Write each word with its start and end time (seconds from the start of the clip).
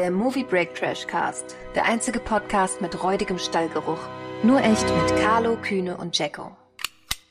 der 0.00 0.10
Movie 0.10 0.44
Break 0.44 0.74
Trash 0.74 1.06
Cast. 1.06 1.56
Der 1.74 1.84
einzige 1.84 2.20
Podcast 2.20 2.80
mit 2.80 3.02
räudigem 3.02 3.38
Stallgeruch. 3.38 3.98
Nur 4.42 4.58
echt 4.62 4.86
mit 4.96 5.20
Carlo, 5.20 5.58
Kühne 5.60 5.98
und 5.98 6.16
Jacko. 6.16 6.56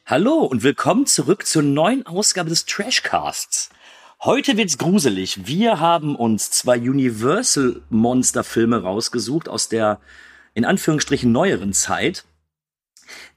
Hallo 0.05 0.43
und 0.43 0.61
willkommen 0.61 1.07
zurück 1.07 1.47
zur 1.47 1.63
neuen 1.63 2.05
Ausgabe 2.05 2.49
des 2.49 2.67
Trashcasts. 2.67 3.71
Heute 4.21 4.55
wird's 4.55 4.77
gruselig. 4.77 5.47
Wir 5.47 5.79
haben 5.79 6.15
uns 6.15 6.51
zwei 6.51 6.77
Universal 6.77 7.81
Monster 7.89 8.43
Filme 8.43 8.83
rausgesucht 8.83 9.49
aus 9.49 9.67
der 9.67 9.99
in 10.53 10.63
Anführungsstrichen 10.63 11.31
neueren 11.31 11.73
Zeit 11.73 12.23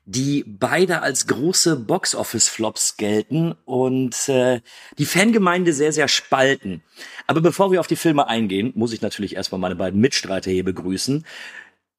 die 0.05 0.45
beide 0.47 1.03
als 1.03 1.27
große 1.27 1.77
Box-Office-Flops 1.77 2.97
gelten 2.97 3.55
und 3.65 4.29
äh, 4.29 4.61
die 4.99 5.07
Fangemeinde 5.07 5.73
sehr, 5.73 5.93
sehr 5.93 6.09
spalten. 6.09 6.83
Aber 7.27 7.41
bevor 7.41 7.71
wir 7.71 7.81
auf 7.81 7.87
die 7.87 7.97
Filme 7.97 8.27
eingehen, 8.27 8.73
muss 8.75 8.93
ich 8.93 9.01
natürlich 9.01 9.37
erstmal 9.37 9.61
meine 9.61 9.77
beiden 9.77 10.01
Mitstreiter 10.01 10.51
hier 10.51 10.65
begrüßen. 10.65 11.25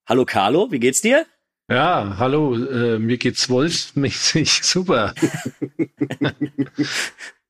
Hallo 0.06 0.26
Carlo, 0.26 0.70
wie 0.72 0.80
geht's 0.80 1.02
dir? 1.02 1.26
Ja, 1.70 2.18
hallo, 2.20 2.56
äh, 2.56 3.00
mir 3.00 3.18
geht's 3.18 3.50
wolfsmäßig 3.50 4.52
super. 4.64 5.14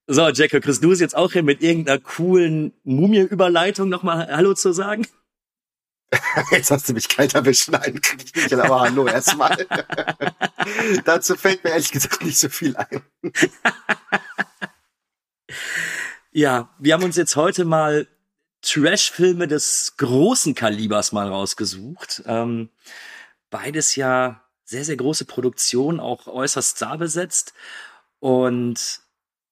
so, 0.05 0.29
Jacko, 0.29 0.59
kriegst 0.59 0.83
du 0.83 0.91
es 0.91 0.99
jetzt 0.99 1.15
auch 1.17 1.31
hin, 1.33 1.45
mit 1.45 1.63
irgendeiner 1.63 1.99
coolen 1.99 2.73
Mumie-Überleitung 2.83 3.89
nochmal 3.89 4.27
Hallo 4.31 4.53
zu 4.53 4.71
sagen? 4.71 5.07
Jetzt 6.51 6.71
hast 6.71 6.89
du 6.89 6.93
mich 6.93 7.09
kalt 7.09 7.33
erwischt. 7.33 7.69
Nein, 7.69 7.99
aber 8.51 8.81
hallo 8.81 9.07
erstmal. 9.07 9.65
Dazu 11.05 11.35
fällt 11.35 11.63
mir 11.63 11.71
ehrlich 11.71 11.91
gesagt 11.91 12.23
nicht 12.23 12.39
so 12.39 12.49
viel 12.49 12.75
ein. 12.75 13.01
ja, 16.31 16.69
wir 16.79 16.93
haben 16.93 17.03
uns 17.03 17.15
jetzt 17.15 17.35
heute 17.35 17.65
mal 17.65 18.07
Trash-Filme 18.61 19.47
des 19.47 19.95
großen 19.97 20.55
Kalibers 20.55 21.11
mal 21.11 21.27
rausgesucht. 21.27 22.23
Ähm, 22.25 22.69
beides 23.49 23.95
ja 23.95 24.41
sehr, 24.63 24.85
sehr 24.85 24.95
große 24.95 25.25
Produktionen, 25.25 25.99
auch 25.99 26.27
äußerst 26.27 26.77
starbesetzt. 26.77 27.53
Und 28.19 29.01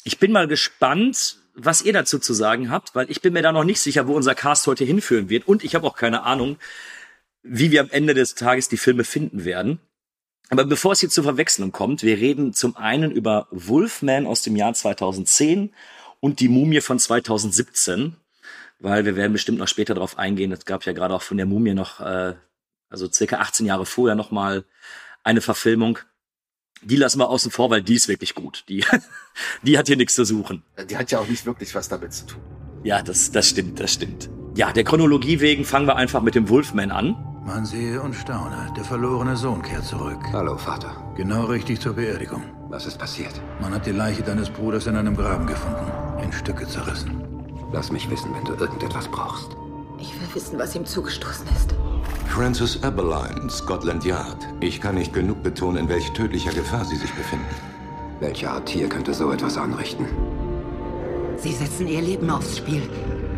ich 0.03 0.17
bin 0.17 0.31
mal 0.31 0.47
gespannt, 0.47 1.41
was 1.53 1.81
ihr 1.81 1.94
dazu 1.94 2.19
zu 2.19 2.33
sagen 2.33 2.69
habt, 2.69 2.95
weil 2.95 3.09
ich 3.09 3.21
bin 3.21 3.33
mir 3.33 3.41
da 3.41 3.52
noch 3.52 3.63
nicht 3.63 3.80
sicher, 3.80 4.07
wo 4.07 4.13
unser 4.13 4.35
Cast 4.35 4.67
heute 4.67 4.83
hinführen 4.83 5.30
wird. 5.30 5.47
Und 5.47 5.63
ich 5.63 5.75
habe 5.75 5.85
auch 5.85 5.95
keine 5.95 6.23
Ahnung, 6.23 6.57
wie 7.44 7.71
wir 7.71 7.81
am 7.81 7.89
Ende 7.89 8.13
des 8.13 8.35
Tages 8.35 8.69
die 8.69 8.77
Filme 8.77 9.03
finden 9.03 9.45
werden. 9.45 9.79
Aber 10.49 10.66
bevor 10.66 10.91
es 10.91 10.99
hier 10.99 11.09
zur 11.09 11.23
Verwechslung 11.23 11.72
kommt, 11.72 12.03
wir 12.03 12.17
reden 12.17 12.53
zum 12.53 12.75
einen 12.75 13.11
über 13.11 13.47
Wolfman 13.52 14.25
aus 14.27 14.41
dem 14.41 14.55
Jahr 14.55 14.73
2010 14.73 15.73
und 16.19 16.39
die 16.39 16.49
Mumie 16.49 16.81
von 16.81 16.99
2017, 16.99 18.17
weil 18.79 19.05
wir 19.05 19.16
werden 19.16 19.33
bestimmt 19.33 19.59
noch 19.59 19.69
später 19.69 19.94
darauf 19.94 20.17
eingehen. 20.17 20.52
Es 20.52 20.66
gab 20.66 20.85
ja 20.85 20.94
gerade 20.94 21.13
auch 21.13 21.22
von 21.22 21.38
der 21.38 21.45
Mumie 21.45 21.73
noch, 21.73 22.02
äh, 22.02 22.35
also 22.89 23.09
circa 23.09 23.38
18 23.38 23.66
Jahre 23.66 23.85
vorher 23.85 24.16
noch 24.16 24.31
mal 24.31 24.66
eine 25.23 25.41
Verfilmung 25.41 25.99
die 26.81 26.95
lassen 26.95 27.19
wir 27.19 27.29
außen 27.29 27.51
vor, 27.51 27.69
weil 27.69 27.81
die 27.81 27.95
ist 27.95 28.07
wirklich 28.07 28.35
gut. 28.35 28.63
Die, 28.69 28.83
die 29.63 29.77
hat 29.77 29.87
hier 29.87 29.97
nichts 29.97 30.15
zu 30.15 30.25
suchen. 30.25 30.63
Die 30.89 30.97
hat 30.97 31.11
ja 31.11 31.19
auch 31.19 31.27
nicht 31.27 31.45
wirklich 31.45 31.73
was 31.75 31.89
damit 31.89 32.13
zu 32.13 32.25
tun. 32.25 32.41
Ja, 32.83 33.01
das, 33.01 33.31
das 33.31 33.49
stimmt, 33.49 33.79
das 33.79 33.93
stimmt. 33.93 34.29
Ja, 34.55 34.71
der 34.71 34.83
Chronologie 34.83 35.39
wegen 35.39 35.63
fangen 35.63 35.88
wir 35.88 35.95
einfach 35.95 36.21
mit 36.21 36.35
dem 36.35 36.49
Wolfman 36.49 36.91
an. 36.91 37.15
Man 37.45 37.65
sehe 37.65 38.01
und 38.01 38.13
staune. 38.13 38.71
Der 38.75 38.83
verlorene 38.83 39.35
Sohn 39.35 39.61
kehrt 39.61 39.85
zurück. 39.85 40.19
Hallo, 40.31 40.57
Vater. 40.57 41.13
Genau 41.15 41.45
richtig 41.45 41.79
zur 41.79 41.93
Beerdigung. 41.93 42.43
Was 42.69 42.85
ist 42.85 42.97
passiert? 42.97 43.41
Man 43.59 43.73
hat 43.73 43.85
die 43.85 43.91
Leiche 43.91 44.23
deines 44.23 44.49
Bruders 44.49 44.88
in 44.88 44.95
einem 44.95 45.16
Graben 45.16 45.47
gefunden. 45.47 45.91
In 46.23 46.31
Stücke 46.31 46.67
zerrissen. 46.67 47.23
Lass 47.73 47.91
mich 47.91 48.09
wissen, 48.09 48.33
wenn 48.33 48.45
du 48.45 48.53
irgendetwas 48.53 49.07
brauchst. 49.07 49.55
Ich 50.02 50.19
will 50.19 50.27
wissen, 50.33 50.57
was 50.57 50.75
ihm 50.75 50.83
zugestoßen 50.83 51.45
ist. 51.55 51.75
Francis 52.27 52.78
Eberline, 52.78 53.50
Scotland 53.51 54.03
Yard. 54.03 54.47
Ich 54.59 54.81
kann 54.81 54.95
nicht 54.95 55.13
genug 55.13 55.44
betonen, 55.44 55.78
in 55.78 55.89
welch 55.89 56.12
tödlicher 56.13 56.51
Gefahr 56.51 56.84
Sie 56.85 56.95
sich 56.95 57.13
befinden. 57.13 57.45
Welche 58.19 58.50
Art 58.50 58.66
Tier 58.66 58.89
könnte 58.89 59.13
so 59.13 59.31
etwas 59.31 59.57
anrichten? 59.57 60.07
Sie 61.38 61.53
setzen 61.53 61.88
ihr 61.88 62.01
Leben 62.01 62.31
aufs 62.31 62.57
Spiel. 62.57 62.89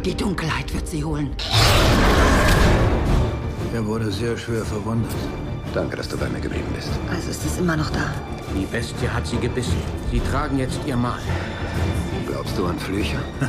Die 0.06 0.16
Dunkelheit 0.16 0.74
wird 0.74 0.88
sie 0.88 1.04
holen. 1.04 1.36
Er 3.74 3.86
wurde 3.86 4.10
sehr 4.12 4.38
schwer 4.38 4.64
verwundet. 4.64 5.12
Danke, 5.74 5.98
dass 5.98 6.08
du 6.08 6.18
bei 6.18 6.30
mir 6.30 6.40
geblieben 6.40 6.72
bist. 6.76 6.92
Also 7.10 7.30
ist 7.30 7.46
es 7.46 7.58
immer 7.58 7.76
noch 7.76 7.90
da. 7.90 8.14
Die 8.56 8.66
Bestie 8.66 9.10
hat 9.10 9.28
sie 9.28 9.38
gebissen. 9.38 9.82
Sie 10.12 10.20
tragen 10.20 10.60
jetzt 10.60 10.80
ihr 10.86 10.96
Mal. 10.96 11.20
Glaubst 12.28 12.58
du 12.58 12.66
an 12.68 12.80
Flüche? 12.80 13.18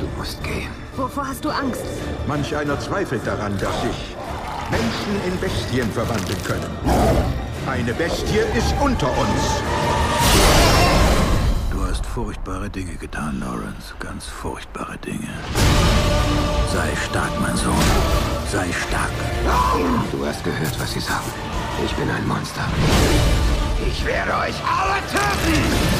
du 0.00 0.18
musst 0.18 0.42
gehen. 0.42 0.87
Wovor 0.98 1.28
hast 1.28 1.44
du 1.44 1.50
Angst? 1.50 1.84
Manch 2.26 2.56
einer 2.56 2.78
zweifelt 2.80 3.24
daran, 3.24 3.56
dass 3.58 3.82
sich 3.82 4.16
Menschen 4.68 5.14
in 5.28 5.38
Bestien 5.38 5.88
verwandeln 5.92 6.42
können. 6.42 6.66
Eine 7.68 7.94
Bestie 7.94 8.40
ist 8.56 8.74
unter 8.82 9.06
uns. 9.06 9.62
Du 11.70 11.86
hast 11.86 12.04
furchtbare 12.04 12.68
Dinge 12.68 12.96
getan, 12.96 13.38
Lawrence. 13.38 13.94
Ganz 14.00 14.26
furchtbare 14.26 14.98
Dinge. 14.98 15.28
Sei 16.72 16.88
stark, 17.08 17.30
mein 17.40 17.56
Sohn. 17.56 17.74
Sei 18.50 18.66
stark. 18.88 19.12
Du 20.10 20.26
hast 20.26 20.42
gehört, 20.42 20.80
was 20.80 20.94
sie 20.94 21.00
sagen. 21.00 21.30
Ich 21.84 21.92
bin 21.92 22.10
ein 22.10 22.26
Monster. 22.26 22.64
Ich 23.86 24.04
werde 24.04 24.32
euch 24.32 24.56
alle 24.66 24.98
töten! 25.12 25.98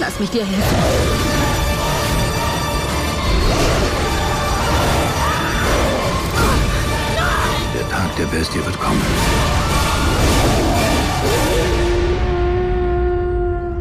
Lass 0.00 0.20
mich 0.20 0.30
dir 0.30 0.44
helfen. 0.44 0.76
Der 7.74 7.88
Tag 7.88 8.16
der 8.16 8.26
Bestie 8.26 8.64
wird 8.64 8.78
kommen. 8.78 9.02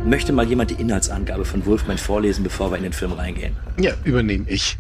Möchte 0.06 0.32
mal 0.32 0.48
jemand 0.48 0.72
die 0.72 0.76
Inhaltsangabe 0.76 1.46
von 1.46 1.66
Wolfman 1.66 1.98
vorlesen, 1.98 2.44
bevor 2.44 2.72
wir 2.72 2.78
in 2.78 2.84
den 2.84 2.94
Film 2.94 3.12
reingehen? 3.12 3.56
Ja, 3.80 3.94
übernehme 4.04 4.50
ich. 4.50 4.78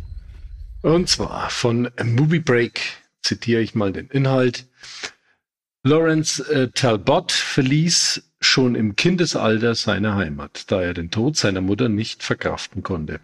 Und 0.82 1.10
zwar 1.10 1.50
von 1.50 1.92
Movie 2.04 2.40
Break 2.40 2.80
zitiere 3.22 3.62
ich 3.62 3.76
mal 3.76 3.92
den 3.92 4.08
Inhalt. 4.08 4.66
Lawrence 5.84 6.40
äh, 6.50 6.70
Talbot 6.70 7.32
verließ 7.32 8.24
schon 8.40 8.76
im 8.76 8.96
Kindesalter 8.96 9.76
seine 9.76 10.16
Heimat, 10.16 10.72
da 10.72 10.82
er 10.82 10.94
den 10.94 11.12
Tod 11.12 11.38
seiner 11.38 11.62
Mutter 11.62 11.90
nicht 11.90 12.24
verkraften 12.24 12.84
konnte. 12.84 13.20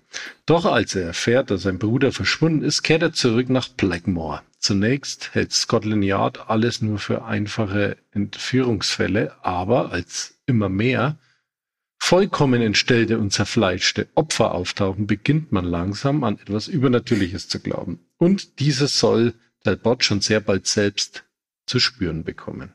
Doch 0.46 0.66
als 0.66 0.96
er 0.96 1.04
erfährt, 1.04 1.52
dass 1.52 1.64
sein 1.64 1.80
Bruder 1.80 2.12
verschwunden 2.12 2.64
ist, 2.64 2.84
kehrt 2.84 3.04
er 3.04 3.14
zurück 3.14 3.50
nach 3.50 3.70
Blackmore. 3.70 4.42
Zunächst 4.60 5.34
hält 5.34 5.52
Scotland 5.52 6.04
Yard 6.04 6.50
alles 6.50 6.82
nur 6.82 6.98
für 6.98 7.26
einfache 7.26 7.98
Entführungsfälle, 8.12 9.34
aber 9.44 9.92
als 9.92 10.36
immer 10.46 10.70
mehr 10.70 11.18
vollkommen 12.00 12.62
entstellte 12.62 13.18
und 13.18 13.32
zerfleischte 13.32 14.08
Opfer 14.16 14.54
auftauchen, 14.54 15.08
beginnt 15.08 15.52
man 15.52 15.66
langsam 15.66 16.24
an 16.24 16.38
etwas 16.40 16.68
Übernatürliches 16.68 17.48
zu 17.48 17.60
glauben. 17.60 18.00
Und 18.18 18.60
dieses 18.60 19.00
soll 19.00 19.34
Talbot 19.64 20.04
schon 20.04 20.22
sehr 20.22 20.40
bald 20.42 20.68
selbst 20.68 21.24
zu 21.66 21.80
spüren 21.80 22.24
bekommen. 22.24 22.74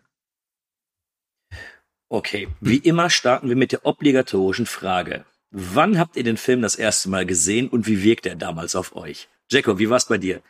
Okay, 2.10 2.48
wie 2.62 2.78
immer 2.78 3.10
starten 3.10 3.50
wir 3.50 3.56
mit 3.56 3.72
der 3.72 3.84
obligatorischen 3.84 4.64
Frage. 4.64 5.26
Wann 5.50 5.98
habt 5.98 6.16
ihr 6.16 6.24
den 6.24 6.38
Film 6.38 6.62
das 6.62 6.74
erste 6.74 7.10
Mal 7.10 7.26
gesehen 7.26 7.68
und 7.68 7.86
wie 7.86 8.02
wirkt 8.02 8.24
er 8.24 8.34
damals 8.34 8.74
auf 8.76 8.96
euch? 8.96 9.28
Jacko, 9.50 9.78
wie 9.78 9.90
war's 9.90 10.06
bei 10.06 10.16
dir? 10.16 10.42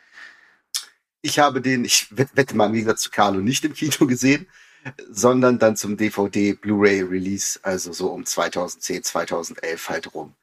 Ich 1.21 1.37
habe 1.37 1.61
den, 1.61 1.83
ich 1.83 2.15
wette 2.15 2.55
mal 2.55 2.67
im 2.67 2.73
Gegensatz 2.73 3.01
zu 3.01 3.09
Carlo, 3.09 3.41
nicht 3.41 3.65
im 3.65 3.73
Kino 3.73 4.07
gesehen, 4.07 4.47
sondern 5.09 5.59
dann 5.59 5.75
zum 5.75 5.97
DVD 5.97 6.53
Blu-ray 6.53 7.01
Release, 7.01 7.59
also 7.61 7.91
so 7.91 8.07
um 8.07 8.25
2010, 8.25 9.03
2011 9.03 9.89
halt 9.89 10.13
rum. 10.13 10.35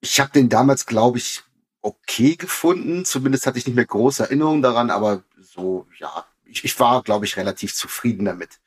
Ich 0.00 0.18
habe 0.18 0.32
den 0.32 0.48
damals, 0.48 0.86
glaube 0.86 1.18
ich, 1.18 1.42
okay 1.82 2.36
gefunden. 2.36 3.04
Zumindest 3.04 3.46
hatte 3.46 3.58
ich 3.58 3.66
nicht 3.66 3.76
mehr 3.76 3.84
große 3.84 4.22
Erinnerungen 4.22 4.62
daran, 4.62 4.88
aber 4.88 5.24
so, 5.38 5.86
ja, 5.98 6.26
ich, 6.46 6.64
ich 6.64 6.80
war, 6.80 7.02
glaube 7.02 7.26
ich, 7.26 7.36
relativ 7.36 7.74
zufrieden 7.74 8.24
damit 8.24 8.60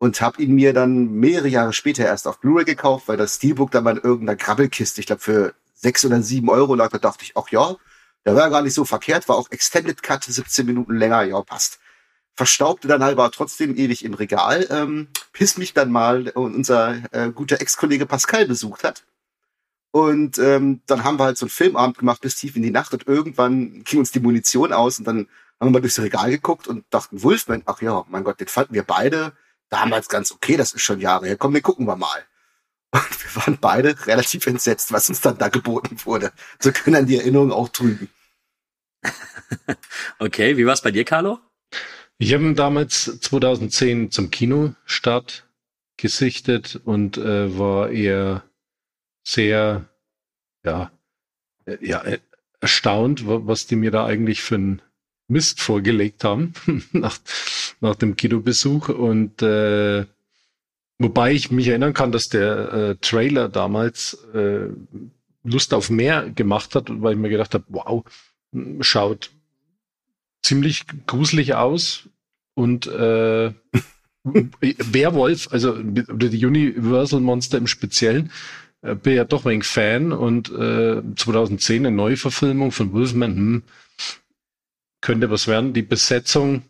und 0.00 0.22
habe 0.22 0.42
ihn 0.42 0.54
mir 0.54 0.72
dann 0.72 1.12
mehrere 1.12 1.48
Jahre 1.48 1.74
später 1.74 2.06
erst 2.06 2.26
auf 2.26 2.40
Blu-ray 2.40 2.64
gekauft, 2.64 3.06
weil 3.06 3.18
das 3.18 3.36
Steelbook 3.36 3.70
dann 3.70 3.84
mal 3.84 3.98
in 3.98 4.02
irgendeiner 4.02 4.34
Grabbelkiste, 4.34 4.98
ich 5.00 5.06
glaube 5.06 5.20
für 5.20 5.54
sechs 5.74 6.04
oder 6.06 6.22
sieben 6.22 6.48
Euro 6.48 6.74
lag, 6.74 6.90
da 6.90 6.96
dachte 6.96 7.22
ich, 7.22 7.36
ach 7.36 7.50
ja, 7.50 7.76
der 8.24 8.34
war 8.34 8.48
gar 8.48 8.62
nicht 8.62 8.72
so 8.72 8.86
verkehrt, 8.86 9.28
war 9.28 9.36
auch 9.36 9.50
Extended 9.50 10.02
Cut, 10.02 10.24
17 10.24 10.64
Minuten 10.64 10.96
länger, 10.96 11.22
ja, 11.24 11.42
passt. 11.42 11.80
Verstaubte 12.34 12.88
dann 12.88 13.04
halt 13.04 13.18
aber 13.18 13.30
trotzdem 13.30 13.76
ewig 13.76 14.02
im 14.02 14.14
Regal, 14.14 14.66
ähm, 14.70 15.08
bis 15.38 15.58
mich 15.58 15.74
dann 15.74 15.92
mal 15.92 16.30
unser 16.30 17.02
äh, 17.12 17.30
guter 17.30 17.60
Ex-Kollege 17.60 18.06
Pascal 18.06 18.46
besucht 18.46 18.84
hat. 18.84 19.04
Und 19.90 20.38
ähm, 20.38 20.80
dann 20.86 21.04
haben 21.04 21.18
wir 21.18 21.24
halt 21.24 21.36
so 21.36 21.44
einen 21.44 21.50
Filmabend 21.50 21.98
gemacht 21.98 22.22
bis 22.22 22.36
tief 22.36 22.56
in 22.56 22.62
die 22.62 22.70
Nacht 22.70 22.94
und 22.94 23.06
irgendwann 23.06 23.84
ging 23.84 23.98
uns 23.98 24.12
die 24.12 24.20
Munition 24.20 24.72
aus 24.72 24.98
und 24.98 25.04
dann 25.06 25.28
haben 25.60 25.68
wir 25.68 25.72
mal 25.72 25.80
durchs 25.80 26.00
Regal 26.00 26.30
geguckt 26.30 26.68
und 26.68 26.86
dachten, 26.88 27.22
Wolfman, 27.22 27.62
ach 27.66 27.82
ja, 27.82 28.06
mein 28.08 28.24
Gott, 28.24 28.40
den 28.40 28.48
fanden 28.48 28.72
wir 28.72 28.84
beide 28.84 29.32
damals 29.70 30.08
ganz 30.08 30.32
okay, 30.32 30.56
das 30.56 30.72
ist 30.72 30.82
schon 30.82 31.00
Jahre 31.00 31.26
her. 31.26 31.36
Komm, 31.36 31.54
wir 31.54 31.62
gucken 31.62 31.86
wir 31.86 31.96
mal. 31.96 32.24
Und 32.92 33.24
wir 33.24 33.42
waren 33.42 33.58
beide 33.58 34.06
relativ 34.06 34.46
entsetzt, 34.46 34.92
was 34.92 35.08
uns 35.08 35.20
dann 35.20 35.38
da 35.38 35.48
geboten 35.48 35.96
wurde. 36.04 36.32
So 36.58 36.72
können 36.72 36.94
dann 36.94 37.06
die 37.06 37.16
Erinnerungen 37.16 37.52
auch 37.52 37.68
trügen. 37.68 38.08
okay, 40.18 40.56
wie 40.56 40.66
war 40.66 40.74
es 40.74 40.82
bei 40.82 40.90
dir, 40.90 41.04
Carlo? 41.04 41.38
Ich 42.18 42.34
habe 42.34 42.44
ihn 42.44 42.56
damals 42.56 43.20
2010 43.20 44.10
zum 44.10 44.30
Kinostart 44.30 45.48
gesichtet 45.96 46.80
und 46.84 47.16
äh, 47.16 47.56
war 47.58 47.90
eher 47.90 48.42
sehr, 49.24 49.88
ja, 50.64 50.90
äh, 51.64 51.78
ja, 51.80 52.02
äh, 52.02 52.18
erstaunt, 52.60 53.22
was 53.24 53.66
die 53.66 53.76
mir 53.76 53.90
da 53.90 54.04
eigentlich 54.04 54.42
für 54.42 54.56
einen 54.56 54.82
Mist 55.28 55.60
vorgelegt 55.60 56.24
haben 56.24 56.52
nach, 56.92 57.18
nach 57.80 57.96
dem 57.96 58.16
Kinobesuch. 58.16 58.88
Und 58.88 59.42
äh, 59.42 60.06
wobei 60.98 61.32
ich 61.32 61.50
mich 61.50 61.68
erinnern 61.68 61.94
kann, 61.94 62.12
dass 62.12 62.28
der 62.28 62.72
äh, 62.72 62.96
Trailer 62.96 63.48
damals 63.48 64.14
äh, 64.34 64.68
Lust 65.42 65.72
auf 65.74 65.90
mehr 65.90 66.30
gemacht 66.30 66.74
hat, 66.74 66.86
weil 66.88 67.14
ich 67.14 67.18
mir 67.18 67.30
gedacht 67.30 67.54
habe, 67.54 67.64
wow, 67.68 68.04
schaut 68.80 69.30
ziemlich 70.42 70.84
gruselig 71.06 71.54
aus 71.54 72.08
und 72.54 72.86
äh, 72.86 73.52
Werwolf, 74.22 75.48
also 75.50 75.80
die 75.82 76.44
Universal 76.44 77.20
Monster 77.20 77.58
im 77.58 77.66
Speziellen, 77.66 78.30
äh, 78.82 78.94
bin 78.94 79.14
ja 79.14 79.24
doch 79.24 79.44
ein 79.44 79.52
wenig 79.52 79.64
Fan 79.64 80.12
und 80.12 80.50
äh, 80.50 81.02
2010 81.16 81.86
eine 81.86 81.96
Neuverfilmung 81.96 82.72
von 82.72 82.92
Wolfman, 82.92 83.36
hm, 83.36 83.62
könnte 85.00 85.30
was 85.30 85.46
werden. 85.46 85.72
Die 85.72 85.82
Besetzung 85.82 86.62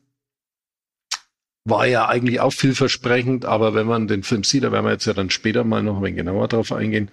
war 1.70 1.86
ja 1.86 2.08
eigentlich 2.08 2.40
auch 2.40 2.52
vielversprechend, 2.52 3.44
aber 3.44 3.74
wenn 3.74 3.86
man 3.86 4.08
den 4.08 4.22
Film 4.22 4.44
sieht, 4.44 4.64
da 4.64 4.72
werden 4.72 4.84
wir 4.84 4.92
jetzt 4.92 5.06
ja 5.06 5.14
dann 5.14 5.30
später 5.30 5.64
mal 5.64 5.82
noch 5.82 5.98
ein 5.98 6.02
wenig 6.02 6.16
genauer 6.16 6.48
drauf 6.48 6.72
eingehen, 6.72 7.10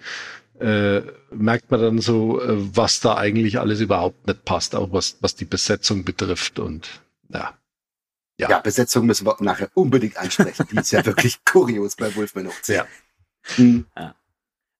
äh, 0.60 1.02
merkt 1.30 1.70
man 1.70 1.80
dann 1.80 1.98
so, 2.00 2.40
äh, 2.42 2.54
was 2.76 3.00
da 3.00 3.16
eigentlich 3.16 3.60
alles 3.60 3.80
überhaupt 3.80 4.26
nicht 4.26 4.44
passt, 4.44 4.74
auch 4.74 4.92
was, 4.92 5.16
was 5.20 5.36
die 5.36 5.44
Besetzung 5.44 6.04
betrifft 6.04 6.58
und 6.58 7.00
ja. 7.32 7.54
Ja. 8.38 8.50
ja, 8.50 8.58
Besetzung 8.60 9.06
müssen 9.06 9.26
wir 9.26 9.36
nachher 9.40 9.68
unbedingt 9.74 10.16
ansprechen. 10.16 10.66
Die 10.70 10.76
ist 10.76 10.92
ja 10.92 11.04
wirklich 11.04 11.44
kurios 11.44 11.96
bei 11.96 12.14
Wolfman 12.14 12.46
hoch 12.46 12.54
Ja. 12.66 12.86
Hm. 13.56 13.86
ja. 13.96 14.14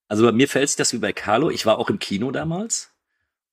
Also 0.09 0.25
bei 0.25 0.33
mir 0.33 0.49
fällt 0.49 0.69
es 0.69 0.77
das 0.77 0.93
wie 0.93 0.99
bei 0.99 1.13
Carlo. 1.13 1.51
Ich 1.51 1.67
war 1.67 1.79
auch 1.79 1.91
im 1.91 1.99
Kino 1.99 2.31
damals. 2.31 2.91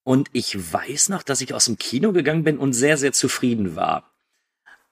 Und 0.04 0.30
ich 0.32 0.72
weiß 0.72 1.10
noch, 1.10 1.24
dass 1.24 1.42
ich 1.42 1.56
aus 1.56 1.66
dem 1.66 1.80
Kino 1.80 2.12
gegangen 2.12 2.44
bin 2.44 2.60
und 2.60 2.74
sehr, 2.74 2.98
sehr 2.98 3.14
zufrieden 3.14 3.76
war. 3.76 4.12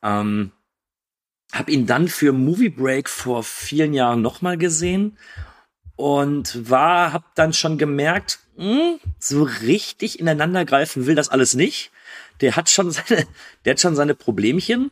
Ähm, 0.01 0.51
hab 1.53 1.69
ihn 1.69 1.85
dann 1.85 2.07
für 2.07 2.33
Movie 2.33 2.69
Break 2.69 3.07
vor 3.07 3.43
vielen 3.43 3.93
Jahren 3.93 4.21
nochmal 4.21 4.57
gesehen 4.57 5.17
und 5.95 6.69
war, 6.69 7.13
hab 7.13 7.35
dann 7.35 7.53
schon 7.53 7.77
gemerkt, 7.77 8.39
mh, 8.57 8.65
hm, 8.65 8.99
so 9.19 9.43
richtig 9.43 10.19
ineinander 10.19 10.65
greifen 10.65 11.05
will 11.05 11.15
das 11.15 11.29
alles 11.29 11.53
nicht. 11.53 11.91
Der 12.41 12.55
hat 12.55 12.69
schon 12.69 12.91
seine, 12.91 13.27
der 13.63 13.71
hat 13.71 13.79
schon 13.79 13.95
seine 13.95 14.15
Problemchen. 14.15 14.91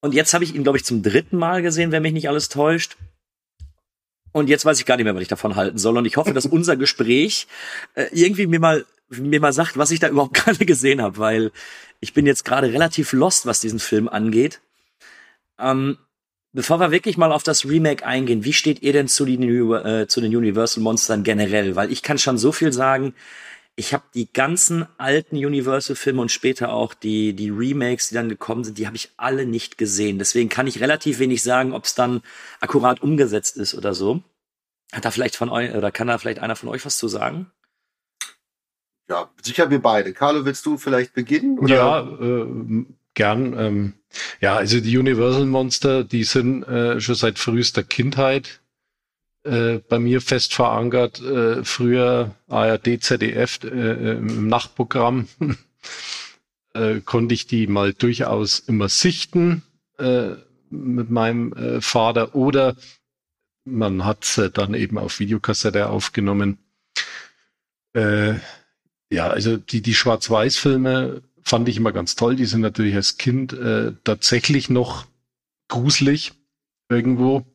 Und 0.00 0.14
jetzt 0.14 0.32
habe 0.32 0.44
ich 0.44 0.54
ihn, 0.54 0.62
glaube 0.62 0.78
ich, 0.78 0.84
zum 0.84 1.02
dritten 1.02 1.36
Mal 1.36 1.60
gesehen, 1.62 1.90
wenn 1.90 2.02
mich 2.02 2.12
nicht 2.12 2.28
alles 2.28 2.48
täuscht. 2.48 2.96
Und 4.30 4.48
jetzt 4.48 4.64
weiß 4.64 4.78
ich 4.78 4.86
gar 4.86 4.96
nicht 4.96 5.04
mehr, 5.04 5.16
was 5.16 5.22
ich 5.22 5.28
davon 5.28 5.56
halten 5.56 5.78
soll. 5.78 5.98
Und 5.98 6.04
ich 6.04 6.16
hoffe, 6.16 6.32
dass 6.32 6.46
unser 6.46 6.76
Gespräch 6.76 7.48
äh, 7.96 8.06
irgendwie 8.12 8.46
mir 8.46 8.60
mal 8.60 8.86
mir 9.10 9.40
mal 9.40 9.54
sagt, 9.54 9.76
was 9.76 9.90
ich 9.90 10.00
da 10.00 10.08
überhaupt 10.08 10.34
gerade 10.34 10.64
gesehen 10.64 11.02
habe, 11.02 11.18
weil 11.18 11.50
ich 11.98 12.14
bin 12.14 12.26
jetzt 12.26 12.44
gerade 12.44 12.72
relativ 12.72 13.12
lost, 13.12 13.46
was 13.46 13.60
diesen 13.60 13.80
Film 13.80 14.08
angeht. 14.08 14.60
Ähm, 15.58 15.98
bevor 16.52 16.80
wir 16.80 16.90
wirklich 16.90 17.16
mal 17.16 17.32
auf 17.32 17.42
das 17.42 17.64
Remake 17.64 18.04
eingehen, 18.06 18.44
wie 18.44 18.52
steht 18.52 18.82
ihr 18.82 18.92
denn 18.92 19.08
zu 19.08 19.24
den, 19.24 19.42
äh, 19.72 20.06
zu 20.08 20.20
den 20.20 20.34
Universal 20.34 20.82
Monstern 20.82 21.22
generell? 21.22 21.76
Weil 21.76 21.92
ich 21.92 22.02
kann 22.02 22.18
schon 22.18 22.38
so 22.38 22.52
viel 22.52 22.72
sagen. 22.72 23.14
Ich 23.76 23.94
habe 23.94 24.02
die 24.12 24.32
ganzen 24.32 24.86
alten 24.98 25.36
Universal-Filme 25.36 26.20
und 26.20 26.32
später 26.32 26.72
auch 26.72 26.94
die, 26.94 27.32
die 27.32 27.50
Remakes, 27.50 28.08
die 28.08 28.16
dann 28.16 28.28
gekommen 28.28 28.64
sind, 28.64 28.76
die 28.76 28.88
habe 28.88 28.96
ich 28.96 29.12
alle 29.16 29.46
nicht 29.46 29.78
gesehen. 29.78 30.18
Deswegen 30.18 30.48
kann 30.48 30.66
ich 30.66 30.80
relativ 30.80 31.20
wenig 31.20 31.44
sagen, 31.44 31.72
ob 31.72 31.84
es 31.84 31.94
dann 31.94 32.22
akkurat 32.58 33.02
umgesetzt 33.02 33.56
ist 33.56 33.74
oder 33.74 33.94
so. 33.94 34.24
Hat 34.92 35.04
da 35.04 35.12
vielleicht 35.12 35.36
von 35.36 35.48
euch, 35.48 35.74
oder 35.76 35.92
kann 35.92 36.08
da 36.08 36.18
vielleicht 36.18 36.40
einer 36.40 36.56
von 36.56 36.68
euch 36.68 36.84
was 36.84 36.96
zu 36.96 37.06
sagen? 37.06 37.52
Ja, 39.08 39.30
sicher 39.42 39.70
wir 39.70 39.80
beide. 39.80 40.12
Carlo, 40.12 40.44
willst 40.44 40.66
du 40.66 40.76
vielleicht 40.76 41.14
beginnen? 41.14 41.58
Oder? 41.58 41.74
Ja, 41.74 42.00
äh, 42.20 42.84
gern. 43.14 43.58
Ähm, 43.58 43.94
ja, 44.40 44.56
also 44.56 44.80
die 44.80 44.96
Universal 44.96 45.46
Monster, 45.46 46.04
die 46.04 46.24
sind 46.24 46.62
äh, 46.64 47.00
schon 47.00 47.14
seit 47.14 47.38
frühester 47.38 47.82
Kindheit 47.82 48.60
äh, 49.44 49.78
bei 49.88 49.98
mir 49.98 50.20
fest 50.20 50.54
verankert. 50.54 51.20
Äh, 51.20 51.64
früher 51.64 52.34
ARD, 52.48 53.02
ZDF 53.02 53.60
äh, 53.64 53.68
äh, 53.68 54.12
im 54.18 54.48
Nachtprogramm 54.48 55.28
äh, 56.74 57.00
konnte 57.00 57.34
ich 57.34 57.46
die 57.46 57.66
mal 57.66 57.92
durchaus 57.92 58.58
immer 58.58 58.88
sichten 58.88 59.62
mit 60.70 61.10
meinem 61.10 61.80
Vater 61.80 62.36
oder 62.36 62.76
man 63.64 64.04
hat 64.04 64.38
äh, 64.38 64.48
dann 64.48 64.74
eben 64.74 64.96
auf 64.96 65.18
Videokassette 65.18 65.88
aufgenommen. 65.88 66.58
Ja, 67.94 68.38
also 69.10 69.56
die, 69.56 69.82
die 69.82 69.94
Schwarz-Weiß-Filme 69.94 71.22
fand 71.48 71.68
ich 71.68 71.78
immer 71.78 71.92
ganz 71.92 72.14
toll. 72.14 72.36
Die 72.36 72.44
sind 72.44 72.60
natürlich 72.60 72.94
als 72.94 73.16
Kind 73.16 73.52
äh, 73.52 73.92
tatsächlich 74.04 74.68
noch 74.68 75.06
gruselig 75.68 76.32
irgendwo. 76.88 77.46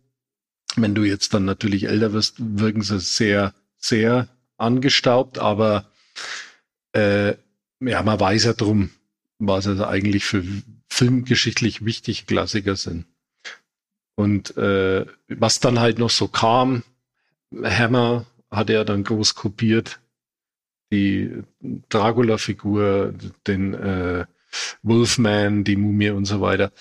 Wenn 0.76 0.96
du 0.96 1.04
jetzt 1.04 1.34
dann 1.34 1.46
natürlich 1.46 1.86
älter 1.88 2.14
wirst, 2.14 2.36
wirken 2.40 2.82
sie 2.82 3.00
sehr, 3.00 3.54
sehr 3.78 4.28
angestaubt, 4.58 5.38
aber 5.38 5.86
äh, 6.94 7.36
ja, 7.80 8.02
man 8.02 8.20
weiß 8.20 8.46
ja 8.46 8.54
drum, 8.54 8.90
was 9.38 9.68
also 9.68 9.86
eigentlich 9.86 10.26
für 10.26 10.44
filmgeschichtlich 10.90 11.86
wichtige 11.86 12.26
Klassiker 12.26 12.76
sind. 12.76 13.06
Und 14.16 14.58
äh, 14.58 15.06
was 15.28 15.60
dann 15.60 15.80
halt 15.80 16.00
noch 16.00 16.10
so 16.10 16.28
kam, 16.28 16.84
Hammer 17.52 18.26
hat 18.50 18.70
er 18.70 18.86
dann 18.86 19.04
groß 19.04 19.36
kopiert, 19.36 20.00
die 20.94 21.44
Dracula-Figur, 21.90 23.14
den 23.48 23.74
äh, 23.74 24.26
Wolfman, 24.84 25.64
die 25.64 25.76
Mumie 25.76 26.12
und 26.12 26.26
so 26.26 26.40
weiter. 26.40 26.72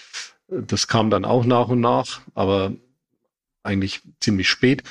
Das 0.48 0.86
kam 0.86 1.08
dann 1.08 1.24
auch 1.24 1.46
nach 1.46 1.68
und 1.68 1.80
nach, 1.80 2.20
aber 2.34 2.74
eigentlich 3.62 4.02
ziemlich 4.20 4.48
spät. 4.48 4.82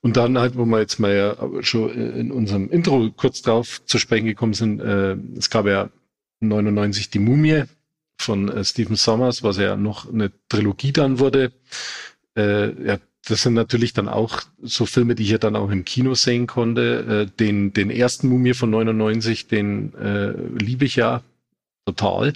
Und 0.00 0.16
dann 0.16 0.38
halt, 0.38 0.56
wo 0.56 0.64
wir 0.64 0.80
jetzt 0.80 0.98
mal 0.98 1.14
ja 1.14 1.62
schon 1.62 1.90
in 1.90 2.32
unserem 2.32 2.70
Intro 2.70 3.10
kurz 3.14 3.42
drauf 3.42 3.84
zu 3.84 3.98
sprechen 3.98 4.26
gekommen 4.26 4.54
sind, 4.54 4.80
äh, 4.80 5.16
es 5.36 5.50
gab 5.50 5.66
ja 5.66 5.90
99 6.40 7.10
die 7.10 7.18
Mumie 7.18 7.64
von 8.18 8.48
äh, 8.48 8.64
Stephen 8.64 8.96
Sommers, 8.96 9.42
was 9.42 9.58
ja 9.58 9.76
noch 9.76 10.10
eine 10.10 10.32
Trilogie 10.48 10.92
dann 10.92 11.18
wurde. 11.18 11.52
Äh, 12.36 12.86
ja, 12.86 12.98
das 13.26 13.42
sind 13.42 13.54
natürlich 13.54 13.92
dann 13.92 14.08
auch 14.08 14.42
so 14.62 14.86
Filme, 14.86 15.14
die 15.14 15.24
ich 15.24 15.30
ja 15.30 15.38
dann 15.38 15.56
auch 15.56 15.70
im 15.70 15.84
Kino 15.84 16.14
sehen 16.14 16.46
konnte. 16.46 17.28
Äh, 17.28 17.36
den, 17.38 17.72
den 17.72 17.90
ersten 17.90 18.28
Mumie 18.28 18.54
von 18.54 18.70
99, 18.70 19.48
den 19.48 19.94
äh, 19.94 20.32
liebe 20.58 20.84
ich 20.84 20.96
ja 20.96 21.22
total. 21.84 22.32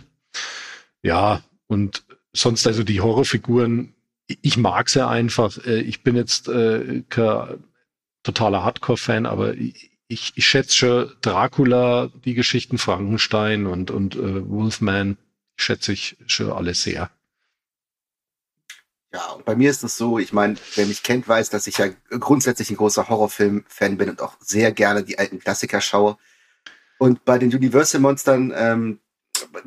Ja, 1.03 1.43
und 1.67 2.05
sonst 2.33 2.67
also 2.67 2.83
die 2.83 3.01
Horrorfiguren 3.01 3.95
ich 4.27 4.57
mag 4.57 4.89
sie 4.89 5.07
einfach. 5.07 5.57
Äh, 5.67 5.81
ich 5.81 6.03
bin 6.03 6.17
jetzt 6.17 6.49
äh, 6.49 7.03
kein 7.09 7.65
totaler 8.23 8.65
Hardcore-Fan, 8.65 9.27
aber 9.27 9.55
ich, 9.55 9.91
ich 10.09 10.47
schätze 10.47 10.77
schon 10.77 11.13
Dracula, 11.21 12.11
die 12.25 12.35
Geschichten 12.35 12.79
Frankenstein 12.79 13.67
und, 13.67 13.91
und 13.91 14.17
äh, 14.17 14.49
Wolfman 14.49 15.19
schätze 15.57 15.93
ich 15.93 16.17
schon 16.27 16.51
alle 16.51 16.75
sehr. 16.75 17.11
Ja, 19.15 19.31
und 19.31 19.45
bei 19.45 19.55
mir 19.55 19.71
ist 19.71 19.85
es 19.85 19.97
so, 19.97 20.19
ich 20.19 20.33
meine, 20.33 20.57
wer 20.75 20.87
mich 20.87 21.05
kennt, 21.05 21.29
weiß, 21.29 21.49
dass 21.49 21.69
ich 21.69 21.79
ja 21.79 21.87
grundsätzlich 22.11 22.71
ein 22.71 22.77
großer 22.77 23.09
Horrorfilm-Fan 23.09 23.97
bin 23.97 24.11
und 24.11 24.21
auch 24.21 24.35
sehr 24.41 24.73
gerne 24.73 25.05
die 25.05 25.21
alten 25.21 25.39
Klassiker 25.39 25.81
schaue. 25.81 26.19
Und 26.99 27.25
bei 27.25 27.39
den 27.39 27.55
Universal-Monstern, 27.55 28.53
ähm, 28.57 28.99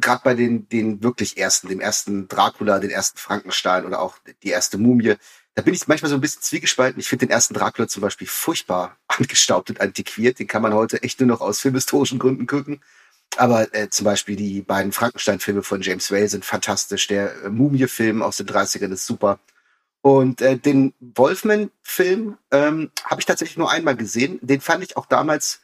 gerade 0.02 0.22
bei 0.26 0.34
den, 0.34 0.68
den 0.68 1.02
wirklich 1.02 1.38
ersten, 1.38 1.70
dem 1.70 1.80
ersten 1.80 2.28
Dracula, 2.28 2.80
den 2.80 2.90
ersten 2.90 3.18
Frankenstein 3.20 3.86
oder 3.86 4.02
auch 4.02 4.18
die 4.44 4.50
erste 4.50 4.78
Mumie, 4.78 5.16
da 5.56 5.62
bin 5.62 5.74
ich 5.74 5.88
manchmal 5.88 6.10
so 6.10 6.16
ein 6.16 6.22
bisschen 6.22 6.42
zwiegespalten. 6.42 7.00
Ich 7.00 7.08
finde 7.08 7.28
den 7.28 7.32
ersten 7.32 7.54
Dracula 7.54 7.88
zum 7.88 8.02
Beispiel 8.02 8.28
furchtbar 8.28 8.98
angestaubt 9.08 9.70
und 9.70 9.80
antiquiert. 9.80 10.40
Den 10.40 10.48
kann 10.48 10.62
man 10.62 10.74
heute 10.74 11.02
echt 11.04 11.22
nur 11.22 11.28
noch 11.28 11.40
aus 11.40 11.62
filmhistorischen 11.62 12.20
Gründen 12.20 12.48
gucken. 12.48 12.82
Aber 13.36 13.74
äh, 13.76 13.90
zum 13.90 14.06
Beispiel 14.06 14.36
die 14.36 14.62
beiden 14.62 14.92
Frankenstein-Filme 14.92 15.62
von 15.62 15.82
James 15.82 16.12
Whale 16.12 16.30
sind 16.30 16.46
fantastisch. 16.46 17.08
Der 17.08 17.44
äh, 17.44 17.50
Mumie-Film 17.50 18.22
aus 18.22 18.38
den 18.38 18.48
30ern 18.48 18.92
ist 18.92 19.06
super. 19.06 19.40
Und 20.02 20.42
äh, 20.42 20.58
den 20.58 20.94
Wolfman-Film 21.00 22.38
ähm, 22.52 22.92
habe 23.04 23.22
ich 23.22 23.26
tatsächlich 23.26 23.58
nur 23.58 23.72
einmal 23.72 23.96
gesehen. 23.96 24.40
Den 24.42 24.62
fand 24.62 24.84
ich 24.84 24.98
auch 24.98 25.06
damals 25.06 25.60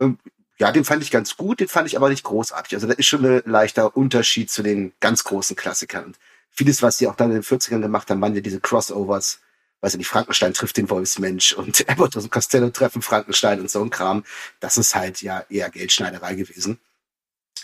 ähm, 0.00 0.18
ja, 0.58 0.70
den 0.70 0.84
fand 0.84 1.02
ich 1.02 1.10
ganz 1.10 1.38
gut, 1.38 1.60
den 1.60 1.68
fand 1.68 1.88
ich 1.88 1.96
aber 1.96 2.10
nicht 2.10 2.22
großartig. 2.22 2.74
Also 2.74 2.86
da 2.86 2.92
ist 2.92 3.06
schon 3.06 3.24
ein 3.24 3.42
leichter 3.46 3.96
Unterschied 3.96 4.50
zu 4.50 4.62
den 4.62 4.92
ganz 5.00 5.24
großen 5.24 5.56
Klassikern. 5.56 6.04
Und 6.04 6.18
vieles, 6.50 6.82
was 6.82 6.98
sie 6.98 7.08
auch 7.08 7.16
dann 7.16 7.30
in 7.30 7.38
den 7.38 7.42
40ern 7.42 7.80
gemacht 7.80 8.10
haben, 8.10 8.20
waren 8.20 8.34
ja 8.34 8.42
diese 8.42 8.60
Crossovers 8.60 9.40
weiß 9.80 9.94
ich 9.94 9.98
nicht, 9.98 10.08
Frankenstein 10.08 10.52
trifft 10.52 10.76
den 10.76 10.90
Wolfsmensch 10.90 11.52
und 11.52 11.88
Abbott 11.88 12.16
und 12.16 12.30
Costello 12.30 12.70
treffen 12.70 13.02
Frankenstein 13.02 13.60
und 13.60 13.70
so 13.70 13.82
ein 13.82 13.90
Kram. 13.90 14.24
Das 14.60 14.76
ist 14.76 14.94
halt 14.94 15.22
ja 15.22 15.44
eher 15.48 15.70
Geldschneiderei 15.70 16.34
gewesen. 16.34 16.78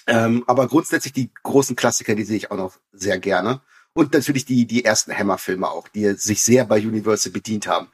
Ähm, 0.06 0.44
aber 0.46 0.68
grundsätzlich 0.68 1.12
die 1.12 1.30
großen 1.42 1.76
Klassiker, 1.76 2.14
die 2.14 2.24
sehe 2.24 2.36
ich 2.36 2.50
auch 2.50 2.56
noch 2.56 2.78
sehr 2.92 3.18
gerne. 3.18 3.60
Und 3.92 4.12
natürlich 4.12 4.44
die, 4.44 4.66
die 4.66 4.84
ersten 4.84 5.16
Hammer-Filme 5.16 5.68
auch, 5.68 5.88
die 5.88 6.12
sich 6.12 6.42
sehr 6.42 6.64
bei 6.64 6.78
Universal 6.78 7.32
bedient 7.32 7.66
haben. 7.66 7.88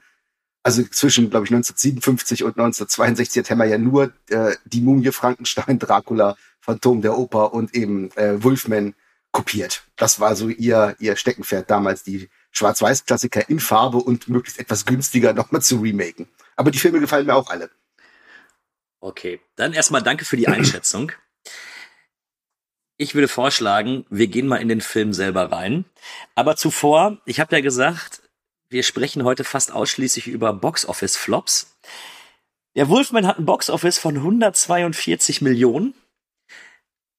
Also 0.64 0.82
zwischen, 0.84 1.30
glaube 1.30 1.46
ich, 1.46 1.50
1957 1.50 2.44
und 2.44 2.58
1962 2.58 3.42
hat 3.42 3.50
Hammer 3.50 3.64
ja 3.64 3.78
nur 3.78 4.12
äh, 4.28 4.54
die 4.64 4.80
Mumie 4.80 5.10
Frankenstein, 5.12 5.78
Dracula, 5.80 6.36
Phantom 6.60 7.02
der 7.02 7.16
Oper 7.16 7.52
und 7.52 7.74
eben 7.74 8.10
äh, 8.16 8.42
Wolfman 8.42 8.94
kopiert. 9.32 9.84
Das 9.96 10.20
war 10.20 10.36
so 10.36 10.48
ihr, 10.48 10.94
ihr 10.98 11.16
Steckenpferd 11.16 11.70
damals, 11.70 12.02
die 12.04 12.28
Schwarz-Weiß-Klassiker 12.52 13.48
in 13.48 13.60
Farbe 13.60 13.98
und 13.98 14.28
möglichst 14.28 14.60
etwas 14.60 14.84
günstiger 14.84 15.32
nochmal 15.32 15.62
zu 15.62 15.78
remaken. 15.80 16.28
Aber 16.54 16.70
die 16.70 16.78
Filme 16.78 17.00
gefallen 17.00 17.26
mir 17.26 17.34
auch 17.34 17.50
alle. 17.50 17.70
Okay, 19.00 19.40
dann 19.56 19.72
erstmal 19.72 20.02
danke 20.02 20.24
für 20.24 20.36
die 20.36 20.48
Einschätzung. 20.48 21.12
Ich 23.02 23.16
würde 23.16 23.26
vorschlagen, 23.26 24.06
wir 24.10 24.28
gehen 24.28 24.46
mal 24.46 24.58
in 24.58 24.68
den 24.68 24.80
Film 24.80 25.12
selber 25.12 25.50
rein. 25.50 25.86
Aber 26.36 26.54
zuvor, 26.54 27.18
ich 27.24 27.40
habe 27.40 27.56
ja 27.56 27.60
gesagt, 27.60 28.22
wir 28.68 28.84
sprechen 28.84 29.24
heute 29.24 29.42
fast 29.42 29.72
ausschließlich 29.72 30.28
über 30.28 30.52
Box-Office-Flops. 30.52 31.80
Der 32.76 32.88
Wolfman 32.88 33.26
hat 33.26 33.40
ein 33.40 33.44
Box-Office 33.44 33.98
von 33.98 34.18
142 34.18 35.42
Millionen. 35.42 35.94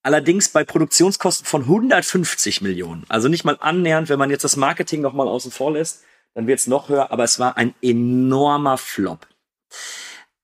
Allerdings 0.03 0.47
bei 0.47 0.63
Produktionskosten 0.63 1.45
von 1.45 1.63
150 1.63 2.61
Millionen. 2.61 3.05
Also 3.09 3.27
nicht 3.27 3.43
mal 3.43 3.57
annähernd, 3.59 4.07
wenn 4.07 4.19
man 4.19 4.29
jetzt 4.29 4.45
das 4.45 4.55
Marketing 4.55 5.01
noch 5.01 5.11
mal 5.11 5.27
außen 5.27 5.51
vor 5.51 5.73
lässt, 5.73 6.05
dann 6.33 6.47
wird 6.47 6.59
es 6.59 6.67
noch 6.67 6.87
höher, 6.87 7.11
aber 7.11 7.25
es 7.25 7.39
war 7.39 7.57
ein 7.57 7.75
enormer 7.81 8.77
Flop. 8.77 9.27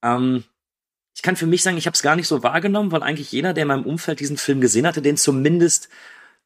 Ähm, 0.04 0.44
ich 1.20 1.24
kann 1.24 1.36
für 1.36 1.48
mich 1.48 1.64
sagen, 1.64 1.76
ich 1.76 1.86
habe 1.86 1.96
es 1.96 2.02
gar 2.02 2.16
nicht 2.16 2.30
so 2.30 2.44
wahrgenommen, 2.44 2.94
weil 2.94 3.04
eigentlich 3.04 3.34
jeder, 3.34 3.54
der 3.54 3.64
in 3.64 3.68
meinem 3.68 3.84
Umfeld 3.84 4.22
diesen 4.22 4.38
Film 4.38 4.62
gesehen 4.62 4.88
hatte, 4.88 5.02
den 5.02 5.18
zumindest, 5.18 5.90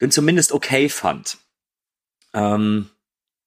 den 0.01 0.10
zumindest 0.10 0.51
okay 0.51 0.89
fand. 0.89 1.38
Ähm, 2.34 2.89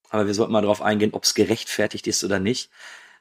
aber 0.09 0.28
wir 0.28 0.35
sollten 0.35 0.52
mal 0.52 0.61
darauf 0.61 0.83
eingehen, 0.83 1.14
ob 1.14 1.25
es 1.25 1.35
gerechtfertigt 1.35 2.06
ist 2.06 2.23
oder 2.23 2.38
nicht. 2.38 2.71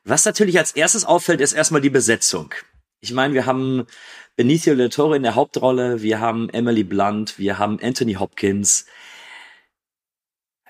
Was 0.03 0.23
natürlich 0.23 0.59
als 0.59 0.73
erstes 0.73 1.03
auffällt, 1.03 1.41
ist 1.41 1.53
erstmal 1.53 1.81
die 1.81 1.89
Besetzung. 1.89 2.53
Ich 2.99 3.11
meine, 3.11 3.33
wir 3.33 3.47
haben 3.47 3.87
Benicio 4.35 4.75
del 4.75 4.89
Toro 4.89 5.15
in 5.15 5.23
der 5.23 5.33
Hauptrolle, 5.33 6.03
wir 6.03 6.19
haben 6.19 6.47
Emily 6.49 6.83
Blunt, 6.83 7.39
wir 7.39 7.57
haben 7.57 7.79
Anthony 7.81 8.13
Hopkins. 8.13 8.85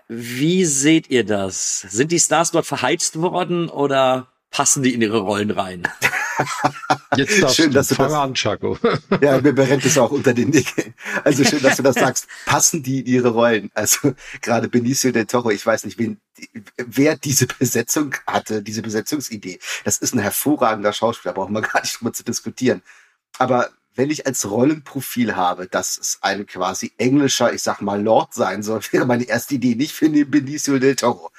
Wie 0.08 0.64
seht 0.64 1.10
ihr 1.10 1.26
das? 1.26 1.82
Sind 1.82 2.14
die 2.14 2.20
Stars 2.22 2.52
dort 2.52 2.66
verheizt 2.66 3.20
worden 3.20 3.68
oder 3.68 4.32
passen 4.52 4.84
die 4.84 4.94
in 4.94 5.02
ihre 5.02 5.20
Rollen 5.20 5.52
rein? 5.52 5.86
Jetzt 7.18 7.42
darfst 7.42 7.56
schön, 7.56 7.72
dass 7.72 7.90
du 7.90 7.96
das, 7.96 8.14
an, 8.14 8.34
Chaco. 8.34 8.78
ja, 9.22 9.42
mir 9.42 9.54
brennt 9.54 9.86
es 9.86 9.98
auch 9.98 10.12
unter 10.12 10.34
den 10.34 10.50
Nägeln. 10.50 10.94
Also 11.24 11.44
schön, 11.44 11.62
dass 11.62 11.78
du 11.78 11.84
das 11.84 11.96
sagst. 11.96 12.28
Passen 12.46 12.84
die 12.84 13.00
in 13.02 13.06
ihre 13.06 13.30
Rollen? 13.30 13.70
Also 13.74 14.14
gerade 14.42 14.68
Benicio 14.68 15.12
del 15.12 15.26
Toro, 15.26 15.52
ich 15.52 15.66
weiß 15.66 15.86
nicht, 15.86 15.98
wen, 15.98 16.20
wer 16.78 17.18
diese 17.18 17.48
Besetzung 17.48 18.16
hatte, 18.28 18.62
diese 18.62 18.82
Besetzungsidee. 18.82 19.60
Das 19.84 19.98
ist 19.98 20.14
ein 20.14 20.20
hervorragender 20.20 20.94
Schauspieler, 20.94 21.34
brauchen 21.34 21.54
wir 21.54 21.62
gar 21.62 21.82
nicht 21.82 22.00
drüber 22.00 22.14
zu 22.14 22.24
diskutieren. 22.24 22.82
Aber 23.38 23.70
wenn 23.96 24.12
ich 24.12 24.28
als 24.28 24.50
Rollenprofil 24.50 25.36
habe, 25.36 25.68
dass 25.68 25.98
es 25.98 26.20
ein 26.22 26.46
quasi 26.46 26.92
englischer, 26.98 27.54
ich 27.54 27.64
sag 27.64 27.82
mal 27.82 28.02
Lord 28.02 28.34
sein 28.34 28.62
soll, 28.62 28.82
wäre 28.92 29.06
meine 29.06 29.24
erste 29.24 29.56
Idee 29.56 29.76
nicht 29.76 29.94
für 29.94 30.10
den 30.10 30.30
Benicio 30.30 30.80
del 30.80 30.96
Toro 30.96 31.32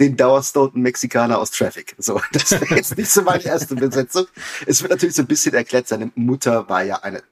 den 0.00 0.16
dauerstoten 0.16 0.82
Mexikaner 0.82 1.38
aus 1.38 1.50
Traffic. 1.50 1.94
So, 1.98 2.20
das 2.32 2.50
wäre 2.52 2.76
jetzt 2.76 2.96
nicht 2.96 3.10
so 3.10 3.22
meine 3.22 3.44
erste 3.44 3.74
Besetzung. 3.74 4.26
Es 4.66 4.82
wird 4.82 4.90
natürlich 4.90 5.14
so 5.14 5.22
ein 5.22 5.28
bisschen 5.28 5.54
erklärt, 5.54 5.88
seine 5.88 6.10
Mutter 6.14 6.68
war 6.68 6.82
ja 6.82 6.96
eine, 7.02 7.22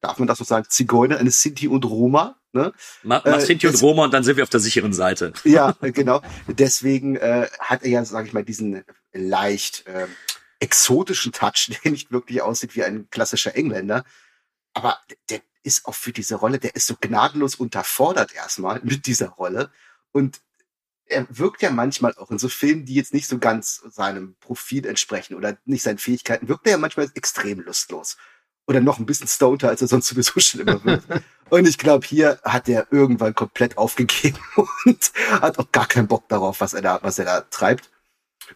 darf 0.00 0.18
man 0.18 0.28
das 0.28 0.38
so 0.38 0.44
sagen, 0.44 0.66
Zigeuner, 0.68 1.18
eine 1.18 1.30
Sinti 1.30 1.68
und 1.68 1.84
Roma. 1.84 2.36
Ne? 2.52 2.72
Mach, 3.02 3.24
mach 3.24 3.38
äh, 3.38 3.40
Sinti 3.40 3.66
und 3.66 3.80
Roma 3.82 4.04
und 4.04 4.14
dann 4.14 4.24
sind 4.24 4.36
wir 4.36 4.44
auf 4.44 4.50
der 4.50 4.60
sicheren 4.60 4.92
Seite. 4.92 5.32
Ja, 5.44 5.72
genau. 5.80 6.22
Deswegen 6.46 7.16
äh, 7.16 7.48
hat 7.58 7.82
er 7.82 7.90
ja, 7.90 8.04
sage 8.04 8.28
ich 8.28 8.32
mal, 8.32 8.44
diesen 8.44 8.84
leicht 9.12 9.86
äh, 9.86 10.06
exotischen 10.60 11.32
Touch, 11.32 11.70
der 11.84 11.90
nicht 11.90 12.10
wirklich 12.12 12.42
aussieht 12.42 12.76
wie 12.76 12.84
ein 12.84 13.08
klassischer 13.10 13.56
Engländer. 13.56 14.04
Aber 14.72 14.98
der 15.30 15.40
ist 15.64 15.86
auch 15.86 15.94
für 15.94 16.12
diese 16.12 16.36
Rolle, 16.36 16.58
der 16.58 16.76
ist 16.76 16.86
so 16.86 16.94
gnadenlos 16.98 17.56
unterfordert 17.56 18.32
erstmal 18.32 18.80
mit 18.82 19.06
dieser 19.06 19.28
Rolle. 19.30 19.70
Und 20.12 20.40
er 21.08 21.26
wirkt 21.30 21.62
ja 21.62 21.70
manchmal 21.70 22.14
auch 22.14 22.30
in 22.30 22.38
so 22.38 22.48
Filmen, 22.48 22.84
die 22.84 22.94
jetzt 22.94 23.14
nicht 23.14 23.28
so 23.28 23.38
ganz 23.38 23.82
seinem 23.90 24.34
Profil 24.40 24.86
entsprechen 24.86 25.34
oder 25.34 25.56
nicht 25.64 25.82
seinen 25.82 25.98
Fähigkeiten, 25.98 26.48
wirkt 26.48 26.66
er 26.66 26.72
ja 26.72 26.78
manchmal 26.78 27.10
extrem 27.14 27.60
lustlos. 27.60 28.16
Oder 28.66 28.80
noch 28.80 28.98
ein 28.98 29.06
bisschen 29.06 29.28
stonter, 29.28 29.70
als 29.70 29.80
er 29.80 29.88
sonst 29.88 30.08
sowieso 30.08 30.38
schon 30.40 30.60
immer 30.60 30.84
wird. 30.84 31.02
und 31.48 31.66
ich 31.66 31.78
glaube, 31.78 32.06
hier 32.06 32.38
hat 32.44 32.68
er 32.68 32.86
irgendwann 32.90 33.34
komplett 33.34 33.78
aufgegeben 33.78 34.38
und 34.84 35.12
hat 35.40 35.58
auch 35.58 35.72
gar 35.72 35.86
keinen 35.86 36.08
Bock 36.08 36.28
darauf, 36.28 36.60
was 36.60 36.74
er 36.74 36.82
da, 36.82 36.98
was 37.02 37.18
er 37.18 37.24
da 37.24 37.40
treibt. 37.42 37.90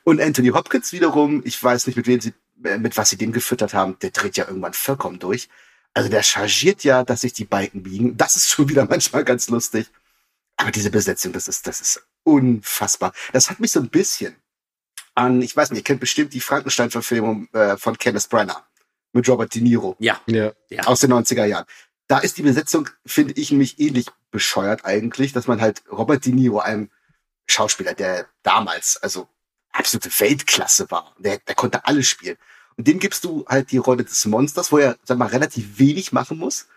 Und 0.04 0.20
Anthony 0.20 0.48
Hopkins 0.48 0.92
wiederum, 0.92 1.42
ich 1.44 1.62
weiß 1.62 1.86
nicht, 1.86 1.96
mit 1.96 2.06
wem 2.06 2.20
sie, 2.20 2.34
äh, 2.64 2.78
mit 2.78 2.96
was 2.96 3.10
sie 3.10 3.16
den 3.16 3.32
gefüttert 3.32 3.74
haben, 3.74 3.98
der 4.00 4.10
dreht 4.10 4.36
ja 4.36 4.46
irgendwann 4.46 4.74
vollkommen 4.74 5.18
durch. 5.18 5.48
Also 5.94 6.08
der 6.08 6.22
chargiert 6.22 6.84
ja, 6.84 7.04
dass 7.04 7.22
sich 7.22 7.32
die 7.32 7.44
Balken 7.44 7.82
biegen. 7.82 8.16
Das 8.16 8.36
ist 8.36 8.48
schon 8.48 8.68
wieder 8.68 8.84
manchmal 8.88 9.24
ganz 9.24 9.48
lustig. 9.48 9.90
Aber 10.56 10.70
diese 10.70 10.90
Besetzung, 10.90 11.32
das 11.32 11.48
ist, 11.48 11.66
das 11.66 11.80
ist 11.80 12.02
unfassbar. 12.24 13.12
Das 13.32 13.50
hat 13.50 13.60
mich 13.60 13.72
so 13.72 13.80
ein 13.80 13.88
bisschen 13.88 14.36
an, 15.14 15.42
ich 15.42 15.56
weiß 15.56 15.70
nicht, 15.70 15.80
ihr 15.80 15.84
kennt 15.84 16.00
bestimmt 16.00 16.32
die 16.32 16.40
Frankenstein-Verfilmung 16.40 17.48
äh, 17.52 17.76
von 17.76 17.98
Kenneth 17.98 18.28
Brenner 18.28 18.66
mit 19.12 19.28
Robert 19.28 19.54
De 19.54 19.62
Niro. 19.62 19.96
Ja. 19.98 20.20
ja. 20.70 20.84
Aus 20.84 21.00
den 21.00 21.12
90er 21.12 21.44
Jahren. 21.44 21.66
Da 22.08 22.18
ist 22.18 22.38
die 22.38 22.42
Besetzung, 22.42 22.88
finde 23.04 23.34
ich, 23.34 23.50
nämlich 23.50 23.78
ähnlich 23.78 24.06
bescheuert 24.30 24.84
eigentlich, 24.84 25.32
dass 25.32 25.46
man 25.46 25.60
halt 25.60 25.82
Robert 25.90 26.24
De 26.24 26.32
Niro, 26.32 26.60
einem 26.60 26.90
Schauspieler, 27.46 27.94
der 27.94 28.26
damals, 28.42 28.96
also 29.02 29.28
absolute 29.72 30.10
Weltklasse 30.20 30.90
war, 30.90 31.14
der, 31.18 31.38
der 31.38 31.54
konnte 31.54 31.84
alles 31.86 32.06
spielen. 32.06 32.36
Und 32.76 32.88
dem 32.88 32.98
gibst 32.98 33.24
du 33.24 33.44
halt 33.46 33.70
die 33.70 33.78
Rolle 33.78 34.04
des 34.04 34.24
Monsters, 34.26 34.72
wo 34.72 34.78
er, 34.78 34.96
sag 35.04 35.18
mal, 35.18 35.28
relativ 35.28 35.78
wenig 35.78 36.12
machen 36.12 36.38
muss. 36.38 36.68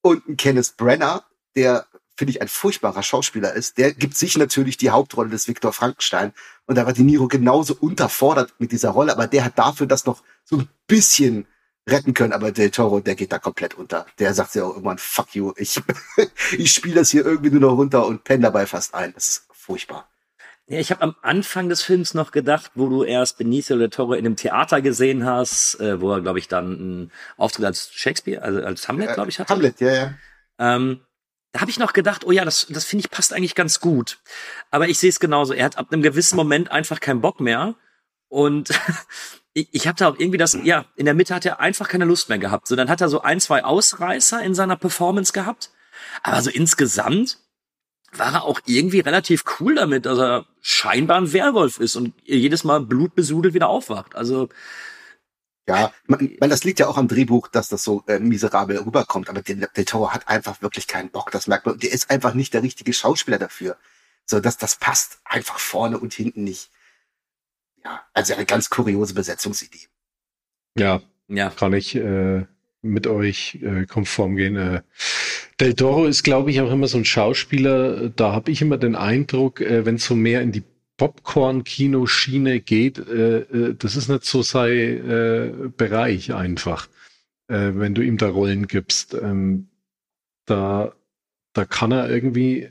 Und 0.00 0.28
ein 0.28 0.36
Kenneth 0.36 0.76
Brenner, 0.76 1.24
der 1.54 1.86
finde 2.22 2.30
ich, 2.30 2.40
ein 2.40 2.46
furchtbarer 2.46 3.02
Schauspieler 3.02 3.52
ist, 3.52 3.78
der 3.78 3.92
gibt 3.92 4.16
sich 4.16 4.38
natürlich 4.38 4.76
die 4.76 4.90
Hauptrolle 4.90 5.30
des 5.30 5.48
Viktor 5.48 5.72
Frankenstein. 5.72 6.32
Und 6.66 6.76
da 6.76 6.86
war 6.86 6.92
De 6.92 7.02
Niro 7.02 7.26
genauso 7.26 7.74
unterfordert 7.74 8.54
mit 8.60 8.70
dieser 8.70 8.90
Rolle, 8.90 9.10
aber 9.10 9.26
der 9.26 9.44
hat 9.44 9.58
dafür 9.58 9.88
das 9.88 10.06
noch 10.06 10.22
so 10.44 10.58
ein 10.58 10.68
bisschen 10.86 11.48
retten 11.90 12.14
können, 12.14 12.32
aber 12.32 12.52
Del 12.52 12.70
Toro, 12.70 13.00
der 13.00 13.16
geht 13.16 13.32
da 13.32 13.40
komplett 13.40 13.74
unter. 13.74 14.06
Der 14.20 14.34
sagt 14.34 14.54
ja 14.54 14.62
auch 14.62 14.70
irgendwann, 14.70 14.98
fuck 14.98 15.34
you, 15.34 15.52
ich, 15.56 15.82
ich 16.56 16.72
spiele 16.72 16.94
das 16.94 17.10
hier 17.10 17.26
irgendwie 17.26 17.50
nur 17.50 17.58
noch 17.58 17.76
runter 17.76 18.06
und 18.06 18.22
penne 18.22 18.44
dabei 18.44 18.66
fast 18.66 18.94
ein. 18.94 19.12
Das 19.14 19.26
ist 19.26 19.48
furchtbar. 19.50 20.08
Ja, 20.68 20.78
ich 20.78 20.92
habe 20.92 21.02
am 21.02 21.16
Anfang 21.22 21.68
des 21.68 21.82
Films 21.82 22.14
noch 22.14 22.30
gedacht, 22.30 22.70
wo 22.76 22.88
du 22.88 23.02
erst 23.02 23.36
Benicio 23.36 23.76
del 23.78 23.90
Toro 23.90 24.12
in 24.12 24.24
einem 24.24 24.36
Theater 24.36 24.80
gesehen 24.80 25.26
hast, 25.26 25.80
äh, 25.80 26.00
wo 26.00 26.12
er, 26.12 26.20
glaube 26.20 26.38
ich, 26.38 26.46
dann 26.46 26.66
einen 26.66 27.12
Auftritt 27.36 27.64
als 27.64 27.92
Shakespeare, 27.92 28.42
also 28.42 28.62
als 28.62 28.86
Hamlet, 28.86 29.12
glaube 29.14 29.30
ich, 29.30 29.40
hatte. 29.40 29.52
Hamlet, 29.52 29.80
ja, 29.80 29.92
ja. 29.92 30.14
Ähm, 30.60 31.00
da 31.52 31.60
habe 31.60 31.70
ich 31.70 31.78
noch 31.78 31.92
gedacht, 31.92 32.24
oh 32.24 32.32
ja, 32.32 32.44
das, 32.44 32.66
das 32.70 32.84
finde 32.84 33.04
ich 33.04 33.10
passt 33.10 33.32
eigentlich 33.32 33.54
ganz 33.54 33.80
gut. 33.80 34.18
Aber 34.70 34.88
ich 34.88 34.98
sehe 34.98 35.10
es 35.10 35.20
genauso. 35.20 35.52
Er 35.52 35.66
hat 35.66 35.76
ab 35.76 35.92
einem 35.92 36.02
gewissen 36.02 36.36
Moment 36.36 36.70
einfach 36.70 36.98
keinen 37.00 37.20
Bock 37.20 37.40
mehr. 37.40 37.74
Und 38.28 38.70
ich, 39.52 39.68
ich 39.72 39.86
habe 39.86 39.98
da 39.98 40.08
auch 40.08 40.18
irgendwie 40.18 40.38
das, 40.38 40.56
ja, 40.64 40.86
in 40.96 41.04
der 41.04 41.14
Mitte 41.14 41.34
hat 41.34 41.44
er 41.44 41.60
einfach 41.60 41.88
keine 41.88 42.06
Lust 42.06 42.30
mehr 42.30 42.38
gehabt. 42.38 42.66
So, 42.66 42.74
dann 42.74 42.88
hat 42.88 43.02
er 43.02 43.10
so 43.10 43.20
ein, 43.20 43.38
zwei 43.38 43.64
Ausreißer 43.64 44.42
in 44.42 44.54
seiner 44.54 44.76
Performance 44.76 45.32
gehabt. 45.32 45.70
Aber 46.22 46.40
so 46.40 46.50
insgesamt 46.50 47.38
war 48.12 48.32
er 48.32 48.44
auch 48.44 48.60
irgendwie 48.64 49.00
relativ 49.00 49.44
cool 49.60 49.74
damit, 49.74 50.06
dass 50.06 50.18
er 50.18 50.46
scheinbar 50.62 51.18
ein 51.18 51.32
Werwolf 51.32 51.78
ist 51.78 51.96
und 51.96 52.14
jedes 52.24 52.64
Mal 52.64 52.80
blutbesudelt 52.80 53.54
wieder 53.54 53.68
aufwacht. 53.68 54.14
Also 54.16 54.48
ja, 55.68 55.92
man, 56.06 56.36
man, 56.40 56.50
das 56.50 56.64
liegt 56.64 56.80
ja 56.80 56.88
auch 56.88 56.98
am 56.98 57.08
Drehbuch, 57.08 57.48
dass 57.48 57.68
das 57.68 57.84
so 57.84 58.02
äh, 58.08 58.18
miserabel 58.18 58.78
rüberkommt, 58.78 59.28
aber 59.28 59.42
Del, 59.42 59.68
Del 59.76 59.84
Toro 59.84 60.12
hat 60.12 60.28
einfach 60.28 60.60
wirklich 60.60 60.88
keinen 60.88 61.10
Bock, 61.10 61.30
das 61.30 61.46
merkt 61.46 61.66
man. 61.66 61.78
Der 61.78 61.92
ist 61.92 62.10
einfach 62.10 62.34
nicht 62.34 62.52
der 62.54 62.62
richtige 62.62 62.92
Schauspieler 62.92 63.38
dafür. 63.38 63.76
So, 64.24 64.40
das, 64.40 64.56
das 64.56 64.76
passt 64.76 65.20
einfach 65.24 65.58
vorne 65.58 65.98
und 65.98 66.14
hinten 66.14 66.44
nicht. 66.44 66.70
Ja, 67.84 68.00
also 68.12 68.34
eine 68.34 68.46
ganz 68.46 68.70
kuriose 68.70 69.14
Besetzungsidee. 69.14 69.88
Ja, 70.76 71.00
ja. 71.28 71.50
kann 71.50 71.72
ich 71.72 71.94
äh, 71.94 72.44
mit 72.80 73.06
euch 73.06 73.58
äh, 73.62 73.86
konform 73.86 74.36
gehen. 74.36 74.56
Äh, 74.56 74.82
Del 75.60 75.74
Toro 75.74 76.06
ist, 76.06 76.24
glaube 76.24 76.50
ich, 76.50 76.60
auch 76.60 76.70
immer 76.70 76.88
so 76.88 76.98
ein 76.98 77.04
Schauspieler, 77.04 78.08
da 78.08 78.32
habe 78.32 78.50
ich 78.50 78.62
immer 78.62 78.78
den 78.78 78.96
Eindruck, 78.96 79.60
äh, 79.60 79.84
wenn 79.86 79.96
es 79.96 80.06
so 80.06 80.14
mehr 80.14 80.42
in 80.42 80.50
die 80.50 80.64
Popcorn-Kino-Schiene 81.02 82.60
geht, 82.60 82.98
äh, 82.98 83.40
äh, 83.40 83.74
das 83.74 83.96
ist 83.96 84.08
nicht 84.08 84.24
so 84.24 84.42
sein 84.42 84.70
äh, 84.70 85.52
Bereich 85.76 86.32
einfach, 86.32 86.86
äh, 87.48 87.72
wenn 87.74 87.96
du 87.96 88.02
ihm 88.02 88.18
da 88.18 88.28
Rollen 88.28 88.68
gibst. 88.68 89.14
Ähm, 89.14 89.66
da, 90.44 90.94
da 91.54 91.64
kann 91.64 91.90
er 91.90 92.08
irgendwie 92.08 92.70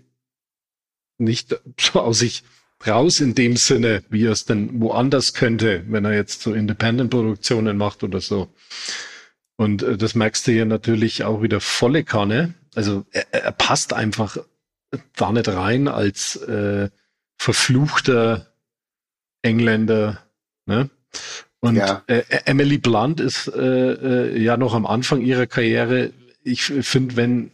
nicht 1.18 1.60
so 1.78 2.00
aus 2.00 2.20
sich 2.20 2.46
raus 2.88 3.20
in 3.20 3.36
dem 3.36 3.58
Sinne, 3.58 4.02
wie 4.10 4.24
er 4.24 4.32
es 4.32 4.46
denn 4.46 4.80
woanders 4.80 5.34
könnte, 5.34 5.84
wenn 5.90 6.06
er 6.06 6.14
jetzt 6.14 6.42
so 6.42 6.54
Independent-Produktionen 6.54 7.76
macht 7.76 8.02
oder 8.02 8.22
so. 8.22 8.48
Und 9.58 9.84
äh, 9.84 9.98
das 9.98 10.16
merkst 10.16 10.48
du 10.48 10.54
hier 10.54 10.66
natürlich 10.66 11.26
auch 11.26 11.42
wieder 11.42 11.60
volle 11.60 12.06
Kanne. 12.06 12.54
Also 12.76 13.06
er, 13.12 13.26
er 13.34 13.52
passt 13.52 13.92
einfach 13.92 14.38
da 15.18 15.34
nicht 15.34 15.50
rein 15.50 15.90
als 15.90 16.38
äh, 16.38 16.90
verfluchter 17.41 18.53
Engländer. 19.41 20.21
Ne? 20.67 20.91
Und 21.60 21.75
ja. 21.75 22.03
äh, 22.05 22.21
Emily 22.45 22.77
Blunt 22.77 23.19
ist 23.19 23.48
äh, 23.48 23.93
äh, 23.93 24.39
ja 24.39 24.57
noch 24.57 24.75
am 24.75 24.86
Anfang 24.86 25.21
ihrer 25.21 25.48
Karriere. 25.48 26.13
Ich 26.43 26.65
finde, 26.65 27.15
wenn 27.15 27.51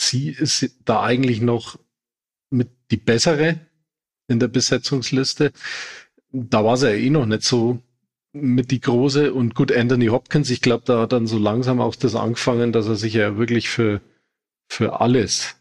sie 0.00 0.30
ist 0.30 0.70
da 0.86 1.02
eigentlich 1.02 1.42
noch 1.42 1.78
mit 2.48 2.70
die 2.90 2.96
bessere 2.96 3.60
in 4.26 4.40
der 4.40 4.48
Besetzungsliste. 4.48 5.52
Da 6.32 6.64
war 6.64 6.78
sie 6.78 6.88
ja 6.88 6.96
eh 6.96 7.10
noch 7.10 7.26
nicht 7.26 7.42
so 7.42 7.82
mit 8.32 8.70
die 8.70 8.80
große 8.80 9.34
und 9.34 9.54
gut 9.54 9.70
Anthony 9.70 10.06
Hopkins. 10.06 10.48
Ich 10.48 10.62
glaube, 10.62 10.84
da 10.86 11.02
hat 11.02 11.12
dann 11.12 11.26
so 11.26 11.38
langsam 11.38 11.82
auch 11.82 11.94
das 11.94 12.14
angefangen, 12.14 12.72
dass 12.72 12.86
er 12.86 12.96
sich 12.96 13.12
ja 13.12 13.36
wirklich 13.36 13.68
für 13.68 14.00
für 14.66 15.00
alles 15.02 15.56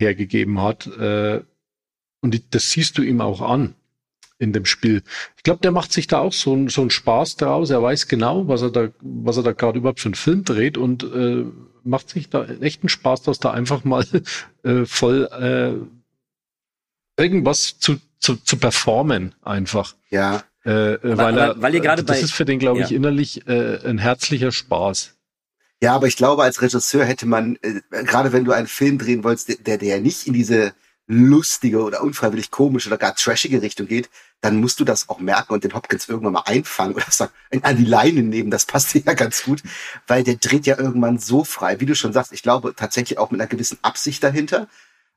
hergegeben 0.00 0.62
hat. 0.62 0.86
Äh, 0.86 1.42
und 2.20 2.54
das 2.54 2.70
siehst 2.70 2.98
du 2.98 3.02
ihm 3.02 3.20
auch 3.20 3.40
an 3.40 3.74
in 4.38 4.52
dem 4.52 4.64
Spiel. 4.64 5.02
Ich 5.36 5.42
glaube, 5.42 5.60
der 5.60 5.72
macht 5.72 5.92
sich 5.92 6.06
da 6.06 6.18
auch 6.20 6.32
so, 6.32 6.68
so 6.68 6.80
einen 6.80 6.90
Spaß 6.90 7.36
draus. 7.36 7.70
Er 7.70 7.82
weiß 7.82 8.06
genau, 8.08 8.46
was 8.46 8.62
er 8.62 8.70
da, 8.70 8.88
was 9.00 9.36
er 9.36 9.42
da 9.42 9.52
gerade 9.52 9.78
überhaupt 9.78 10.00
für 10.00 10.08
einen 10.08 10.14
Film 10.14 10.44
dreht 10.44 10.78
und 10.78 11.02
äh, 11.02 11.44
macht 11.82 12.10
sich 12.10 12.30
da 12.30 12.44
echt 12.44 12.82
einen 12.82 12.88
Spaß, 12.88 13.22
dass 13.22 13.40
da 13.40 13.50
einfach 13.50 13.84
mal 13.84 14.04
äh, 14.62 14.84
voll 14.84 15.28
äh, 15.32 17.20
irgendwas 17.20 17.78
zu, 17.78 17.96
zu, 18.20 18.36
zu 18.36 18.56
performen 18.56 19.34
einfach. 19.42 19.96
Ja. 20.10 20.44
Äh, 20.64 20.94
äh 20.94 20.98
weil, 21.02 21.16
weil, 21.16 21.38
er, 21.38 21.62
weil 21.62 21.74
ihr 21.74 21.80
gerade 21.80 22.04
das 22.04 22.18
bei, 22.18 22.22
ist 22.22 22.32
für 22.32 22.44
den, 22.44 22.58
glaube 22.58 22.80
ich, 22.80 22.92
innerlich 22.92 23.46
äh, 23.48 23.78
ein 23.84 23.98
herzlicher 23.98 24.52
Spaß. 24.52 25.16
Ja, 25.80 25.94
aber 25.94 26.06
ich 26.08 26.16
glaube, 26.16 26.42
als 26.42 26.60
Regisseur 26.60 27.04
hätte 27.04 27.26
man, 27.26 27.56
äh, 27.62 27.80
gerade 28.04 28.32
wenn 28.32 28.44
du 28.44 28.52
einen 28.52 28.66
Film 28.66 28.98
drehen 28.98 29.24
wolltest, 29.24 29.66
der, 29.66 29.78
der 29.78 30.00
nicht 30.00 30.26
in 30.26 30.32
diese 30.32 30.74
lustige 31.08 31.82
oder 31.82 32.02
unfreiwillig 32.02 32.50
komische 32.50 32.88
oder 32.88 32.98
gar 32.98 33.14
trashige 33.14 33.62
Richtung 33.62 33.88
geht, 33.88 34.10
dann 34.42 34.60
musst 34.60 34.78
du 34.78 34.84
das 34.84 35.08
auch 35.08 35.18
merken 35.18 35.54
und 35.54 35.64
den 35.64 35.74
Hopkins 35.74 36.08
irgendwann 36.08 36.34
mal 36.34 36.42
einfangen 36.44 36.94
oder 36.94 37.10
sagen, 37.10 37.32
an 37.62 37.76
die 37.76 37.84
Leine 37.84 38.22
nehmen. 38.22 38.50
Das 38.50 38.66
passt 38.66 38.94
ja 38.94 39.14
ganz 39.14 39.42
gut, 39.42 39.62
weil 40.06 40.22
der 40.22 40.36
dreht 40.36 40.66
ja 40.66 40.78
irgendwann 40.78 41.18
so 41.18 41.44
frei, 41.44 41.80
wie 41.80 41.86
du 41.86 41.96
schon 41.96 42.12
sagst. 42.12 42.32
Ich 42.32 42.42
glaube 42.42 42.74
tatsächlich 42.76 43.18
auch 43.18 43.30
mit 43.30 43.40
einer 43.40 43.48
gewissen 43.48 43.78
Absicht 43.82 44.22
dahinter. 44.22 44.68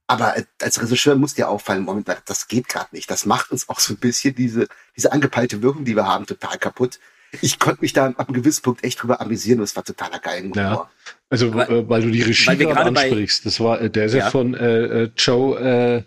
Aber 0.07 0.36
als 0.62 0.81
Regisseur 0.81 1.15
muss 1.15 1.36
dir 1.36 1.48
auffallen, 1.50 1.83
Moment, 1.83 2.10
das 2.25 2.48
geht 2.48 2.67
gerade 2.67 2.89
nicht. 2.91 3.10
Das 3.10 3.25
macht 3.25 3.51
uns 3.51 3.69
auch 3.69 3.79
so 3.79 3.93
ein 3.93 3.98
bisschen 3.98 4.36
diese, 4.36 4.67
diese 4.98 5.12
angepeilte 5.12 5.62
Wirkung, 5.62 5.86
die 5.86 5.95
wir 5.95 6.07
haben, 6.07 6.25
total 6.25 6.57
kaputt 6.57 7.00
ich 7.41 7.59
konnte 7.59 7.81
mich 7.81 7.93
da 7.93 8.07
ab 8.07 8.27
einem 8.27 8.33
gewissen 8.33 8.61
Punkt 8.61 8.83
echt 8.83 9.01
drüber 9.01 9.21
amüsieren 9.21 9.59
und 9.59 9.65
es 9.65 9.75
war 9.75 9.83
totaler 9.83 10.19
geil. 10.19 10.51
Ja. 10.55 10.89
Also 11.29 11.53
weil, 11.53 11.71
äh, 11.71 11.89
weil 11.89 12.01
du 12.01 12.11
die 12.11 12.21
Regie 12.21 12.57
gerade 12.57 12.81
ansprichst, 12.81 13.45
das 13.45 13.59
war 13.59 13.81
äh, 13.81 13.89
der 13.89 14.05
ist 14.05 14.13
ja, 14.13 14.19
ja 14.19 14.29
von 14.29 14.53
äh, 14.53 15.03
äh 15.03 15.09
Joe 15.15 15.59
äh, 15.59 16.03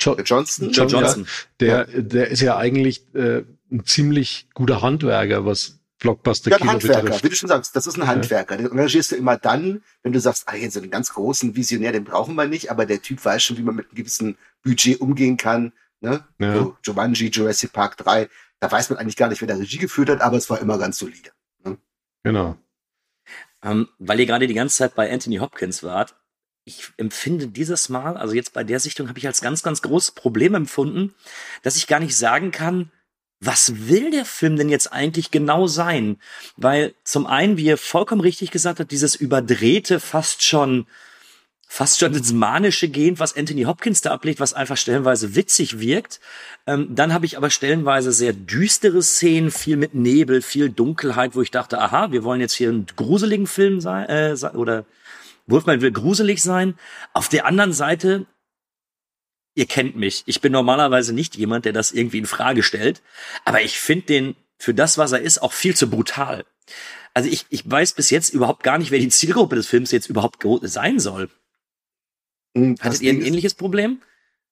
jo 0.00 0.16
Johnson, 0.18 0.70
Joe 0.70 0.86
Johnson. 0.86 1.26
Ja, 1.60 1.84
der 1.84 2.02
der 2.02 2.28
ist 2.28 2.40
ja 2.40 2.56
eigentlich 2.56 3.14
äh, 3.14 3.44
ein 3.70 3.84
ziemlich 3.84 4.48
guter 4.54 4.82
Handwerker, 4.82 5.44
was 5.44 5.78
Blockbuster 5.98 6.50
ja, 6.50 6.58
ein 6.58 6.68
Handwerker, 6.68 7.02
betrifft. 7.02 7.24
wie 7.24 7.28
du 7.28 7.34
schon 7.34 7.48
sagst, 7.48 7.74
das 7.74 7.86
ist 7.86 7.96
ein 7.96 8.06
Handwerker. 8.06 8.56
Den 8.56 8.70
engagierst 8.70 9.12
du 9.12 9.16
immer 9.16 9.36
dann, 9.36 9.82
wenn 10.02 10.12
du 10.12 10.20
sagst, 10.20 10.44
ah, 10.46 10.54
jetzt 10.54 10.74
so 10.74 10.80
einen 10.80 10.90
ganz 10.90 11.12
großen 11.12 11.56
Visionär, 11.56 11.92
den 11.92 12.04
brauchen 12.04 12.36
wir 12.36 12.46
nicht, 12.46 12.70
aber 12.70 12.86
der 12.86 13.02
Typ 13.02 13.24
weiß 13.24 13.42
schon, 13.42 13.58
wie 13.58 13.62
man 13.62 13.74
mit 13.74 13.86
einem 13.86 13.96
gewissen 13.96 14.36
Budget 14.62 15.00
umgehen 15.00 15.36
kann. 15.36 15.72
Ne? 16.00 16.24
Ja. 16.38 16.54
So, 16.54 16.76
Jumanji, 16.84 17.30
Jurassic 17.30 17.72
Park 17.72 17.96
3, 17.96 18.28
da 18.60 18.70
weiß 18.70 18.90
man 18.90 18.98
eigentlich 18.98 19.16
gar 19.16 19.28
nicht, 19.28 19.40
wer 19.40 19.48
der 19.48 19.58
Regie 19.58 19.78
geführt 19.78 20.10
hat, 20.10 20.20
aber 20.20 20.36
es 20.36 20.50
war 20.50 20.60
immer 20.60 20.78
ganz 20.78 20.98
solide. 20.98 21.30
Ne? 21.64 21.78
Genau. 22.22 22.56
Ähm, 23.62 23.88
weil 23.98 24.20
ihr 24.20 24.26
gerade 24.26 24.46
die 24.46 24.54
ganze 24.54 24.76
Zeit 24.76 24.94
bei 24.94 25.12
Anthony 25.12 25.36
Hopkins 25.36 25.82
wart, 25.82 26.14
ich 26.64 26.92
empfinde 26.96 27.48
dieses 27.48 27.88
Mal, 27.88 28.16
also 28.16 28.34
jetzt 28.34 28.52
bei 28.52 28.62
der 28.62 28.78
Sichtung, 28.78 29.08
habe 29.08 29.18
ich 29.18 29.26
als 29.26 29.40
ganz, 29.40 29.62
ganz 29.62 29.82
großes 29.82 30.12
Problem 30.12 30.54
empfunden, 30.54 31.14
dass 31.62 31.76
ich 31.76 31.86
gar 31.86 31.98
nicht 31.98 32.16
sagen 32.16 32.50
kann, 32.50 32.92
was 33.40 33.88
will 33.88 34.10
der 34.10 34.24
Film 34.24 34.56
denn 34.56 34.68
jetzt 34.68 34.92
eigentlich 34.92 35.30
genau 35.30 35.66
sein? 35.66 36.20
Weil 36.56 36.94
zum 37.04 37.26
einen, 37.26 37.56
wie 37.56 37.64
ihr 37.64 37.78
vollkommen 37.78 38.20
richtig 38.20 38.50
gesagt 38.50 38.80
habt, 38.80 38.90
dieses 38.90 39.14
überdrehte, 39.14 40.00
fast 40.00 40.42
schon 40.42 40.86
fast 41.70 42.00
schon 42.00 42.14
ins 42.14 42.32
Manische 42.32 42.88
gehend, 42.88 43.20
was 43.20 43.36
Anthony 43.36 43.64
Hopkins 43.64 44.00
da 44.00 44.10
ablegt, 44.10 44.40
was 44.40 44.54
einfach 44.54 44.78
stellenweise 44.78 45.36
witzig 45.36 45.78
wirkt. 45.78 46.18
Ähm, 46.66 46.88
dann 46.94 47.12
habe 47.12 47.26
ich 47.26 47.36
aber 47.36 47.50
stellenweise 47.50 48.10
sehr 48.10 48.32
düstere 48.32 49.02
Szenen, 49.02 49.50
viel 49.50 49.76
mit 49.76 49.94
Nebel, 49.94 50.40
viel 50.40 50.70
Dunkelheit, 50.70 51.36
wo 51.36 51.42
ich 51.42 51.50
dachte, 51.50 51.78
aha, 51.78 52.10
wir 52.10 52.24
wollen 52.24 52.40
jetzt 52.40 52.54
hier 52.54 52.70
einen 52.70 52.86
gruseligen 52.96 53.46
Film 53.46 53.80
sein, 53.80 54.08
äh, 54.08 54.34
oder 54.54 54.86
Wolfman 55.46 55.82
will 55.82 55.92
gruselig 55.92 56.42
sein. 56.42 56.74
Auf 57.12 57.28
der 57.28 57.44
anderen 57.44 57.74
Seite, 57.74 58.24
ihr 59.54 59.66
kennt 59.66 59.94
mich, 59.94 60.22
ich 60.24 60.40
bin 60.40 60.52
normalerweise 60.52 61.12
nicht 61.12 61.36
jemand, 61.36 61.66
der 61.66 61.74
das 61.74 61.92
irgendwie 61.92 62.18
in 62.18 62.26
Frage 62.26 62.62
stellt, 62.62 63.02
aber 63.44 63.60
ich 63.60 63.78
finde 63.78 64.06
den 64.06 64.36
für 64.58 64.72
das, 64.72 64.96
was 64.96 65.12
er 65.12 65.20
ist, 65.20 65.42
auch 65.42 65.52
viel 65.52 65.76
zu 65.76 65.88
brutal. 65.90 66.44
Also 67.12 67.28
ich, 67.28 67.46
ich 67.50 67.70
weiß 67.70 67.92
bis 67.92 68.10
jetzt 68.10 68.32
überhaupt 68.32 68.62
gar 68.62 68.78
nicht, 68.78 68.90
wer 68.90 68.98
die 68.98 69.08
Zielgruppe 69.08 69.56
des 69.56 69.66
Films 69.66 69.90
jetzt 69.90 70.08
überhaupt 70.08 70.44
sein 70.62 70.98
soll. 70.98 71.28
Hm, 72.58 72.76
Hattet 72.80 73.02
ihr 73.02 73.12
ein 73.12 73.22
ähnliches 73.22 73.52
ist, 73.52 73.58
Problem? 73.58 74.00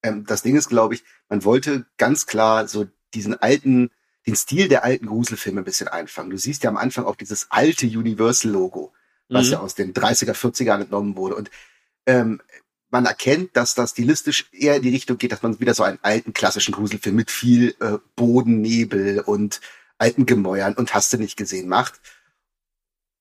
Ähm, 0.03 0.25
das 0.27 0.42
Ding 0.42 0.57
ist, 0.57 0.69
glaube 0.69 0.95
ich, 0.95 1.05
man 1.29 1.45
wollte 1.45 1.87
ganz 1.97 2.27
klar 2.27 2.69
so 2.69 2.87
diesen 3.14 3.35
alten, 3.35 3.90
den 4.27 4.37
Stil 4.37 4.69
der 4.69 4.85
alten 4.85 5.07
Gruselfilme 5.07 5.61
ein 5.61 5.64
bisschen 5.64 5.88
einfangen. 5.88 6.31
Du 6.31 6.38
siehst 6.38 6.62
ja 6.64 6.71
am 6.71 6.77
Anfang 6.77 7.05
auch 7.05 7.16
dieses 7.16 7.51
alte 7.51 7.87
Universal-Logo, 7.87 8.92
was 9.29 9.47
mhm. 9.47 9.53
ja 9.53 9.61
aus 9.61 9.75
den 9.75 9.95
30er, 9.95 10.33
40er 10.33 10.81
entnommen 10.81 11.16
wurde. 11.16 11.37
Und 11.37 11.51
ähm, 12.07 12.40
man 12.90 13.07
erkennt, 13.07 13.57
dass 13.57 13.75
das 13.75 13.90
stilistisch 13.90 14.47
eher 14.53 14.77
in 14.77 14.83
die 14.83 14.90
Richtung 14.90 15.19
geht, 15.19 15.33
dass 15.33 15.42
man 15.42 15.59
wieder 15.61 15.75
so 15.75 15.83
einen 15.83 15.99
alten 16.03 16.33
klassischen 16.33 16.73
Gruselfilm 16.73 17.16
mit 17.16 17.31
viel 17.31 17.75
äh, 17.81 17.99
Bodennebel 18.14 19.21
und 19.21 19.61
alten 19.99 20.27
Gemäuern 20.27 20.75
und 20.75 20.95
hast 20.95 21.12
du 21.12 21.19
nicht 21.19 21.37
gesehen 21.37 21.69
macht. 21.69 22.01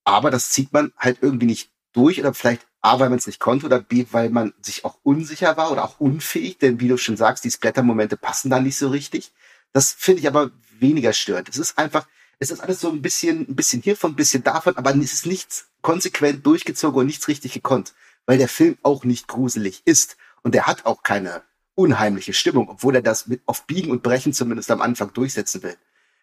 Aber 0.03 0.29
das 0.29 0.51
zieht 0.51 0.71
man 0.71 0.93
halt 0.97 1.17
irgendwie 1.21 1.47
nicht 1.47 1.71
durch 1.95 2.19
oder 2.19 2.33
vielleicht 2.33 2.65
A, 2.81 2.99
weil 2.99 3.09
man 3.09 3.17
es 3.17 3.27
nicht 3.27 3.39
konnte 3.39 3.65
oder 3.65 3.79
B, 3.79 4.05
weil 4.11 4.29
man 4.29 4.53
sich 4.61 4.85
auch 4.85 4.97
unsicher 5.01 5.57
war 5.57 5.71
oder 5.71 5.83
auch 5.83 5.99
unfähig, 5.99 6.59
denn 6.59 6.79
wie 6.79 6.87
du 6.87 6.97
schon 6.97 7.17
sagst, 7.17 7.43
die 7.43 7.51
Splatter-Momente 7.51 8.17
passen 8.17 8.49
da 8.49 8.59
nicht 8.59 8.77
so 8.77 8.89
richtig. 8.89 9.31
Das 9.73 9.91
finde 9.91 10.21
ich 10.21 10.27
aber 10.27 10.51
weniger 10.79 11.13
störend. 11.13 11.49
Es 11.49 11.57
ist 11.57 11.77
einfach, 11.77 12.07
es 12.37 12.51
ist 12.51 12.59
alles 12.59 12.81
so 12.81 12.89
ein 12.89 13.01
bisschen, 13.01 13.49
ein 13.49 13.55
bisschen 13.55 13.81
hiervon, 13.81 14.11
ein 14.11 14.15
bisschen 14.15 14.43
davon, 14.43 14.77
aber 14.77 14.95
es 14.95 15.13
ist 15.13 15.25
nichts 15.25 15.67
konsequent 15.81 16.45
durchgezogen 16.45 16.99
und 16.99 17.05
nichts 17.07 17.27
richtig 17.27 17.53
gekonnt, 17.53 17.93
weil 18.25 18.37
der 18.37 18.49
Film 18.49 18.77
auch 18.83 19.03
nicht 19.03 19.27
gruselig 19.27 19.81
ist 19.85 20.17
und 20.43 20.53
der 20.53 20.67
hat 20.67 20.85
auch 20.85 21.01
keine 21.01 21.43
unheimliche 21.75 22.33
Stimmung, 22.33 22.69
obwohl 22.69 22.95
er 22.95 23.01
das 23.01 23.27
mit 23.27 23.41
auf 23.45 23.65
Biegen 23.65 23.91
und 23.91 24.03
Brechen 24.03 24.33
zumindest 24.33 24.69
am 24.71 24.81
Anfang 24.81 25.13
durchsetzen 25.13 25.63
will, 25.63 25.75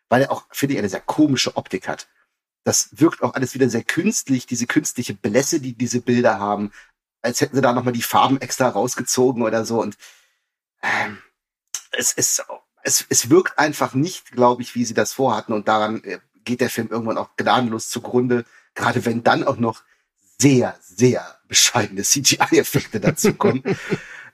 weil 0.08 0.22
er 0.22 0.30
auch, 0.30 0.44
finde 0.50 0.74
ich, 0.74 0.78
eine 0.78 0.88
sehr 0.88 1.00
komische 1.00 1.56
Optik 1.56 1.88
hat 1.88 2.08
das 2.64 2.90
wirkt 2.92 3.22
auch 3.22 3.34
alles 3.34 3.54
wieder 3.54 3.68
sehr 3.68 3.82
künstlich, 3.82 4.46
diese 4.46 4.66
künstliche 4.66 5.14
Blässe, 5.14 5.60
die 5.60 5.74
diese 5.74 6.00
Bilder 6.00 6.38
haben, 6.38 6.72
als 7.22 7.40
hätten 7.40 7.56
sie 7.56 7.62
da 7.62 7.72
nochmal 7.72 7.92
die 7.92 8.02
Farben 8.02 8.40
extra 8.40 8.68
rausgezogen 8.68 9.42
oder 9.42 9.64
so. 9.64 9.80
Und 9.80 9.96
ähm, 10.82 11.18
es, 11.92 12.12
es, 12.16 12.42
es, 12.82 13.06
es 13.08 13.30
wirkt 13.30 13.58
einfach 13.58 13.94
nicht, 13.94 14.32
glaube 14.32 14.62
ich, 14.62 14.74
wie 14.74 14.84
sie 14.84 14.94
das 14.94 15.12
vorhatten. 15.12 15.52
Und 15.52 15.68
daran 15.68 16.02
äh, 16.04 16.18
geht 16.44 16.60
der 16.60 16.70
Film 16.70 16.88
irgendwann 16.88 17.18
auch 17.18 17.36
gnadenlos 17.36 17.88
zugrunde, 17.88 18.44
gerade 18.74 19.04
wenn 19.04 19.22
dann 19.22 19.44
auch 19.44 19.56
noch 19.56 19.82
sehr, 20.38 20.76
sehr 20.80 21.38
bescheidene 21.46 22.02
CGI-Effekte 22.02 23.00
dazu 23.00 23.34
kommen. 23.34 23.62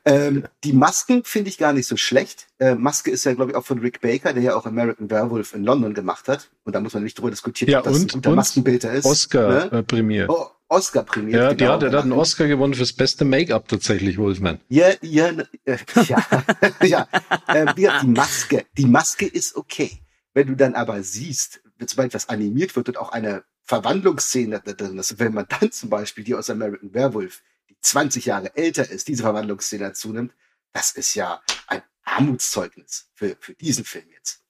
Ähm, 0.08 0.44
die 0.64 0.72
Masken 0.72 1.22
finde 1.24 1.50
ich 1.50 1.58
gar 1.58 1.72
nicht 1.72 1.86
so 1.86 1.96
schlecht. 1.96 2.46
Äh, 2.58 2.74
Maske 2.74 3.10
ist 3.10 3.24
ja, 3.24 3.34
glaube 3.34 3.50
ich, 3.50 3.56
auch 3.56 3.64
von 3.64 3.78
Rick 3.80 4.00
Baker, 4.00 4.32
der 4.32 4.42
ja 4.42 4.56
auch 4.56 4.64
American 4.64 5.10
Werewolf 5.10 5.54
in 5.54 5.64
London 5.64 5.92
gemacht 5.92 6.28
hat. 6.28 6.50
Und 6.64 6.74
da 6.74 6.80
muss 6.80 6.94
man 6.94 7.04
nicht 7.04 7.18
drüber 7.18 7.30
diskutieren, 7.30 7.70
ja, 7.70 7.78
ob 7.78 7.84
das 7.84 7.98
und, 7.98 8.14
ein 8.14 8.22
guter 8.22 8.34
Maskenbilder 8.34 8.92
ist. 8.92 9.04
Oscar 9.04 9.70
ne? 9.70 9.78
äh, 9.78 9.82
prämiert. 9.82 10.30
Oh, 10.30 10.46
Oscar 10.68 11.02
prämiert. 11.02 11.40
Ja, 11.40 11.52
genau. 11.52 11.78
der, 11.78 11.90
der 11.90 11.98
hat 11.98 12.04
einen 12.04 12.12
Oscar 12.12 12.46
gewonnen 12.46 12.74
fürs 12.74 12.92
beste 12.92 13.24
Make-up 13.24 13.68
tatsächlich, 13.68 14.18
Wolfman. 14.18 14.60
Ja, 14.68 14.88
ja, 15.02 15.30
äh, 15.64 15.76
ja, 16.08 16.26
ja. 16.82 17.08
Äh, 17.46 17.74
die 17.74 17.88
Maske, 18.06 18.64
die 18.76 18.86
Maske 18.86 19.26
ist 19.26 19.56
okay. 19.56 19.90
Wenn 20.32 20.48
du 20.48 20.56
dann 20.56 20.74
aber 20.74 21.02
siehst, 21.02 21.60
sobald 21.86 22.14
was 22.14 22.28
animiert 22.28 22.76
wird 22.76 22.88
und 22.88 22.98
auch 22.98 23.12
eine 23.12 23.44
Verwandlungsszene 23.64 24.62
da 24.64 24.72
drin 24.72 24.98
ist, 24.98 25.18
wenn 25.18 25.34
man 25.34 25.46
dann 25.48 25.70
zum 25.70 25.90
Beispiel 25.90 26.24
die 26.24 26.34
aus 26.34 26.48
American 26.48 26.94
Werewolf 26.94 27.42
20 27.80 28.26
Jahre 28.26 28.56
älter 28.56 28.88
ist, 28.88 29.08
diese 29.08 29.22
Verwandlungsszene 29.22 29.92
zunimmt, 29.92 30.34
das 30.72 30.92
ist 30.92 31.14
ja 31.14 31.42
ein 31.66 31.82
Armutszeugnis 32.04 33.10
für, 33.14 33.36
für 33.40 33.54
diesen 33.54 33.84
Film 33.84 34.06
jetzt. 34.10 34.42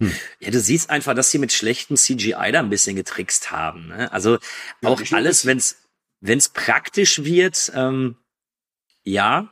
Hm. 0.00 0.14
Ja, 0.38 0.50
du 0.50 0.60
siehst 0.60 0.90
einfach, 0.90 1.14
dass 1.14 1.30
sie 1.30 1.38
mit 1.38 1.52
schlechtem 1.52 1.96
CGI 1.96 2.52
da 2.52 2.60
ein 2.60 2.70
bisschen 2.70 2.96
getrickst 2.96 3.50
haben. 3.50 3.88
Ne? 3.88 4.10
Also 4.12 4.38
auch 4.82 5.00
ja, 5.00 5.16
alles, 5.16 5.46
wenn's 5.46 5.76
wenn's 6.20 6.48
praktisch 6.48 7.24
wird, 7.24 7.72
ähm, 7.74 8.16
ja, 9.02 9.48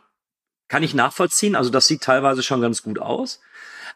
kann 0.68 0.82
ich 0.82 0.94
nachvollziehen. 0.94 1.56
Also 1.56 1.70
das 1.70 1.86
sieht 1.86 2.02
teilweise 2.02 2.42
schon 2.42 2.60
ganz 2.60 2.82
gut 2.82 2.98
aus. 2.98 3.40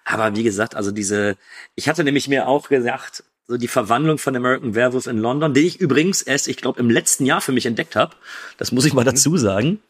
Aber 0.05 0.35
wie 0.35 0.43
gesagt, 0.43 0.75
also 0.75 0.91
diese, 0.91 1.37
ich 1.75 1.89
hatte 1.89 2.03
nämlich 2.03 2.29
mir 2.29 2.49
auch 2.49 2.69
gesagt, 2.69 3.25
so 3.47 3.57
die 3.57 3.69
Verwandlung 3.69 4.19
von 4.19 4.37
American 4.37 4.75
Werewolf 4.75 5.07
in 5.07 5.19
London, 5.19 5.55
die 5.55 5.67
ich 5.67 5.81
übrigens 5.81 6.23
erst, 6.23 6.49
ich 6.49 6.57
glaube, 6.57 6.81
im 6.81 6.91
letzten 6.91 7.27
Jahr 7.27 7.41
für 7.41 7.53
mich 7.53 7.67
entdeckt 7.67 7.97
habe. 7.97 8.15
Das 8.57 8.73
muss 8.73 8.85
ich 8.85 8.95
mal 8.95 9.03
mhm. 9.03 9.07
dazu 9.07 9.37
sagen. 9.37 9.81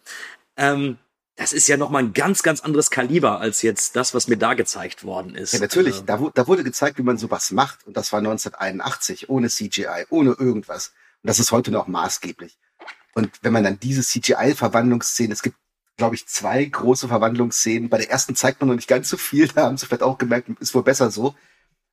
Ähm, 0.57 0.99
das 1.37 1.53
ist 1.53 1.67
ja 1.67 1.77
noch 1.77 1.91
mal 1.91 2.01
ein 2.01 2.13
ganz, 2.13 2.43
ganz 2.43 2.61
anderes 2.61 2.91
Kaliber 2.91 3.41
als 3.41 3.63
jetzt 3.63 3.97
das, 3.97 4.15
was 4.15 4.29
mir 4.29 4.37
da 4.37 4.55
gezeigt 4.55 5.05
worden 5.05 5.35
ist. 5.35 5.55
Ja, 5.55 5.61
natürlich. 5.61 5.95
Also, 5.95 6.05
da, 6.05 6.31
da, 6.35 6.47
wurde 6.47 6.63
gezeigt, 6.63 6.99
wie 6.99 7.03
man 7.03 7.17
sowas 7.17 7.51
macht. 7.51 7.87
Und 7.87 7.97
das 7.97 8.13
war 8.13 8.19
1981, 8.19 9.31
ohne 9.31 9.49
CGI, 9.49 10.07
ohne 10.11 10.33
irgendwas. 10.39 10.93
Und 11.23 11.29
das 11.29 11.39
ist 11.39 11.53
heute 11.53 11.71
noch 11.71 11.87
maßgeblich. 11.87 12.59
Und 13.15 13.31
wenn 13.43 13.53
man 13.53 13.65
dann 13.65 13.81
diese 13.81 14.03
CGI-Verwandlungsszene, 14.03 15.33
es 15.33 15.43
gibt, 15.43 15.57
glaube 15.97 16.15
ich, 16.15 16.27
zwei 16.27 16.65
große 16.65 17.09
Verwandlungsszenen. 17.09 17.89
Bei 17.89 17.99
der 17.99 18.11
ersten 18.11 18.35
zeigt 18.37 18.61
man 18.61 18.69
noch 18.69 18.77
nicht 18.77 18.89
ganz 18.89 19.09
so 19.09 19.17
viel, 19.17 19.49
da 19.49 19.65
haben 19.65 19.77
sie 19.77 19.87
vielleicht 19.87 20.03
auch 20.03 20.19
gemerkt, 20.19 20.49
ist 20.61 20.75
wohl 20.75 20.83
besser 20.83 21.11
so. 21.11 21.35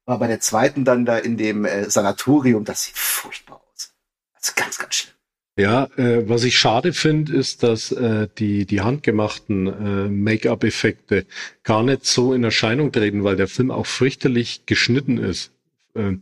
Aber 0.06 0.20
bei 0.20 0.28
der 0.28 0.40
zweiten 0.40 0.86
dann 0.86 1.06
da 1.06 1.18
in 1.18 1.38
dem 1.38 1.66
äh, 1.66 1.90
Sanatorium, 1.90 2.66
das 2.66 2.86
sieht 2.86 2.98
furchtbar 2.98 3.62
aus. 3.72 3.94
Also 4.34 4.54
ganz, 4.56 4.78
ganz 4.78 4.96
schlimm. 4.96 5.14
Ja, 5.60 5.90
äh, 5.98 6.30
was 6.30 6.46
ich 6.46 6.58
schade 6.58 6.94
finde, 6.94 7.36
ist, 7.36 7.64
dass 7.64 7.92
äh, 7.92 8.30
die, 8.38 8.66
die 8.66 8.80
handgemachten 8.80 9.68
äh, 9.68 10.08
Make-up-Effekte 10.10 11.26
gar 11.64 11.84
nicht 11.84 12.06
so 12.06 12.34
in 12.34 12.46
Erscheinung 12.46 12.94
treten, 12.94 13.26
weil 13.26 13.36
der 13.36 13.50
Film 13.50 13.70
auch 13.70 13.86
fürchterlich 13.86 14.66
geschnitten 14.66 15.18
ist. 15.18 15.52
Äh, 15.96 16.14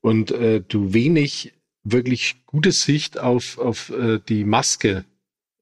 und 0.00 0.32
äh, 0.32 0.60
du 0.66 0.92
wenig 0.92 1.52
wirklich 1.84 2.42
gute 2.46 2.72
Sicht 2.72 3.20
auf, 3.20 3.58
auf 3.58 3.90
äh, 3.90 4.18
die 4.28 4.42
Maske 4.44 5.04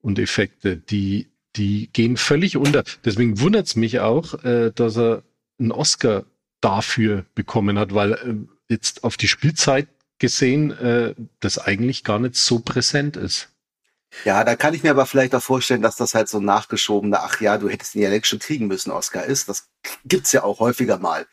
und 0.00 0.18
Effekte, 0.18 0.76
die, 0.76 1.28
die 1.56 1.90
gehen 1.92 2.16
völlig 2.16 2.56
unter. 2.56 2.84
Deswegen 3.04 3.40
wundert 3.40 3.66
es 3.66 3.76
mich 3.76 4.00
auch, 4.00 4.42
äh, 4.44 4.72
dass 4.74 4.96
er 4.96 5.22
einen 5.58 5.72
Oscar 5.72 6.24
dafür 6.60 7.26
bekommen 7.34 7.78
hat, 7.78 7.94
weil 7.94 8.12
äh, 8.12 8.72
jetzt 8.72 9.04
auf 9.04 9.16
die 9.16 9.28
Spielzeit 9.28 9.88
gesehen, 10.18 10.70
äh, 10.70 11.14
das 11.40 11.58
eigentlich 11.58 12.04
gar 12.04 12.18
nicht 12.18 12.36
so 12.36 12.60
präsent 12.60 13.16
ist. 13.16 13.50
Ja, 14.24 14.44
da 14.44 14.56
kann 14.56 14.72
ich 14.72 14.82
mir 14.82 14.90
aber 14.90 15.06
vielleicht 15.06 15.34
auch 15.34 15.42
vorstellen, 15.42 15.82
dass 15.82 15.96
das 15.96 16.14
halt 16.14 16.28
so 16.28 16.40
nachgeschobener, 16.40 17.20
ach 17.22 17.40
ja, 17.40 17.58
du 17.58 17.68
hättest 17.68 17.94
ihn 17.94 18.02
ja 18.02 18.08
längst 18.08 18.28
schon 18.28 18.38
kriegen 18.38 18.66
müssen, 18.66 18.90
Oscar 18.90 19.24
ist. 19.24 19.48
Das 19.48 19.68
gibt's 20.04 20.32
ja 20.32 20.42
auch 20.42 20.60
häufiger 20.60 20.98
mal, 20.98 21.26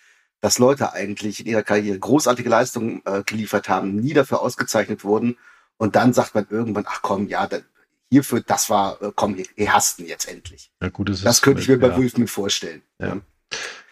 dass 0.44 0.60
Leute 0.60 0.92
eigentlich 0.92 1.40
in 1.40 1.46
ihrer 1.46 1.64
Karriere 1.64 1.98
großartige 1.98 2.50
Leistungen 2.50 3.02
äh, 3.06 3.24
geliefert 3.24 3.70
haben, 3.70 3.96
nie 3.96 4.12
dafür 4.12 4.42
ausgezeichnet 4.42 5.06
wurden. 5.06 5.38
Und 5.78 5.96
dann 5.96 6.12
sagt 6.12 6.36
man 6.36 6.46
irgendwann, 6.50 6.84
ach 6.86 7.02
komm, 7.02 7.30
ja, 7.30 7.48
da, 7.48 7.60
hierfür, 8.10 8.42
das 8.42 8.70
war, 8.70 9.02
äh, 9.02 9.14
komm, 9.16 9.42
ihr 9.56 9.74
hasst 9.74 10.00
ihn 10.00 10.06
jetzt 10.06 10.28
endlich. 10.28 10.70
Ja, 10.82 10.90
gut, 10.90 11.08
das, 11.08 11.22
das 11.22 11.42
könnte 11.42 11.62
ich 11.62 11.70
mir 11.70 11.80
ja. 11.80 11.88
bei 11.88 11.96
Wolfman 11.96 12.28
vorstellen. 12.28 12.82
Ja. 13.00 13.22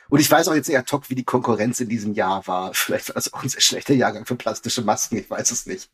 Und 0.10 0.20
ich 0.20 0.30
weiß 0.30 0.50
auch 0.50 0.54
jetzt 0.54 0.68
eher 0.68 0.84
Tock, 0.84 1.10
wie 1.10 1.16
die 1.16 1.24
Konkurrenz 1.24 1.80
in 1.80 1.88
diesem 1.88 2.16
Jahr 2.16 2.46
war. 2.48 2.74
Vielleicht 2.74 3.08
war 3.08 3.16
das 3.16 3.32
auch 3.32 3.44
ein 3.44 3.50
sehr 3.50 3.62
schlechter 3.62 3.94
Jahrgang 3.94 4.26
für 4.26 4.36
plastische 4.36 4.82
Masken, 4.82 5.20
ich 5.20 5.30
weiß 5.30 5.52
es 5.52 5.66
nicht. 5.66 5.90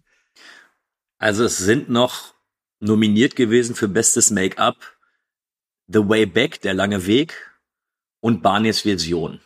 Also 1.19 1.43
es 1.43 1.59
sind 1.59 1.87
noch 1.87 2.33
nominiert 2.79 3.35
gewesen 3.35 3.75
für 3.75 3.87
bestes 3.87 4.31
Make-up 4.31 4.77
The 5.85 6.09
Way 6.09 6.25
Back, 6.25 6.61
der 6.61 6.73
lange 6.73 7.05
Weg 7.05 7.35
und 8.21 8.41
Barneys 8.41 8.81
Version. 8.81 9.39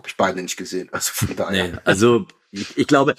Hab 0.00 0.06
ich 0.06 0.16
beide 0.16 0.40
nicht 0.40 0.56
gesehen, 0.56 0.88
also 0.92 1.12
von 1.12 1.36
daher. 1.36 1.68
Nee, 1.68 1.78
also 1.84 2.26
ich, 2.50 2.78
ich 2.78 2.86
glaube, 2.86 3.16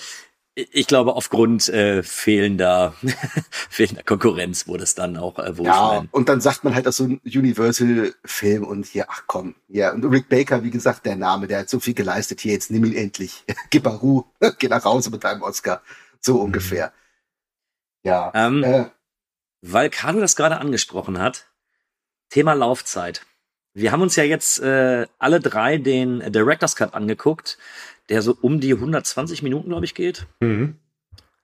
ich 0.56 0.88
glaube, 0.88 1.14
aufgrund 1.14 1.70
äh, 1.70 2.02
fehlender, 2.02 2.96
fehlender 3.70 4.02
Konkurrenz 4.02 4.68
wurde 4.68 4.82
es 4.82 4.96
dann 4.96 5.16
auch 5.16 5.38
äh, 5.38 5.54
Ja, 5.60 6.06
und 6.10 6.28
dann 6.28 6.42
sagt 6.42 6.64
man 6.64 6.74
halt 6.74 6.88
aus 6.88 6.98
so 6.98 7.04
ein 7.04 7.22
Universal-Film 7.24 8.64
und 8.64 8.88
hier, 8.88 9.06
ach 9.10 9.26
komm, 9.28 9.54
ja. 9.68 9.94
Und 9.94 10.04
Rick 10.06 10.28
Baker, 10.28 10.64
wie 10.64 10.72
gesagt, 10.72 11.06
der 11.06 11.18
Name, 11.18 11.46
der 11.46 11.60
hat 11.60 11.70
so 11.70 11.80
viel 11.80 11.94
geleistet, 11.94 12.42
hier, 12.42 12.54
jetzt 12.54 12.72
nimm 12.72 12.84
ihn 12.84 12.96
endlich. 12.96 13.44
Gib 13.70 13.84
Baru, 13.84 14.26
geh 14.58 14.68
nach 14.68 14.84
Hause 14.84 15.12
mit 15.12 15.24
deinem 15.24 15.44
Oscar. 15.44 15.84
So 16.20 16.34
mhm. 16.34 16.46
ungefähr. 16.46 16.94
Ja. 18.04 18.32
Ähm, 18.34 18.64
äh, 18.64 18.86
weil 19.62 19.92
Carlo 19.92 20.20
das 20.20 20.36
gerade 20.36 20.58
angesprochen 20.58 21.20
hat, 21.20 21.46
Thema 22.30 22.54
Laufzeit. 22.54 23.22
Wir 23.74 23.92
haben 23.92 24.02
uns 24.02 24.16
ja 24.16 24.24
jetzt 24.24 24.60
äh, 24.60 25.08
alle 25.18 25.40
drei 25.40 25.78
den 25.78 26.20
Director's 26.32 26.76
Cut 26.76 26.94
angeguckt 26.94 27.58
der 28.12 28.22
so 28.22 28.38
um 28.42 28.60
die 28.60 28.74
120 28.74 29.42
Minuten, 29.42 29.70
glaube 29.70 29.86
ich, 29.86 29.96
geht. 29.96 30.28
Mhm. 30.42 30.76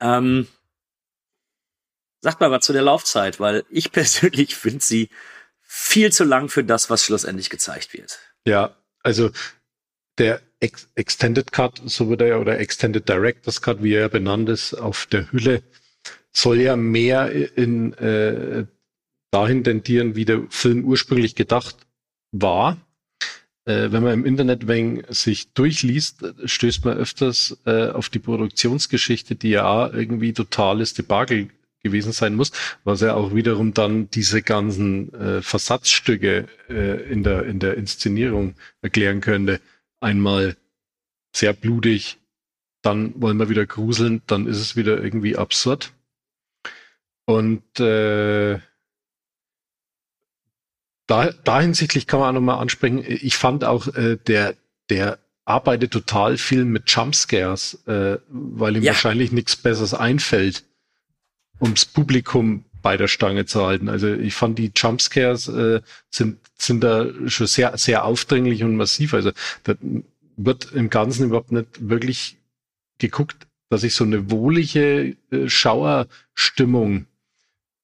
Ähm, 0.01 0.47
sagt 2.19 2.41
mal 2.41 2.51
was 2.51 2.65
zu 2.65 2.73
der 2.73 2.81
Laufzeit, 2.81 3.39
weil 3.39 3.63
ich 3.69 3.91
persönlich 3.93 4.55
finde 4.55 4.83
sie 4.83 5.09
viel 5.61 6.11
zu 6.11 6.25
lang 6.25 6.49
für 6.49 6.65
das, 6.65 6.89
was 6.89 7.05
schlussendlich 7.05 7.49
gezeigt 7.49 7.93
wird. 7.93 8.19
Ja, 8.45 8.75
also 9.01 9.31
der 10.17 10.41
Ex 10.59 10.89
Extended 10.95 11.53
Cut, 11.53 11.81
so 11.85 12.09
wird 12.09 12.21
er 12.21 12.27
ja, 12.27 12.37
oder 12.37 12.59
Extended 12.59 13.07
Director's 13.07 13.61
Cut, 13.61 13.81
wie 13.81 13.93
er 13.93 14.09
benannt 14.09 14.49
ist, 14.49 14.73
auf 14.73 15.05
der 15.05 15.31
Hülle, 15.31 15.63
soll 16.33 16.59
ja 16.59 16.75
mehr 16.75 17.31
in 17.57 17.93
äh, 17.93 18.65
dahin 19.31 19.63
tendieren, 19.63 20.15
wie 20.15 20.25
der 20.25 20.47
Film 20.49 20.83
ursprünglich 20.83 21.35
gedacht 21.35 21.86
war 22.31 22.77
äh, 23.67 23.91
wenn 23.91 24.01
man 24.01 24.13
im 24.13 24.25
Internet 24.25 24.67
wegen 24.67 25.03
sich 25.09 25.51
durchliest, 25.51 26.23
stößt 26.45 26.85
man 26.85 26.97
öfters 26.97 27.57
äh, 27.65 27.89
auf 27.89 28.07
die 28.07 28.19
Produktionsgeschichte, 28.19 29.35
die 29.35 29.49
ja 29.49 29.91
irgendwie 29.91 30.31
totales 30.31 30.93
Debakel 30.93 31.49
gewesen 31.83 32.13
sein 32.13 32.35
muss, 32.35 32.51
was 32.85 33.01
ja 33.01 33.13
auch 33.13 33.35
wiederum 33.35 33.73
dann 33.73 34.09
diese 34.09 34.41
ganzen 34.41 35.13
äh, 35.13 35.41
Versatzstücke 35.41 36.47
äh, 36.69 37.11
in, 37.11 37.23
der, 37.23 37.45
in 37.45 37.59
der 37.59 37.75
Inszenierung 37.75 38.55
erklären 38.81 39.19
könnte. 39.19 39.59
Einmal 39.99 40.55
sehr 41.35 41.51
blutig, 41.51 42.17
dann 42.81 43.21
wollen 43.21 43.37
wir 43.37 43.49
wieder 43.49 43.65
gruseln, 43.65 44.21
dann 44.27 44.47
ist 44.47 44.59
es 44.59 44.77
wieder 44.77 45.03
irgendwie 45.03 45.35
absurd. 45.35 45.91
Und 47.25 47.79
äh, 47.81 48.59
da, 51.07 51.31
da 51.31 51.61
hinsichtlich 51.61 52.05
kann 52.05 52.19
man 52.19 52.29
auch 52.29 52.39
nochmal 52.39 52.59
ansprechen, 52.59 53.03
ich 53.07 53.37
fand 53.37 53.63
auch, 53.63 53.87
äh, 53.95 54.17
der, 54.27 54.55
der 54.89 55.19
arbeitet 55.45 55.91
total 55.91 56.37
viel 56.37 56.65
mit 56.65 56.89
Jumpscares, 56.91 57.81
äh, 57.87 58.17
weil 58.27 58.77
ihm 58.77 58.83
ja. 58.83 58.91
wahrscheinlich 58.91 59.31
nichts 59.31 59.55
Besseres 59.55 59.93
einfällt, 59.93 60.65
ums 61.61 61.85
Publikum 61.85 62.65
bei 62.81 62.97
der 62.97 63.07
Stange 63.07 63.45
zu 63.45 63.65
halten. 63.65 63.89
Also 63.89 64.13
ich 64.13 64.35
fand 64.35 64.59
die 64.59 64.71
Jumpscares 64.75 65.47
äh, 65.47 65.81
sind, 66.09 66.39
sind 66.57 66.83
da 66.83 67.07
schon 67.27 67.47
sehr, 67.47 67.77
sehr 67.77 68.03
aufdringlich 68.03 68.63
und 68.63 68.75
massiv. 68.75 69.13
Also 69.13 69.31
da 69.63 69.75
wird 70.35 70.71
im 70.73 70.89
Ganzen 70.89 71.25
überhaupt 71.25 71.51
nicht 71.51 71.67
wirklich 71.79 72.37
geguckt, 72.97 73.47
dass 73.69 73.83
ich 73.83 73.95
so 73.95 74.03
eine 74.03 74.29
wohlige 74.29 75.15
äh, 75.31 75.47
Schauerstimmung 75.47 77.05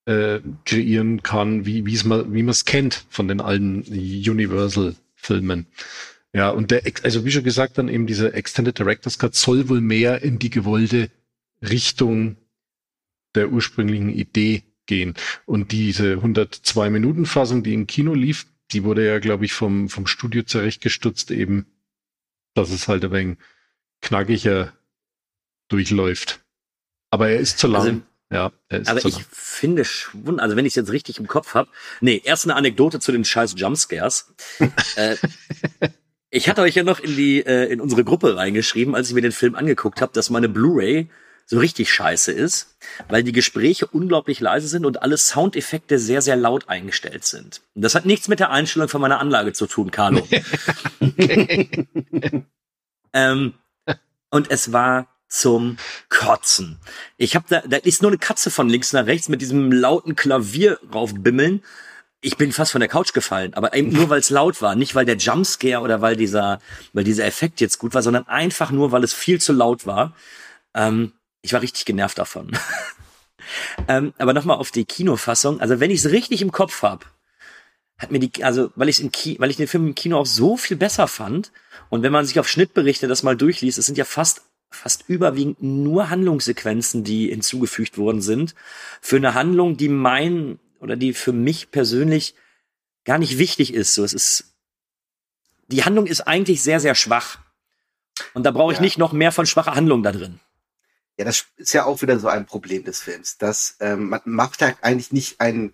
äh, 0.06 0.40
kreieren 0.66 1.24
kann, 1.24 1.66
wie 1.66 1.86
wie 1.86 1.94
es 1.94 2.04
man 2.04 2.34
wie 2.34 2.44
man 2.44 2.52
es 2.52 2.66
kennt 2.66 3.06
von 3.10 3.28
den 3.28 3.42
alten 3.42 3.84
Universal-Filmen. 3.84 5.68
Ja, 6.34 6.50
und 6.50 6.72
der, 6.72 6.82
also 7.04 7.26
wie 7.26 7.32
schon 7.32 7.44
gesagt, 7.44 7.78
dann 7.78 7.90
eben 7.90 8.08
dieser 8.08 8.34
Extended 8.34 8.78
Director's 8.78 9.20
Cut 9.20 9.36
soll 9.36 9.70
wohl 9.70 9.82
mehr 9.82 10.24
in 10.24 10.40
die 10.40 10.50
gewollte 10.50 11.12
Richtung 11.62 12.38
der 13.36 13.52
ursprünglichen 13.52 14.10
Idee 14.10 14.64
gehen. 14.86 15.14
Und 15.46 15.72
diese 15.72 16.14
102 16.14 16.90
Minuten 16.90 17.26
Fassung, 17.26 17.64
die 17.64 17.74
im 17.74 17.88
Kino 17.88 18.14
lief, 18.14 18.48
die 18.72 18.84
wurde 18.84 19.06
ja, 19.06 19.20
glaube 19.20 19.46
ich, 19.46 19.54
vom, 19.54 19.90
vom 19.90 20.08
Studio 20.08 20.44
zurechtgestutzt 20.44 21.32
eben, 21.32 21.68
dass 22.56 22.72
es 22.72 22.88
halt 22.88 23.06
ein 23.06 23.12
wenig 23.12 23.38
knackiger 24.02 24.74
durchläuft. 25.68 26.42
Aber 27.12 27.30
er 27.30 27.40
ist 27.40 27.60
zu 27.60 27.68
lang. 27.68 27.82
Also, 27.82 28.02
ja, 28.34 28.52
aber 28.88 29.06
ich 29.06 29.24
finde 29.32 29.86
schon, 29.86 30.40
also 30.40 30.56
wenn 30.56 30.66
ich 30.66 30.72
es 30.72 30.76
jetzt 30.76 30.92
richtig 30.92 31.20
im 31.20 31.28
Kopf 31.28 31.54
habe, 31.54 31.70
nee, 32.02 32.20
erst 32.24 32.46
eine 32.46 32.56
Anekdote 32.56 33.00
zu 33.00 33.12
den 33.12 33.24
scheiß 33.24 33.54
Jumpscares. 33.58 34.34
äh, 34.96 35.16
ich 36.32 36.50
hatte 36.50 36.62
euch 36.62 36.74
ja 36.74 36.82
noch 36.82 37.00
in 37.00 37.16
die 37.16 37.46
äh, 37.46 37.72
in 37.72 37.80
unsere 37.80 38.04
Gruppe 38.04 38.36
reingeschrieben, 38.36 38.96
als 38.96 39.10
ich 39.10 39.14
mir 39.14 39.22
den 39.22 39.32
Film 39.32 39.54
angeguckt 39.54 40.02
habe, 40.02 40.14
dass 40.14 40.32
meine 40.32 40.50
Blu-ray 40.50 41.10
so 41.46 41.60
richtig 41.60 41.94
scheiße 41.94 42.32
ist, 42.32 42.76
weil 43.08 43.22
die 43.22 43.34
Gespräche 43.34 43.86
unglaublich 43.86 44.40
leise 44.40 44.68
sind 44.68 44.86
und 44.86 45.04
alle 45.04 45.18
Soundeffekte 45.18 46.00
sehr 46.00 46.24
sehr 46.24 46.36
laut 46.36 46.70
eingestellt 46.70 47.26
sind. 47.26 47.62
Und 47.76 47.84
das 47.84 47.94
hat 47.94 48.08
nichts 48.08 48.30
mit 48.30 48.40
der 48.40 48.50
Einstellung 48.50 48.90
von 48.90 49.02
meiner 49.02 49.20
Anlage 49.20 49.54
zu 49.54 49.68
tun, 49.68 49.92
Carlo. 49.92 50.28
ähm, 53.14 53.54
und 54.32 54.50
es 54.50 54.74
war 54.74 55.13
zum 55.34 55.78
Kotzen. 56.10 56.80
Ich 57.18 57.36
habe 57.36 57.46
da, 57.50 57.62
da 57.62 57.78
ist 57.78 58.02
nur 58.02 58.12
eine 58.12 58.20
Katze 58.20 58.52
von 58.52 58.70
links 58.70 58.94
nach 58.94 59.08
rechts 59.08 59.30
mit 59.30 59.42
diesem 59.42 59.72
lauten 59.72 60.16
Klavier 60.16 60.80
raufbimmeln. 60.94 61.64
ich 62.22 62.38
bin 62.38 62.52
fast 62.52 62.72
von 62.72 62.80
der 62.80 62.90
Couch 62.90 63.14
gefallen, 63.14 63.54
aber 63.56 63.74
eben 63.76 63.92
nur 63.92 64.10
weil 64.10 64.20
es 64.20 64.30
laut 64.30 64.62
war, 64.62 64.76
nicht 64.76 64.96
weil 64.96 65.06
der 65.06 65.18
Jumpscare 65.18 65.82
oder 65.82 66.02
weil 66.02 66.16
dieser, 66.16 66.62
weil 66.94 67.04
dieser 67.04 67.26
Effekt 67.26 67.62
jetzt 67.62 67.80
gut 67.80 67.96
war, 67.96 68.04
sondern 68.04 68.28
einfach 68.28 68.72
nur, 68.72 68.92
weil 68.92 69.04
es 69.04 69.14
viel 69.14 69.42
zu 69.42 69.54
laut 69.54 69.88
war. 69.88 70.16
Ähm, 70.76 71.14
ich 71.42 71.52
war 71.52 71.62
richtig 71.62 71.86
genervt 71.86 72.18
davon. 72.20 72.52
ähm, 73.88 74.14
aber 74.20 74.34
nochmal 74.34 74.58
auf 74.58 74.72
die 74.72 74.86
Kinofassung. 74.86 75.60
Also 75.60 75.80
wenn 75.80 75.92
ich 75.92 76.00
es 76.00 76.12
richtig 76.12 76.42
im 76.44 76.52
Kopf 76.52 76.84
hab, 76.84 77.12
hat 77.98 78.12
mir 78.12 78.20
die, 78.20 78.44
also 78.44 78.72
weil 78.76 78.90
ich 78.90 79.02
weil 79.40 79.50
ich 79.50 79.58
den 79.58 79.68
Film 79.68 79.88
im 79.88 79.96
Kino 79.96 80.20
auch 80.20 80.26
so 80.26 80.58
viel 80.58 80.78
besser 80.78 81.08
fand 81.08 81.52
und 81.90 82.04
wenn 82.04 82.12
man 82.12 82.26
sich 82.26 82.40
auf 82.40 82.48
Schnittberichte 82.48 83.08
das 83.08 83.24
mal 83.24 83.36
durchliest, 83.36 83.78
es 83.78 83.86
sind 83.86 83.98
ja 83.98 84.06
fast 84.06 84.44
fast 84.76 85.06
überwiegend 85.08 85.62
nur 85.62 86.10
Handlungssequenzen, 86.10 87.04
die 87.04 87.30
hinzugefügt 87.30 87.98
worden 87.98 88.22
sind 88.22 88.56
für 89.02 89.18
eine 89.18 89.34
Handlung, 89.34 89.78
die 89.78 89.90
mein 89.90 90.60
oder 90.80 90.96
die 90.96 91.14
für 91.14 91.34
mich 91.34 91.72
persönlich 91.72 92.36
gar 93.06 93.18
nicht 93.18 93.38
wichtig 93.38 93.74
ist. 93.74 93.94
So, 93.94 94.04
es 94.04 94.14
ist 94.14 94.56
die 95.68 95.84
Handlung 95.84 96.08
ist 96.08 96.22
eigentlich 96.22 96.62
sehr 96.62 96.80
sehr 96.80 96.96
schwach 96.96 97.40
und 98.34 98.44
da 98.44 98.52
brauche 98.52 98.74
ich 98.74 98.80
ja. 98.80 98.84
nicht 98.84 98.98
noch 98.98 99.14
mehr 99.14 99.32
von 99.32 99.46
schwacher 99.46 99.76
Handlung 99.76 100.04
da 100.04 100.12
drin. 100.12 100.40
Ja, 101.18 101.26
das 101.26 101.46
ist 101.58 101.74
ja 101.74 101.86
auch 101.86 102.02
wieder 102.02 102.20
so 102.20 102.28
ein 102.28 102.46
Problem 102.46 102.84
des 102.84 103.02
Films, 103.02 103.38
dass 103.38 103.78
ähm, 103.80 104.10
man 104.10 104.22
macht 104.26 104.62
ja 104.62 104.74
eigentlich 104.82 105.12
nicht 105.12 105.40
ein, 105.40 105.74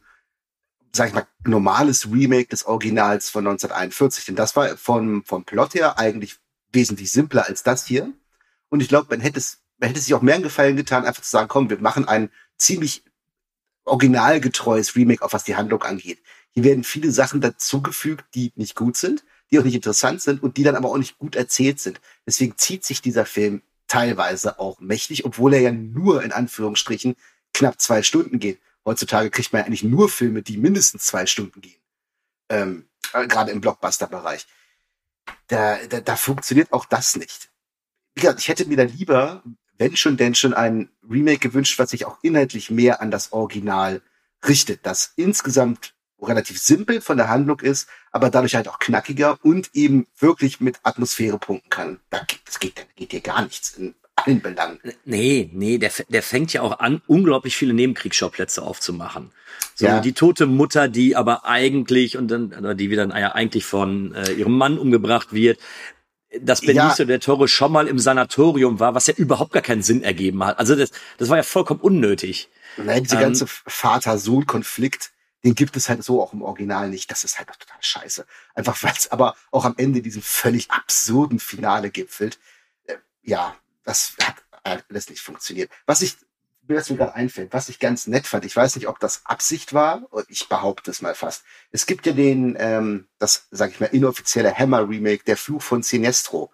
sag 0.92 1.10
ich 1.10 1.14
mal, 1.14 1.28
normales 1.46 2.12
Remake 2.12 2.50
des 2.50 2.66
Originals 2.66 3.30
von 3.30 3.48
1941, 3.48 4.26
denn 4.26 4.36
das 4.36 4.56
war 4.56 4.76
vom, 4.76 5.24
vom 5.24 5.46
Plot 5.46 5.76
her 5.76 5.98
eigentlich 5.98 6.38
wesentlich 6.74 7.12
simpler 7.12 7.48
als 7.48 7.64
das 7.64 7.86
hier. 7.86 8.12
Und 8.70 8.82
ich 8.82 8.88
glaube, 8.88 9.08
man 9.10 9.20
hätte 9.20 9.40
es, 9.40 9.60
man 9.78 9.90
hätte 9.90 10.00
sich 10.00 10.14
auch 10.14 10.22
mehr 10.22 10.36
einen 10.36 10.44
Gefallen 10.44 10.76
getan, 10.76 11.06
einfach 11.06 11.22
zu 11.22 11.30
sagen, 11.30 11.48
komm, 11.48 11.70
wir 11.70 11.80
machen 11.80 12.08
ein 12.08 12.30
ziemlich 12.58 13.04
originalgetreues 13.86 14.96
Remake, 14.96 15.24
auf 15.24 15.34
was 15.34 15.44
die 15.44 15.56
Handlung 15.56 15.84
angeht. 15.84 16.22
Hier 16.52 16.64
werden 16.64 16.84
viele 16.84 17.12
Sachen 17.12 17.42
dazugefügt, 17.42 18.26
die 18.36 18.52
nicht 18.56 18.76
gut 18.76 18.98
sind, 18.98 19.24
die 19.52 19.60
auch 19.60 19.64
nicht 19.64 19.76
interessant 19.76 20.22
sind 20.22 20.44
und 20.44 20.58
die 20.58 20.64
dann 20.64 20.76
aber 20.76 20.90
auch 20.90 20.98
nicht 20.98 21.18
gut 21.18 21.36
erzählt 21.36 21.80
sind. 21.80 22.00
Deswegen 22.26 22.58
zieht 22.58 22.86
sich 22.86 23.02
dieser 23.02 23.26
Film 23.26 23.62
teilweise 23.88 24.60
auch 24.60 24.80
mächtig, 24.80 25.26
obwohl 25.26 25.54
er 25.54 25.62
ja 25.62 25.72
nur 25.72 26.24
in 26.24 26.32
Anführungsstrichen 26.32 27.16
knapp 27.54 27.82
zwei 27.82 28.04
Stunden 28.04 28.40
geht. 28.40 28.60
Heutzutage 28.86 29.30
kriegt 29.30 29.52
man 29.52 29.62
ja 29.62 29.66
eigentlich 29.66 29.84
nur 29.84 30.10
Filme, 30.10 30.42
die 30.42 30.58
mindestens 30.58 31.06
zwei 31.06 31.26
Stunden 31.26 31.62
gehen. 31.62 31.82
Ähm, 32.50 32.88
äh, 33.14 33.28
Gerade 33.28 33.52
im 33.52 33.62
Blockbuster-Bereich. 33.62 34.48
Da, 35.48 35.78
da, 35.88 36.02
da 36.02 36.16
funktioniert 36.16 36.72
auch 36.72 36.86
das 36.86 37.16
nicht. 37.16 37.50
Wie 38.16 38.22
gesagt, 38.22 38.40
ich 38.40 38.48
hätte 38.48 38.66
mir 38.66 38.78
da 38.78 38.84
lieber, 38.84 39.44
wenn 39.78 39.96
schon 39.96 40.18
denn 40.18 40.36
schon 40.36 40.54
ein 40.54 40.90
Remake 41.10 41.40
gewünscht, 41.40 41.80
was 41.80 41.92
sich 41.92 42.06
auch 42.06 42.18
inhaltlich 42.22 42.70
mehr 42.70 43.02
an 43.02 43.12
das 43.12 43.32
Original 43.32 44.02
richtet, 44.48 44.86
das 44.86 45.14
insgesamt 45.16 45.94
relativ 46.22 46.60
simpel 46.60 47.02
von 47.02 47.18
der 47.18 47.30
Handlung 47.30 47.60
ist, 47.62 47.88
aber 48.12 48.30
dadurch 48.30 48.56
halt 48.56 48.68
auch 48.68 48.80
knackiger 48.80 49.38
und 49.42 49.70
eben 49.74 50.08
wirklich 50.18 50.60
mit 50.60 50.80
Atmosphäre 50.84 51.38
punkten 51.38 51.70
kann. 51.70 52.00
Da, 52.10 52.26
das 52.46 52.60
geht, 52.60 52.78
da 52.78 52.84
geht 52.96 53.12
dir 53.12 53.22
gar 53.22 53.44
nichts 53.44 53.78
in 53.78 53.96
allen 54.16 54.42
Belangen. 54.42 54.80
Nee, 55.06 55.50
nee, 55.54 55.78
der, 55.78 55.92
der 56.10 56.24
fängt 56.24 56.52
ja 56.54 56.62
auch 56.62 56.80
an, 56.80 57.02
unglaublich 57.08 57.56
viele 57.56 57.74
Nebenkriegsschauplätze 57.74 58.62
aufzumachen. 58.62 59.32
So, 59.76 59.86
ja. 59.86 60.00
die 60.02 60.14
tote 60.14 60.46
Mutter, 60.46 60.90
die 60.90 61.16
aber 61.16 61.46
eigentlich 61.46 62.18
und 62.18 62.28
dann, 62.28 62.78
die 62.78 62.90
wieder 62.90 63.08
ja 63.18 63.32
eigentlich 63.32 63.66
von 63.66 64.14
äh, 64.14 64.34
ihrem 64.34 64.58
Mann 64.58 64.78
umgebracht 64.78 65.34
wird. 65.34 65.60
Dass 66.42 66.62
Benicio 66.62 67.00
ja. 67.00 67.06
der 67.06 67.20
Toro 67.20 67.48
schon 67.48 67.72
mal 67.72 67.88
im 67.88 67.98
Sanatorium 67.98 68.80
war, 68.80 68.94
was 68.94 69.08
ja 69.08 69.16
überhaupt 69.16 69.52
gar 69.52 69.64
keinen 69.64 69.82
Sinn 69.82 70.04
ergeben 70.04 70.44
hat. 70.44 70.60
Also 70.60 70.76
das, 70.76 70.92
das 71.18 71.30
war 71.30 71.38
ja 71.38 71.44
vollkommen 71.44 71.80
unnötig. 71.80 72.50
Nein, 72.78 73.04
dieser 73.04 73.16
ähm, 73.16 73.24
ganze 73.24 73.48
Vater-Sohn-Konflikt, 73.48 75.12
den 75.44 75.56
gibt 75.56 75.76
es 75.76 75.90
halt 75.90 76.04
so 76.04 76.22
auch 76.22 76.34
im 76.34 76.44
Original 76.44 76.90
nicht. 76.90 77.10
Das 77.10 77.24
ist 77.24 77.40
halt 77.40 77.48
total 77.48 77.82
scheiße. 77.82 78.26
Einfach 78.54 78.82
weil 78.84 78.94
es 78.96 79.12
aber 79.12 79.36
auch 79.52 79.66
am 79.66 79.74
Ende 79.78 80.02
diesem 80.02 80.22
völlig 80.22 80.70
absurden 80.70 81.40
Finale 81.40 81.90
gipfelt. 81.90 82.38
Äh, 82.86 82.98
ja, 83.24 83.56
das 83.84 84.14
hat 84.22 84.36
alles 84.64 85.10
nicht 85.10 85.22
funktioniert. 85.22 85.72
Was 85.86 86.02
ich, 86.02 86.16
mir 86.70 86.82
gerade 86.82 87.16
einfällt, 87.16 87.52
was 87.52 87.70
ich 87.70 87.80
ganz 87.80 88.08
nett 88.08 88.28
fand, 88.28 88.46
ich 88.46 88.56
weiß 88.56 88.76
nicht, 88.76 88.88
ob 88.88 89.00
das 89.00 89.26
Absicht 89.26 89.74
war, 89.74 90.08
ich 90.28 90.48
behaupte 90.48 90.92
es 90.92 91.02
mal 91.02 91.16
fast. 91.16 91.44
Es 91.72 91.86
gibt 91.86 92.06
ja 92.06 92.14
den, 92.14 92.56
ähm, 92.60 93.08
das, 93.18 93.48
sag 93.52 93.72
ich 93.72 93.80
mal, 93.80 93.88
inoffizielle 93.88 94.54
Hammer-Remake, 94.54 95.24
Der 95.26 95.38
Fluch 95.38 95.62
von 95.62 95.84
Sinestro. 95.84 96.52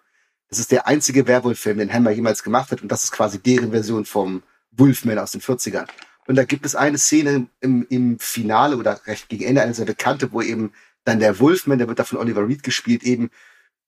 Das 0.48 0.58
ist 0.58 0.70
der 0.70 0.86
einzige 0.86 1.26
Werwolf-Film, 1.26 1.78
den 1.78 1.92
Hammer 1.92 2.10
jemals 2.10 2.42
gemacht 2.42 2.70
hat 2.70 2.82
und 2.82 2.90
das 2.90 3.04
ist 3.04 3.12
quasi 3.12 3.38
deren 3.38 3.72
Version 3.72 4.04
vom 4.04 4.42
Wolfman 4.70 5.18
aus 5.18 5.32
den 5.32 5.40
40ern. 5.40 5.86
Und 6.26 6.36
da 6.36 6.44
gibt 6.44 6.66
es 6.66 6.74
eine 6.74 6.98
Szene 6.98 7.48
im, 7.60 7.86
im 7.88 8.18
Finale 8.18 8.76
oder 8.76 9.00
recht 9.06 9.28
gegen 9.28 9.44
Ende, 9.44 9.62
eine 9.62 9.74
sehr 9.74 9.86
bekannte, 9.86 10.32
wo 10.32 10.42
eben 10.42 10.72
dann 11.04 11.20
der 11.20 11.38
Wolfman, 11.38 11.78
der 11.78 11.88
wird 11.88 11.98
da 11.98 12.04
von 12.04 12.18
Oliver 12.18 12.46
Reed 12.46 12.62
gespielt, 12.62 13.04
eben 13.04 13.30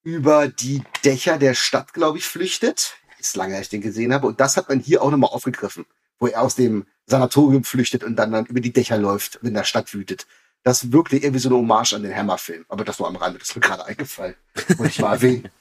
über 0.03 0.49
die 0.49 0.83
Dächer 1.05 1.37
der 1.39 1.55
Stadt, 1.55 1.93
glaube 1.93 2.19
ich, 2.19 2.25
flüchtet. 2.25 2.97
Ist 3.19 3.37
lange, 3.37 3.57
als 3.57 3.67
ich 3.67 3.71
den 3.71 3.81
gesehen 3.81 4.15
habe. 4.15 4.29
Und 4.29 4.41
das 4.41 4.57
hat 4.57 4.69
man 4.69 4.79
hier 4.79 5.03
auch 5.03 5.11
nochmal 5.11 5.31
aufgegriffen, 5.31 5.85
wo 6.19 6.27
er 6.27 6.43
aus 6.43 6.55
dem 6.55 6.87
Sanatorium 7.07 7.65
flüchtet 7.65 8.05
und 8.05 8.17
dann, 8.17 8.33
dann 8.33 8.47
über 8.47 8.61
die 8.61 8.73
Dächer 8.73 8.99
läuft 8.99 9.37
und 9.37 9.49
in 9.49 9.55
der 9.55 9.65
Stadt 9.65 9.95
wütet. 9.95 10.27
Das 10.63 10.93
wirkte 10.93 11.17
irgendwie 11.17 11.39
so 11.39 11.49
eine 11.49 11.59
Hommage 11.59 11.95
an 11.95 12.03
den 12.03 12.15
Hammer-Film. 12.15 12.65
Aber 12.69 12.85
das 12.85 12.99
nur 12.99 13.09
am 13.09 13.17
Rande, 13.17 13.39
das 13.39 13.51
ist 13.51 13.57
mir 13.57 13.63
gerade 13.63 13.87
eingefallen. 13.87 14.35
Wollte 14.77 14.93
ich 14.93 14.99
mal 15.01 15.15
erwähnen. 15.15 15.49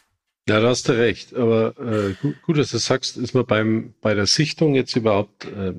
Ja, 0.49 0.61
da 0.61 0.69
hast 0.69 0.87
du 0.87 0.93
recht. 0.93 1.35
Aber 1.35 1.77
äh, 1.77 2.13
gut, 2.21 2.41
gut, 2.43 2.57
dass 2.57 2.71
du 2.71 2.77
sagst, 2.77 3.17
ist 3.17 3.33
mir 3.33 3.43
beim 3.43 3.93
bei 3.99 4.13
der 4.13 4.27
Sichtung 4.27 4.75
jetzt 4.75 4.95
überhaupt 4.95 5.43
äh, 5.43 5.73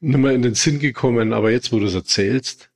nicht 0.00 0.18
mehr 0.18 0.32
in 0.32 0.40
den 0.40 0.54
Sinn 0.54 0.78
gekommen. 0.78 1.34
Aber 1.34 1.50
jetzt, 1.50 1.72
wo 1.72 1.78
du 1.78 1.84
es 1.84 1.94
erzählst, 1.94 2.70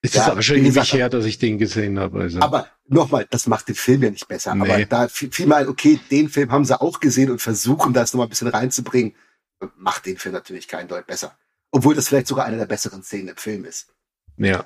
ist 0.00 0.14
es 0.14 0.26
ja, 0.26 0.32
aber 0.32 0.42
schon 0.42 0.56
ewig 0.56 0.92
her, 0.92 1.10
dass 1.10 1.26
ich 1.26 1.38
den 1.38 1.58
gesehen 1.58 1.98
habe. 1.98 2.20
Also. 2.20 2.40
Aber 2.40 2.68
nochmal, 2.86 3.26
das 3.28 3.46
macht 3.46 3.68
den 3.68 3.74
Film 3.74 4.02
ja 4.02 4.10
nicht 4.10 4.28
besser. 4.28 4.54
Nee. 4.54 4.62
Aber 4.62 4.84
da 4.86 5.08
fiel 5.08 5.46
mal, 5.46 5.68
okay, 5.68 6.00
den 6.10 6.28
Film 6.28 6.50
haben 6.50 6.64
sie 6.64 6.80
auch 6.80 7.00
gesehen 7.00 7.30
und 7.30 7.42
versuchen, 7.42 7.92
das 7.92 8.14
nochmal 8.14 8.26
ein 8.26 8.30
bisschen 8.30 8.48
reinzubringen, 8.48 9.14
macht 9.76 10.06
den 10.06 10.18
Film 10.18 10.34
natürlich 10.34 10.68
keinen 10.68 10.88
Deut 10.88 11.06
besser. 11.06 11.36
Obwohl 11.70 11.94
das 11.94 12.08
vielleicht 12.08 12.26
sogar 12.26 12.46
eine 12.46 12.58
der 12.58 12.66
besseren 12.66 13.02
Szenen 13.02 13.28
im 13.28 13.36
Film 13.36 13.64
ist. 13.64 13.94
Ja. 14.36 14.64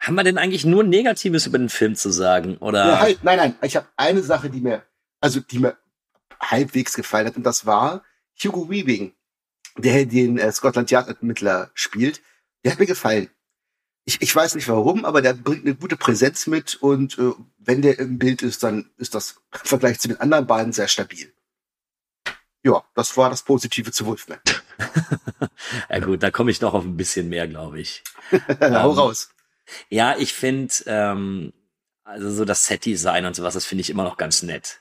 Haben 0.00 0.14
wir 0.14 0.24
denn 0.24 0.38
eigentlich 0.38 0.64
nur 0.64 0.84
Negatives 0.84 1.46
über 1.46 1.58
den 1.58 1.68
Film 1.68 1.96
zu 1.96 2.10
sagen? 2.10 2.56
Oder? 2.58 2.86
Ja, 2.86 3.00
halt, 3.00 3.24
nein, 3.24 3.36
nein. 3.36 3.56
Ich 3.62 3.76
habe 3.76 3.88
eine 3.96 4.22
Sache, 4.22 4.48
die 4.48 4.60
mir, 4.60 4.84
also 5.20 5.40
die 5.40 5.58
mir 5.58 5.76
halbwegs 6.40 6.94
gefallen 6.94 7.26
hat, 7.26 7.36
und 7.36 7.42
das 7.42 7.66
war 7.66 8.04
Hugo 8.42 8.70
Weaving, 8.70 9.12
der 9.76 10.06
den 10.06 10.38
äh, 10.38 10.52
Scotland 10.52 10.90
Yard 10.90 11.08
Ermittler 11.08 11.70
spielt. 11.74 12.22
Der 12.64 12.72
hat 12.72 12.78
mir 12.78 12.86
gefallen. 12.86 13.28
Ich, 14.04 14.22
ich 14.22 14.34
weiß 14.34 14.54
nicht 14.54 14.68
warum, 14.68 15.04
aber 15.04 15.20
der 15.20 15.34
bringt 15.34 15.66
eine 15.66 15.74
gute 15.74 15.96
Präsenz 15.96 16.46
mit 16.46 16.76
und 16.76 17.18
äh, 17.18 17.32
wenn 17.58 17.82
der 17.82 17.98
im 17.98 18.18
Bild 18.18 18.40
ist, 18.42 18.62
dann 18.62 18.90
ist 18.96 19.14
das 19.14 19.42
im 19.52 19.66
Vergleich 19.66 19.98
zu 20.00 20.08
den 20.08 20.20
anderen 20.20 20.46
beiden 20.46 20.72
sehr 20.72 20.88
stabil. 20.88 21.32
Ja, 22.64 22.82
das 22.94 23.16
war 23.16 23.30
das 23.30 23.42
Positive 23.42 23.92
zu 23.92 24.06
Wolfman. 24.06 24.40
ja 25.90 25.98
gut, 26.00 26.22
da 26.22 26.30
komme 26.30 26.50
ich 26.50 26.60
noch 26.60 26.74
auf 26.74 26.84
ein 26.84 26.96
bisschen 26.96 27.28
mehr, 27.28 27.46
glaube 27.46 27.80
ich. 27.80 28.02
Hau 28.60 28.90
um, 28.90 28.98
raus. 28.98 29.30
Ja, 29.88 30.16
ich 30.18 30.32
finde, 30.32 30.72
ähm, 30.86 31.52
also 32.04 32.30
so 32.30 32.44
das 32.44 32.66
Set-Design 32.66 33.26
und 33.26 33.36
sowas, 33.36 33.54
das 33.54 33.64
finde 33.64 33.82
ich 33.82 33.90
immer 33.90 34.04
noch 34.04 34.16
ganz 34.16 34.42
nett. 34.42 34.80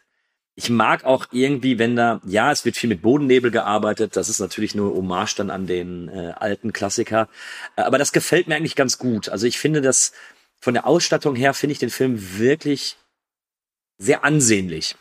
Ich 0.55 0.71
mag 0.71 1.03
auch 1.03 1.27
irgendwie, 1.31 1.77
wenn 1.77 1.95
da, 1.95 2.19
ja, 2.25 2.51
es 2.51 2.65
wird 2.65 2.77
viel 2.77 2.89
mit 2.89 3.03
Bodennebel 3.03 3.51
gearbeitet, 3.51 4.15
das 4.15 4.27
ist 4.27 4.39
natürlich 4.39 4.73
nur 4.73 4.95
Hommage 4.95 5.35
dann 5.35 5.51
an 5.51 5.67
den 5.67 6.09
äh, 6.09 6.33
alten 6.35 6.73
Klassiker, 6.73 7.29
aber 7.75 7.99
das 7.99 8.11
gefällt 8.11 8.47
mir 8.47 8.55
eigentlich 8.55 8.75
ganz 8.75 8.97
gut. 8.97 9.29
Also 9.29 9.45
ich 9.45 9.59
finde 9.59 9.81
das, 9.81 10.13
von 10.59 10.73
der 10.73 10.87
Ausstattung 10.87 11.35
her 11.35 11.53
finde 11.53 11.73
ich 11.73 11.79
den 11.79 11.91
Film 11.91 12.39
wirklich 12.39 12.97
sehr 13.99 14.23
ansehnlich. 14.23 14.95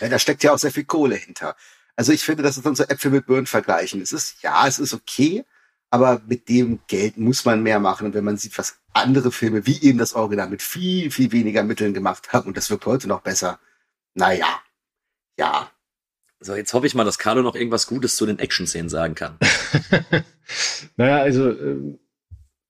Ja, 0.00 0.08
da 0.08 0.18
steckt 0.18 0.42
ja 0.42 0.52
auch 0.52 0.58
sehr 0.58 0.72
viel 0.72 0.84
Kohle 0.84 1.16
hinter. 1.16 1.56
Also 1.96 2.12
ich 2.12 2.24
finde, 2.24 2.42
das 2.42 2.56
ist 2.56 2.66
unsere 2.66 2.88
Äpfel 2.90 3.10
mit 3.10 3.26
Birnen 3.26 3.46
vergleichen. 3.46 4.00
Es 4.00 4.12
ist, 4.12 4.42
ja, 4.42 4.66
es 4.66 4.78
ist 4.78 4.94
okay, 4.94 5.44
aber 5.90 6.22
mit 6.26 6.48
dem 6.48 6.80
Geld 6.86 7.18
muss 7.18 7.44
man 7.44 7.62
mehr 7.62 7.80
machen. 7.80 8.06
Und 8.06 8.14
wenn 8.14 8.24
man 8.24 8.36
sieht, 8.36 8.56
was 8.56 8.78
andere 8.92 9.30
Filme 9.32 9.66
wie 9.66 9.80
eben 9.82 9.98
das 9.98 10.14
Original 10.14 10.48
mit 10.48 10.62
viel, 10.62 11.10
viel 11.10 11.32
weniger 11.32 11.62
Mitteln 11.62 11.92
gemacht 11.92 12.32
haben 12.32 12.48
und 12.48 12.56
das 12.56 12.70
wirkt 12.70 12.86
heute 12.86 13.08
noch 13.08 13.20
besser, 13.20 13.58
naja, 14.14 14.60
ja. 15.38 15.70
So, 16.40 16.54
jetzt 16.54 16.72
hoffe 16.72 16.86
ich 16.86 16.94
mal, 16.94 17.04
dass 17.04 17.18
Carlo 17.18 17.42
noch 17.42 17.54
irgendwas 17.54 17.86
Gutes 17.86 18.16
zu 18.16 18.24
den 18.24 18.38
Action-Szenen 18.38 18.88
sagen 18.88 19.14
kann. 19.14 19.36
naja, 20.96 21.18
also 21.18 21.50
äh, 21.50 21.98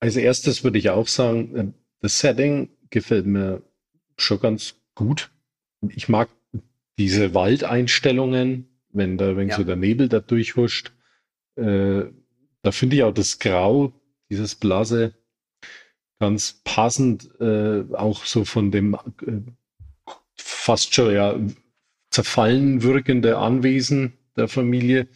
als 0.01 0.17
erstes 0.17 0.65
würde 0.65 0.79
ich 0.79 0.91
auch 0.91 1.07
sagen, 1.07 1.57
äh, 1.57 1.73
das 2.01 2.19
Setting 2.19 2.71
gefällt 2.91 3.27
mir 3.27 3.63
schon 4.17 4.41
ganz 4.41 4.75
gut. 4.95 5.31
Ich 5.89 6.09
mag 6.09 6.29
diese 7.01 7.33
Waldeinstellungen, 7.33 8.69
wenn 8.91 9.17
da 9.17 9.35
wenn 9.35 9.49
ja. 9.49 9.57
so 9.57 9.65
der 9.65 9.77
Nebel 9.77 10.11
da 10.11 10.21
durchhuscht. 10.21 10.93
Äh, 11.57 12.03
da 12.63 12.73
finde 12.73 12.97
ich 12.97 13.03
auch 13.05 13.15
das 13.15 13.39
Grau, 13.39 13.95
dieses 14.29 14.55
Blase, 14.55 15.15
ganz 16.19 16.61
passend, 16.63 17.31
äh, 17.41 17.85
auch 17.95 18.27
so 18.27 18.45
von 18.45 18.71
dem 18.71 18.95
äh, 18.95 20.11
fast 20.37 20.95
schon 20.95 21.15
ja 21.15 21.37
zerfallen 22.11 22.83
wirkende 22.83 23.39
Anwesen 23.39 24.13
der 24.37 24.49
Familie. 24.49 25.09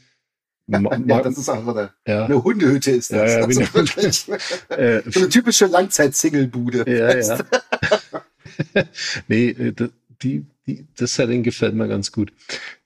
ja, 0.66 1.20
das 1.20 1.36
ist 1.36 1.50
auch 1.50 1.68
eine, 1.68 1.92
ja. 2.08 2.24
eine 2.24 2.42
Hundehütte 2.42 2.92
ist 2.92 3.12
das. 3.12 3.30
Ja, 3.30 3.40
ja, 3.40 3.44
also 3.44 3.74
wirklich, 3.74 4.26
äh, 4.70 5.02
so 5.10 5.20
eine 5.20 5.28
typische 5.28 5.66
Langzeit-Single-Bude. 5.66 6.90
Ja, 6.90 7.14
ja. 7.14 8.84
nee, 9.28 9.50
äh, 9.50 9.74
die, 10.22 10.46
die, 10.66 10.86
das 10.96 11.14
Setting 11.14 11.42
gefällt 11.42 11.74
mir 11.74 11.88
ganz 11.88 12.12
gut. 12.12 12.32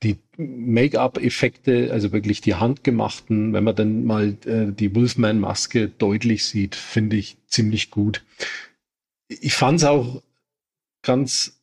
Die 0.02 0.16
Make-up-Effekte, 0.36 1.90
also 1.92 2.12
wirklich 2.12 2.40
die 2.40 2.54
handgemachten, 2.54 3.52
wenn 3.52 3.64
man 3.64 3.76
dann 3.76 4.04
mal 4.04 4.36
äh, 4.46 4.72
die 4.72 4.94
Wolfman-Maske 4.94 5.88
deutlich 5.88 6.44
sieht, 6.44 6.74
finde 6.74 7.16
ich 7.16 7.36
ziemlich 7.46 7.90
gut. 7.90 8.24
Ich 9.28 9.54
fand 9.54 9.80
es 9.80 9.84
auch 9.84 10.22
ganz 11.02 11.60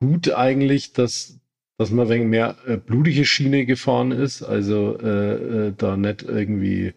gut 0.00 0.30
eigentlich, 0.32 0.92
dass 0.92 1.40
dass 1.80 1.90
man 1.90 2.10
wegen 2.10 2.28
mehr 2.28 2.58
äh, 2.66 2.76
blutige 2.76 3.24
Schiene 3.24 3.64
gefahren 3.64 4.12
ist, 4.12 4.42
also 4.42 4.98
äh, 4.98 5.68
äh, 5.68 5.72
da 5.74 5.96
nicht 5.96 6.22
irgendwie 6.22 6.92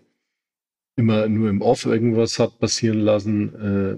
immer 0.98 1.30
nur 1.30 1.50
im 1.50 1.62
Off 1.62 1.86
irgendwas 1.86 2.38
hat 2.38 2.60
passieren 2.60 3.00
lassen, 3.00 3.56
äh, 3.56 3.98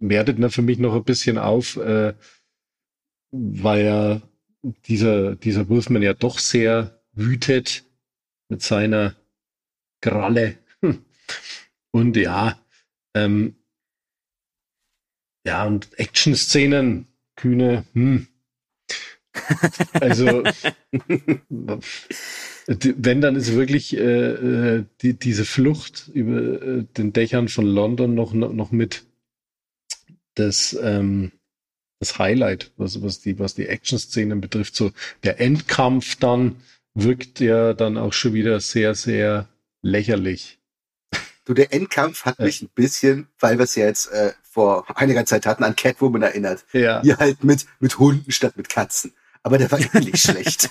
wertet 0.00 0.38
mir 0.38 0.48
für 0.48 0.62
mich 0.62 0.78
noch 0.78 0.94
ein 0.94 1.04
bisschen 1.04 1.36
auf, 1.36 1.76
äh, 1.76 2.14
weil 3.32 3.84
ja 3.84 4.22
dieser, 4.86 5.34
dieser 5.36 5.68
Wolfman 5.68 6.02
ja 6.02 6.14
doch 6.14 6.38
sehr 6.38 7.02
wütet 7.12 7.84
mit 8.48 8.62
seiner 8.62 9.16
Kralle. 10.00 10.58
Und 11.90 12.16
ja, 12.16 12.58
ähm, 13.14 13.56
ja, 15.44 15.66
und 15.66 15.98
Action-Szenen, 15.98 17.08
Kühne, 17.34 17.84
hm, 17.94 18.28
also, 19.94 20.42
wenn 22.66 23.20
dann 23.20 23.36
ist 23.36 23.54
wirklich 23.54 23.96
äh, 23.96 24.76
äh, 24.78 24.84
die, 25.00 25.14
diese 25.14 25.44
Flucht 25.44 26.10
über 26.12 26.62
äh, 26.62 26.84
den 26.96 27.12
Dächern 27.12 27.48
von 27.48 27.66
London 27.66 28.14
noch, 28.14 28.34
noch 28.34 28.72
mit 28.72 29.04
das, 30.34 30.78
ähm, 30.80 31.32
das 32.02 32.18
Highlight, 32.18 32.72
was, 32.76 33.02
was 33.02 33.20
die, 33.20 33.38
was 33.38 33.54
die 33.54 33.66
Action-Szenen 33.66 34.40
betrifft. 34.40 34.76
So 34.76 34.92
der 35.24 35.40
Endkampf 35.40 36.16
dann 36.16 36.56
wirkt 36.94 37.40
ja 37.40 37.72
dann 37.72 37.96
auch 37.96 38.12
schon 38.12 38.34
wieder 38.34 38.60
sehr, 38.60 38.94
sehr 38.94 39.48
lächerlich. 39.80 40.58
Du, 41.44 41.54
der 41.54 41.72
Endkampf 41.72 42.24
hat 42.24 42.38
mich 42.38 42.62
ein 42.62 42.68
bisschen, 42.74 43.26
weil 43.40 43.58
wir 43.58 43.64
es 43.64 43.74
ja 43.74 43.86
jetzt 43.86 44.12
äh, 44.12 44.32
vor 44.42 44.84
einiger 44.96 45.24
Zeit 45.24 45.46
hatten, 45.46 45.64
an 45.64 45.74
Catwoman 45.74 46.22
erinnert. 46.22 46.64
Ja. 46.72 47.02
Hier 47.02 47.16
halt 47.16 47.42
mit, 47.42 47.66
mit 47.80 47.98
Hunden 47.98 48.30
statt 48.30 48.56
mit 48.56 48.68
Katzen 48.68 49.12
aber 49.42 49.58
der 49.58 49.70
war 49.70 49.80
ähnlich 49.94 50.20
schlecht. 50.20 50.70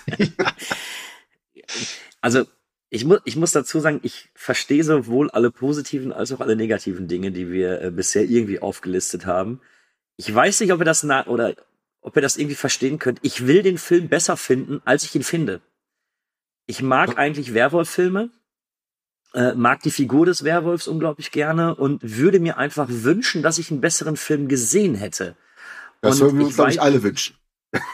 Also 2.22 2.46
ich 2.90 3.06
muss, 3.06 3.20
ich 3.24 3.36
muss 3.36 3.52
dazu 3.52 3.80
sagen, 3.80 4.00
ich 4.04 4.30
verstehe 4.34 4.84
sowohl 4.84 5.32
alle 5.32 5.52
positiven 5.52 6.12
als 6.12 6.32
auch 6.32 6.42
alle 6.42 6.56
negativen 6.56 7.08
Dinge, 7.08 7.32
die 7.32 7.50
wir 7.50 7.82
äh, 7.82 7.92
bisher 7.92 8.24
irgendwie 8.24 8.60
aufgelistet 8.60 9.26
haben. 9.26 9.62
Ich 10.18 10.34
weiß 10.34 10.60
nicht, 10.62 10.74
ob 10.74 10.80
ihr 10.80 10.86
das 10.86 11.04
na 11.04 11.26
oder 11.28 11.56
ob 12.02 12.16
ihr 12.16 12.22
das 12.22 12.38
irgendwie 12.38 12.56
verstehen 12.56 13.00
könnt. 13.00 13.20
Ich 13.22 13.48
will 13.48 13.64
den 13.64 13.78
Film 13.78 14.10
besser 14.10 14.38
finden, 14.38 14.82
als 14.86 15.04
ich 15.04 15.16
ihn 15.16 15.24
finde. 15.24 15.62
Ich 16.66 16.82
mag 16.82 17.18
eigentlich 17.18 17.54
Werwolf-Filme, 17.54 18.30
äh, 19.34 19.54
mag 19.54 19.82
die 19.82 19.92
Figur 19.92 20.26
des 20.26 20.44
Werwolfs 20.44 20.88
unglaublich 20.88 21.32
gerne 21.32 21.76
und 21.76 22.00
würde 22.04 22.40
mir 22.40 22.58
einfach 22.58 22.88
wünschen, 22.90 23.42
dass 23.42 23.58
ich 23.58 23.72
einen 23.72 23.82
besseren 23.82 24.18
Film 24.18 24.48
gesehen 24.48 24.96
hätte. 24.96 25.36
Das 26.02 26.18
sollen 26.18 26.38
wir 26.38 26.46
uns, 26.46 26.56
glaube 26.56 26.72
ich, 26.72 26.82
alle 26.82 27.04
wünschen. 27.04 27.36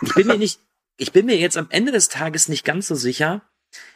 Ich 0.02 0.14
bin 0.16 0.28
mir 0.28 0.38
nicht, 0.38 0.60
ich 0.98 1.12
bin 1.12 1.26
mir 1.26 1.38
jetzt 1.38 1.58
am 1.58 1.68
Ende 1.70 1.92
des 1.92 2.10
Tages 2.10 2.48
nicht 2.48 2.66
ganz 2.66 2.88
so 2.88 2.96
sicher. 2.96 3.42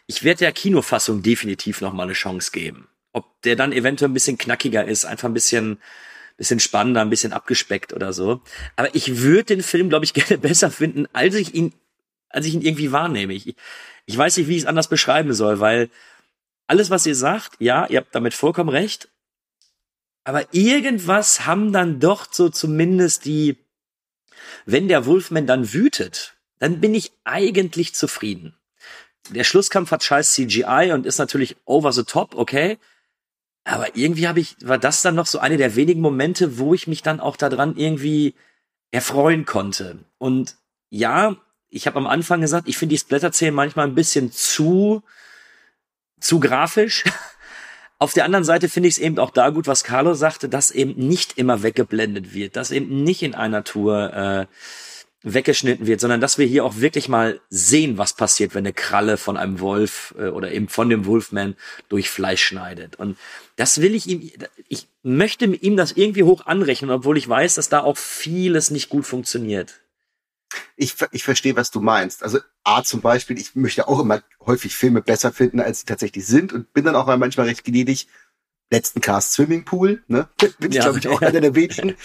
Ich 0.06 0.24
werde 0.24 0.40
der 0.40 0.52
Kinofassung 0.52 1.24
definitiv 1.24 1.82
noch 1.82 1.94
mal 1.94 2.04
eine 2.04 2.14
Chance 2.14 2.52
geben. 2.52 2.88
Ob 3.14 3.42
der 3.42 3.56
dann 3.56 3.72
eventuell 3.72 4.10
ein 4.10 4.14
bisschen 4.14 4.38
knackiger 4.38 4.86
ist, 4.86 5.06
einfach 5.06 5.28
ein 5.28 5.34
bisschen, 5.34 5.80
bisschen 6.42 6.60
spannender, 6.60 7.02
ein 7.02 7.12
bisschen 7.12 7.34
abgespeckt 7.34 7.94
oder 7.94 8.14
so. 8.14 8.42
Aber 8.76 8.96
ich 8.96 9.20
würde 9.20 9.44
den 9.44 9.62
Film, 9.62 9.90
glaube 9.90 10.06
ich, 10.06 10.14
gerne 10.16 10.40
besser 10.40 10.72
finden, 10.72 11.08
als 11.14 11.36
ich 11.36 11.54
ihn, 11.54 11.74
als 12.30 12.48
ich 12.48 12.56
ihn 12.56 12.64
irgendwie 12.64 12.92
wahrnehme. 12.92 13.34
Ich, 13.34 13.56
ich 14.08 14.18
weiß 14.18 14.38
nicht, 14.38 14.48
wie 14.48 14.56
ich 14.56 14.64
es 14.64 14.68
anders 14.68 14.88
beschreiben 14.88 15.34
soll, 15.34 15.60
weil 15.60 15.92
alles, 16.66 16.90
was 16.90 17.06
ihr 17.06 17.16
sagt, 17.16 17.58
ja, 17.60 17.86
ihr 17.86 18.00
habt 18.00 18.16
damit 18.16 18.34
vollkommen 18.34 18.70
recht. 18.70 19.10
Aber 20.24 20.52
irgendwas 20.52 21.46
haben 21.46 21.72
dann 21.74 22.00
doch 22.00 22.34
so 22.34 22.50
zumindest 22.50 23.26
die, 23.26 23.58
wenn 24.66 24.88
der 24.88 25.06
Wolfman 25.06 25.46
dann 25.46 25.74
wütet, 25.74 26.34
dann 26.58 26.82
bin 26.82 26.96
ich 26.96 27.12
eigentlich 27.24 27.94
zufrieden. 27.94 28.56
Der 29.30 29.44
Schlusskampf 29.44 29.92
hat 29.92 30.04
scheiß 30.04 30.32
CGI 30.34 30.92
und 30.94 31.06
ist 31.06 31.20
natürlich 31.20 31.56
over 31.66 31.92
the 31.92 32.04
top, 32.04 32.34
okay. 32.34 32.80
Aber 33.64 33.96
irgendwie 33.96 34.28
habe 34.28 34.40
ich, 34.40 34.56
war 34.62 34.78
das 34.78 35.02
dann 35.02 35.16
noch 35.16 35.28
so 35.28 35.40
eine 35.40 35.58
der 35.58 35.76
wenigen 35.76 36.02
Momente, 36.02 36.58
wo 36.58 36.74
ich 36.74 36.88
mich 36.88 37.04
dann 37.04 37.20
auch 37.20 37.38
daran 37.38 37.78
irgendwie 37.78 38.36
erfreuen 38.92 39.46
konnte. 39.46 40.00
Und 40.18 40.56
ja, 40.90 41.38
ich 41.70 41.88
habe 41.88 41.98
am 41.98 42.08
Anfang 42.08 42.42
gesagt, 42.42 42.68
ich 42.68 42.78
finde 42.78 42.94
die 42.94 43.00
Splatter-Szenen 43.00 43.56
manchmal 43.56 43.88
ein 43.88 43.96
bisschen 43.96 44.32
zu, 44.32 45.04
zu 46.20 46.40
grafisch. 46.40 47.06
Auf 48.00 48.14
der 48.14 48.26
anderen 48.26 48.44
Seite 48.44 48.68
finde 48.68 48.90
ich 48.90 48.96
es 48.96 49.02
eben 49.02 49.20
auch 49.20 49.30
da 49.30 49.50
gut, 49.50 49.68
was 49.68 49.84
Carlo 49.84 50.16
sagte, 50.16 50.50
dass 50.50 50.72
eben 50.72 50.94
nicht 51.08 51.38
immer 51.38 51.62
weggeblendet 51.62 52.34
wird, 52.34 52.56
dass 52.56 52.72
eben 52.72 53.04
nicht 53.04 53.22
in 53.22 53.36
einer 53.36 53.64
Tour 53.64 54.12
äh, 54.14 54.46
weggeschnitten 55.24 55.86
wird, 55.86 56.02
sondern 56.02 56.20
dass 56.20 56.38
wir 56.38 56.48
hier 56.48 56.66
auch 56.66 56.78
wirklich 56.78 57.08
mal 57.08 57.40
sehen, 57.50 57.98
was 57.98 58.14
passiert, 58.14 58.56
wenn 58.56 58.66
eine 58.66 58.74
Kralle 58.74 59.18
von 59.18 59.38
einem 59.38 59.60
Wolf 59.60 60.16
äh, 60.18 60.30
oder 60.30 60.52
eben 60.52 60.68
von 60.68 60.90
dem 60.90 61.06
Wolfman 61.06 61.56
durch 61.90 62.10
Fleisch 62.10 62.44
schneidet. 62.44 62.96
Und 62.96 63.18
das 63.56 63.82
will 63.82 63.94
ich 63.94 64.08
ihm, 64.08 64.32
ich 64.68 64.88
möchte 65.04 65.46
ihm 65.46 65.78
das 65.78 65.92
irgendwie 65.92 66.24
hoch 66.24 66.46
anrechnen, 66.48 66.90
obwohl 66.90 67.18
ich 67.18 67.30
weiß, 67.30 67.56
dass 67.56 67.70
da 67.70 67.82
auch 67.82 67.98
vieles 67.98 68.72
nicht 68.72 68.90
gut 68.90 69.06
funktioniert. 69.06 69.82
Ich, 70.76 70.96
ich 71.12 71.24
verstehe, 71.24 71.56
was 71.56 71.72
du 71.72 71.82
meinst. 71.82 72.24
Also 72.24 72.40
A 72.64 72.84
zum 72.84 73.02
Beispiel, 73.02 73.40
ich 73.40 73.56
möchte 73.56 73.88
auch 73.88 74.00
immer 74.00 74.24
häufig 74.46 74.76
Filme 74.76 75.02
besser 75.02 75.32
finden, 75.32 75.60
als 75.60 75.82
sie 75.82 75.86
tatsächlich 75.86 76.26
sind 76.26 76.52
und 76.52 76.74
bin 76.74 76.84
dann 76.84 76.96
auch 76.96 77.06
manchmal 77.18 77.48
recht 77.48 77.64
gnädig. 77.64 78.08
Letzten 78.74 79.02
Cast 79.02 79.34
Swimmingpool, 79.34 80.02
ne? 80.08 80.30
Bin 80.60 80.72
ich, 80.72 80.78
ja, 80.78 80.84
glaube 80.84 81.00
ich, 81.00 81.08
auch 81.10 81.22
einer 81.22 81.42
der 81.42 81.56
wenigen, 81.56 81.98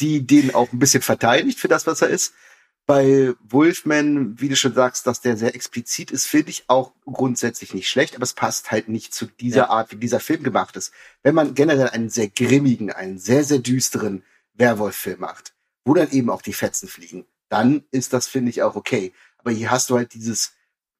die 0.00 0.26
den 0.26 0.54
auch 0.54 0.72
ein 0.72 0.78
bisschen 0.78 1.02
verteidigt 1.02 1.58
für 1.60 1.68
das, 1.68 1.86
was 1.86 2.00
er 2.00 2.08
ist 2.08 2.32
bei 2.86 3.32
Wolfman, 3.40 4.38
wie 4.40 4.48
du 4.48 4.56
schon 4.56 4.74
sagst, 4.74 5.06
dass 5.06 5.20
der 5.20 5.36
sehr 5.36 5.54
explizit 5.54 6.10
ist, 6.10 6.26
finde 6.26 6.50
ich 6.50 6.64
auch 6.68 6.92
grundsätzlich 7.06 7.72
nicht 7.72 7.88
schlecht, 7.88 8.14
aber 8.14 8.24
es 8.24 8.34
passt 8.34 8.70
halt 8.70 8.88
nicht 8.88 9.14
zu 9.14 9.26
dieser 9.26 9.56
ja. 9.56 9.70
Art, 9.70 9.92
wie 9.92 9.96
dieser 9.96 10.20
Film 10.20 10.42
gemacht 10.42 10.76
ist. 10.76 10.92
Wenn 11.22 11.34
man 11.34 11.54
generell 11.54 11.88
einen 11.88 12.10
sehr 12.10 12.28
grimmigen, 12.28 12.92
einen 12.92 13.18
sehr, 13.18 13.44
sehr 13.44 13.58
düsteren 13.58 14.22
Werwolf-Film 14.54 15.20
macht, 15.20 15.54
wo 15.84 15.94
dann 15.94 16.10
eben 16.10 16.28
auch 16.30 16.42
die 16.42 16.52
Fetzen 16.52 16.88
fliegen, 16.88 17.24
dann 17.48 17.84
ist 17.90 18.12
das, 18.12 18.26
finde 18.26 18.50
ich, 18.50 18.62
auch 18.62 18.76
okay. 18.76 19.12
Aber 19.38 19.50
hier 19.50 19.70
hast 19.70 19.88
du 19.88 19.96
halt 19.96 20.12
dieses, 20.12 20.52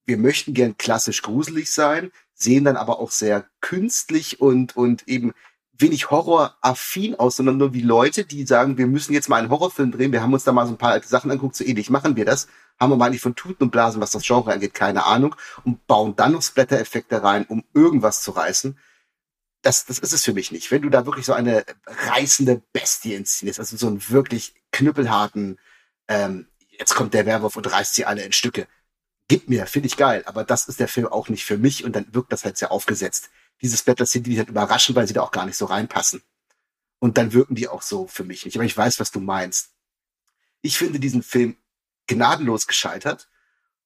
wir 0.07 0.17
möchten 0.17 0.55
gern 0.55 0.79
klassisch 0.79 1.21
gruselig 1.23 1.71
sein, 1.71 2.13
sehen 2.33 2.65
dann 2.65 2.77
aber 2.77 2.99
auch 2.99 3.11
sehr 3.11 3.49
künstlich 3.61 4.41
und, 4.41 4.77
und 4.77 5.07
eben 5.07 5.35
wenig 5.79 6.11
horroraffin 6.11 7.17
aus, 7.17 7.37
sondern 7.37 7.57
nur 7.57 7.75
wie 7.75 7.83
Leute, 7.83 8.25
die 8.25 8.47
sagen, 8.47 8.79
wir 8.79 8.87
müssen 8.87 9.13
jetzt 9.13 9.29
mal 9.29 9.37
einen 9.37 9.51
Horrorfilm 9.51 9.93
drehen. 9.93 10.13
Wir 10.13 10.23
haben 10.23 10.33
uns 10.33 10.45
da 10.45 10.53
mal 10.53 10.67
so 10.67 10.73
ein 10.73 10.79
paar 10.79 10.93
alte 10.93 11.09
Sachen 11.09 11.31
angeguckt, 11.31 11.57
so 11.57 11.65
ähnlich 11.65 11.91
machen 11.91 12.17
wir 12.17 12.25
das. 12.25 12.47
Haben 12.79 12.93
wir 12.93 12.97
mal 12.97 13.11
nicht 13.11 13.23
von 13.23 13.35
Tuten 13.35 13.65
und 13.65 13.71
Blasen, 13.71 14.01
was 14.01 14.11
das 14.11 14.25
Genre 14.25 14.53
angeht, 14.53 14.75
keine 14.75 15.05
Ahnung. 15.05 15.35
Und 15.65 15.87
bauen 15.87 16.15
dann 16.17 16.33
noch 16.33 16.43
Splatter-Effekte 16.43 17.23
rein, 17.23 17.45
um 17.47 17.65
irgendwas 17.75 18.23
zu 18.23 18.33
reißen. 18.33 18.79
Das, 19.63 19.87
das 19.87 19.99
ist 19.99 20.13
es 20.13 20.25
für 20.25 20.33
mich 20.33 20.53
nicht. 20.53 20.71
Wenn 20.71 20.83
du 20.83 20.91
da 20.91 21.07
wirklich 21.07 21.27
so 21.27 21.33
eine 21.33 21.65
reißende 21.87 22.63
Bestie 22.73 23.15
inszenierst, 23.15 23.59
also 23.59 23.77
so 23.77 23.87
einen 23.87 24.09
wirklich 24.11 24.55
knüppelharten, 24.73 25.59
ähm, 26.09 26.47
jetzt 26.79 26.95
kommt 26.95 27.15
der 27.15 27.27
Werwolf 27.27 27.57
und 27.57 27.71
reißt 27.71 27.95
sie 27.95 28.05
alle 28.05 28.23
in 28.23 28.33
Stücke. 28.33 28.67
Gib 29.29 29.49
mir, 29.49 29.67
finde 29.67 29.87
ich 29.87 29.97
geil. 29.97 30.23
Aber 30.27 30.45
das 30.45 30.69
ist 30.69 30.81
der 30.81 30.89
Film 30.89 31.07
auch 31.07 31.29
nicht 31.29 31.45
für 31.45 31.57
mich 31.57 31.85
und 31.85 31.97
dann 31.97 32.07
wirkt 32.13 32.33
das 32.33 32.45
halt 32.45 32.59
sehr 32.59 32.71
aufgesetzt 32.71 33.31
diese 33.63 33.77
Splatter 33.77 34.07
Szenen, 34.07 34.25
die 34.25 34.39
halt 34.39 34.49
überraschen, 34.49 34.95
weil 34.95 35.07
sie 35.07 35.15
da 35.15 35.23
auch 35.23 35.31
gar 35.31 35.47
nicht 35.47 35.57
so 35.57 35.67
reinpassen. 35.67 36.23
Und 36.99 37.19
dann 37.19 37.33
wirken 37.33 37.55
die 37.55 37.69
auch 37.69 37.83
so 37.83 38.07
für 38.07 38.25
mich 38.25 38.45
nicht. 38.45 38.57
Aber 38.57 38.65
ich 38.65 38.77
weiß, 38.77 39.01
was 39.01 39.11
du 39.11 39.21
meinst. 39.21 39.71
Ich 40.63 40.79
finde 40.79 40.99
diesen 40.99 41.23
Film 41.23 41.57
gnadenlos 42.07 42.67
gescheitert. 42.67 43.29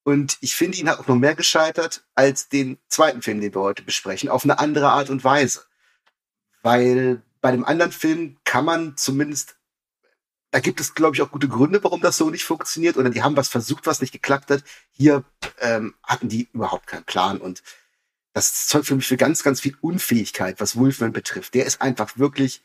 Und 0.03 0.37
ich 0.41 0.55
finde 0.55 0.77
ihn 0.77 0.89
halt 0.89 0.99
auch 0.99 1.07
noch 1.07 1.15
mehr 1.15 1.35
gescheitert 1.35 2.03
als 2.15 2.49
den 2.49 2.79
zweiten 2.87 3.21
Film, 3.21 3.41
den 3.41 3.53
wir 3.53 3.61
heute 3.61 3.83
besprechen, 3.83 4.29
auf 4.29 4.43
eine 4.43 4.59
andere 4.59 4.89
Art 4.89 5.09
und 5.09 5.23
Weise. 5.23 5.63
Weil 6.61 7.21
bei 7.41 7.51
dem 7.51 7.65
anderen 7.65 7.91
Film 7.91 8.37
kann 8.43 8.65
man 8.65 8.97
zumindest, 8.97 9.57
da 10.51 10.59
gibt 10.59 10.79
es, 10.79 10.95
glaube 10.95 11.15
ich, 11.15 11.21
auch 11.21 11.31
gute 11.31 11.47
Gründe, 11.47 11.83
warum 11.83 12.01
das 12.01 12.17
so 12.17 12.29
nicht 12.29 12.43
funktioniert. 12.43 12.97
Oder 12.97 13.09
die 13.09 13.21
haben 13.21 13.37
was 13.37 13.49
versucht, 13.49 13.85
was 13.85 14.01
nicht 14.01 14.11
geklappt 14.11 14.49
hat. 14.49 14.63
Hier 14.91 15.23
ähm, 15.59 15.95
hatten 16.03 16.29
die 16.29 16.49
überhaupt 16.53 16.87
keinen 16.87 17.03
Plan. 17.03 17.39
Und 17.39 17.61
das 18.33 18.67
zeugt 18.67 18.87
für 18.87 18.95
mich 18.95 19.07
für 19.07 19.17
ganz, 19.17 19.43
ganz 19.43 19.61
viel 19.61 19.75
Unfähigkeit, 19.81 20.59
was 20.59 20.75
Wolfman 20.75 21.13
betrifft. 21.13 21.53
Der 21.53 21.65
ist 21.65 21.81
einfach 21.81 22.17
wirklich 22.17 22.61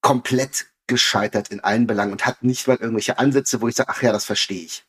komplett 0.00 0.66
gescheitert 0.86 1.48
in 1.48 1.60
allen 1.60 1.86
Belangen 1.86 2.12
und 2.12 2.26
hat 2.26 2.42
nicht 2.42 2.66
mal 2.66 2.76
irgendwelche 2.76 3.18
Ansätze, 3.18 3.60
wo 3.60 3.68
ich 3.68 3.76
sage, 3.76 3.90
ach 3.90 4.02
ja, 4.02 4.12
das 4.12 4.24
verstehe 4.24 4.64
ich. 4.64 4.84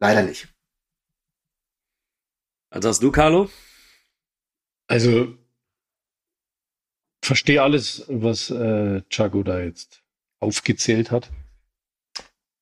Leider 0.00 0.22
nicht. 0.22 0.48
Was 2.70 2.82
sagst 2.84 3.02
du, 3.02 3.10
Carlo? 3.10 3.50
Also, 4.86 5.36
verstehe 7.22 7.62
alles, 7.62 8.04
was 8.08 8.50
äh, 8.50 9.02
Chago 9.08 9.42
da 9.42 9.60
jetzt 9.60 10.02
aufgezählt 10.40 11.10
hat. 11.10 11.30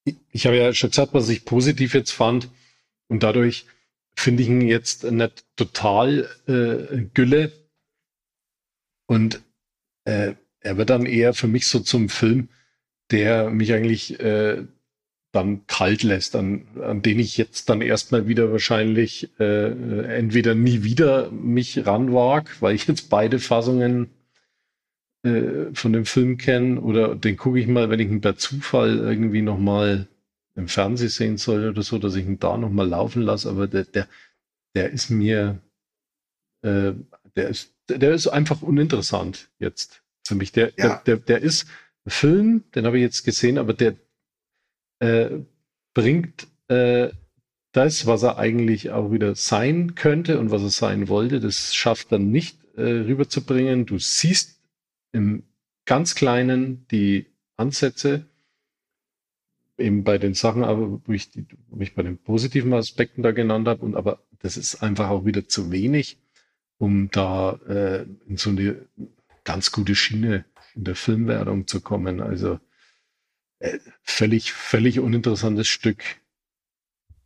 Ich, 0.04 0.16
ich 0.30 0.46
habe 0.46 0.56
ja 0.56 0.74
schon 0.74 0.90
gesagt, 0.90 1.14
was 1.14 1.28
ich 1.28 1.44
positiv 1.44 1.94
jetzt 1.94 2.10
fand. 2.10 2.50
Und 3.08 3.22
dadurch 3.22 3.66
finde 4.18 4.42
ich 4.42 4.48
ihn 4.48 4.60
jetzt 4.60 5.04
nicht 5.04 5.44
total 5.56 6.28
äh, 6.46 7.04
Gülle. 7.14 7.52
Und 9.06 9.42
äh, 10.04 10.34
er 10.60 10.76
wird 10.76 10.90
dann 10.90 11.06
eher 11.06 11.34
für 11.34 11.46
mich 11.46 11.66
so 11.66 11.78
zum 11.80 12.08
Film, 12.08 12.48
der 13.10 13.48
mich 13.50 13.72
eigentlich 13.72 14.18
äh, 14.20 14.64
dann 15.32 15.66
kalt 15.66 16.02
lässt, 16.02 16.34
an, 16.34 16.66
an 16.82 17.02
den 17.02 17.20
ich 17.20 17.36
jetzt 17.36 17.68
dann 17.68 17.80
erstmal 17.80 18.26
wieder 18.26 18.50
wahrscheinlich 18.50 19.30
äh, 19.38 19.70
entweder 20.16 20.54
nie 20.54 20.82
wieder 20.82 21.30
mich 21.30 21.86
ranwag, 21.86 22.60
weil 22.60 22.74
ich 22.74 22.88
jetzt 22.88 23.10
beide 23.10 23.38
Fassungen 23.38 24.10
äh, 25.22 25.72
von 25.74 25.92
dem 25.92 26.06
Film 26.06 26.38
kenne, 26.38 26.80
oder 26.80 27.14
den 27.14 27.36
gucke 27.36 27.60
ich 27.60 27.68
mal, 27.68 27.88
wenn 27.88 28.00
ich 28.00 28.08
ihn 28.08 28.20
per 28.20 28.36
Zufall 28.36 28.98
irgendwie 28.98 29.42
nochmal 29.42 30.08
im 30.58 30.66
Fernsehen 30.66 31.08
sehen 31.08 31.36
soll 31.36 31.68
oder 31.68 31.82
so, 31.82 31.98
dass 31.98 32.16
ich 32.16 32.26
ihn 32.26 32.40
da 32.40 32.56
nochmal 32.56 32.88
laufen 32.88 33.22
lasse, 33.22 33.48
aber 33.48 33.68
der, 33.68 33.84
der, 33.84 34.08
der 34.74 34.90
ist 34.90 35.08
mir, 35.08 35.62
äh, 36.62 36.92
der 37.36 37.48
ist, 37.48 37.74
der 37.88 38.12
ist 38.12 38.26
einfach 38.26 38.60
uninteressant 38.60 39.50
jetzt 39.60 40.02
für 40.26 40.34
mich. 40.34 40.50
Der, 40.50 40.72
ja. 40.76 40.96
der, 40.96 40.96
der, 40.98 41.16
der 41.16 41.42
ist 41.42 41.68
Film, 42.08 42.64
den 42.74 42.86
habe 42.86 42.98
ich 42.98 43.02
jetzt 43.02 43.22
gesehen, 43.22 43.56
aber 43.56 43.72
der, 43.72 43.94
äh, 44.98 45.38
bringt 45.94 46.48
äh, 46.66 47.10
das, 47.72 48.06
was 48.06 48.24
er 48.24 48.38
eigentlich 48.38 48.90
auch 48.90 49.12
wieder 49.12 49.36
sein 49.36 49.94
könnte 49.94 50.40
und 50.40 50.50
was 50.50 50.62
er 50.62 50.70
sein 50.70 51.06
wollte, 51.06 51.38
das 51.38 51.72
schafft 51.72 52.10
er 52.10 52.18
nicht 52.18 52.58
äh, 52.76 52.82
rüberzubringen. 52.82 53.86
Du 53.86 54.00
siehst 54.00 54.60
im 55.12 55.44
ganz 55.86 56.16
Kleinen 56.16 56.86
die 56.90 57.26
Ansätze, 57.56 58.26
eben 59.78 60.04
bei 60.04 60.18
den 60.18 60.34
Sachen, 60.34 60.64
aber 60.64 61.00
wo 61.04 61.12
ich, 61.12 61.30
die, 61.30 61.46
wo 61.68 61.80
ich 61.80 61.94
bei 61.94 62.02
den 62.02 62.18
positiven 62.18 62.72
Aspekten 62.74 63.22
da 63.22 63.32
genannt 63.32 63.68
habe, 63.68 63.84
und 63.84 63.94
aber 63.94 64.22
das 64.40 64.56
ist 64.56 64.82
einfach 64.82 65.08
auch 65.08 65.24
wieder 65.24 65.48
zu 65.48 65.70
wenig, 65.70 66.18
um 66.78 67.10
da 67.10 67.58
äh, 67.68 68.06
in 68.26 68.36
so 68.36 68.50
eine 68.50 68.86
ganz 69.44 69.72
gute 69.72 69.94
Schiene 69.94 70.44
in 70.74 70.84
der 70.84 70.94
Filmwertung 70.94 71.66
zu 71.66 71.80
kommen. 71.80 72.20
Also 72.20 72.60
äh, 73.58 73.78
völlig, 74.02 74.52
völlig 74.52 75.00
uninteressantes 75.00 75.68
Stück 75.68 76.02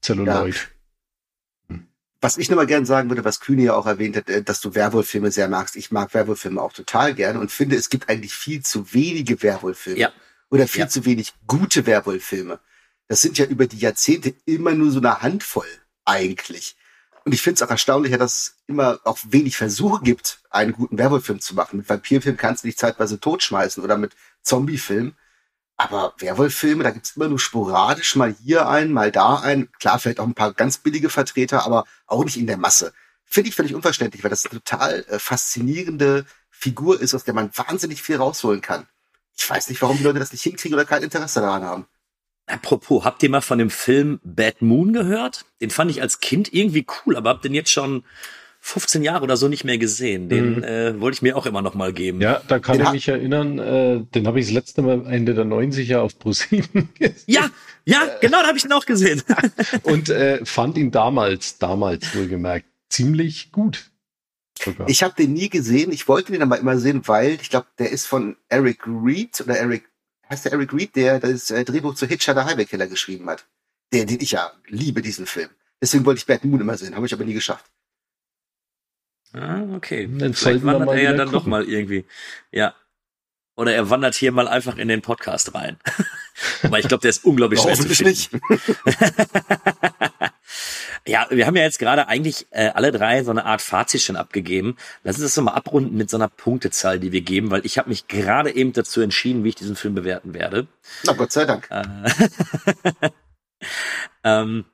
Zelluloid. 0.00 0.70
Ja. 1.68 1.78
Was 2.20 2.38
ich 2.38 2.48
nochmal 2.48 2.66
gern 2.66 2.86
sagen 2.86 3.11
würde, 3.11 3.24
was 3.24 3.40
Kühne 3.40 3.64
ja 3.64 3.74
auch 3.74 3.86
erwähnt 3.86 4.16
hat, 4.16 4.28
äh, 4.28 4.42
dass 4.42 4.61
du 4.61 4.74
Werwolffilme 4.74 5.30
sehr 5.30 5.48
magst. 5.48 5.76
Ich 5.76 5.90
mag 5.90 6.14
Werwolffilme 6.14 6.62
auch 6.62 6.72
total 6.72 7.14
gern 7.14 7.36
und 7.36 7.50
finde, 7.50 7.76
es 7.76 7.90
gibt 7.90 8.09
eigentlich 8.09 8.34
viel 8.34 8.62
zu 8.62 8.94
wenige 8.94 9.42
Werwolffilme. 9.42 9.98
Ja. 9.98 10.12
Oder 10.53 10.68
viel 10.68 10.82
ja. 10.82 10.88
zu 10.88 11.07
wenig 11.07 11.32
gute 11.46 11.86
Werwolffilme. 11.86 12.61
Das 13.09 13.22
sind 13.22 13.38
ja 13.38 13.46
über 13.46 13.66
die 13.66 13.78
Jahrzehnte 13.78 14.34
immer 14.44 14.72
nur 14.72 14.90
so 14.90 14.98
eine 14.98 15.22
Handvoll 15.22 15.66
eigentlich. 16.05 16.76
Und 17.24 17.32
ich 17.32 17.40
finde 17.40 17.55
es 17.55 17.62
auch 17.62 17.70
erstaunlicher, 17.70 18.18
dass 18.18 18.34
es 18.34 18.57
immer 18.66 19.00
auch 19.05 19.18
wenig 19.24 19.57
Versuche 19.57 20.03
gibt, 20.05 20.42
einen 20.50 20.74
guten 20.74 20.98
Werwolffilm 20.98 21.40
zu 21.40 21.55
machen. 21.55 21.78
Mit 21.78 21.88
Vampirfilm 21.88 22.36
kannst 22.36 22.64
du 22.64 22.68
dich 22.68 22.76
zeitweise 22.76 23.18
totschmeißen 23.18 23.82
oder 23.82 23.96
mit 23.96 24.14
Zombiefilm. 24.42 25.14
Aber 25.78 26.12
Werwolf-Filme, 26.18 26.84
da 26.84 26.90
gibt's 26.90 27.16
immer 27.16 27.28
nur 27.28 27.38
sporadisch 27.38 28.14
mal 28.16 28.34
hier 28.44 28.68
einen, 28.68 28.92
mal 28.92 29.11
da 29.11 29.36
einen. 29.36 29.72
Klar, 29.80 29.98
vielleicht 29.98 30.20
auch 30.20 30.26
ein 30.26 30.34
paar 30.34 30.53
ganz 30.53 30.76
billige 30.76 31.09
Vertreter, 31.09 31.64
aber 31.64 31.86
auch 32.07 32.24
nicht 32.24 32.36
in 32.36 32.46
der 32.46 32.59
Masse. 32.59 32.92
Finde 33.24 33.48
ich 33.48 33.57
völlig 33.57 33.74
unverständlich, 33.74 34.22
weil 34.22 34.30
das 34.30 34.44
eine 34.44 34.61
total 34.61 35.07
äh, 35.09 35.18
faszinierende 35.18 36.26
Figur 36.50 37.00
ist, 37.00 37.14
aus 37.14 37.24
der 37.24 37.32
man 37.32 37.50
wahnsinnig 37.57 38.03
viel 38.03 38.16
rausholen 38.16 38.61
kann. 38.61 38.86
Ich 39.37 39.49
weiß 39.49 39.68
nicht, 39.68 39.80
warum 39.83 39.97
die 39.99 40.05
Leute 40.05 40.18
das 40.18 40.33
nicht 40.33 40.43
hinkriegen 40.43 40.74
oder 40.74 40.85
kein 40.85 41.03
Interesse 41.03 41.41
daran 41.41 41.62
haben. 41.62 41.87
Apropos, 42.47 43.05
habt 43.05 43.22
ihr 43.22 43.30
mal 43.30 43.41
von 43.41 43.59
dem 43.59 43.70
Film 43.70 44.20
Bad 44.24 44.62
Moon 44.62 44.93
gehört? 44.93 45.45
Den 45.61 45.70
fand 45.70 45.91
ich 45.91 46.03
als 46.03 46.20
Kind 46.20 46.53
irgendwie 46.53 46.87
cool, 47.07 47.16
aber 47.16 47.30
hab 47.30 47.43
den 47.43 47.55
jetzt 47.55 47.70
schon 47.70 48.05
15 48.64 49.03
Jahre 49.03 49.24
oder 49.24 49.37
so 49.37 49.49
nicht 49.49 49.64
mehr 49.64 49.78
gesehen. 49.78 50.28
Den 50.28 50.57
mhm. 50.57 50.64
äh, 50.64 51.01
wollte 51.01 51.16
ich 51.16 51.22
mir 51.22 51.37
auch 51.37 51.47
immer 51.47 51.62
noch 51.62 51.74
mal 51.74 51.93
geben. 51.93 52.20
Ja, 52.20 52.41
da 52.47 52.59
kann 52.59 52.78
den 52.78 52.87
ich 52.87 52.93
mich 52.93 53.09
erinnern, 53.09 53.59
äh, 53.59 54.05
den 54.14 54.26
habe 54.26 54.39
ich 54.39 54.47
das 54.47 54.55
letzte 54.55 54.83
Mal 54.83 55.05
Ende 55.07 55.35
der 55.35 55.45
90er 55.45 55.99
auf 55.99 56.18
ProSieben 56.18 56.89
gesehen. 56.99 57.16
Ja, 57.26 57.51
ja, 57.85 58.03
genau, 58.20 58.41
da 58.41 58.49
habe 58.49 58.59
ich 58.59 58.64
ihn 58.64 58.72
auch 58.72 58.87
gesehen. 58.87 59.22
Und 59.83 60.11
äh, 60.11 60.45
fand 60.45 60.78
ihn 60.78 60.91
damals, 60.91 61.59
damals 61.59 62.14
wohlgemerkt, 62.14 62.66
ziemlich 62.89 63.51
gut. 63.51 63.91
Sogar. 64.64 64.88
Ich 64.88 65.02
habe 65.02 65.14
den 65.14 65.32
nie 65.32 65.48
gesehen. 65.48 65.92
Ich 65.92 66.08
wollte 66.08 66.32
den 66.32 66.42
aber 66.42 66.58
immer 66.58 66.78
sehen, 66.78 67.06
weil 67.06 67.38
ich 67.40 67.50
glaube, 67.50 67.66
der 67.78 67.90
ist 67.90 68.06
von 68.06 68.36
Eric 68.48 68.86
Reed 68.86 69.40
oder 69.40 69.58
Eric, 69.58 69.88
heißt 70.28 70.44
der 70.44 70.52
Eric 70.52 70.72
Reed, 70.72 70.96
der 70.96 71.20
das 71.20 71.50
äh, 71.50 71.64
Drehbuch 71.64 71.94
zu 71.94 72.06
Hitchhiker 72.06 72.44
Highway 72.44 72.64
Killer 72.64 72.86
geschrieben 72.86 73.28
hat. 73.28 73.46
Der, 73.92 74.06
den 74.06 74.20
ich 74.20 74.32
ja 74.32 74.52
liebe, 74.66 75.02
diesen 75.02 75.26
Film. 75.26 75.50
Deswegen 75.80 76.06
wollte 76.06 76.18
ich 76.18 76.26
Bad 76.26 76.44
Moon 76.44 76.60
immer 76.60 76.76
sehen, 76.76 76.94
habe 76.94 77.06
ich 77.06 77.12
aber 77.12 77.24
nie 77.24 77.34
geschafft. 77.34 77.66
Ah, 79.32 79.62
okay. 79.74 80.08
Dann 80.10 80.34
Vielleicht 80.34 80.64
wandert 80.64 80.90
er 80.90 81.02
ja 81.02 81.12
dann 81.12 81.26
gucken. 81.26 81.40
doch 81.40 81.46
mal 81.46 81.64
irgendwie. 81.64 82.04
Ja. 82.50 82.74
Oder 83.54 83.74
er 83.74 83.90
wandert 83.90 84.14
hier 84.14 84.32
mal 84.32 84.48
einfach 84.48 84.76
in 84.76 84.88
den 84.88 85.02
Podcast 85.02 85.54
rein. 85.54 85.78
Aber 86.62 86.78
ich 86.78 86.88
glaube, 86.88 87.02
der 87.02 87.10
ist 87.10 87.24
unglaublich 87.24 87.60
schwer 87.60 87.74
zu 87.74 87.88
finden. 87.88 88.10
nicht. 88.10 88.30
ja, 91.07 91.26
wir 91.30 91.46
haben 91.46 91.57
ja 91.57 91.62
jetzt 91.62 91.78
gerade 91.78 92.07
eigentlich 92.09 92.46
äh, 92.50 92.68
alle 92.68 92.92
drei 92.92 93.24
so 93.24 93.30
eine 93.30 93.44
Art 93.44 93.61
Fazit 93.61 94.03
schon 94.03 94.16
abgegeben. 94.16 94.76
Lass 95.03 95.16
uns 95.16 95.24
das 95.24 95.34
doch 95.34 95.42
mal 95.42 95.55
abrunden 95.55 95.96
mit 95.96 96.11
so 96.11 96.16
einer 96.16 96.28
Punktezahl, 96.28 97.00
die 97.00 97.12
wir 97.12 97.22
geben, 97.22 97.50
weil 97.50 97.66
ich 97.66 97.78
habe 97.78 97.88
mich 97.88 98.07
gerade 98.07 98.55
eben 98.55 98.72
dazu 98.72 99.00
entschieden, 99.00 99.42
wie 99.42 99.50
ich 99.50 99.55
diesen 99.57 99.76
Film 99.76 99.94
bewerten 99.94 100.34
werde. 100.34 100.68
Na 101.05 101.12
Gott 101.14 101.32
sei 101.32 101.44
Dank. 101.44 101.68
Äh, 101.70 101.82
ähm, 104.24 104.64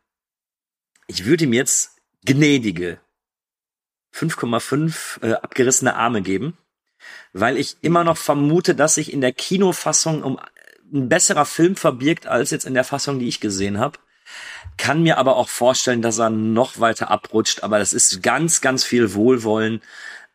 ich 1.07 1.25
würde 1.25 1.45
ihm 1.45 1.53
jetzt 1.55 1.97
gnädige 2.25 3.01
5,5 4.15 5.23
äh, 5.23 5.33
abgerissene 5.35 5.95
Arme 5.95 6.21
geben, 6.23 6.59
weil 7.33 7.57
ich 7.57 7.77
immer 7.81 8.05
noch 8.05 8.17
vermute, 8.17 8.75
dass 8.75 8.97
sich 8.97 9.13
in 9.13 9.21
der 9.21 9.33
Kinofassung 9.33 10.23
um 10.23 10.39
ein 10.93 11.09
besserer 11.09 11.45
Film 11.45 11.77
verbirgt 11.77 12.27
als 12.27 12.51
jetzt 12.51 12.65
in 12.65 12.75
der 12.75 12.85
Fassung, 12.85 13.19
die 13.19 13.29
ich 13.29 13.41
gesehen 13.41 13.79
habe. 13.79 13.99
Kann 14.79 15.03
mir 15.03 15.19
aber 15.19 15.37
auch 15.37 15.49
vorstellen, 15.49 16.01
dass 16.01 16.19
er 16.19 16.31
noch 16.31 16.81
weiter 16.81 17.11
abrutscht, 17.11 17.63
aber 17.63 17.79
das 17.79 17.93
ist 17.93 18.23
ganz, 18.23 18.61
ganz 18.63 18.85
viel 18.85 19.13
Wohlwollen. 19.13 19.83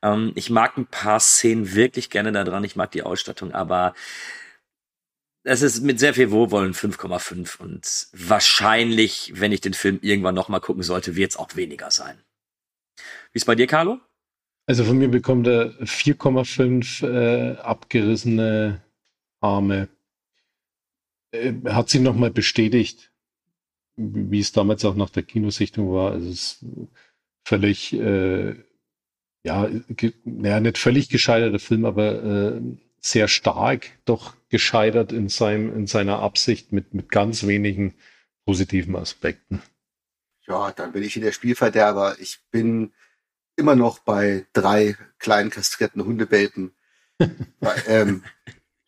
Ähm, 0.04 0.34
ich 0.36 0.50
mag 0.50 0.78
ein 0.78 0.86
paar 0.86 1.20
Szenen 1.20 1.74
wirklich 1.74 2.12
gerne 2.12 2.32
da 2.32 2.44
dran, 2.44 2.64
ich 2.64 2.76
mag 2.76 2.92
die 2.92 3.04
Ausstattung, 3.04 3.54
aber 3.54 3.96
es 5.44 5.62
ist 5.62 5.82
mit 5.82 6.00
sehr 6.00 6.14
viel 6.14 6.32
Wohlwollen 6.32 6.74
5,5 6.74 7.60
und 7.60 8.08
wahrscheinlich, 8.14 9.34
wenn 9.36 9.52
ich 9.52 9.62
den 9.62 9.74
Film 9.74 10.00
irgendwann 10.02 10.36
noch 10.36 10.50
mal 10.50 10.60
gucken 10.60 10.84
sollte, 10.84 11.16
wird 11.16 11.32
es 11.32 11.38
auch 11.38 11.56
weniger 11.56 11.90
sein. 11.90 12.18
Wie 13.32 13.38
ist 13.38 13.46
bei 13.46 13.56
dir, 13.56 13.68
Carlo? 13.68 14.00
Also 14.66 14.86
von 14.86 14.98
mir 14.98 15.10
bekommt 15.10 15.48
er 15.48 15.72
4,5 15.82 17.06
äh, 17.06 17.58
abgerissene 17.58 18.82
Arme. 19.42 19.90
Äh, 21.32 21.54
hat 21.66 21.90
sich 21.90 22.00
nochmal 22.00 22.32
bestätigt, 22.32 23.13
wie 23.96 24.40
es 24.40 24.52
damals 24.52 24.84
auch 24.86 24.96
nach 24.96 25.10
der 25.10 25.24
Kinosichtung 25.24 25.92
war. 25.92 26.12
Also 26.12 26.30
es 26.30 26.36
ist 26.36 26.66
völlig, 27.46 27.94
äh, 27.94 28.56
ja, 29.44 29.70
naja, 30.24 30.60
nicht 30.60 30.78
völlig 30.78 31.10
gescheiterter 31.10 31.60
Film, 31.60 31.86
aber 31.86 32.24
äh, 32.24 32.62
sehr 33.00 33.28
stark 33.28 33.90
doch 34.06 34.36
gescheitert 34.50 35.12
in 35.12 35.30
seinem, 35.30 35.76
in 35.76 35.88
seiner 35.88 36.20
Absicht 36.20 36.72
mit, 36.72 36.94
mit 36.94 37.10
ganz 37.10 37.46
wenigen 37.46 37.96
positiven 38.46 38.96
Aspekten. 38.96 39.62
Ja, 40.48 40.72
dann 40.72 40.92
bin 40.92 41.04
ich 41.04 41.16
in 41.16 41.24
der 41.24 41.32
Spielverderber. 41.32 42.18
Ich 42.20 42.40
bin 42.52 42.94
immer 43.56 43.76
noch 43.76 44.00
bei 44.00 44.46
drei 44.54 44.98
kleinen 45.20 45.50
kastrierten 45.50 46.04
Hundebelpen. 46.04 46.74
ähm, 47.88 48.24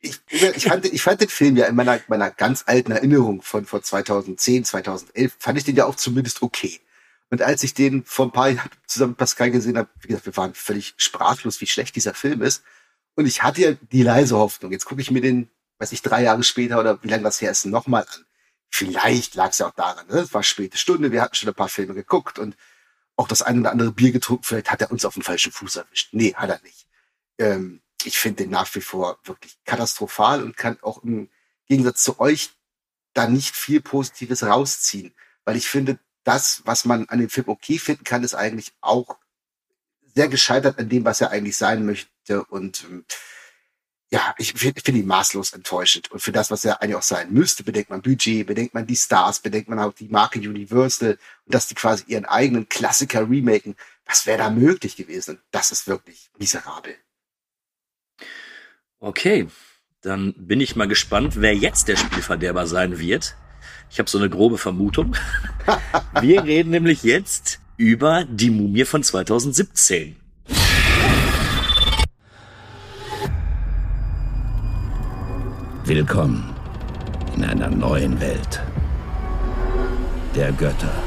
ich, 0.05 0.21
ich, 0.55 0.65
fand, 0.65 0.85
ich 0.85 1.01
fand 1.01 1.21
den 1.21 1.29
Film 1.29 1.57
ja 1.57 1.65
in 1.65 1.75
meiner, 1.75 1.99
meiner 2.07 2.31
ganz 2.31 2.63
alten 2.67 2.91
Erinnerung 2.91 3.41
von 3.41 3.65
vor 3.65 3.81
2010, 3.81 4.65
2011, 4.65 5.35
fand 5.39 5.57
ich 5.57 5.63
den 5.63 5.75
ja 5.75 5.85
auch 5.85 5.95
zumindest 5.95 6.41
okay. 6.41 6.79
Und 7.29 7.41
als 7.41 7.63
ich 7.63 7.73
den 7.73 8.03
vor 8.05 8.27
ein 8.27 8.31
paar 8.31 8.49
Jahren 8.49 8.69
zusammen 8.85 9.11
mit 9.11 9.17
Pascal 9.17 9.51
gesehen 9.51 9.77
habe, 9.77 9.89
wie 10.01 10.07
gesagt, 10.07 10.25
wir 10.25 10.37
waren 10.37 10.53
völlig 10.53 10.93
sprachlos, 10.97 11.59
wie 11.59 11.67
schlecht 11.67 11.95
dieser 11.95 12.13
Film 12.13 12.41
ist. 12.41 12.63
Und 13.15 13.25
ich 13.25 13.43
hatte 13.43 13.61
ja 13.61 13.71
die 13.91 14.03
leise 14.03 14.37
Hoffnung. 14.37 14.71
Jetzt 14.71 14.85
gucke 14.85 15.01
ich 15.01 15.11
mir 15.11 15.21
den, 15.21 15.49
weiß 15.79 15.91
ich, 15.91 16.01
drei 16.01 16.23
Jahre 16.23 16.43
später 16.43 16.79
oder 16.79 17.01
wie 17.03 17.07
lange 17.07 17.23
das 17.23 17.41
her 17.41 17.51
ist, 17.51 17.65
nochmal 17.65 18.03
an. 18.03 18.25
Vielleicht 18.69 19.35
lag 19.35 19.51
es 19.51 19.59
ja 19.59 19.67
auch 19.67 19.75
daran, 19.75 20.05
ne? 20.07 20.19
es 20.19 20.33
war 20.33 20.43
späte 20.43 20.77
Stunde, 20.77 21.11
wir 21.11 21.21
hatten 21.21 21.35
schon 21.35 21.47
ein 21.47 21.55
paar 21.55 21.69
Filme 21.69 21.93
geguckt 21.93 22.39
und 22.39 22.57
auch 23.15 23.27
das 23.27 23.41
ein 23.41 23.59
oder 23.61 23.71
andere 23.71 23.91
Bier 23.93 24.11
getrunken. 24.11 24.43
Vielleicht 24.43 24.69
hat 24.69 24.81
er 24.81 24.91
uns 24.91 25.05
auf 25.05 25.13
den 25.13 25.23
falschen 25.23 25.51
Fuß 25.51 25.77
erwischt. 25.77 26.09
Nee, 26.11 26.33
hat 26.35 26.49
er 26.49 26.61
nicht. 26.61 26.85
Ähm, 27.37 27.81
ich 28.03 28.17
finde 28.17 28.43
den 28.43 28.51
nach 28.51 28.73
wie 28.75 28.81
vor 28.81 29.19
wirklich 29.23 29.57
katastrophal 29.65 30.43
und 30.43 30.57
kann 30.57 30.77
auch 30.81 31.03
im 31.03 31.29
Gegensatz 31.67 32.03
zu 32.03 32.19
euch 32.19 32.51
da 33.13 33.27
nicht 33.27 33.55
viel 33.55 33.81
Positives 33.81 34.43
rausziehen. 34.43 35.13
Weil 35.45 35.55
ich 35.55 35.67
finde, 35.67 35.99
das, 36.23 36.61
was 36.65 36.85
man 36.85 37.07
an 37.09 37.19
dem 37.19 37.29
Film 37.29 37.47
okay 37.47 37.79
finden 37.79 38.03
kann, 38.03 38.23
ist 38.23 38.35
eigentlich 38.35 38.73
auch 38.81 39.17
sehr 40.13 40.27
gescheitert 40.27 40.79
an 40.79 40.89
dem, 40.89 41.05
was 41.05 41.21
er 41.21 41.31
eigentlich 41.31 41.57
sein 41.57 41.85
möchte. 41.85 42.43
Und 42.45 42.83
ähm, 42.85 43.05
ja, 44.09 44.35
ich 44.37 44.53
finde 44.53 44.81
find 44.81 44.97
ihn 44.97 45.07
maßlos 45.07 45.53
enttäuschend. 45.53 46.11
Und 46.11 46.19
für 46.19 46.31
das, 46.31 46.51
was 46.51 46.65
er 46.65 46.81
eigentlich 46.81 46.95
auch 46.95 47.03
sein 47.03 47.31
müsste, 47.31 47.63
bedenkt 47.63 47.89
man 47.89 48.01
Budget, 48.01 48.47
bedenkt 48.47 48.73
man 48.73 48.87
die 48.87 48.95
Stars, 48.95 49.39
bedenkt 49.39 49.69
man 49.69 49.79
auch 49.79 49.93
die 49.93 50.07
Marke 50.07 50.39
Universal 50.39 51.17
und 51.45 51.53
dass 51.53 51.67
die 51.67 51.75
quasi 51.75 52.03
ihren 52.07 52.25
eigenen 52.25 52.69
Klassiker 52.69 53.29
remaken. 53.29 53.75
Was 54.05 54.25
wäre 54.25 54.39
da 54.39 54.49
möglich 54.49 54.95
gewesen? 54.95 55.41
Das 55.51 55.71
ist 55.71 55.87
wirklich 55.87 56.29
miserabel. 56.37 56.95
Okay, 59.05 59.45
dann 60.01 60.33
bin 60.35 60.59
ich 60.59 60.75
mal 60.75 60.87
gespannt, 60.87 61.39
wer 61.39 61.53
jetzt 61.53 61.87
der 61.89 61.95
Spielverderber 61.95 62.65
sein 62.65 62.97
wird. 62.97 63.35
Ich 63.91 63.99
habe 63.99 64.09
so 64.09 64.17
eine 64.17 64.31
grobe 64.31 64.57
Vermutung. 64.57 65.15
Wir 66.21 66.43
reden 66.43 66.71
nämlich 66.71 67.03
jetzt 67.03 67.59
über 67.77 68.25
die 68.25 68.49
Mumie 68.49 68.83
von 68.83 69.03
2017. 69.03 70.15
Willkommen 75.83 76.55
in 77.35 77.43
einer 77.43 77.69
neuen 77.69 78.19
Welt. 78.19 78.63
Der 80.33 80.51
Götter. 80.51 81.03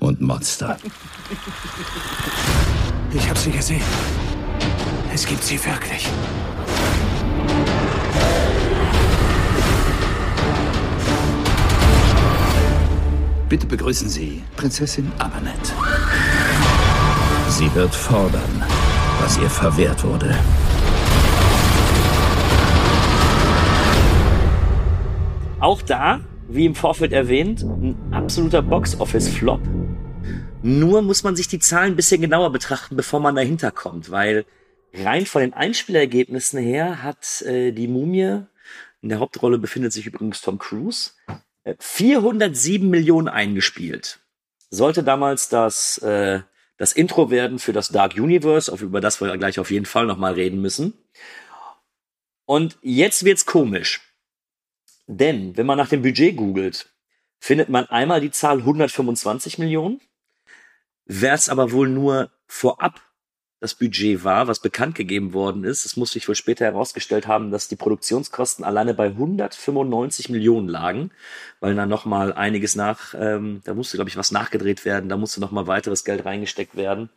Und 0.00 0.20
Monster. 0.20 0.76
Ich 3.12 3.28
habe 3.28 3.38
sie 3.38 3.52
gesehen. 3.52 4.33
Es 5.14 5.24
gibt 5.24 5.44
sie 5.44 5.64
wirklich. 5.64 6.08
Bitte 13.48 13.64
begrüßen 13.64 14.08
Sie 14.08 14.42
Prinzessin 14.56 15.12
Amanet. 15.20 15.54
Sie 17.48 17.72
wird 17.76 17.94
fordern, 17.94 18.64
was 19.20 19.38
ihr 19.38 19.48
verwehrt 19.48 20.02
wurde. 20.02 20.36
Auch 25.60 25.80
da, 25.82 26.22
wie 26.48 26.66
im 26.66 26.74
Vorfeld 26.74 27.12
erwähnt, 27.12 27.62
ein 27.62 27.96
absoluter 28.10 28.62
Box-Office-Flop. 28.62 29.60
Nur 30.64 31.02
muss 31.02 31.22
man 31.22 31.36
sich 31.36 31.46
die 31.46 31.60
Zahlen 31.60 31.92
ein 31.92 31.96
bisschen 31.96 32.20
genauer 32.20 32.50
betrachten, 32.50 32.96
bevor 32.96 33.20
man 33.20 33.36
dahinter 33.36 33.70
kommt, 33.70 34.10
weil 34.10 34.44
rein 34.94 35.26
von 35.26 35.42
den 35.42 35.54
Einspielergebnissen 35.54 36.60
her 36.60 37.02
hat 37.02 37.42
äh, 37.42 37.72
die 37.72 37.88
Mumie, 37.88 38.46
in 39.02 39.08
der 39.08 39.18
Hauptrolle 39.18 39.58
befindet 39.58 39.92
sich 39.92 40.06
übrigens 40.06 40.40
Tom 40.40 40.58
Cruise, 40.58 41.10
407 41.78 42.88
Millionen 42.88 43.28
eingespielt. 43.28 44.20
Sollte 44.70 45.02
damals 45.02 45.48
das, 45.48 45.98
äh, 45.98 46.40
das 46.76 46.92
Intro 46.92 47.30
werden 47.30 47.58
für 47.58 47.72
das 47.72 47.88
Dark 47.88 48.14
Universe, 48.14 48.72
auf, 48.72 48.82
über 48.82 49.00
das 49.00 49.20
wir 49.20 49.36
gleich 49.36 49.58
auf 49.58 49.70
jeden 49.70 49.86
Fall 49.86 50.06
nochmal 50.06 50.34
reden 50.34 50.60
müssen. 50.60 50.94
Und 52.46 52.78
jetzt 52.82 53.24
wird's 53.24 53.46
komisch. 53.46 54.00
Denn, 55.06 55.56
wenn 55.56 55.66
man 55.66 55.78
nach 55.78 55.88
dem 55.88 56.02
Budget 56.02 56.36
googelt, 56.36 56.92
findet 57.38 57.68
man 57.68 57.86
einmal 57.86 58.20
die 58.20 58.30
Zahl 58.30 58.58
125 58.58 59.58
Millionen. 59.58 60.00
Wäre 61.04 61.34
es 61.34 61.48
aber 61.48 61.72
wohl 61.72 61.88
nur 61.88 62.30
vorab 62.46 63.02
das 63.64 63.74
Budget 63.74 64.24
war, 64.24 64.46
was 64.46 64.60
bekannt 64.60 64.94
gegeben 64.94 65.32
worden 65.32 65.64
ist. 65.64 65.86
Es 65.86 65.96
muss 65.96 66.12
sich 66.12 66.28
wohl 66.28 66.34
später 66.34 66.66
herausgestellt 66.66 67.26
haben, 67.26 67.50
dass 67.50 67.66
die 67.66 67.76
Produktionskosten 67.76 68.62
alleine 68.62 68.92
bei 68.92 69.06
195 69.06 70.28
Millionen 70.28 70.68
lagen, 70.68 71.10
weil 71.60 71.74
da 71.74 71.86
nochmal 71.86 72.34
einiges 72.34 72.74
nach, 72.74 73.14
ähm, 73.18 73.62
da 73.64 73.72
musste, 73.72 73.96
glaube 73.96 74.10
ich, 74.10 74.18
was 74.18 74.32
nachgedreht 74.32 74.84
werden, 74.84 75.08
da 75.08 75.16
musste 75.16 75.40
nochmal 75.40 75.66
weiteres 75.66 76.04
Geld 76.04 76.26
reingesteckt 76.26 76.76
werden. 76.76 77.08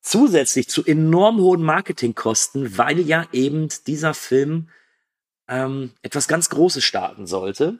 Zusätzlich 0.00 0.70
zu 0.70 0.86
enorm 0.86 1.38
hohen 1.38 1.62
Marketingkosten, 1.62 2.78
weil 2.78 3.00
ja 3.00 3.26
eben 3.32 3.68
dieser 3.86 4.14
Film 4.14 4.70
ähm, 5.48 5.92
etwas 6.00 6.28
ganz 6.28 6.48
Großes 6.48 6.82
starten 6.82 7.26
sollte. 7.26 7.78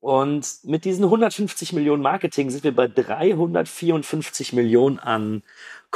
Und 0.00 0.60
mit 0.62 0.86
diesen 0.86 1.04
150 1.04 1.74
Millionen 1.74 2.00
Marketing 2.00 2.48
sind 2.48 2.64
wir 2.64 2.74
bei 2.74 2.88
354 2.88 4.54
Millionen 4.54 4.98
an 4.98 5.42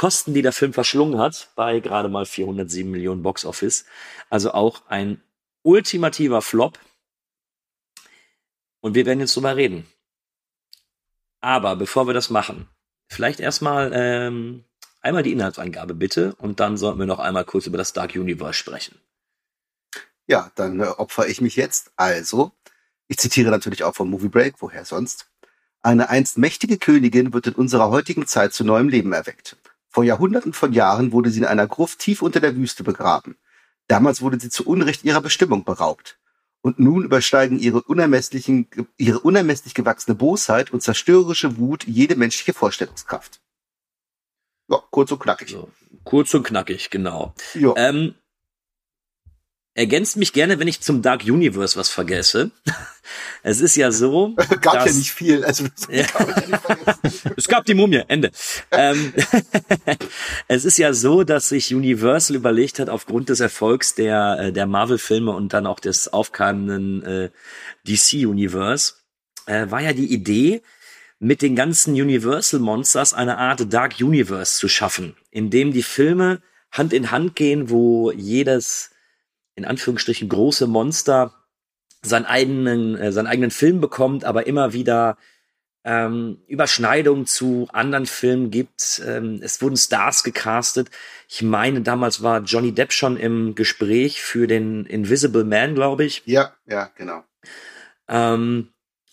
Kosten, 0.01 0.33
die 0.33 0.41
der 0.41 0.51
Film 0.51 0.73
verschlungen 0.73 1.19
hat, 1.19 1.51
bei 1.53 1.79
gerade 1.79 2.09
mal 2.09 2.25
407 2.25 2.89
Millionen 2.89 3.21
Box 3.21 3.45
Office. 3.45 3.85
Also 4.31 4.51
auch 4.51 4.81
ein 4.87 5.21
ultimativer 5.61 6.41
Flop. 6.41 6.79
Und 8.79 8.95
wir 8.95 9.05
werden 9.05 9.19
jetzt 9.19 9.35
drüber 9.35 9.55
reden. 9.55 9.85
Aber 11.39 11.75
bevor 11.75 12.07
wir 12.07 12.15
das 12.15 12.31
machen, 12.31 12.67
vielleicht 13.09 13.39
erstmal 13.39 13.91
ähm, 13.93 14.63
einmal 15.01 15.21
die 15.21 15.33
Inhaltsangabe 15.33 15.93
bitte 15.93 16.33
und 16.39 16.59
dann 16.59 16.77
sollten 16.77 16.97
wir 16.97 17.05
noch 17.05 17.19
einmal 17.19 17.45
kurz 17.45 17.67
über 17.67 17.77
das 17.77 17.93
Dark 17.93 18.15
Universe 18.15 18.55
sprechen. 18.55 18.99
Ja, 20.25 20.51
dann 20.55 20.79
äh, 20.79 20.85
opfer 20.85 21.27
ich 21.27 21.41
mich 21.41 21.55
jetzt. 21.55 21.91
Also, 21.95 22.53
ich 23.07 23.19
zitiere 23.19 23.51
natürlich 23.51 23.83
auch 23.83 23.93
vom 23.93 24.09
Movie 24.09 24.29
Break, 24.29 24.55
woher 24.61 24.83
sonst. 24.83 25.29
Eine 25.83 26.09
einst 26.09 26.39
mächtige 26.39 26.79
Königin 26.79 27.33
wird 27.33 27.45
in 27.45 27.53
unserer 27.53 27.91
heutigen 27.91 28.25
Zeit 28.25 28.55
zu 28.55 28.63
neuem 28.63 28.89
Leben 28.89 29.13
erweckt. 29.13 29.57
Vor 29.91 30.05
Jahrhunderten 30.05 30.53
von 30.53 30.71
Jahren 30.71 31.11
wurde 31.11 31.29
sie 31.29 31.39
in 31.39 31.45
einer 31.45 31.67
Gruft 31.67 31.99
tief 31.99 32.21
unter 32.21 32.39
der 32.39 32.55
Wüste 32.55 32.83
begraben. 32.83 33.37
Damals 33.87 34.21
wurde 34.21 34.39
sie 34.39 34.49
zu 34.49 34.65
Unrecht 34.65 35.03
ihrer 35.03 35.19
Bestimmung 35.19 35.65
beraubt. 35.65 36.17
Und 36.61 36.79
nun 36.79 37.03
übersteigen 37.03 37.59
ihre 37.59 37.81
unermesslichen, 37.81 38.67
ihre 38.97 39.19
unermesslich 39.19 39.73
gewachsene 39.73 40.15
Bosheit 40.15 40.71
und 40.71 40.81
zerstörerische 40.81 41.57
Wut 41.57 41.83
jede 41.85 42.15
menschliche 42.15 42.53
Vorstellungskraft. 42.53 43.41
Ja, 44.69 44.81
kurz 44.91 45.11
und 45.11 45.19
knackig. 45.19 45.49
So, 45.49 45.69
kurz 46.05 46.33
und 46.33 46.43
knackig, 46.43 46.89
genau. 46.89 47.33
Ähm, 47.75 48.15
ergänzt 49.73 50.17
mich 50.17 50.33
gerne, 50.33 50.59
wenn 50.59 50.67
ich 50.67 50.81
zum 50.81 51.01
Dark 51.01 51.23
Universe 51.23 51.77
was 51.77 51.89
vergesse. 51.89 52.51
Es 53.43 53.59
ist 53.59 53.75
ja 53.75 53.91
so. 53.91 54.35
gab 54.61 54.75
dass, 54.75 54.85
ja 54.85 54.93
nicht 54.93 55.11
viel. 55.11 55.43
Also, 55.43 55.65
ja. 55.89 56.05
es 57.35 57.47
gab 57.47 57.65
die 57.65 57.73
Mumie, 57.73 58.03
Ende. 58.07 58.31
ähm, 58.71 59.13
es 60.47 60.63
ist 60.63 60.77
ja 60.77 60.93
so, 60.93 61.23
dass 61.23 61.49
sich 61.49 61.73
Universal 61.73 62.37
überlegt 62.37 62.77
hat, 62.79 62.89
aufgrund 62.89 63.29
des 63.29 63.39
Erfolgs 63.39 63.95
der, 63.95 64.37
äh, 64.39 64.53
der 64.53 64.67
Marvel-Filme 64.67 65.31
und 65.31 65.53
dann 65.53 65.65
auch 65.65 65.79
des 65.79 66.13
aufkeimenden 66.13 67.03
äh, 67.03 67.29
DC-Universe, 67.87 68.93
äh, 69.47 69.69
war 69.69 69.81
ja 69.81 69.93
die 69.93 70.13
Idee, 70.13 70.61
mit 71.19 71.41
den 71.41 71.55
ganzen 71.55 71.93
Universal 71.93 72.59
Monsters 72.59 73.13
eine 73.13 73.37
Art 73.39 73.73
Dark 73.73 73.99
Universe 73.99 74.57
zu 74.57 74.67
schaffen, 74.67 75.15
in 75.31 75.49
dem 75.49 75.73
die 75.73 75.83
Filme 75.83 76.41
Hand 76.71 76.93
in 76.93 77.11
Hand 77.11 77.35
gehen, 77.35 77.69
wo 77.69 78.11
jedes 78.11 78.91
in 79.55 79.65
Anführungsstrichen 79.65 80.29
große 80.29 80.67
Monster 80.67 81.33
seinen 82.01 82.25
eigenen, 82.25 82.95
äh, 82.95 83.11
seinen 83.11 83.27
eigenen 83.27 83.51
Film 83.51 83.79
bekommt, 83.79 84.23
aber 84.23 84.47
immer 84.47 84.73
wieder 84.73 85.17
ähm, 85.83 86.39
Überschneidungen 86.47 87.25
zu 87.25 87.67
anderen 87.71 88.05
Filmen 88.05 88.51
gibt. 88.51 89.01
Ähm, 89.05 89.39
es 89.41 89.61
wurden 89.61 89.77
Stars 89.77 90.23
gecastet. 90.23 90.89
Ich 91.27 91.41
meine, 91.41 91.81
damals 91.81 92.21
war 92.21 92.41
Johnny 92.41 92.71
Depp 92.71 92.93
schon 92.93 93.17
im 93.17 93.55
Gespräch 93.55 94.21
für 94.21 94.47
den 94.47 94.85
Invisible 94.85 95.43
Man, 95.43 95.75
glaube 95.75 96.05
ich. 96.05 96.21
Ja, 96.25 96.53
ja, 96.67 96.91
genau. 96.95 97.23
Ähm, 98.07 98.69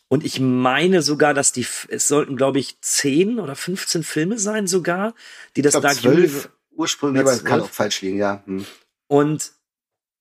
und 0.09 0.25
ich 0.25 0.41
meine 0.41 1.03
sogar, 1.03 1.35
dass 1.35 1.53
die, 1.53 1.67
es 1.89 2.09
sollten, 2.09 2.37
glaube 2.37 2.59
ich, 2.59 2.81
zehn 2.81 3.39
oder 3.39 3.55
15 3.55 4.03
Filme 4.03 4.39
sein 4.39 4.67
sogar, 4.67 5.15
die 5.57 5.63
das 5.63 5.79
Dark 5.79 6.03
Universe. 6.05 6.49
Ursprünglich, 6.73 7.23
aber 7.23 7.33
es 7.33 7.45
kann 7.45 7.61
auch 7.61 7.71
falsch 7.71 8.03
liegen, 8.03 8.19
ja. 8.19 8.43
Hm. 8.47 8.65
Und 9.09 9.53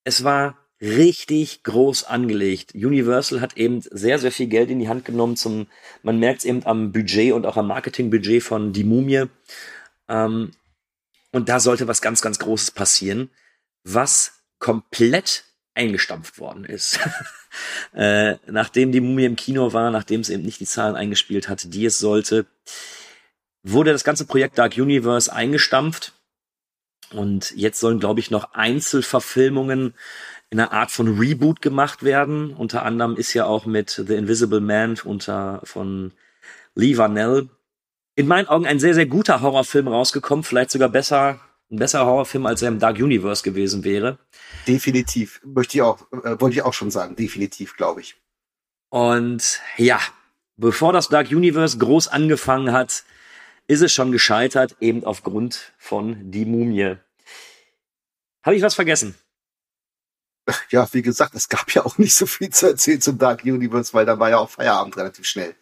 es 0.07 0.23
war 0.23 0.57
richtig 0.79 1.63
groß 1.63 2.05
angelegt. 2.05 2.73
Universal 2.73 3.41
hat 3.41 3.57
eben 3.57 3.81
sehr, 3.81 4.19
sehr 4.19 4.31
viel 4.31 4.47
Geld 4.47 4.69
in 4.69 4.79
die 4.79 4.87
Hand 4.87 5.03
genommen 5.03 5.35
zum, 5.35 5.67
man 6.01 6.17
merkt 6.17 6.39
es 6.39 6.45
eben 6.45 6.65
am 6.65 6.93
Budget 6.93 7.33
und 7.33 7.45
auch 7.45 7.57
am 7.57 7.67
Marketingbudget 7.67 8.41
von 8.41 8.71
Die 8.71 8.85
Mumie. 8.85 9.25
Ähm, 10.07 10.51
und 11.33 11.49
da 11.49 11.59
sollte 11.59 11.89
was 11.89 12.01
ganz, 12.01 12.21
ganz 12.21 12.39
Großes 12.39 12.71
passieren, 12.71 13.29
was 13.83 14.31
komplett 14.59 15.43
eingestampft 15.75 16.39
worden 16.39 16.63
ist. 16.63 16.99
äh, 17.93 18.35
nachdem 18.47 18.93
die 18.93 19.01
Mumie 19.01 19.25
im 19.25 19.35
Kino 19.35 19.73
war, 19.73 19.91
nachdem 19.91 20.21
es 20.21 20.29
eben 20.29 20.43
nicht 20.43 20.61
die 20.61 20.65
Zahlen 20.65 20.95
eingespielt 20.95 21.49
hatte, 21.49 21.67
die 21.67 21.85
es 21.85 21.99
sollte, 21.99 22.45
wurde 23.61 23.91
das 23.91 24.05
ganze 24.05 24.23
Projekt 24.23 24.57
Dark 24.57 24.77
Universe 24.77 25.33
eingestampft 25.33 26.13
und 27.11 27.51
jetzt 27.55 27.79
sollen, 27.79 27.99
glaube 27.99 28.19
ich, 28.19 28.31
noch 28.31 28.53
Einzelverfilmungen 28.53 29.93
in 30.49 30.59
einer 30.59 30.71
Art 30.71 30.91
von 30.91 31.19
Reboot 31.19 31.61
gemacht 31.61 32.03
werden. 32.03 32.53
Unter 32.53 32.83
anderem 32.83 33.15
ist 33.15 33.33
ja 33.33 33.45
auch 33.45 33.65
mit 33.65 34.01
The 34.07 34.15
Invisible 34.15 34.61
Man 34.61 34.97
unter 35.03 35.61
von 35.63 36.11
Lee 36.75 36.97
Vanell 36.97 37.49
in 38.15 38.27
meinen 38.27 38.47
Augen 38.47 38.65
ein 38.65 38.79
sehr, 38.79 38.93
sehr 38.93 39.05
guter 39.05 39.41
Horrorfilm 39.41 39.87
rausgekommen. 39.87 40.43
Vielleicht 40.43 40.71
sogar 40.71 40.89
besser, 40.89 41.39
ein 41.69 41.77
besserer 41.77 42.05
Horrorfilm, 42.05 42.45
als 42.45 42.61
er 42.61 42.69
im 42.69 42.79
Dark 42.79 42.97
Universe 42.97 43.43
gewesen 43.43 43.83
wäre. 43.83 44.17
Definitiv. 44.67 45.39
Möchte 45.45 45.77
ich 45.77 45.81
auch, 45.81 46.01
äh, 46.11 46.39
wollte 46.39 46.55
ich 46.55 46.63
auch 46.63 46.73
schon 46.73 46.91
sagen. 46.91 47.15
Definitiv, 47.15 47.77
glaube 47.77 48.01
ich. 48.01 48.15
Und 48.89 49.59
ja, 49.77 49.99
bevor 50.55 50.93
das 50.93 51.09
Dark 51.09 51.29
Universe 51.29 51.77
groß 51.77 52.07
angefangen 52.07 52.71
hat, 52.71 53.03
ist 53.67 53.81
es 53.81 53.93
schon 53.93 54.11
gescheitert, 54.11 54.75
eben 54.79 55.03
aufgrund 55.03 55.73
von 55.77 56.31
Die 56.31 56.45
Mumie. 56.45 56.97
Habe 58.43 58.55
ich 58.55 58.61
was 58.61 58.75
vergessen? 58.75 59.15
Ja, 60.69 60.87
wie 60.93 61.01
gesagt, 61.01 61.35
es 61.35 61.49
gab 61.49 61.71
ja 61.73 61.85
auch 61.85 61.97
nicht 61.97 62.15
so 62.15 62.25
viel 62.25 62.49
zu 62.49 62.67
erzählen 62.67 63.01
zum 63.01 63.17
Dark 63.17 63.43
Universe, 63.43 63.93
weil 63.93 64.05
da 64.05 64.17
war 64.17 64.29
ja 64.29 64.37
auch 64.37 64.49
Feierabend 64.49 64.95
relativ 64.95 65.25
schnell. 65.25 65.55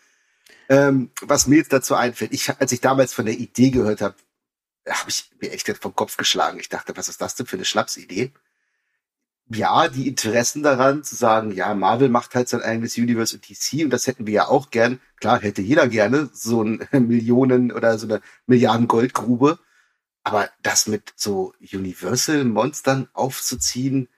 Ähm, 0.70 1.12
was 1.22 1.48
mir 1.48 1.58
jetzt 1.58 1.74
dazu 1.74 1.96
einfällt, 1.96 2.34
ich, 2.34 2.50
als 2.60 2.72
ich 2.72 2.82
damals 2.82 3.14
von 3.14 3.26
der 3.26 3.36
Idee 3.36 3.72
gehört 3.72 4.02
habe, 4.02 4.16
habe 4.88 5.10
ich 5.10 5.32
mir 5.42 5.52
echt 5.52 5.68
vom 5.80 5.96
Kopf 5.96 6.18
geschlagen. 6.18 6.60
Ich 6.60 6.70
dachte, 6.70 6.96
was 6.96 7.08
ist 7.08 7.22
das 7.22 7.34
denn 7.36 7.48
für 7.48 7.56
eine 7.56 7.66
Schnapsidee? 7.66 8.32
Ja, 9.48 9.88
die 9.90 10.08
Interessen 10.08 10.64
daran 10.64 11.04
zu 11.04 11.16
sagen, 11.16 11.52
ja, 11.52 11.74
Marvel 11.76 12.10
macht 12.10 12.34
halt 12.34 12.50
sein 12.50 12.62
eigenes 12.62 12.98
Universe 12.98 13.36
und 13.36 13.48
DC 13.48 13.84
und 13.84 13.92
das 13.92 14.08
hätten 14.08 14.26
wir 14.26 14.34
ja 14.34 14.48
auch 14.48 14.72
gern. 14.72 15.00
Klar, 15.18 15.40
hätte 15.42 15.62
jeder 15.62 15.88
gerne 15.88 16.30
so 16.34 16.64
ein 16.64 16.88
Millionen 16.92 17.72
oder 17.72 18.00
so 18.00 18.08
eine 18.08 18.22
Milliarden 18.48 18.88
Goldgrube. 18.88 19.60
Aber 20.24 20.50
das 20.64 20.88
mit 20.88 21.14
so 21.16 21.54
Universal-Monstern 21.72 23.10
aufzuziehen, 23.14 24.10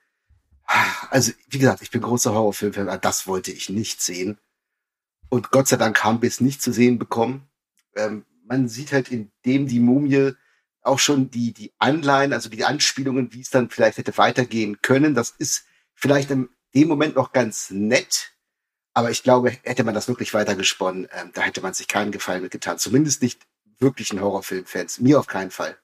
also 1.09 1.31
wie 1.49 1.59
gesagt, 1.59 1.81
ich 1.81 1.91
bin 1.91 2.01
großer 2.01 2.33
Horrorfilmfan, 2.33 2.99
das 3.01 3.27
wollte 3.27 3.51
ich 3.51 3.69
nicht 3.69 4.01
sehen. 4.01 4.37
Und 5.29 5.51
Gott 5.51 5.67
sei 5.67 5.77
Dank 5.77 6.03
haben 6.03 6.21
wir 6.21 6.29
es 6.29 6.41
nicht 6.41 6.61
zu 6.61 6.71
sehen 6.71 6.99
bekommen. 6.99 7.49
Ähm, 7.95 8.25
man 8.45 8.69
sieht 8.69 8.93
halt 8.93 9.11
in 9.11 9.31
dem 9.45 9.67
die 9.67 9.79
Mumie 9.79 10.33
auch 10.87 10.99
schon 10.99 11.29
die, 11.29 11.53
die 11.53 11.71
Anleihen, 11.77 12.33
also 12.33 12.49
die 12.49 12.65
Anspielungen, 12.65 13.33
wie 13.33 13.41
es 13.41 13.49
dann 13.49 13.69
vielleicht 13.69 13.97
hätte 13.97 14.17
weitergehen 14.17 14.81
können. 14.81 15.13
Das 15.13 15.29
ist 15.37 15.65
vielleicht 15.93 16.31
in 16.31 16.49
dem 16.73 16.87
Moment 16.87 17.15
noch 17.15 17.31
ganz 17.31 17.69
nett. 17.69 18.31
Aber 18.93 19.11
ich 19.11 19.23
glaube, 19.23 19.51
hätte 19.63 19.83
man 19.83 19.93
das 19.93 20.07
wirklich 20.07 20.33
weitergesponnen, 20.33 21.07
ähm, 21.11 21.31
da 21.33 21.41
hätte 21.41 21.61
man 21.61 21.73
sich 21.73 21.87
keinen 21.87 22.11
Gefallen 22.11 22.41
mitgetan. 22.41 22.79
Zumindest 22.79 23.21
nicht 23.21 23.45
wirklichen 23.79 24.21
Horrorfilmfans. 24.21 24.99
Mir 24.99 25.19
auf 25.19 25.27
keinen 25.27 25.51
Fall. 25.51 25.77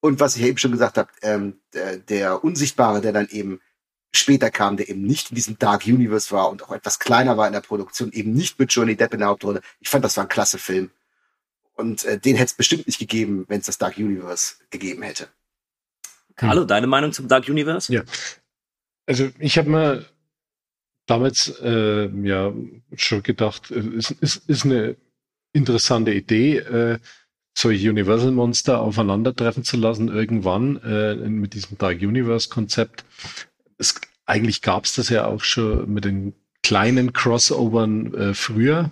Und 0.00 0.20
was 0.20 0.36
ich 0.36 0.42
eben 0.42 0.58
schon 0.58 0.72
gesagt 0.72 0.98
habe, 0.98 1.10
ähm, 1.22 1.60
der 1.72 2.44
Unsichtbare, 2.44 3.00
der 3.00 3.12
dann 3.12 3.28
eben 3.28 3.60
später 4.12 4.50
kam, 4.50 4.76
der 4.76 4.88
eben 4.88 5.02
nicht 5.02 5.30
in 5.30 5.34
diesem 5.34 5.58
Dark 5.58 5.86
Universe 5.86 6.30
war 6.30 6.50
und 6.50 6.62
auch 6.62 6.72
etwas 6.72 6.98
kleiner 6.98 7.36
war 7.36 7.46
in 7.46 7.52
der 7.52 7.60
Produktion, 7.60 8.12
eben 8.12 8.32
nicht 8.32 8.58
mit 8.58 8.72
Johnny 8.72 8.96
Depp 8.96 9.14
in 9.14 9.20
der 9.20 9.28
Hauptrolle. 9.28 9.62
Ich 9.80 9.88
fand, 9.88 10.04
das 10.04 10.16
war 10.16 10.24
ein 10.24 10.28
klasse 10.28 10.58
Film. 10.58 10.90
Und 11.74 12.04
äh, 12.04 12.18
den 12.18 12.36
hätte 12.36 12.46
es 12.46 12.54
bestimmt 12.54 12.86
nicht 12.86 12.98
gegeben, 12.98 13.44
wenn 13.48 13.60
es 13.60 13.66
das 13.66 13.78
Dark 13.78 13.98
Universe 13.98 14.54
gegeben 14.70 15.02
hätte. 15.02 15.28
Carlo, 16.36 16.62
hm. 16.62 16.68
deine 16.68 16.86
Meinung 16.86 17.12
zum 17.12 17.28
Dark 17.28 17.48
Universe? 17.48 17.92
Ja. 17.92 18.02
Also 19.06 19.30
ich 19.38 19.58
habe 19.58 19.70
mir 19.70 20.04
damals 21.06 21.48
äh, 21.60 22.08
ja 22.26 22.52
schon 22.96 23.22
gedacht, 23.22 23.70
es 23.70 24.10
ist, 24.10 24.48
ist 24.48 24.64
eine 24.64 24.96
interessante 25.52 26.12
Idee, 26.12 26.58
äh, 26.58 26.98
solche 27.56 27.90
Universal 27.90 28.32
Monster 28.32 28.80
aufeinandertreffen 28.80 29.62
zu 29.62 29.76
lassen 29.76 30.08
irgendwann 30.08 30.80
äh, 30.82 31.14
mit 31.14 31.54
diesem 31.54 31.78
Dark 31.78 32.00
Universe 32.00 32.48
Konzept. 32.48 33.04
Es, 33.78 34.00
eigentlich 34.26 34.62
gab 34.62 34.84
es 34.84 34.94
das 34.94 35.08
ja 35.08 35.26
auch 35.26 35.42
schon 35.42 35.92
mit 35.92 36.04
den 36.04 36.34
kleinen 36.62 37.12
Crossovern 37.12 38.14
äh, 38.14 38.34
früher 38.34 38.90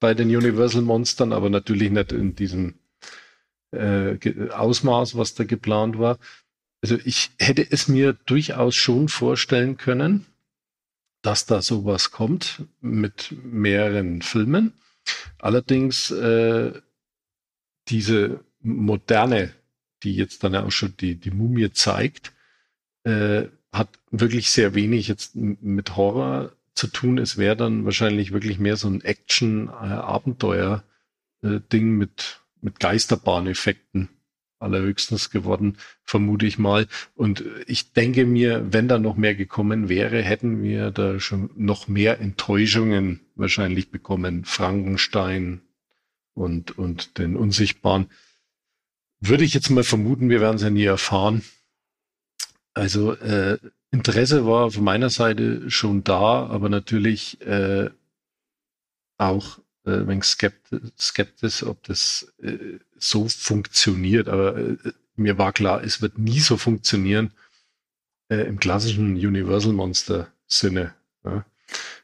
bei 0.00 0.14
den 0.14 0.28
Universal 0.28 0.82
Monstern, 0.82 1.32
aber 1.32 1.50
natürlich 1.50 1.90
nicht 1.90 2.12
in 2.12 2.34
diesem 2.34 2.74
äh, 3.72 4.18
Ausmaß, 4.50 5.16
was 5.16 5.34
da 5.34 5.44
geplant 5.44 5.98
war. 5.98 6.18
Also 6.82 6.98
ich 7.04 7.30
hätte 7.38 7.66
es 7.68 7.88
mir 7.88 8.12
durchaus 8.12 8.74
schon 8.74 9.08
vorstellen 9.08 9.76
können, 9.76 10.26
dass 11.22 11.46
da 11.46 11.62
sowas 11.62 12.10
kommt 12.10 12.62
mit 12.80 13.34
mehreren 13.42 14.20
Filmen. 14.20 14.74
Allerdings 15.38 16.10
äh, 16.10 16.72
diese 17.88 18.44
moderne, 18.60 19.54
die 20.02 20.14
jetzt 20.14 20.44
dann 20.44 20.54
auch 20.56 20.70
schon 20.70 20.94
die, 20.98 21.16
die 21.16 21.30
Mumie 21.30 21.70
zeigt, 21.72 22.32
äh, 23.04 23.44
hat 23.72 23.88
wirklich 24.10 24.50
sehr 24.50 24.74
wenig 24.74 25.08
jetzt 25.08 25.34
mit 25.34 25.96
Horror 25.96 26.52
zu 26.74 26.88
tun. 26.88 27.18
Es 27.18 27.36
wäre 27.36 27.56
dann 27.56 27.84
wahrscheinlich 27.84 28.32
wirklich 28.32 28.58
mehr 28.58 28.76
so 28.76 28.88
ein 28.88 29.00
Action-Abenteuer-Ding 29.00 31.96
mit, 31.96 32.40
mit 32.60 32.80
Geisterbahneffekten 32.80 34.08
allerhöchstens 34.58 35.30
geworden, 35.30 35.76
vermute 36.02 36.46
ich 36.46 36.58
mal. 36.58 36.88
Und 37.14 37.44
ich 37.66 37.92
denke 37.92 38.24
mir, 38.24 38.72
wenn 38.72 38.88
da 38.88 38.98
noch 38.98 39.16
mehr 39.16 39.34
gekommen 39.34 39.88
wäre, 39.88 40.22
hätten 40.22 40.62
wir 40.62 40.90
da 40.90 41.20
schon 41.20 41.50
noch 41.54 41.86
mehr 41.86 42.20
Enttäuschungen 42.20 43.20
wahrscheinlich 43.34 43.90
bekommen. 43.90 44.44
Frankenstein 44.44 45.60
und, 46.32 46.78
und 46.78 47.18
den 47.18 47.36
Unsichtbaren. 47.36 48.06
Würde 49.20 49.44
ich 49.44 49.54
jetzt 49.54 49.70
mal 49.70 49.84
vermuten, 49.84 50.30
wir 50.30 50.40
werden 50.40 50.56
es 50.56 50.62
ja 50.62 50.70
nie 50.70 50.84
erfahren. 50.84 51.42
Also 52.72 53.12
äh, 53.12 53.58
Interesse 53.94 54.44
war 54.44 54.72
von 54.72 54.82
meiner 54.82 55.08
Seite 55.08 55.70
schon 55.70 56.02
da, 56.02 56.46
aber 56.46 56.68
natürlich 56.68 57.40
äh, 57.42 57.90
auch 59.18 59.60
äh, 59.86 59.92
ein 59.92 60.08
wenig 60.08 60.24
skeptisch, 60.24 60.80
skeptisch, 60.98 61.62
ob 61.62 61.80
das 61.84 62.32
äh, 62.42 62.80
so 62.98 63.28
funktioniert. 63.28 64.28
Aber 64.28 64.56
äh, 64.56 64.76
mir 65.14 65.38
war 65.38 65.52
klar, 65.52 65.84
es 65.84 66.02
wird 66.02 66.18
nie 66.18 66.40
so 66.40 66.56
funktionieren 66.56 67.30
äh, 68.28 68.48
im 68.48 68.58
klassischen 68.58 69.14
Universal 69.14 69.72
Monster 69.72 70.26
Sinne. 70.48 70.94
Ja. 71.24 71.44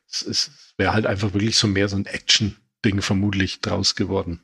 Es, 0.09 0.22
es 0.22 0.51
wäre 0.76 0.93
halt 0.93 1.07
einfach 1.07 1.32
wirklich 1.34 1.57
so 1.57 1.66
mehr 1.66 1.88
so 1.88 1.97
ein 1.97 2.07
Action-Ding 2.07 3.03
vermutlich 3.03 3.61
draus 3.61 3.97
geworden. 3.97 4.41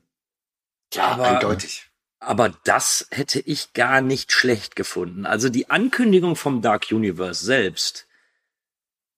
Ja, 0.92 1.12
aber, 1.12 1.28
eindeutig. 1.28 1.86
Aber 2.18 2.52
das 2.64 3.06
hätte 3.10 3.40
ich 3.40 3.72
gar 3.72 4.00
nicht 4.00 4.32
schlecht 4.32 4.74
gefunden. 4.74 5.26
Also 5.26 5.48
die 5.48 5.70
Ankündigung 5.70 6.34
vom 6.36 6.62
Dark 6.62 6.90
Universe 6.90 7.44
selbst 7.44 8.06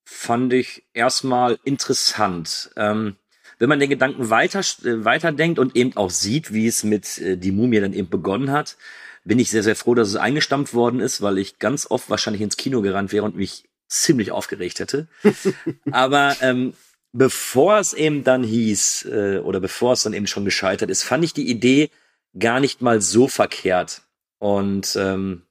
fand 0.05 0.53
ich 0.53 0.85
erstmal 0.95 1.59
interessant. 1.65 2.71
Ähm, 2.77 3.17
wenn 3.59 3.69
man 3.69 3.81
den 3.81 3.91
Gedanken 3.91 4.31
weiter, 4.31 4.61
äh, 4.61 5.05
weiterdenkt 5.05 5.59
und 5.59 5.77
eben 5.77 5.97
auch 5.97 6.11
sieht, 6.11 6.53
wie 6.53 6.67
es 6.67 6.83
mit 6.85 7.19
äh, 7.19 7.37
die 7.37 7.53
Mumie 7.53 7.81
dann 7.81 7.93
eben 7.93 8.09
begonnen 8.09 8.51
hat, 8.51 8.77
bin 9.25 9.39
ich 9.39 9.51
sehr, 9.51 9.63
sehr 9.63 9.77
froh, 9.77 9.95
dass 9.95 10.09
es 10.09 10.17
eingestampft 10.17 10.75
worden 10.75 11.01
ist, 11.01 11.21
weil 11.21 11.39
ich 11.39 11.59
ganz 11.59 11.91
oft 11.91 12.09
wahrscheinlich 12.09 12.43
ins 12.43 12.57
Kino 12.57 12.81
gerannt 12.81 13.13
wäre 13.13 13.25
und 13.25 13.37
mich 13.37 13.65
ziemlich 13.89 14.33
aufgeregt 14.33 14.81
hätte. 14.81 15.09
Aber 15.91 16.37
ähm, 16.41 16.75
bevor 17.13 17.79
es 17.79 17.93
eben 17.93 18.25
dann 18.25 18.43
hieß, 18.43 19.07
äh, 19.07 19.39
oder 19.39 19.61
bevor 19.61 19.93
es 19.93 20.03
dann 20.03 20.15
eben 20.15 20.27
schon 20.27 20.45
gescheitert 20.45 20.91
ist, 20.91 21.03
fand 21.03 21.25
ich 21.25 21.35
die 21.35 21.49
Idee 21.49 21.91
gar 22.37 22.61
nicht 22.61 22.83
mal 22.83 23.01
so 23.01 23.29
verkehrt. 23.29 24.03
Und 24.39 24.97
ähm, 24.97 25.43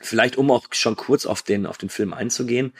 vielleicht, 0.00 0.36
um 0.36 0.50
auch 0.50 0.66
schon 0.72 0.96
kurz 0.96 1.26
auf 1.26 1.42
den, 1.42 1.66
auf 1.66 1.78
den 1.78 1.88
Film 1.88 2.12
einzugehen, 2.12 2.72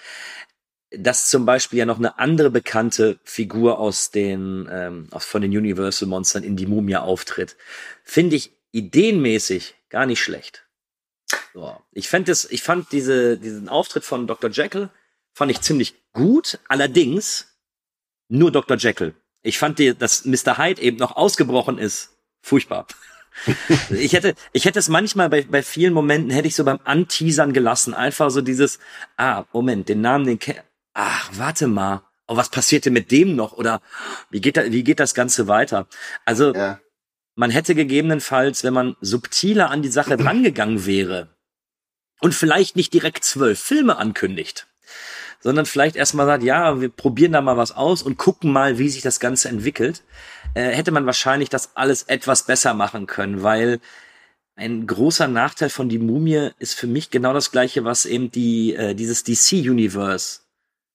dass 0.91 1.29
zum 1.29 1.45
Beispiel 1.45 1.81
ja 1.81 1.87
noch 1.87 1.99
eine 1.99 2.19
andere 2.19 2.51
bekannte 2.51 3.19
Figur 3.25 3.79
aus 3.79 4.11
den, 4.11 4.69
ähm, 4.71 5.09
aus, 5.11 5.25
von 5.25 5.43
den 5.43 5.51
Universal 5.51 6.09
Monstern 6.09 6.45
in 6.45 6.57
die 6.57 6.67
Mumie 6.67 6.97
auftritt, 6.97 7.57
finde 8.05 8.37
ich 8.37 8.53
ideenmäßig 8.73 9.75
gar 9.89 10.07
nicht 10.07 10.23
schlecht. 10.23 10.67
So. 11.53 11.77
Ich 11.93 12.09
fand 12.09 12.29
das, 12.29 12.45
ich 12.45 12.63
fand 12.63 12.93
diese, 12.93 13.39
diesen 13.39 13.69
Auftritt 13.69 14.05
von 14.05 14.27
Dr. 14.27 14.51
Jekyll 14.51 14.91
fand 15.33 15.51
ich 15.51 15.61
ziemlich 15.61 15.95
gut, 16.13 16.61
allerdings 16.69 17.57
nur 18.29 18.53
Dr. 18.53 18.77
Jekyll. 18.77 19.15
Ich 19.43 19.59
fand, 19.59 19.79
die, 19.79 19.97
dass 19.97 20.25
Mr. 20.25 20.59
Hyde 20.59 20.81
eben 20.81 20.97
noch 20.97 21.17
ausgebrochen 21.17 21.77
ist, 21.79 22.17
furchtbar 22.41 22.87
ich 23.91 24.13
hätte, 24.13 24.35
ich 24.53 24.65
hätte 24.65 24.79
es 24.79 24.89
manchmal 24.89 25.29
bei, 25.29 25.43
bei 25.43 25.63
vielen 25.63 25.93
Momenten 25.93 26.31
hätte 26.31 26.49
ich 26.49 26.55
so 26.55 26.65
beim 26.65 26.81
Anteasern 26.85 27.53
gelassen. 27.53 27.95
Einfach 27.95 28.31
so 28.31 28.41
dieses, 28.41 28.79
ah, 29.17 29.45
Moment, 29.53 29.89
den 29.89 30.01
Namen, 30.01 30.27
den 30.27 30.39
Ke 30.39 30.57
ach, 30.95 31.31
warte 31.35 31.67
mal. 31.67 32.03
Oh, 32.27 32.37
was 32.37 32.49
passiert 32.49 32.87
denn 32.87 32.95
mit 32.95 33.11
dem 33.11 33.37
noch? 33.37 33.53
Oder 33.53 33.83
wie 34.31 34.41
geht, 34.41 34.57
da, 34.57 34.65
wie 34.65 34.85
geht 34.85 35.01
das 35.01 35.15
Ganze 35.15 35.47
weiter? 35.47 35.87
Also, 36.25 36.55
ja. 36.55 36.81
man 37.35 37.51
hätte 37.51 37.75
gegebenenfalls, 37.75 38.65
wenn 38.65 38.73
man 38.73 38.97
subtiler 39.01 39.71
an 39.71 39.83
die 39.83 39.91
Sache 39.91 40.19
rangegangen 40.19 40.87
wäre 40.87 41.29
und 42.21 42.35
vielleicht 42.35 42.77
nicht 42.77 42.95
direkt 42.95 43.25
zwölf 43.25 43.61
Filme 43.61 43.97
ankündigt, 43.97 44.67
sondern 45.41 45.67
vielleicht 45.67 45.97
erstmal 45.97 46.25
sagt, 46.25 46.43
ja, 46.43 46.81
wir 46.81 46.89
probieren 46.89 47.33
da 47.33 47.43
mal 47.43 47.59
was 47.59 47.73
aus 47.73 48.03
und 48.03 48.17
gucken 48.17 48.51
mal, 48.51 48.79
wie 48.79 48.89
sich 48.89 49.03
das 49.03 49.21
Ganze 49.21 49.51
entwickelt, 49.51 50.03
äh, 50.55 50.71
hätte 50.71 50.93
man 50.93 51.07
wahrscheinlich 51.07 51.49
das 51.49 51.77
alles 51.77 52.05
etwas 52.05 52.45
besser 52.45 52.75
machen 52.75 53.07
können, 53.07 53.43
weil 53.43 53.81
ein 54.57 54.87
großer 54.87 55.27
Nachteil 55.27 55.69
von 55.69 55.89
die 55.89 55.99
Mumie 55.99 56.51
ist 56.59 56.75
für 56.75 56.87
mich 56.87 57.11
genau 57.11 57.33
das 57.33 57.51
gleiche, 57.51 57.85
was 57.85 58.07
eben 58.07 58.31
die 58.31 58.75
äh, 58.75 58.95
dieses 58.95 59.25
DC 59.25 59.53
Universe 59.69 60.41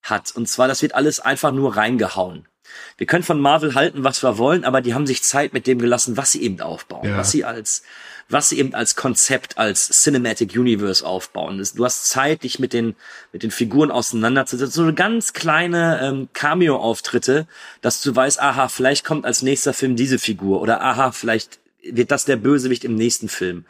hat. 0.02 0.32
Und 0.36 0.48
zwar, 0.48 0.68
das 0.68 0.82
wird 0.82 0.96
alles 0.96 1.20
einfach 1.20 1.52
nur 1.52 1.76
reingehauen. 1.76 2.48
wir 2.98 3.08
können 3.08 3.24
von 3.24 3.42
Marvel 3.42 3.76
halten, 3.76 4.04
was 4.04 4.24
wir 4.24 4.38
wollen, 4.38 4.64
aber 4.64 4.82
die 4.82 4.94
haben 4.94 5.08
sich 5.08 5.24
Zeit 5.24 5.54
mit 5.54 5.68
dem 5.68 5.80
gelassen, 5.80 6.16
was 6.16 6.32
sie 6.32 6.42
eben 6.44 6.62
aufbauen, 6.62 7.10
ja. 7.10 7.18
was 7.18 7.32
sie 7.32 7.44
als 7.44 7.84
was 8.30 8.50
sie 8.50 8.60
eben 8.60 8.74
als 8.74 8.96
Konzept, 8.96 9.58
als 9.58 9.90
Cinematic 10.04 10.56
Universe 10.56 11.06
aufbauen. 11.06 11.64
Du 11.76 11.86
hast 11.86 12.10
Zeit, 12.10 12.44
dich 12.44 12.60
mit 12.60 12.74
den, 12.74 12.96
mit 13.34 13.44
den 13.44 13.52
Figuren 13.52 13.92
auseinanderzusetzen. 13.92 14.72
So 14.72 14.84
eine 14.84 14.94
ganz 14.94 15.34
kleine 15.34 16.00
ähm, 16.02 16.30
Cameo-Auftritte, 16.34 17.48
dass 17.82 18.02
du 18.02 18.16
weißt, 18.16 18.40
aha, 18.40 18.70
vielleicht 18.70 19.04
kommt 19.04 19.26
als 19.26 19.42
nächster 19.42 19.74
Film 19.74 19.96
diese 19.96 20.20
Figur 20.20 20.62
oder 20.62 20.82
aha, 20.82 21.12
vielleicht 21.12 21.60
wird 21.84 22.12
das 22.12 22.26
der 22.26 22.36
Bösewicht 22.36 22.84
im 22.84 22.96
nächsten 22.96 23.30
Film. 23.30 23.66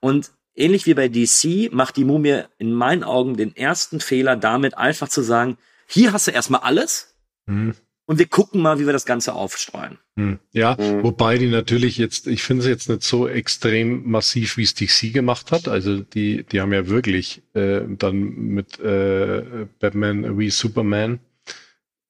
Und 0.00 0.30
ähnlich 0.54 0.86
wie 0.86 0.94
bei 0.94 1.08
DC 1.08 1.72
macht 1.72 1.96
die 1.96 2.04
Mumie 2.04 2.44
in 2.56 2.72
meinen 2.72 3.04
Augen 3.04 3.36
den 3.36 3.54
ersten 3.54 4.00
Fehler 4.00 4.36
damit 4.36 4.78
einfach 4.78 5.08
zu 5.08 5.22
sagen, 5.22 5.58
hier 5.86 6.12
hast 6.12 6.26
du 6.26 6.30
erstmal 6.30 6.60
alles. 6.62 7.14
Mhm 7.46 7.74
und 8.08 8.18
wir 8.18 8.26
gucken 8.26 8.62
mal, 8.62 8.80
wie 8.80 8.86
wir 8.86 8.94
das 8.94 9.04
Ganze 9.04 9.34
aufstreuen. 9.34 9.98
Hm, 10.16 10.38
ja, 10.52 10.78
mhm. 10.80 11.02
wobei 11.02 11.36
die 11.36 11.48
natürlich 11.48 11.98
jetzt, 11.98 12.26
ich 12.26 12.42
finde 12.42 12.62
es 12.62 12.68
jetzt 12.68 12.88
nicht 12.88 13.02
so 13.02 13.28
extrem 13.28 14.08
massiv, 14.10 14.56
wie 14.56 14.62
es 14.62 14.74
DC 14.74 15.12
gemacht 15.12 15.52
hat. 15.52 15.68
Also 15.68 16.00
die, 16.00 16.42
die 16.44 16.62
haben 16.62 16.72
ja 16.72 16.88
wirklich 16.88 17.42
äh, 17.52 17.82
dann 17.86 18.18
mit 18.34 18.80
äh, 18.80 19.66
Batman 19.78 20.38
wie 20.38 20.48
Superman 20.48 21.20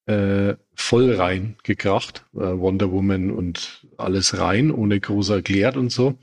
äh, 0.07 0.55
voll 0.73 1.15
rein 1.15 1.57
gekracht, 1.65 2.25
äh, 2.33 2.39
Wonder 2.39 2.93
Woman 2.93 3.33
und 3.33 3.85
alles 3.97 4.39
rein, 4.39 4.71
ohne 4.71 5.01
groß 5.01 5.31
erklärt 5.31 5.77
und 5.77 5.91
so. 5.91 6.17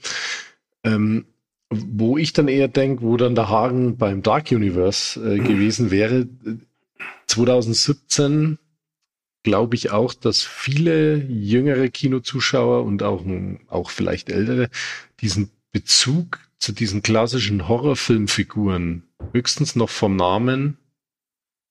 Ähm, 0.86 1.26
wo 1.70 2.18
ich 2.18 2.32
dann 2.32 2.48
eher 2.48 2.70
denke, 2.70 3.02
wo 3.02 3.18
dann 3.18 3.36
der 3.36 3.50
Haken 3.50 3.98
beim 3.98 4.22
Dark 4.22 4.54
Universe 4.54 5.20
äh, 5.20 5.40
gewesen 5.40 5.92
wäre, 5.92 6.30
2017 7.28 8.58
glaube 9.46 9.76
ich 9.76 9.92
auch, 9.92 10.16
dass 10.16 10.42
viele 10.42 11.18
jüngere 11.18 11.88
Kinozuschauer 11.90 12.84
und 12.84 13.04
auch, 13.04 13.24
auch 13.68 13.92
vielleicht 13.92 14.32
ältere 14.32 14.70
diesen 15.22 15.52
Bezug 15.72 16.40
zu 16.58 16.72
diesen 16.72 17.04
klassischen 17.04 17.68
Horrorfilmfiguren 17.68 19.04
höchstens 19.34 19.76
noch 19.76 19.90
vom 19.90 20.16
Namen 20.16 20.80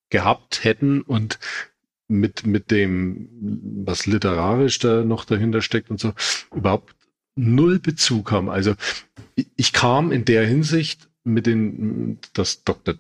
gehabt 0.09 0.63
hätten 0.63 1.03
und 1.03 1.41
mit, 2.07 2.47
mit 2.47 2.71
dem, 2.71 3.29
was 3.85 4.07
literarisch 4.07 4.79
da 4.79 5.05
noch 5.05 5.25
dahinter 5.25 5.61
steckt 5.61 5.91
und 5.91 5.99
so, 5.99 6.13
überhaupt 6.55 6.95
null 7.35 7.81
Bezug 7.81 8.31
haben. 8.31 8.51
Also 8.51 8.75
ich 9.57 9.73
kam 9.73 10.13
in 10.13 10.25
der 10.25 10.47
Hinsicht 10.47 11.09
mit 11.25 11.47
den, 11.47 12.21
dass 12.35 12.63
Dr. 12.63 12.95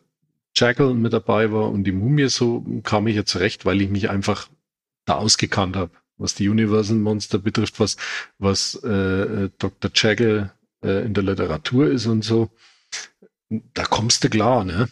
Jackal 0.56 0.94
mit 0.94 1.12
dabei 1.12 1.52
war 1.52 1.70
und 1.70 1.84
die 1.84 1.92
Mumie 1.92 2.28
so, 2.28 2.64
kam 2.82 3.06
ich 3.06 3.14
jetzt 3.14 3.36
recht, 3.36 3.64
weil 3.64 3.80
ich 3.80 3.90
mich 3.90 4.10
einfach 4.10 4.48
da 5.04 5.14
ausgekannt 5.14 5.76
habe, 5.76 5.90
was 6.16 6.34
die 6.34 6.48
Universal 6.48 6.96
Monster 6.96 7.38
betrifft, 7.38 7.80
was, 7.80 7.96
was 8.38 8.74
äh, 8.82 9.50
Dr. 9.58 9.90
Jekyll 9.94 10.50
äh, 10.84 11.04
in 11.04 11.14
der 11.14 11.24
Literatur 11.24 11.90
ist 11.90 12.06
und 12.06 12.24
so. 12.24 12.50
Da 13.48 13.84
kommst 13.84 14.24
du 14.24 14.30
klar, 14.30 14.64
ne? 14.64 14.88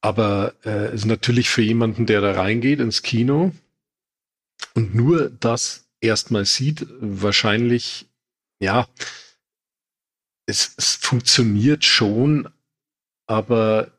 Aber 0.00 0.54
äh, 0.64 0.94
ist 0.94 1.06
natürlich 1.06 1.48
für 1.50 1.62
jemanden, 1.62 2.06
der 2.06 2.20
da 2.20 2.32
reingeht 2.32 2.80
ins 2.80 3.02
Kino 3.02 3.52
und 4.74 4.94
nur 4.94 5.30
das 5.30 5.88
erstmal 6.00 6.44
sieht, 6.44 6.86
wahrscheinlich, 7.00 8.06
ja, 8.60 8.88
es, 10.46 10.74
es 10.76 10.94
funktioniert 10.94 11.84
schon, 11.84 12.48
aber 13.26 13.97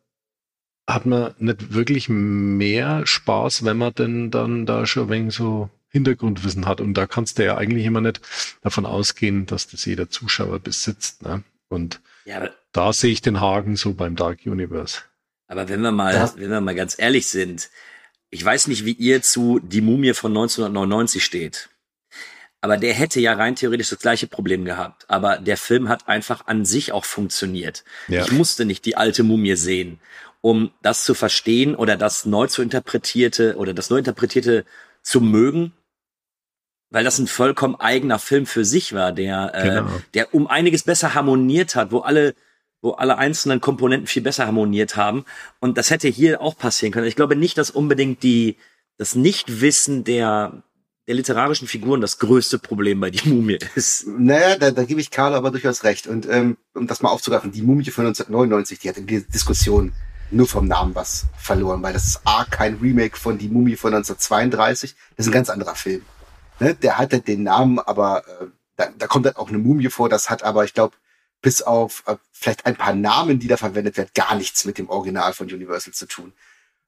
hat 0.93 1.05
man 1.05 1.33
nicht 1.37 1.73
wirklich 1.73 2.09
mehr 2.09 3.05
Spaß, 3.05 3.63
wenn 3.63 3.77
man 3.77 3.93
denn 3.93 4.31
dann 4.31 4.65
da 4.65 4.85
schon 4.85 5.03
ein 5.03 5.09
wenig 5.09 5.35
so 5.35 5.69
Hintergrundwissen 5.89 6.65
hat. 6.65 6.81
Und 6.81 6.95
da 6.95 7.05
kannst 7.07 7.39
du 7.39 7.45
ja 7.45 7.57
eigentlich 7.57 7.85
immer 7.85 8.01
nicht 8.01 8.21
davon 8.61 8.85
ausgehen, 8.85 9.45
dass 9.45 9.67
das 9.67 9.85
jeder 9.85 10.09
Zuschauer 10.09 10.59
besitzt. 10.59 11.23
Ne? 11.23 11.43
Und 11.67 12.01
ja, 12.25 12.49
da 12.71 12.93
sehe 12.93 13.11
ich 13.11 13.21
den 13.21 13.39
Haken 13.39 13.75
so 13.75 13.93
beim 13.93 14.15
Dark 14.15 14.39
Universe. 14.45 15.01
Aber 15.47 15.69
wenn 15.69 15.81
wir 15.81 15.91
mal, 15.91 16.13
ja. 16.13 16.31
wenn 16.35 16.49
wir 16.49 16.61
mal 16.61 16.75
ganz 16.75 16.95
ehrlich 16.97 17.27
sind, 17.27 17.69
ich 18.29 18.43
weiß 18.45 18.67
nicht, 18.67 18.85
wie 18.85 18.93
ihr 18.93 19.21
zu 19.21 19.59
Die 19.59 19.81
Mumie 19.81 20.13
von 20.13 20.31
1999 20.31 21.23
steht. 21.23 21.69
Aber 22.61 22.77
der 22.77 22.93
hätte 22.93 23.19
ja 23.19 23.33
rein 23.33 23.55
theoretisch 23.55 23.89
das 23.89 23.99
gleiche 23.99 24.27
Problem 24.27 24.65
gehabt. 24.65 25.09
Aber 25.09 25.37
der 25.37 25.57
Film 25.57 25.87
hat 25.87 26.07
einfach 26.07 26.45
an 26.47 26.65
sich 26.65 26.91
auch 26.91 27.05
funktioniert. 27.05 27.83
Ja. 28.07 28.21
Ich 28.23 28.31
musste 28.31 28.65
nicht 28.65 28.85
die 28.85 28.97
alte 28.97 29.23
Mumie 29.23 29.55
sehen 29.55 29.99
um 30.41 30.71
das 30.81 31.03
zu 31.03 31.13
verstehen 31.13 31.75
oder 31.75 31.97
das 31.97 32.25
neu 32.25 32.47
zu 32.47 32.61
interpretierte 32.61 33.55
oder 33.57 33.73
das 33.73 33.89
neu 33.89 33.97
interpretierte 33.97 34.65
zu 35.01 35.21
mögen, 35.21 35.73
weil 36.89 37.03
das 37.03 37.19
ein 37.19 37.27
vollkommen 37.27 37.75
eigener 37.75 38.19
Film 38.19 38.45
für 38.45 38.65
sich 38.65 38.93
war, 38.93 39.11
der, 39.11 39.51
äh, 39.53 39.63
genau. 39.63 39.81
äh, 39.87 40.01
der 40.13 40.33
um 40.33 40.47
einiges 40.47 40.83
besser 40.83 41.13
harmoniert 41.13 41.75
hat, 41.75 41.91
wo 41.91 41.99
alle, 41.99 42.35
wo 42.81 42.91
alle 42.91 43.17
einzelnen 43.17 43.61
Komponenten 43.61 44.07
viel 44.07 44.23
besser 44.23 44.45
harmoniert 44.45 44.95
haben. 44.95 45.25
Und 45.59 45.77
das 45.77 45.91
hätte 45.91 46.07
hier 46.07 46.41
auch 46.41 46.57
passieren 46.57 46.91
können. 46.91 47.07
Ich 47.07 47.15
glaube 47.15 47.35
nicht, 47.35 47.57
dass 47.57 47.69
unbedingt 47.69 48.23
die, 48.23 48.57
das 48.97 49.15
Nichtwissen 49.15 50.03
der, 50.03 50.63
der 51.07 51.15
literarischen 51.15 51.67
Figuren 51.67 52.01
das 52.01 52.17
größte 52.17 52.57
Problem 52.57 52.99
bei 52.99 53.11
die 53.11 53.29
Mumie 53.29 53.59
ist. 53.75 54.07
Naja, 54.07 54.57
da, 54.57 54.71
da 54.71 54.83
gebe 54.83 55.01
ich 55.01 55.11
Karl 55.11 55.35
aber 55.35 55.51
durchaus 55.51 55.83
recht. 55.83 56.07
Und 56.07 56.27
ähm, 56.29 56.57
um 56.73 56.87
das 56.87 57.01
mal 57.01 57.09
aufzugreifen, 57.09 57.51
die 57.51 57.61
Mumie 57.61 57.91
von 57.91 58.05
1999, 58.07 58.79
die 58.79 58.89
hat 58.89 58.97
in 58.97 59.05
dieser 59.05 59.27
Diskussion 59.27 59.91
nur 60.31 60.47
vom 60.47 60.67
Namen 60.67 60.95
was 60.95 61.25
verloren, 61.37 61.81
weil 61.81 61.93
das 61.93 62.07
ist 62.07 62.21
A, 62.25 62.45
kein 62.45 62.75
Remake 62.75 63.17
von 63.17 63.37
Die 63.37 63.49
Mumie 63.49 63.75
von 63.75 63.93
1932, 63.93 64.95
das 65.15 65.25
ist 65.25 65.31
ein 65.31 65.33
ganz 65.33 65.49
anderer 65.49 65.75
Film. 65.75 66.03
Ne? 66.59 66.75
Der 66.75 66.97
hat 66.97 67.13
halt 67.13 67.27
den 67.27 67.43
Namen, 67.43 67.79
aber 67.79 68.23
äh, 68.27 68.45
da, 68.75 68.89
da 68.97 69.07
kommt 69.07 69.25
dann 69.25 69.35
auch 69.35 69.49
eine 69.49 69.57
Mumie 69.57 69.89
vor, 69.89 70.09
das 70.09 70.29
hat 70.29 70.43
aber, 70.43 70.63
ich 70.65 70.73
glaube, 70.73 70.95
bis 71.41 71.61
auf 71.61 72.03
äh, 72.05 72.15
vielleicht 72.31 72.65
ein 72.65 72.75
paar 72.75 72.93
Namen, 72.93 73.39
die 73.39 73.47
da 73.47 73.57
verwendet 73.57 73.97
werden, 73.97 74.09
gar 74.13 74.35
nichts 74.35 74.65
mit 74.65 74.77
dem 74.77 74.89
Original 74.89 75.33
von 75.33 75.47
Universal 75.47 75.93
zu 75.93 76.05
tun. 76.05 76.33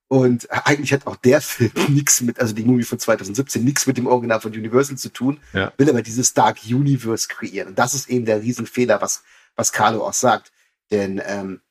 Und 0.07 0.51
eigentlich 0.51 0.91
hat 0.91 1.07
auch 1.07 1.15
der 1.15 1.39
Film 1.39 1.71
nichts 1.87 2.19
mit, 2.21 2.39
also 2.39 2.53
die 2.53 2.63
Mumie 2.63 2.83
von 2.83 2.99
2017, 2.99 3.63
nichts 3.63 3.87
mit 3.87 3.97
dem 3.97 4.07
Original 4.07 4.41
von 4.41 4.51
Universal 4.51 4.97
zu 4.97 5.09
tun, 5.09 5.39
ja. 5.53 5.71
will 5.77 5.89
aber 5.89 6.01
dieses 6.01 6.33
Dark 6.33 6.57
Universe 6.65 7.29
kreieren. 7.29 7.69
Und 7.69 7.79
das 7.79 7.93
ist 7.93 8.09
eben 8.09 8.25
der 8.25 8.41
Riesenfehler, 8.41 9.01
was, 9.01 9.23
was 9.55 9.71
Carlo 9.71 10.05
auch 10.05 10.13
sagt. 10.13 10.51
Denn 10.91 11.21
ähm, 11.25 11.61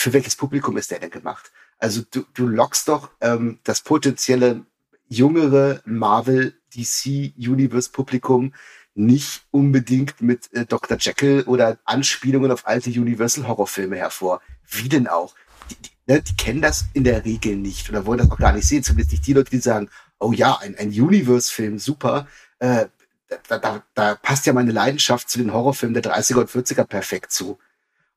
für 0.00 0.14
welches 0.14 0.34
Publikum 0.34 0.78
ist 0.78 0.90
der 0.90 0.98
denn 0.98 1.10
gemacht? 1.10 1.52
Also 1.78 2.00
du, 2.10 2.24
du 2.32 2.46
lockst 2.46 2.88
doch 2.88 3.10
ähm, 3.20 3.58
das 3.64 3.82
potenzielle 3.82 4.64
jüngere 5.08 5.82
Marvel 5.84 6.54
DC 6.74 7.34
Universe 7.36 7.90
Publikum 7.90 8.54
nicht 8.94 9.42
unbedingt 9.50 10.22
mit 10.22 10.50
äh, 10.54 10.64
Dr. 10.64 10.96
Jekyll 10.98 11.42
oder 11.42 11.78
Anspielungen 11.84 12.50
auf 12.50 12.66
alte 12.66 12.88
Universal 12.88 13.46
Horrorfilme 13.46 13.96
hervor. 13.96 14.40
Wie 14.70 14.88
denn 14.88 15.06
auch? 15.06 15.34
Die, 15.70 15.76
die, 15.76 15.90
ne, 16.06 16.22
die 16.22 16.34
kennen 16.34 16.62
das 16.62 16.86
in 16.94 17.04
der 17.04 17.26
Regel 17.26 17.56
nicht 17.56 17.90
oder 17.90 18.06
wollen 18.06 18.20
das 18.20 18.30
auch 18.30 18.38
gar 18.38 18.54
nicht 18.54 18.66
sehen. 18.66 18.82
Zumindest 18.82 19.12
nicht 19.12 19.26
die 19.26 19.34
Leute, 19.34 19.50
die 19.50 19.58
sagen, 19.58 19.90
oh 20.18 20.32
ja, 20.32 20.56
ein, 20.60 20.76
ein 20.78 20.88
Universe-Film, 20.88 21.78
super. 21.78 22.26
Äh, 22.58 22.86
da, 23.48 23.58
da, 23.58 23.82
da 23.92 24.14
passt 24.14 24.46
ja 24.46 24.54
meine 24.54 24.72
Leidenschaft 24.72 25.28
zu 25.28 25.38
den 25.38 25.52
Horrorfilmen 25.52 26.00
der 26.00 26.10
30er 26.10 26.40
und 26.40 26.48
40er 26.48 26.84
perfekt 26.84 27.32
zu. 27.32 27.58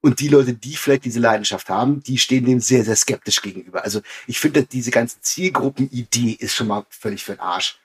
Und 0.06 0.20
die 0.20 0.28
Leute, 0.28 0.54
die 0.54 0.76
vielleicht 0.76 1.06
diese 1.06 1.22
Leidenschaft 1.22 1.70
haben, 1.70 2.04
die 2.04 2.18
stehen 2.18 2.44
dem 2.44 2.60
sehr, 2.60 2.84
sehr 2.84 2.98
skeptisch 2.98 3.42
gegenüber. 3.42 3.86
Also 3.86 4.02
ich 4.28 4.38
finde, 4.38 4.66
diese 4.66 4.92
ganze 4.92 5.22
Zielgruppenidee 5.22 6.32
ist 6.32 6.54
schon 6.54 6.68
mal 6.68 6.86
völlig 6.90 7.24
für 7.24 7.36
den 7.36 7.40
Arsch. 7.40 7.80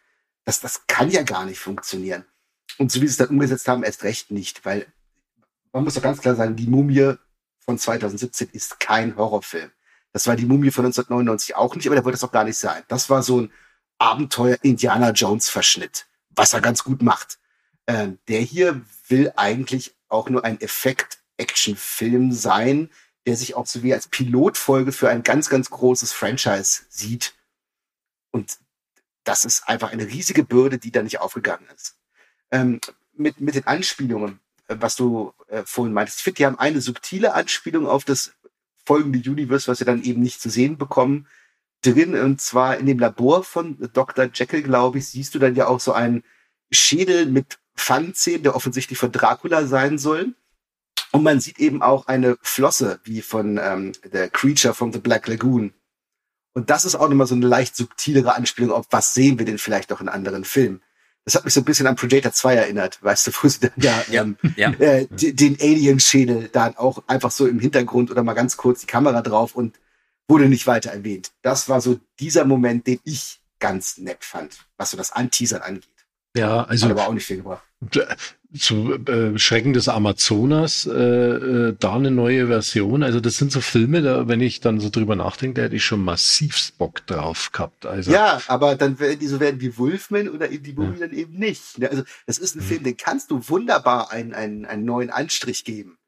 Das, 0.45 0.61
das 0.61 0.85
kann 0.89 1.13
ja 1.13 1.23
gar 1.23 1.47
nicht 1.47 1.61
funktionieren. 1.61 2.25
Und 2.77 2.91
so 2.91 3.01
wie 3.01 3.07
sie 3.07 3.13
es 3.13 3.17
dann 3.19 3.29
umgesetzt 3.29 3.69
haben, 3.69 3.85
erst 3.85 4.03
recht 4.03 4.33
nicht, 4.33 4.65
weil 4.65 4.87
man 5.73 5.85
muss 5.85 5.95
doch 5.95 6.03
ganz 6.03 6.21
klar 6.21 6.35
sagen, 6.35 6.57
die 6.57 6.67
Mumie 6.67 7.15
von 7.61 7.79
2017 7.79 8.49
ist 8.51 8.81
kein 8.81 9.17
Horrorfilm. 9.17 9.71
Das 10.13 10.27
war 10.27 10.35
die 10.35 10.47
Mumie 10.47 10.73
von 10.73 10.87
1999 10.87 11.55
auch 11.55 11.77
nicht, 11.77 11.87
aber 11.87 11.95
der 11.95 12.05
wollte 12.05 12.17
das 12.17 12.25
auch 12.25 12.33
gar 12.33 12.43
nicht 12.43 12.59
sein. 12.59 12.83
Das 12.89 13.09
war 13.11 13.23
so 13.23 13.43
ein 13.43 13.53
Abenteuer-Indiana 13.99 15.11
Jones-Verschnitt, 15.11 16.07
was 16.31 16.53
er 16.53 16.63
ganz 16.63 16.83
gut 16.83 17.01
macht. 17.01 17.39
Ähm, 17.87 18.19
der 18.27 18.41
hier 18.41 18.83
will 19.07 19.33
eigentlich 19.37 19.95
auch 20.09 20.29
nur 20.29 20.45
einen 20.45 20.61
Effekt 20.61 21.18
Actionfilm 21.39 22.33
sein, 22.33 22.91
der 23.27 23.37
sich 23.37 23.55
auch 23.55 23.67
so 23.67 23.83
wie 23.83 23.95
als 23.95 24.09
Pilotfolge 24.09 24.93
für 24.93 25.09
ein 25.09 25.23
ganz, 25.23 25.49
ganz 25.49 25.71
großes 25.71 26.13
Franchise 26.13 26.83
sieht. 26.89 27.35
Und 28.31 28.59
das 29.25 29.45
ist 29.45 29.69
einfach 29.69 29.93
eine 29.93 30.07
riesige 30.07 30.45
Bürde, 30.45 30.79
die 30.79 30.91
da 30.91 31.03
nicht 31.03 31.21
aufgegangen 31.21 31.67
ist. 31.75 31.97
Ähm, 32.51 32.81
mit, 33.13 33.41
mit 33.41 33.55
den 33.55 33.67
Anspielungen, 33.67 34.41
äh, 34.69 34.77
was 34.79 34.97
du 34.97 35.35
äh, 35.49 35.63
vorhin 35.65 35.93
meintest, 35.93 36.19
ich 36.19 36.25
finde, 36.25 36.37
die 36.37 36.47
haben 36.47 36.59
eine 36.59 36.81
subtile 36.81 37.35
Anspielung 37.35 37.87
auf 37.87 38.05
das 38.05 38.33
folgende 38.87 39.19
Universe, 39.19 39.69
was 39.69 39.81
wir 39.81 39.87
dann 39.87 40.03
eben 40.03 40.23
nicht 40.23 40.41
zu 40.41 40.49
sehen 40.49 40.79
bekommen, 40.79 41.27
drin. 41.83 42.15
Und 42.15 42.41
zwar 42.41 42.79
in 42.79 42.87
dem 42.87 42.99
Labor 42.99 43.45
von 43.45 43.77
Dr. 43.93 44.31
Jekyll, 44.33 44.63
glaube 44.63 44.99
ich, 44.99 45.09
siehst 45.09 45.35
du 45.35 45.39
dann 45.39 45.55
ja 45.55 45.67
auch 45.67 45.81
so 45.81 45.93
einen 45.93 46.25
Schädel 46.71 47.27
mit 47.27 47.59
Pfannenzähnen, 47.77 48.43
der 48.43 48.57
offensichtlich 48.57 48.99
von 48.99 49.13
Dracula 49.13 49.67
sein 49.67 49.99
soll. 49.99 50.35
Und 51.13 51.23
man 51.23 51.41
sieht 51.41 51.59
eben 51.59 51.83
auch 51.83 52.07
eine 52.07 52.37
Flosse, 52.43 53.01
wie 53.05 53.23
von 53.23 53.59
ähm, 53.63 53.93
der 54.13 54.29
Creature 54.29 54.75
from 54.75 54.93
the 54.93 54.99
Black 54.99 55.27
Lagoon. 55.27 55.73
Und 56.55 56.71
das 56.71 56.85
ist 56.85 56.97
auch 56.97 57.09
nochmal 57.09 57.27
so 57.27 57.35
eine 57.35 57.47
leicht 57.47 57.77
subtilere 57.77 58.35
Anspielung 58.35 58.73
auf, 58.73 58.87
was 58.91 59.15
sehen 59.15 59.39
wir 59.39 59.47
denn 59.47 59.59
vielleicht 59.59 59.91
noch 59.91 60.01
in 60.01 60.09
anderen 60.09 60.45
Filmen. 60.45 60.83
Das 61.25 61.35
hat 61.35 61.45
mich 61.45 61.55
so 61.55 61.61
ein 61.61 61.65
bisschen 61.65 61.87
an 61.87 61.97
Predator 61.97 62.33
2 62.33 62.55
erinnert, 62.55 63.03
weißt 63.03 63.27
du, 63.27 63.33
wo 63.43 63.49
sie 63.49 63.61
dann 63.61 63.73
da 63.77 64.03
ja, 64.11 64.23
ähm, 64.23 64.37
ja. 64.57 64.71
Äh, 64.73 65.07
den 65.11 65.59
Alien-Schädel 65.61 66.49
dann 66.49 66.77
auch 66.77 67.03
einfach 67.07 67.31
so 67.31 67.47
im 67.47 67.61
Hintergrund 67.61 68.11
oder 68.11 68.23
mal 68.23 68.35
ganz 68.35 68.57
kurz 68.57 68.81
die 68.81 68.87
Kamera 68.87 69.21
drauf 69.23 69.55
und 69.55 69.79
wurde 70.27 70.49
nicht 70.49 70.67
weiter 70.67 70.91
erwähnt. 70.91 71.33
Das 71.43 71.69
war 71.69 71.81
so 71.81 72.01
dieser 72.19 72.45
Moment, 72.45 72.87
den 72.87 73.01
ich 73.05 73.41
ganz 73.59 73.99
nett 73.99 74.25
fand, 74.25 74.67
was 74.77 74.91
so 74.91 74.97
das 74.97 75.13
Anteasern 75.13 75.63
angeht. 75.63 75.98
Ja, 76.37 76.65
also. 76.65 76.87
Hat 76.87 76.93
aber 76.93 77.09
auch 77.09 77.15
nicht 77.15 77.27
viel 77.27 77.39
gebracht. 77.39 77.63
Zu 78.59 78.95
äh, 79.07 79.39
Schrecken 79.39 79.73
des 79.73 79.89
Amazonas, 79.89 80.87
äh, 80.87 80.91
äh, 80.91 81.77
da 81.79 81.95
eine 81.95 82.11
neue 82.11 82.47
Version. 82.47 83.03
Also 83.03 83.21
das 83.21 83.37
sind 83.37 83.53
so 83.53 83.61
Filme, 83.61 84.01
da, 84.01 84.27
wenn 84.27 84.41
ich 84.41 84.61
dann 84.61 84.81
so 84.81 84.89
drüber 84.89 85.17
nachdenke, 85.17 85.61
da 85.61 85.65
hätte 85.65 85.77
ich 85.77 85.85
schon 85.85 86.03
massiv 86.03 86.73
Bock 86.79 87.07
drauf 87.07 87.53
gehabt. 87.53 87.85
Also, 87.85 88.11
ja, 88.11 88.41
aber 88.47 88.75
dann 88.75 88.99
werden 89.01 89.19
die 89.19 89.27
so 89.27 89.39
werden 89.39 89.61
wie 89.61 89.77
Wolfman 89.77 90.29
oder 90.31 90.49
in 90.49 90.63
die 90.63 90.73
Movie 90.73 91.01
ja. 91.01 91.07
dann 91.07 91.17
eben 91.17 91.39
nicht. 91.39 91.79
Ne? 91.79 91.91
Also 91.91 92.05
das 92.27 92.39
ist 92.39 92.57
ein 92.57 92.63
mhm. 92.63 92.69
Film, 92.69 92.83
den 92.85 92.97
kannst 92.97 93.31
du 93.31 93.49
wunderbar 93.49 94.11
einen, 94.11 94.33
einen, 94.33 94.65
einen 94.65 94.85
neuen 94.85 95.11
Anstrich 95.11 95.65
geben. 95.65 95.99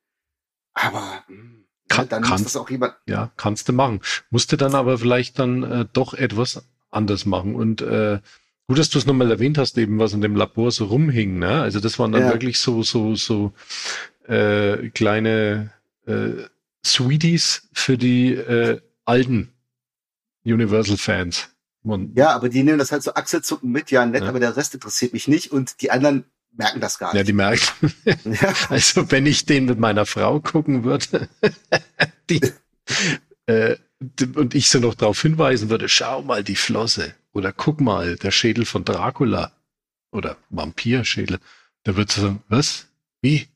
Aber 0.73 1.23
mh, 1.29 1.37
hm, 1.37 1.67
kann, 1.89 2.09
dann 2.09 2.23
kann, 2.23 2.33
muss 2.33 2.45
das 2.45 2.57
auch 2.57 2.71
jemand. 2.71 2.95
Ja, 3.07 3.31
kannst 3.37 3.69
du 3.69 3.73
machen. 3.73 4.01
Musste 4.31 4.57
dann 4.57 4.75
aber 4.75 4.99
vielleicht 4.99 5.39
dann 5.39 5.63
äh, 5.63 5.87
doch 5.93 6.15
etwas 6.15 6.65
anders 6.91 7.27
machen. 7.27 7.55
Und 7.55 7.83
äh, 7.83 8.21
gut, 8.71 8.79
dass 8.79 8.89
du 8.89 8.99
es 8.99 9.07
nochmal 9.07 9.29
erwähnt 9.33 9.59
hast, 9.59 9.77
eben 9.79 9.99
was 9.99 10.13
in 10.13 10.21
dem 10.21 10.37
Labor 10.37 10.71
so 10.71 10.85
rumhing. 10.85 11.41
Ne? 11.41 11.61
Also 11.61 11.81
das 11.81 11.99
waren 11.99 12.13
dann 12.13 12.23
ja. 12.23 12.31
wirklich 12.31 12.61
so 12.61 12.85
so 12.85 13.17
so 13.17 13.53
äh, 14.29 14.91
kleine 14.91 15.73
äh, 16.07 16.45
Sweeties 16.87 17.69
für 17.73 17.99
die 17.99 18.33
äh, 18.33 18.81
alten 19.05 19.53
Universal-Fans. 20.45 21.49
Ja, 22.15 22.31
aber 22.31 22.49
die 22.49 22.63
nehmen 22.63 22.79
das 22.79 22.93
halt 22.93 23.03
so 23.03 23.13
Achselzucken 23.15 23.73
mit, 23.73 23.91
ja 23.91 24.07
nett, 24.07 24.23
ja. 24.23 24.29
aber 24.29 24.39
der 24.39 24.57
Rest 24.57 24.73
interessiert 24.75 25.15
mich 25.15 25.27
nicht 25.27 25.51
und 25.51 25.83
die 25.83 25.91
anderen 25.91 26.27
merken 26.53 26.81
das 26.81 27.01
gar 27.01 27.09
nicht. 27.13 27.19
Ja, 27.19 27.25
die 27.25 27.33
merken. 27.33 27.93
ja. 28.25 28.55
Also 28.69 29.11
wenn 29.11 29.27
ich 29.27 29.47
den 29.47 29.65
mit 29.65 29.81
meiner 29.81 30.07
Frau 30.07 30.39
gucken 30.39 30.85
würde, 30.85 31.29
die, 32.31 32.41
äh, 33.47 33.75
und 34.37 34.55
ich 34.55 34.71
so 34.71 34.79
noch 34.79 34.95
darauf 34.95 35.21
hinweisen 35.21 35.71
würde, 35.71 35.89
schau 35.89 36.23
mal 36.23 36.45
die 36.45 36.55
Flosse 36.55 37.17
oder 37.33 37.53
guck 37.53 37.81
mal, 37.81 38.17
der 38.17 38.31
Schädel 38.31 38.65
von 38.65 38.85
Dracula 38.85 39.53
oder 40.11 40.37
Vampirschädel, 40.51 41.39
da 41.85 41.97
wird 41.97 42.13
sagen, 42.13 42.43
was? 42.49 42.89
Wie? 43.23 43.49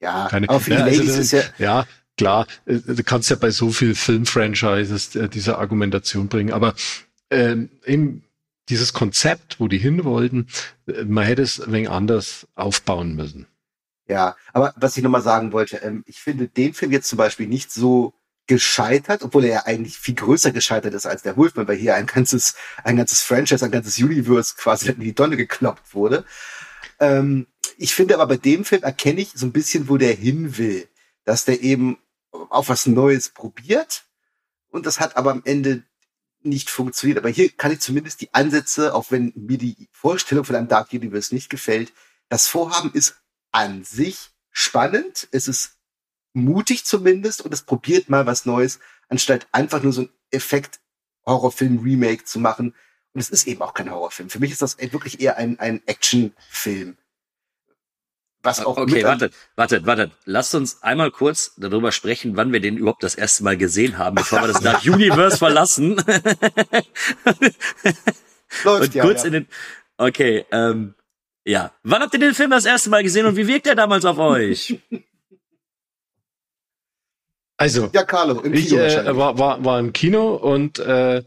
Ja, 0.00 0.28
Keine, 0.28 0.48
auf 0.48 0.68
ja, 0.68 0.84
also 0.84 1.02
das, 1.02 1.18
ist 1.18 1.32
ja, 1.32 1.42
ja, 1.58 1.86
klar, 2.16 2.46
äh, 2.66 2.78
du 2.78 3.02
kannst 3.02 3.30
ja 3.30 3.36
bei 3.36 3.50
so 3.50 3.70
viel 3.70 3.94
Filmfranchises 3.94 5.16
äh, 5.16 5.28
diese 5.28 5.58
Argumentation 5.58 6.28
bringen, 6.28 6.52
aber 6.52 6.74
ähm, 7.30 7.70
eben 7.84 8.22
dieses 8.68 8.92
Konzept, 8.92 9.60
wo 9.60 9.68
die 9.68 9.78
hin 9.78 10.04
wollten, 10.04 10.48
äh, 10.86 11.04
man 11.04 11.24
hätte 11.24 11.42
es 11.42 11.60
ein 11.60 11.72
wenig 11.72 11.90
anders 11.90 12.46
aufbauen 12.54 13.14
müssen. 13.14 13.46
Ja, 14.06 14.36
aber 14.52 14.74
was 14.76 14.96
ich 14.96 15.02
nochmal 15.02 15.22
sagen 15.22 15.52
wollte, 15.52 15.78
ähm, 15.78 16.04
ich 16.06 16.20
finde 16.20 16.48
den 16.48 16.74
Film 16.74 16.92
jetzt 16.92 17.08
zum 17.08 17.16
Beispiel 17.16 17.46
nicht 17.46 17.72
so 17.72 18.12
gescheitert, 18.46 19.22
obwohl 19.22 19.44
er 19.44 19.50
ja 19.50 19.66
eigentlich 19.66 19.98
viel 19.98 20.14
größer 20.14 20.50
gescheitert 20.52 20.94
ist 20.94 21.06
als 21.06 21.22
der 21.22 21.36
Wolfman, 21.36 21.66
weil 21.66 21.76
hier 21.76 21.94
ein 21.94 22.06
ganzes, 22.06 22.54
ein 22.82 22.96
ganzes 22.96 23.22
Franchise, 23.22 23.64
ein 23.64 23.70
ganzes 23.70 23.98
Universe 23.98 24.54
quasi 24.56 24.90
in 24.90 25.00
die 25.00 25.14
Tonne 25.14 25.36
gekloppt 25.36 25.94
wurde. 25.94 26.24
Ähm, 27.00 27.46
ich 27.78 27.94
finde 27.94 28.14
aber 28.14 28.26
bei 28.26 28.36
dem 28.36 28.64
Film 28.64 28.82
erkenne 28.82 29.20
ich 29.20 29.32
so 29.34 29.46
ein 29.46 29.52
bisschen, 29.52 29.88
wo 29.88 29.96
der 29.96 30.14
hin 30.14 30.58
will, 30.58 30.88
dass 31.24 31.44
der 31.44 31.62
eben 31.62 31.98
auf 32.30 32.68
was 32.68 32.86
Neues 32.86 33.30
probiert 33.30 34.04
und 34.68 34.86
das 34.86 35.00
hat 35.00 35.16
aber 35.16 35.30
am 35.30 35.42
Ende 35.44 35.84
nicht 36.42 36.68
funktioniert. 36.68 37.18
Aber 37.18 37.30
hier 37.30 37.50
kann 37.50 37.72
ich 37.72 37.80
zumindest 37.80 38.20
die 38.20 38.34
Ansätze, 38.34 38.94
auch 38.94 39.10
wenn 39.10 39.32
mir 39.34 39.58
die 39.58 39.88
Vorstellung 39.92 40.44
von 40.44 40.56
einem 40.56 40.68
Dark 40.68 40.92
Universe 40.92 41.34
nicht 41.34 41.48
gefällt, 41.48 41.92
das 42.28 42.46
Vorhaben 42.46 42.92
ist 42.92 43.16
an 43.52 43.84
sich 43.84 44.30
spannend. 44.50 45.28
Es 45.30 45.48
ist 45.48 45.76
mutig 46.34 46.84
zumindest 46.84 47.42
und 47.42 47.54
es 47.54 47.62
probiert 47.62 48.10
mal 48.10 48.26
was 48.26 48.44
Neues, 48.44 48.80
anstatt 49.08 49.46
einfach 49.52 49.82
nur 49.82 49.92
so 49.92 50.02
ein 50.02 50.10
Effekt 50.30 50.80
Horrorfilm-Remake 51.26 52.24
zu 52.24 52.38
machen. 52.38 52.74
Und 53.14 53.20
es 53.20 53.30
ist 53.30 53.46
eben 53.46 53.62
auch 53.62 53.72
kein 53.74 53.90
Horrorfilm. 53.90 54.28
Für 54.28 54.40
mich 54.40 54.50
ist 54.50 54.60
das 54.60 54.78
wirklich 54.78 55.20
eher 55.20 55.36
ein, 55.36 55.58
ein 55.60 55.80
Actionfilm. 55.86 56.98
Was 58.42 58.62
auch 58.62 58.76
okay, 58.76 59.02
wartet, 59.04 59.32
wartet, 59.56 59.86
wartet. 59.86 60.12
Lasst 60.26 60.54
uns 60.54 60.82
einmal 60.82 61.10
kurz 61.10 61.54
darüber 61.56 61.92
sprechen, 61.92 62.36
wann 62.36 62.52
wir 62.52 62.60
den 62.60 62.76
überhaupt 62.76 63.02
das 63.02 63.14
erste 63.14 63.42
Mal 63.42 63.56
gesehen 63.56 63.96
haben, 63.96 64.16
bevor 64.16 64.42
wir 64.42 64.48
das 64.48 64.60
Dark 64.62 64.84
Universe 64.84 65.38
verlassen. 65.38 65.96
Läuft 68.64 68.82
und 68.82 68.94
ja, 68.94 69.02
kurz 69.02 69.22
ja. 69.22 69.28
in 69.28 69.32
den. 69.32 69.48
Okay, 69.96 70.44
ähm, 70.50 70.94
ja. 71.46 71.72
Wann 71.84 72.02
habt 72.02 72.12
ihr 72.12 72.20
den 72.20 72.34
Film 72.34 72.50
das 72.50 72.66
erste 72.66 72.90
Mal 72.90 73.02
gesehen 73.02 73.24
und 73.24 73.36
wie 73.36 73.46
wirkt 73.46 73.66
er 73.66 73.76
damals 73.76 74.04
auf 74.04 74.18
euch? 74.18 74.78
Also, 77.56 77.90
ja, 77.92 78.02
Carlo, 78.02 78.40
im 78.40 78.52
ich 78.52 78.68
Kino 78.68 78.80
äh, 78.80 79.16
war, 79.16 79.38
war, 79.38 79.64
war 79.64 79.78
im 79.78 79.92
Kino 79.92 80.34
und 80.34 80.78
äh, 80.80 81.22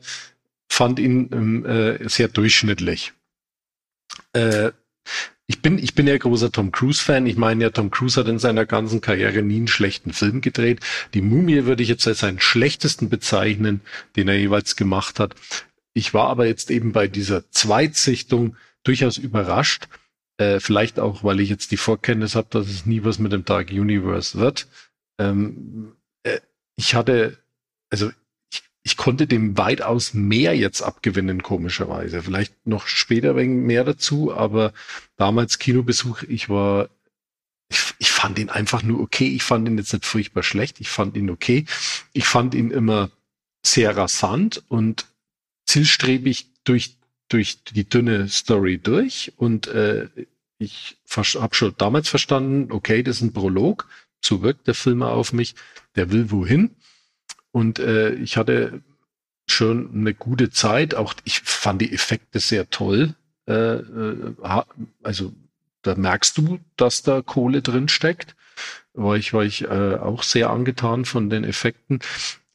fand 0.70 1.00
ihn 1.00 1.30
ähm, 1.32 1.66
äh, 1.66 2.10
sehr 2.10 2.28
durchschnittlich. 2.28 3.14
Äh, 4.34 4.72
ich 5.50 5.62
bin, 5.62 5.80
ich 5.80 5.96
bin 5.96 6.08
ja 6.08 6.18
großer 6.18 6.52
Tom 6.52 6.74
Cruise-Fan. 6.74 7.26
Ich 7.26 7.38
meine 7.38 7.64
ja, 7.64 7.70
Tom 7.70 7.90
Cruise 7.90 8.20
hat 8.20 8.28
in 8.28 8.40
seiner 8.40 8.66
ganzen 8.66 9.00
Karriere 9.00 9.42
nie 9.42 9.56
einen 9.56 9.70
schlechten 9.70 10.12
Film 10.12 10.42
gedreht. 10.42 10.82
Die 11.14 11.22
Mumie 11.22 11.64
würde 11.64 11.84
ich 11.84 11.90
jetzt 11.90 12.06
als 12.06 12.20
seinen 12.20 12.42
schlechtesten 12.42 13.08
bezeichnen, 13.08 13.80
den 14.18 14.28
er 14.28 14.38
jeweils 14.38 14.76
gemacht 14.76 15.22
hat. 15.22 15.36
Ich 15.94 16.14
war 16.14 16.28
aber 16.28 16.46
jetzt 16.46 16.70
eben 16.70 16.92
bei 16.92 17.08
dieser 17.08 17.50
Zweitsichtung 17.50 18.58
durchaus 18.84 19.18
überrascht. 19.18 19.88
Äh, 20.38 20.60
vielleicht 20.60 21.00
auch, 21.00 21.24
weil 21.24 21.40
ich 21.40 21.50
jetzt 21.50 21.72
die 21.72 21.78
Vorkenntnis 21.78 22.36
habe, 22.36 22.48
dass 22.52 22.68
es 22.68 22.86
nie 22.86 23.06
was 23.06 23.18
mit 23.18 23.32
dem 23.32 23.46
Dark 23.46 23.72
Universe 23.72 24.38
wird. 24.38 24.68
Ähm, 25.18 25.94
äh, 25.96 26.07
ich 26.76 26.96
hatte, 26.96 27.38
also 27.90 28.12
ich, 28.52 28.64
ich 28.84 28.98
konnte 28.98 29.28
dem 29.28 29.58
weitaus 29.58 30.14
mehr 30.14 30.56
jetzt 30.56 30.82
abgewinnen, 30.82 31.44
komischerweise. 31.44 32.22
Vielleicht 32.24 32.54
noch 32.66 32.88
später 32.88 33.36
wegen 33.36 33.66
mehr 33.66 33.84
dazu, 33.84 34.34
aber 34.34 34.74
damals 35.18 35.60
Kinobesuch, 35.60 36.24
ich 36.24 36.50
war, 36.50 36.90
ich, 37.70 37.94
ich 38.00 38.12
fand 38.12 38.40
ihn 38.40 38.50
einfach 38.50 38.84
nur 38.84 39.02
okay. 39.02 39.28
Ich 39.28 39.44
fand 39.44 39.68
ihn 39.68 39.78
jetzt 39.78 39.94
nicht 39.94 40.06
furchtbar 40.06 40.44
schlecht. 40.44 40.80
Ich 40.80 40.90
fand 40.90 41.18
ihn 41.18 41.30
okay. 41.30 41.66
Ich 42.14 42.26
fand 42.26 42.56
ihn 42.56 42.72
immer 42.72 43.10
sehr 43.66 43.98
rasant 43.98 44.64
und 44.70 45.06
zielstrebig 45.66 46.48
durch 46.64 46.98
durch 47.30 47.64
die 47.64 47.88
dünne 47.88 48.30
Story 48.30 48.78
durch 48.78 49.34
und 49.38 49.68
äh, 49.68 50.08
ich 50.60 50.98
habe 51.16 51.56
schon 51.56 51.76
damals 51.78 52.10
verstanden, 52.10 52.72
okay, 52.72 53.04
das 53.04 53.18
ist 53.18 53.22
ein 53.22 53.34
Prolog, 53.34 53.88
so 54.28 54.42
wirkt 54.44 54.68
der 54.68 54.76
Film 54.76 55.02
auf 55.04 55.34
mich, 55.34 55.56
der 55.96 56.12
will 56.12 56.32
wohin. 56.32 56.76
Und 57.52 57.80
äh, 57.80 58.14
ich 58.14 58.38
hatte 58.38 58.82
schon 59.48 59.90
eine 59.94 60.14
gute 60.14 60.50
Zeit, 60.52 60.94
auch 60.94 61.14
ich 61.24 61.40
fand 61.40 61.82
die 61.82 61.94
Effekte 61.94 62.40
sehr 62.40 62.70
toll, 62.70 63.16
äh, 63.48 63.54
äh, 63.54 64.36
also 65.02 65.34
da 65.82 65.96
merkst 65.96 66.38
du, 66.38 66.60
dass 66.76 67.02
da 67.02 67.22
Kohle 67.22 67.62
drin 67.62 67.88
steckt, 67.88 68.36
war 68.94 69.16
ich 69.16 69.34
war 69.34 69.44
ich 69.44 69.64
äh, 69.64 69.96
auch 69.96 70.24
sehr 70.24 70.50
angetan 70.50 71.06
von 71.06 71.30
den 71.30 71.44
Effekten. 71.44 72.00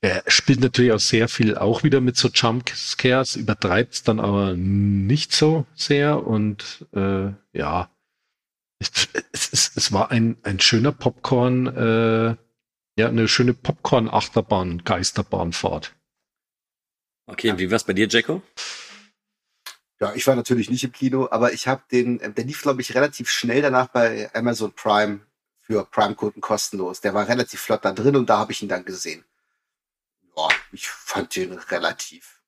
Er 0.00 0.24
spielt 0.26 0.60
natürlich 0.60 0.92
auch 0.92 1.00
sehr 1.00 1.28
viel 1.28 1.56
auch 1.56 1.84
wieder 1.84 2.00
mit 2.00 2.16
so 2.16 2.28
Jumpscares, 2.28 3.36
übertreibt 3.36 3.94
es 3.94 4.02
dann 4.02 4.18
aber 4.18 4.54
nicht 4.54 5.32
so 5.32 5.64
sehr. 5.74 6.26
Und 6.26 6.86
äh, 6.92 7.28
ja, 7.52 7.88
es, 9.32 9.52
es, 9.52 9.72
es 9.74 9.92
war 9.92 10.10
ein, 10.10 10.36
ein 10.42 10.60
schöner 10.60 10.92
Popcorn, 10.92 11.66
äh, 11.66 12.36
ja, 12.96 13.08
eine 13.08 13.28
schöne 13.28 13.54
Popcorn-Achterbahn, 13.54 14.84
Geisterbahnfahrt. 14.84 15.94
Okay, 17.26 17.56
wie 17.56 17.70
war's 17.70 17.84
bei 17.84 17.92
dir, 17.92 18.08
Jacko? 18.08 18.42
Ja, 20.00 20.12
ich 20.14 20.26
war 20.26 20.34
natürlich 20.34 20.68
nicht 20.68 20.84
im 20.84 20.92
Kino, 20.92 21.28
aber 21.30 21.52
ich 21.52 21.68
habe 21.68 21.82
den, 21.90 22.18
der 22.18 22.44
lief, 22.44 22.62
glaube 22.62 22.82
ich, 22.82 22.94
relativ 22.94 23.30
schnell 23.30 23.62
danach 23.62 23.88
bei 23.88 24.30
Amazon 24.34 24.72
Prime 24.72 25.20
für 25.60 25.84
Prime-Kunden 25.84 26.40
kostenlos. 26.40 27.00
Der 27.00 27.14
war 27.14 27.28
relativ 27.28 27.60
flott 27.60 27.84
da 27.84 27.92
drin 27.92 28.16
und 28.16 28.28
da 28.28 28.38
habe 28.38 28.52
ich 28.52 28.62
ihn 28.62 28.68
dann 28.68 28.84
gesehen 28.84 29.24
ja, 30.36 30.48
ich 30.72 30.88
fand 30.88 31.36
den 31.36 31.52
relativ. 31.52 32.41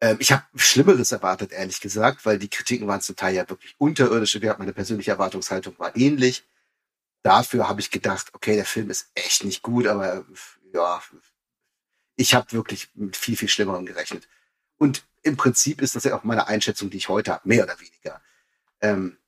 Ähm, 0.00 0.16
ich 0.20 0.32
habe 0.32 0.44
Schlimmeres 0.56 1.12
erwartet, 1.12 1.52
ehrlich 1.52 1.80
gesagt, 1.80 2.24
weil 2.24 2.38
die 2.38 2.48
Kritiken 2.48 2.86
waren 2.88 3.00
zum 3.00 3.16
Teil 3.16 3.34
ja 3.34 3.48
wirklich 3.48 3.74
unterirdisch. 3.78 4.34
Hatten 4.34 4.58
meine 4.58 4.72
persönliche 4.72 5.10
Erwartungshaltung 5.10 5.78
war 5.78 5.96
ähnlich. 5.96 6.44
Dafür 7.22 7.68
habe 7.68 7.80
ich 7.80 7.90
gedacht, 7.90 8.28
okay, 8.32 8.56
der 8.56 8.64
Film 8.64 8.88
ist 8.90 9.10
echt 9.14 9.44
nicht 9.44 9.62
gut, 9.62 9.86
aber 9.86 10.24
ja, 10.72 11.02
ich 12.16 12.34
habe 12.34 12.52
wirklich 12.52 12.88
mit 12.94 13.16
viel, 13.16 13.36
viel 13.36 13.48
Schlimmerem 13.48 13.84
gerechnet. 13.84 14.26
Und 14.78 15.04
im 15.22 15.36
Prinzip 15.36 15.82
ist 15.82 15.96
das 15.96 16.04
ja 16.04 16.16
auch 16.16 16.24
meine 16.24 16.46
Einschätzung, 16.46 16.88
die 16.88 16.96
ich 16.96 17.10
heute 17.10 17.32
habe, 17.32 17.48
mehr 17.48 17.64
oder 17.64 17.78
weniger. 17.78 18.22
Ähm, 18.80 19.18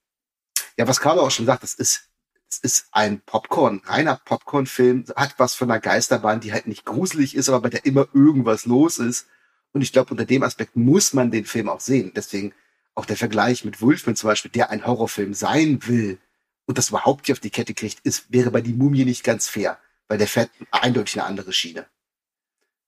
ja, 0.78 0.88
was 0.88 1.00
Carlo 1.00 1.22
auch 1.22 1.30
schon 1.30 1.46
sagt, 1.46 1.62
das 1.62 1.74
ist 1.74 2.08
es 2.52 2.58
ist 2.58 2.88
ein 2.92 3.20
Popcorn, 3.20 3.80
reiner 3.86 4.20
Popcorn-Film, 4.24 5.06
hat 5.16 5.34
was 5.38 5.54
von 5.54 5.70
einer 5.70 5.80
Geisterbahn, 5.80 6.40
die 6.40 6.52
halt 6.52 6.66
nicht 6.66 6.84
gruselig 6.84 7.34
ist, 7.34 7.48
aber 7.48 7.62
bei 7.62 7.70
der 7.70 7.86
immer 7.86 8.08
irgendwas 8.12 8.66
los 8.66 8.98
ist. 8.98 9.26
Und 9.72 9.82
ich 9.82 9.92
glaube, 9.92 10.10
unter 10.10 10.24
dem 10.24 10.42
Aspekt 10.42 10.76
muss 10.76 11.12
man 11.12 11.30
den 11.30 11.44
Film 11.44 11.68
auch 11.68 11.80
sehen. 11.80 12.12
Deswegen 12.14 12.52
auch 12.94 13.06
der 13.06 13.16
Vergleich 13.16 13.64
mit 13.64 13.80
Wolfman 13.80 14.16
zum 14.16 14.28
Beispiel, 14.28 14.50
der 14.50 14.70
ein 14.70 14.86
Horrorfilm 14.86 15.34
sein 15.34 15.86
will 15.86 16.18
und 16.66 16.78
das 16.78 16.90
überhaupt 16.90 17.26
nicht 17.26 17.32
auf 17.32 17.40
die 17.40 17.50
Kette 17.50 17.74
kriegt, 17.74 18.00
ist, 18.00 18.32
wäre 18.32 18.50
bei 18.50 18.60
die 18.60 18.74
Mumie 18.74 19.04
nicht 19.04 19.24
ganz 19.24 19.48
fair, 19.48 19.78
weil 20.08 20.18
der 20.18 20.28
fährt 20.28 20.50
eindeutig 20.70 21.18
eine 21.18 21.24
andere 21.24 21.52
Schiene. 21.52 21.86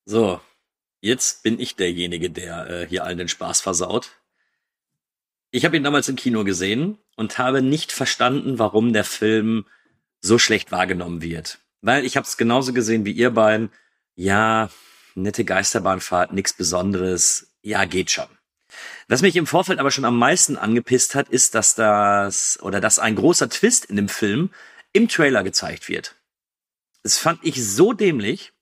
So, 0.04 0.40
jetzt 1.00 1.42
bin 1.42 1.58
ich 1.58 1.76
derjenige, 1.76 2.30
der 2.30 2.68
äh, 2.68 2.86
hier 2.86 3.04
allen 3.04 3.18
den 3.18 3.28
Spaß 3.28 3.62
versaut. 3.62 4.10
Ich 5.50 5.64
habe 5.64 5.76
ihn 5.76 5.84
damals 5.84 6.08
im 6.08 6.16
Kino 6.16 6.44
gesehen 6.44 6.98
und 7.16 7.38
habe 7.38 7.62
nicht 7.62 7.92
verstanden, 7.92 8.58
warum 8.58 8.92
der 8.92 9.04
Film 9.04 9.66
so 10.20 10.38
schlecht 10.38 10.72
wahrgenommen 10.72 11.22
wird. 11.22 11.60
Weil 11.80 12.04
ich 12.04 12.16
habe 12.16 12.26
es 12.26 12.36
genauso 12.36 12.72
gesehen 12.72 13.04
wie 13.04 13.12
ihr 13.12 13.30
beiden. 13.30 13.70
Ja, 14.16 14.70
nette 15.14 15.44
Geisterbahnfahrt, 15.44 16.32
nichts 16.32 16.52
Besonderes. 16.52 17.52
Ja, 17.62 17.84
geht 17.84 18.10
schon. 18.10 18.28
Was 19.08 19.22
mich 19.22 19.36
im 19.36 19.46
Vorfeld 19.46 19.78
aber 19.78 19.90
schon 19.90 20.04
am 20.04 20.18
meisten 20.18 20.56
angepisst 20.56 21.14
hat, 21.14 21.28
ist, 21.28 21.54
dass 21.54 21.74
das 21.74 22.60
oder 22.62 22.80
dass 22.80 22.98
ein 22.98 23.16
großer 23.16 23.48
Twist 23.48 23.84
in 23.84 23.96
dem 23.96 24.08
Film 24.08 24.50
im 24.92 25.08
Trailer 25.08 25.42
gezeigt 25.42 25.88
wird. 25.88 26.16
Das 27.02 27.18
fand 27.18 27.40
ich 27.44 27.64
so 27.64 27.92
dämlich, 27.92 28.52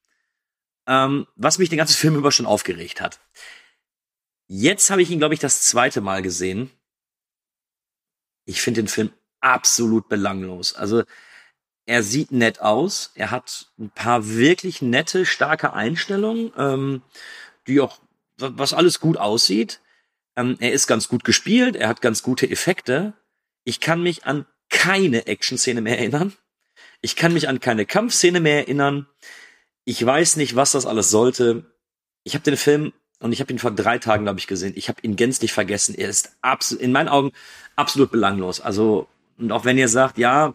ähm, 0.86 1.26
was 1.36 1.58
mich 1.58 1.68
den 1.68 1.78
ganzen 1.78 1.96
Film 1.98 2.16
über 2.16 2.32
schon 2.32 2.46
aufgeregt 2.46 3.00
hat. 3.00 3.20
Jetzt 4.48 4.90
habe 4.90 5.02
ich 5.02 5.10
ihn, 5.10 5.18
glaube 5.18 5.34
ich, 5.34 5.40
das 5.40 5.62
zweite 5.62 6.00
Mal 6.00 6.22
gesehen. 6.22 6.70
Ich 8.44 8.60
finde 8.60 8.82
den 8.82 8.88
Film 8.88 9.12
absolut 9.40 10.08
belanglos. 10.08 10.74
Also 10.74 11.04
er 11.86 12.02
sieht 12.02 12.32
nett 12.32 12.60
aus, 12.60 13.12
er 13.14 13.30
hat 13.30 13.66
ein 13.78 13.90
paar 13.90 14.28
wirklich 14.28 14.82
nette, 14.82 15.26
starke 15.26 15.72
Einstellungen, 15.72 16.52
ähm, 16.56 17.02
die 17.66 17.80
auch, 17.80 18.00
was 18.38 18.72
alles 18.72 19.00
gut 19.00 19.16
aussieht. 19.16 19.80
Ähm, 20.36 20.56
er 20.60 20.72
ist 20.72 20.86
ganz 20.86 21.08
gut 21.08 21.24
gespielt, 21.24 21.76
er 21.76 21.88
hat 21.88 22.00
ganz 22.00 22.22
gute 22.22 22.48
Effekte. 22.48 23.14
Ich 23.64 23.80
kann 23.80 24.02
mich 24.02 24.24
an 24.24 24.46
keine 24.70 25.26
Action-Szene 25.26 25.80
mehr 25.80 25.98
erinnern. 25.98 26.32
Ich 27.00 27.16
kann 27.16 27.32
mich 27.32 27.48
an 27.48 27.60
keine 27.60 27.84
Kampfszene 27.84 28.40
mehr 28.40 28.58
erinnern. 28.58 29.06
Ich 29.84 30.04
weiß 30.04 30.36
nicht, 30.36 30.56
was 30.56 30.72
das 30.72 30.86
alles 30.86 31.10
sollte. 31.10 31.64
Ich 32.22 32.34
habe 32.34 32.44
den 32.44 32.56
Film 32.56 32.92
und 33.18 33.32
ich 33.32 33.40
habe 33.40 33.52
ihn 33.52 33.58
vor 33.58 33.72
drei 33.72 33.98
Tagen, 33.98 34.24
glaube 34.24 34.38
ich, 34.38 34.46
gesehen. 34.46 34.72
Ich 34.76 34.88
habe 34.88 35.00
ihn 35.02 35.16
gänzlich 35.16 35.52
vergessen. 35.52 35.94
Er 35.96 36.08
ist 36.08 36.36
absolut, 36.40 36.82
in 36.82 36.92
meinen 36.92 37.08
Augen 37.08 37.32
absolut 37.76 38.10
belanglos. 38.10 38.60
Also 38.60 39.08
und 39.38 39.52
auch 39.52 39.64
wenn 39.64 39.78
ihr 39.78 39.88
sagt, 39.88 40.18
ja, 40.18 40.54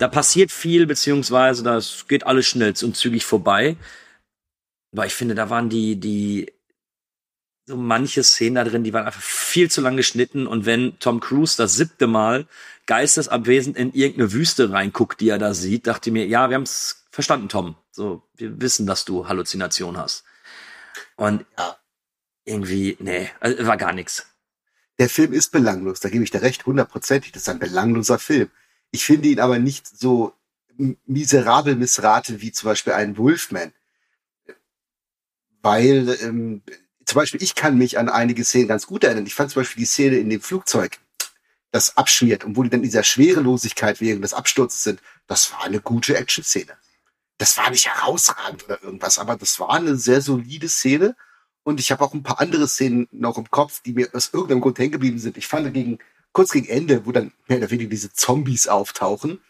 da 0.00 0.08
passiert 0.08 0.50
viel, 0.50 0.86
beziehungsweise 0.86 1.62
das 1.62 2.06
geht 2.08 2.26
alles 2.26 2.46
schnell 2.46 2.72
und 2.82 2.96
zügig 2.96 3.26
vorbei. 3.26 3.76
Aber 4.92 5.04
ich 5.04 5.14
finde, 5.14 5.34
da 5.34 5.50
waren 5.50 5.68
die, 5.68 5.96
die 5.96 6.52
so 7.66 7.76
manche 7.76 8.24
Szenen 8.24 8.54
da 8.54 8.64
drin, 8.64 8.82
die 8.82 8.94
waren 8.94 9.04
einfach 9.04 9.20
viel 9.20 9.70
zu 9.70 9.82
lang 9.82 9.98
geschnitten. 9.98 10.46
Und 10.46 10.64
wenn 10.64 10.98
Tom 11.00 11.20
Cruise 11.20 11.56
das 11.58 11.74
siebte 11.74 12.06
Mal 12.06 12.46
geistesabwesend 12.86 13.76
in 13.76 13.92
irgendeine 13.92 14.32
Wüste 14.32 14.72
reinguckt, 14.72 15.20
die 15.20 15.28
er 15.28 15.38
da 15.38 15.52
sieht, 15.52 15.86
dachte 15.86 16.08
ich 16.08 16.14
mir, 16.14 16.26
ja, 16.26 16.48
wir 16.48 16.54
haben 16.54 16.62
es 16.62 17.04
verstanden, 17.10 17.50
Tom. 17.50 17.76
So, 17.90 18.22
wir 18.36 18.58
wissen, 18.58 18.86
dass 18.86 19.04
du 19.04 19.28
Halluzination 19.28 19.98
hast. 19.98 20.24
Und 21.16 21.44
ja, 21.58 21.76
irgendwie, 22.46 22.96
nee, 23.00 23.30
also, 23.38 23.66
war 23.66 23.76
gar 23.76 23.92
nichts. 23.92 24.26
Der 24.98 25.10
Film 25.10 25.34
ist 25.34 25.52
belanglos, 25.52 26.00
da 26.00 26.08
gebe 26.08 26.24
ich 26.24 26.30
dir 26.30 26.40
recht, 26.40 26.64
hundertprozentig. 26.64 27.32
Das 27.32 27.42
ist 27.42 27.48
ein 27.50 27.58
belangloser 27.58 28.18
Film. 28.18 28.50
Ich 28.90 29.04
finde 29.04 29.28
ihn 29.28 29.40
aber 29.40 29.58
nicht 29.58 29.86
so 29.86 30.34
miserabel 31.06 31.76
missraten 31.76 32.40
wie 32.40 32.52
zum 32.52 32.68
Beispiel 32.68 32.94
ein 32.94 33.16
Wolfman. 33.16 33.72
Weil 35.62 36.16
ähm, 36.22 36.62
zum 37.04 37.16
Beispiel, 37.16 37.42
ich 37.42 37.54
kann 37.54 37.76
mich 37.76 37.98
an 37.98 38.08
einige 38.08 38.44
Szenen 38.44 38.68
ganz 38.68 38.86
gut 38.86 39.04
erinnern. 39.04 39.26
Ich 39.26 39.34
fand 39.34 39.50
zum 39.50 39.60
Beispiel 39.60 39.80
die 39.80 39.86
Szene 39.86 40.16
in 40.16 40.30
dem 40.30 40.40
Flugzeug, 40.40 40.98
das 41.70 41.96
abschmiert 41.96 42.44
und 42.44 42.56
wo 42.56 42.62
die 42.62 42.70
dann 42.70 42.80
in 42.80 42.84
dieser 42.84 43.02
Schwerelosigkeit 43.02 44.00
während 44.00 44.24
des 44.24 44.34
Absturzes 44.34 44.82
sind, 44.82 45.00
das 45.26 45.52
war 45.52 45.64
eine 45.64 45.80
gute 45.80 46.16
Action-Szene. 46.16 46.72
Das 47.38 47.56
war 47.56 47.70
nicht 47.70 47.86
herausragend 47.86 48.64
oder 48.64 48.82
irgendwas, 48.82 49.18
aber 49.18 49.36
das 49.36 49.58
war 49.60 49.70
eine 49.70 49.96
sehr 49.96 50.20
solide 50.20 50.68
Szene. 50.68 51.16
Und 51.62 51.78
ich 51.78 51.92
habe 51.92 52.02
auch 52.04 52.14
ein 52.14 52.22
paar 52.22 52.40
andere 52.40 52.66
Szenen 52.66 53.08
noch 53.12 53.38
im 53.38 53.50
Kopf, 53.50 53.82
die 53.82 53.92
mir 53.92 54.08
aus 54.12 54.30
irgendeinem 54.32 54.60
Grund 54.60 54.78
hängen 54.78 54.92
geblieben 54.92 55.18
sind. 55.18 55.36
Ich 55.36 55.46
fand 55.46 55.72
gegen, 55.72 55.98
kurz 56.32 56.52
gegen 56.52 56.68
Ende, 56.68 57.06
wo 57.06 57.12
dann 57.12 57.32
mehr 57.48 57.58
oder 57.58 57.70
weniger 57.70 57.90
diese 57.90 58.12
Zombies 58.12 58.68
auftauchen. 58.68 59.40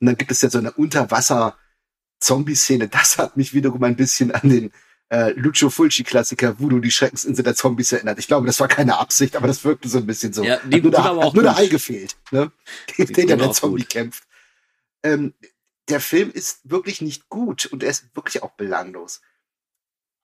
Und 0.00 0.06
dann 0.06 0.16
gibt 0.16 0.30
es 0.30 0.42
ja 0.42 0.50
so 0.50 0.58
eine 0.58 0.72
Unterwasser-Zombie-Szene. 0.72 2.88
Das 2.88 3.18
hat 3.18 3.36
mich 3.36 3.54
wiederum 3.54 3.82
ein 3.84 3.96
bisschen 3.96 4.32
an 4.32 4.48
den 4.48 4.72
äh, 5.10 5.32
Lucio 5.32 5.70
Fulci-Klassiker 5.70 6.58
Voodoo, 6.58 6.78
die 6.78 6.90
Schreckensinsel 6.90 7.44
der 7.44 7.54
Zombies 7.54 7.92
erinnert. 7.92 8.18
Ich 8.18 8.28
glaube, 8.28 8.46
das 8.46 8.60
war 8.60 8.68
keine 8.68 8.98
Absicht, 8.98 9.36
aber 9.36 9.48
das 9.48 9.64
wirkte 9.64 9.88
so 9.88 9.98
ein 9.98 10.06
bisschen 10.06 10.32
so. 10.32 10.42
Ja, 10.42 10.58
die, 10.64 10.76
hat 10.76 10.82
nur, 10.82 10.92
der, 10.92 11.04
hat 11.04 11.34
nur 11.34 11.42
der 11.42 11.56
Hai 11.56 11.66
gefehlt, 11.66 12.16
ne? 12.30 12.50
Den, 12.96 13.06
den 13.06 13.26
der 13.38 13.52
Zombie 13.52 13.82
gut. 13.82 13.90
kämpft. 13.90 14.24
Ähm, 15.02 15.34
der 15.88 16.00
Film 16.00 16.30
ist 16.30 16.60
wirklich 16.62 17.00
nicht 17.00 17.28
gut 17.28 17.66
und 17.66 17.82
er 17.82 17.90
ist 17.90 18.14
wirklich 18.14 18.42
auch 18.42 18.52
belanglos. 18.52 19.20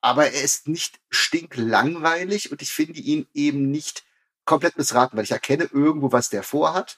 Aber 0.01 0.31
er 0.31 0.41
ist 0.41 0.67
nicht 0.67 0.99
stinklangweilig 1.09 2.51
und 2.51 2.61
ich 2.61 2.71
finde 2.71 2.99
ihn 2.99 3.27
eben 3.33 3.69
nicht 3.69 4.05
komplett 4.47 4.77
missraten, 4.77 5.15
weil 5.15 5.25
ich 5.25 5.31
erkenne 5.31 5.69
irgendwo, 5.71 6.11
was 6.11 6.29
der 6.29 6.41
vorhat. 6.41 6.97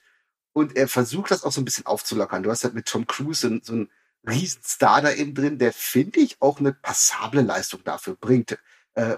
Und 0.54 0.78
er 0.78 0.88
versucht 0.88 1.32
das 1.32 1.44
auch 1.44 1.52
so 1.52 1.60
ein 1.60 1.66
bisschen 1.66 1.86
aufzulockern. 1.86 2.44
Du 2.44 2.50
hast 2.50 2.64
halt 2.64 2.74
mit 2.74 2.86
Tom 2.86 3.06
Cruise 3.06 3.48
so, 3.48 3.60
so 3.62 3.74
ein 3.74 3.90
Riesenstar 4.28 5.02
da 5.02 5.12
eben 5.12 5.34
drin, 5.34 5.60
der 5.60 5.74
finde 5.74 6.20
ich 6.20 6.42
auch 6.42 6.60
eine 6.60 6.74
passable 6.74 7.42
Leistung 7.42 7.84
dafür 7.84 8.16
bringt. 8.16 8.58
Äh, 8.94 9.18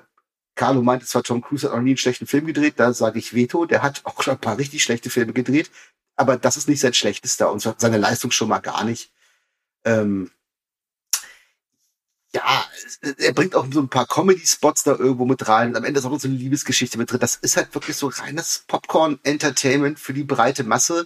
Carlo 0.55 0.81
meinte 0.81 1.05
zwar, 1.05 1.23
Tom 1.23 1.41
Cruise 1.41 1.67
hat 1.67 1.75
auch 1.75 1.81
nie 1.81 1.91
einen 1.91 1.97
schlechten 1.97 2.27
Film 2.27 2.45
gedreht, 2.45 2.75
da 2.77 2.93
sage 2.93 3.19
ich 3.19 3.33
Veto, 3.33 3.65
der 3.65 3.81
hat 3.81 4.01
auch 4.03 4.21
schon 4.21 4.35
ein 4.35 4.41
paar 4.41 4.57
richtig 4.57 4.83
schlechte 4.83 5.09
Filme 5.09 5.33
gedreht, 5.33 5.71
aber 6.15 6.37
das 6.37 6.57
ist 6.57 6.67
nicht 6.67 6.81
sein 6.81 6.93
schlechtester 6.93 7.51
und 7.51 7.61
seine 7.61 7.97
Leistung 7.97 8.31
schon 8.31 8.49
mal 8.49 8.59
gar 8.59 8.83
nicht. 8.83 9.11
Ähm, 9.85 10.29
ja, 12.33 12.65
er 13.17 13.33
bringt 13.33 13.55
auch 13.55 13.67
so 13.71 13.81
ein 13.81 13.89
paar 13.89 14.07
Comedy-Spots 14.07 14.83
da 14.83 14.91
irgendwo 14.91 15.25
mit 15.25 15.47
rein. 15.47 15.75
Am 15.75 15.83
Ende 15.83 15.99
ist 15.99 16.05
auch 16.05 16.19
so 16.19 16.27
eine 16.27 16.37
Liebesgeschichte 16.37 16.97
mit 16.97 17.11
drin. 17.11 17.19
Das 17.19 17.35
ist 17.35 17.57
halt 17.57 17.73
wirklich 17.75 17.97
so 17.97 18.07
reines 18.07 18.63
Popcorn-Entertainment 18.67 19.99
für 19.99 20.13
die 20.13 20.23
breite 20.23 20.63
Masse 20.63 21.05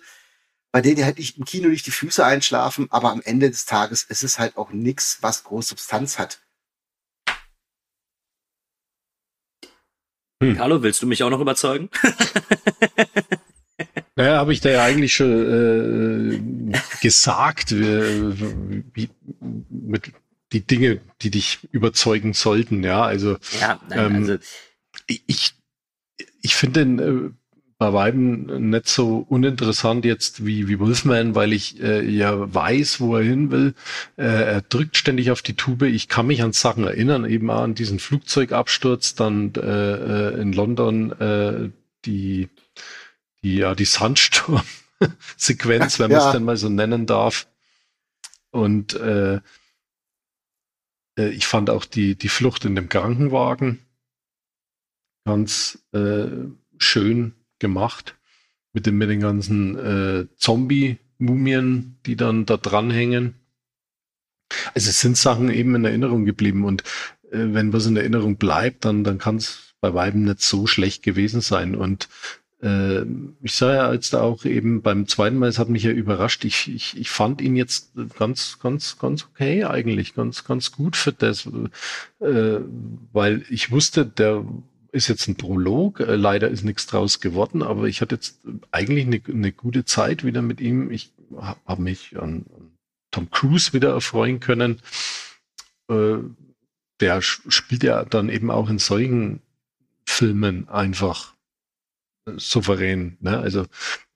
bei 0.75 0.81
denen 0.81 0.97
die 0.97 1.05
halt 1.05 1.19
nicht 1.19 1.37
im 1.37 1.45
Kino 1.45 1.69
nicht 1.69 1.85
die 1.85 1.91
Füße 1.91 2.25
einschlafen, 2.25 2.87
aber 2.89 3.13
am 3.13 3.21
Ende 3.21 3.49
des 3.49 3.65
Tages 3.65 4.03
ist 4.03 4.25
es 4.25 4.39
halt 4.39 4.57
auch 4.57 4.73
nichts, 4.73 5.19
was 5.21 5.45
große 5.45 5.69
Substanz 5.69 6.19
hat. 6.19 6.41
Hm. 10.43 10.57
Carlo, 10.57 10.83
willst 10.83 11.01
du 11.01 11.07
mich 11.07 11.23
auch 11.23 11.29
noch 11.29 11.39
überzeugen? 11.39 11.89
naja, 14.17 14.35
habe 14.35 14.51
ich 14.51 14.59
da 14.59 14.69
ja 14.69 14.83
eigentlich 14.83 15.13
schon 15.13 16.73
äh, 16.73 16.79
gesagt, 17.01 17.71
wie, 17.71 18.83
wie, 18.93 19.09
mit 19.69 20.11
die 20.53 20.65
Dinge, 20.65 21.01
die 21.21 21.31
dich 21.31 21.59
überzeugen 21.71 22.33
sollten, 22.33 22.83
ja. 22.83 23.03
Also, 23.03 23.37
ja, 23.59 23.79
nein, 23.89 23.99
ähm, 23.99 24.15
also 24.15 24.37
ich, 25.07 25.53
ich 26.41 26.55
finde 26.55 26.85
den 26.85 26.99
äh, 26.99 27.31
bei 27.77 27.91
weitem 27.91 28.69
nicht 28.69 28.87
so 28.87 29.25
uninteressant 29.27 30.05
jetzt 30.05 30.45
wie, 30.45 30.69
wie 30.69 30.79
Wolfman, 30.79 31.35
weil 31.35 31.51
ich 31.51 31.83
äh, 31.83 32.09
ja 32.09 32.53
weiß, 32.53 33.01
wo 33.01 33.17
er 33.17 33.23
hin 33.23 33.51
will. 33.51 33.73
Äh, 34.15 34.23
er 34.23 34.61
drückt 34.61 34.95
ständig 34.95 35.29
auf 35.31 35.41
die 35.41 35.55
Tube. 35.55 35.81
Ich 35.83 36.07
kann 36.07 36.27
mich 36.27 36.41
an 36.41 36.53
Sachen 36.53 36.85
erinnern, 36.85 37.25
eben 37.25 37.49
auch 37.49 37.63
an 37.63 37.75
diesen 37.75 37.99
Flugzeugabsturz, 37.99 39.15
dann 39.15 39.53
äh, 39.55 39.59
äh 39.59 40.41
in 40.41 40.53
London 40.53 41.11
äh, 41.19 41.69
die, 42.05 42.47
die, 43.43 43.57
ja, 43.57 43.75
die 43.75 43.83
Sandsturm-Sequenz, 43.83 45.99
wenn 45.99 46.11
man 46.11 46.21
es 46.21 46.31
denn 46.31 46.43
mal 46.43 46.55
so 46.55 46.69
nennen 46.69 47.05
darf. 47.05 47.47
Und 48.51 48.93
äh, 48.93 49.41
äh, 51.17 51.29
ich 51.29 51.47
fand 51.47 51.69
auch 51.69 51.85
die, 51.85 52.15
die 52.15 52.29
Flucht 52.29 52.65
in 52.65 52.75
dem 52.75 52.89
Krankenwagen 52.89 53.79
ganz 55.25 55.79
äh, 55.91 56.27
schön 56.77 57.33
gemacht. 57.59 58.15
Mit, 58.73 58.85
dem, 58.85 58.97
mit 58.97 59.09
den 59.09 59.21
ganzen 59.21 59.77
äh, 59.77 60.27
Zombie-Mumien, 60.35 61.97
die 62.05 62.17
dann 62.17 62.45
da 62.45 62.57
dranhängen. 62.57 63.35
Also 64.73 64.89
es 64.89 64.99
sind 64.99 65.17
Sachen 65.17 65.49
eben 65.49 65.75
in 65.75 65.85
Erinnerung 65.85 66.25
geblieben 66.25 66.65
und 66.65 66.83
äh, 67.31 67.53
wenn 67.53 67.71
was 67.71 67.85
in 67.85 67.95
Erinnerung 67.95 68.35
bleibt, 68.35 68.83
dann, 68.83 69.05
dann 69.05 69.17
kann 69.17 69.37
es 69.37 69.73
bei 69.79 69.93
Weiben 69.93 70.25
nicht 70.25 70.41
so 70.41 70.67
schlecht 70.67 71.03
gewesen 71.03 71.41
sein. 71.41 71.75
Und 71.75 72.09
ich 73.43 73.53
sah 73.53 73.73
ja 73.73 73.93
jetzt 73.93 74.15
auch 74.15 74.43
eben 74.43 74.81
beim 74.81 75.07
zweiten 75.07 75.37
Mal, 75.37 75.49
es 75.49 75.59
hat 75.59 75.69
mich 75.69 75.83
ja 75.83 75.91
überrascht, 75.91 76.45
ich, 76.45 76.73
ich, 76.73 76.97
ich 76.97 77.09
fand 77.09 77.41
ihn 77.41 77.55
jetzt 77.55 77.91
ganz, 78.17 78.57
ganz, 78.59 78.97
ganz 78.97 79.25
okay 79.25 79.65
eigentlich, 79.65 80.15
ganz, 80.15 80.45
ganz 80.45 80.71
gut 80.71 80.95
für 80.95 81.13
das, 81.13 81.47
äh, 82.19 82.59
weil 83.13 83.43
ich 83.49 83.71
wusste, 83.71 84.05
der 84.05 84.45
ist 84.95 85.09
jetzt 85.09 85.27
ein 85.27 85.35
Prolog. 85.35 85.99
Äh, 85.99 86.15
leider 86.15 86.47
ist 86.49 86.63
nichts 86.63 86.87
draus 86.87 87.19
geworden, 87.19 87.61
aber 87.61 87.85
ich 87.85 88.01
hatte 88.01 88.15
jetzt 88.15 88.39
eigentlich 88.71 89.05
eine, 89.05 89.21
eine 89.27 89.51
gute 89.51 89.85
Zeit 89.85 90.23
wieder 90.23 90.41
mit 90.41 90.61
ihm. 90.61 90.89
Ich 90.89 91.11
habe 91.35 91.59
hab 91.65 91.79
mich 91.79 92.17
an, 92.17 92.45
an, 92.55 92.71
Tom 93.11 93.29
Cruise 93.29 93.73
wieder 93.73 93.91
erfreuen 93.91 94.39
können. 94.39 94.81
Äh, 95.89 96.17
der 97.01 97.21
spielt 97.21 97.83
ja 97.83 98.05
dann 98.05 98.29
eben 98.29 98.49
auch 98.49 98.69
in 98.69 98.79
solchen 98.79 99.41
Filmen 100.05 100.67
einfach 100.69 101.34
souverän. 102.37 103.17
Ne? 103.19 103.37
Also 103.37 103.65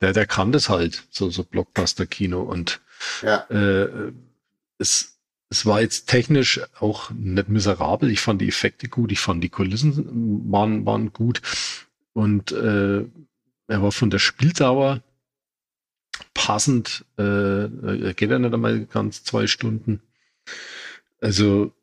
der, 0.01 0.13
der 0.13 0.25
kann 0.25 0.51
das 0.51 0.69
halt, 0.69 1.07
so, 1.09 1.29
so 1.29 1.43
Blockbuster-Kino. 1.43 2.41
Und 2.41 2.81
ja. 3.21 3.45
äh, 3.49 4.11
es, 4.77 5.19
es 5.49 5.65
war 5.65 5.81
jetzt 5.81 6.07
technisch 6.07 6.61
auch 6.79 7.11
nicht 7.11 7.49
miserabel. 7.49 8.09
Ich 8.09 8.21
fand 8.21 8.41
die 8.41 8.47
Effekte 8.47 8.87
gut, 8.87 9.11
ich 9.11 9.19
fand 9.19 9.43
die 9.43 9.49
Kulissen 9.49 10.51
waren, 10.51 10.85
waren 10.85 11.13
gut. 11.13 11.41
Und 12.13 12.51
äh, 12.51 13.05
er 13.67 13.81
war 13.81 13.91
von 13.91 14.09
der 14.09 14.19
Spieldauer 14.19 15.03
passend, 16.33 17.05
äh, 17.17 18.13
geht 18.13 18.31
ja 18.31 18.39
nicht 18.39 18.53
einmal 18.53 18.85
ganz 18.85 19.23
zwei 19.23 19.47
Stunden. 19.47 20.01
Also 21.21 21.73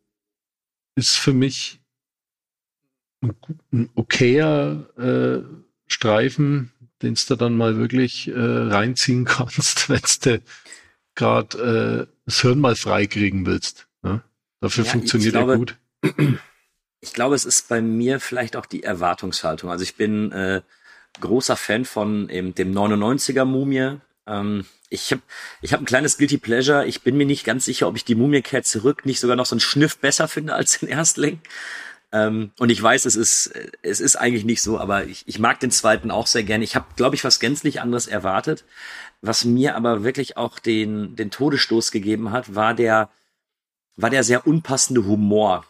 ist 0.94 1.16
für 1.16 1.32
mich 1.32 1.80
ein, 3.20 3.34
ein 3.72 3.90
okayer 3.94 4.88
äh, 4.98 5.65
Streifen, 5.86 6.72
den 7.02 7.16
du 7.28 7.36
dann 7.36 7.56
mal 7.56 7.76
wirklich 7.76 8.28
äh, 8.28 8.34
reinziehen 8.34 9.24
kannst, 9.24 9.88
wenn 9.88 10.00
du 10.22 10.42
gerade 11.14 12.06
äh, 12.08 12.12
das 12.24 12.40
Hirn 12.40 12.60
mal 12.60 12.76
freikriegen 12.76 13.46
willst. 13.46 13.88
Ne? 14.02 14.22
Dafür 14.60 14.84
ja, 14.84 14.90
funktioniert 14.92 15.32
glaube, 15.32 15.52
er 15.52 15.58
gut. 15.58 15.76
Ich 17.02 17.12
glaube, 17.12 17.34
es 17.36 17.44
ist 17.44 17.68
bei 17.68 17.82
mir 17.82 18.18
vielleicht 18.18 18.56
auch 18.56 18.66
die 18.66 18.82
Erwartungshaltung. 18.82 19.70
Also 19.70 19.84
ich 19.84 19.96
bin 19.96 20.32
äh, 20.32 20.62
großer 21.20 21.56
Fan 21.56 21.84
von 21.84 22.28
eben 22.30 22.54
dem 22.54 22.72
99er 22.72 23.44
Mumie. 23.44 23.98
Ähm, 24.26 24.64
ich 24.88 25.12
habe 25.12 25.22
ich 25.62 25.72
hab 25.72 25.80
ein 25.80 25.86
kleines 25.86 26.18
Guilty 26.18 26.38
Pleasure. 26.38 26.86
Ich 26.86 27.02
bin 27.02 27.16
mir 27.16 27.26
nicht 27.26 27.44
ganz 27.44 27.64
sicher, 27.64 27.86
ob 27.86 27.96
ich 27.96 28.04
die 28.04 28.14
Mumie 28.14 28.42
kehrt 28.42 28.66
zurück 28.66 29.04
nicht 29.04 29.20
sogar 29.20 29.36
noch 29.36 29.46
so 29.46 29.54
einen 29.54 29.60
Schniff 29.60 29.98
besser 29.98 30.26
finde 30.26 30.54
als 30.54 30.80
den 30.80 30.88
Erstling. 30.88 31.40
Ähm, 32.12 32.52
und 32.58 32.70
ich 32.70 32.82
weiß, 32.82 33.04
es 33.04 33.16
ist, 33.16 33.52
es 33.82 34.00
ist 34.00 34.16
eigentlich 34.16 34.44
nicht 34.44 34.62
so, 34.62 34.78
aber 34.78 35.04
ich, 35.04 35.24
ich 35.26 35.38
mag 35.38 35.60
den 35.60 35.70
zweiten 35.70 36.10
auch 36.10 36.26
sehr 36.26 36.44
gerne. 36.44 36.64
Ich 36.64 36.76
habe, 36.76 36.86
glaube 36.96 37.16
ich, 37.16 37.24
was 37.24 37.40
gänzlich 37.40 37.80
anderes 37.80 38.06
erwartet. 38.06 38.64
Was 39.22 39.44
mir 39.44 39.76
aber 39.76 40.04
wirklich 40.04 40.36
auch 40.36 40.58
den, 40.58 41.16
den 41.16 41.30
Todesstoß 41.30 41.90
gegeben 41.90 42.30
hat, 42.30 42.54
war 42.54 42.74
der, 42.74 43.10
war 43.96 44.10
der 44.10 44.24
sehr 44.24 44.46
unpassende 44.46 45.04
Humor. 45.04 45.64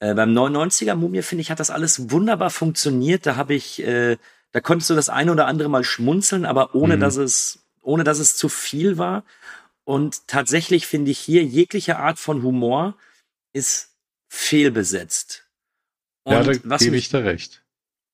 Äh, 0.00 0.14
beim 0.14 0.36
99er 0.36 0.94
Mumie, 0.96 1.22
finde 1.22 1.42
ich, 1.42 1.50
hat 1.50 1.60
das 1.60 1.70
alles 1.70 2.10
wunderbar 2.10 2.50
funktioniert. 2.50 3.26
Da 3.26 3.36
habe 3.36 3.54
ich, 3.54 3.82
äh, 3.82 4.18
da 4.52 4.60
konntest 4.60 4.90
du 4.90 4.94
das 4.94 5.08
eine 5.08 5.32
oder 5.32 5.46
andere 5.46 5.68
mal 5.68 5.84
schmunzeln, 5.84 6.44
aber 6.44 6.74
ohne 6.74 6.96
mhm. 6.96 7.00
dass 7.00 7.16
es, 7.16 7.64
ohne 7.80 8.04
dass 8.04 8.18
es 8.18 8.36
zu 8.36 8.48
viel 8.48 8.98
war. 8.98 9.24
Und 9.84 10.28
tatsächlich 10.28 10.86
finde 10.86 11.10
ich 11.10 11.18
hier 11.18 11.44
jegliche 11.44 11.98
Art 11.98 12.18
von 12.18 12.42
Humor 12.42 12.96
ist 13.52 13.94
fehlbesetzt. 14.28 15.43
Und 16.24 16.32
ja, 16.32 16.42
da 16.42 16.76
gebe 16.76 16.96
ich 16.96 17.08
da 17.08 17.18
recht. 17.18 17.62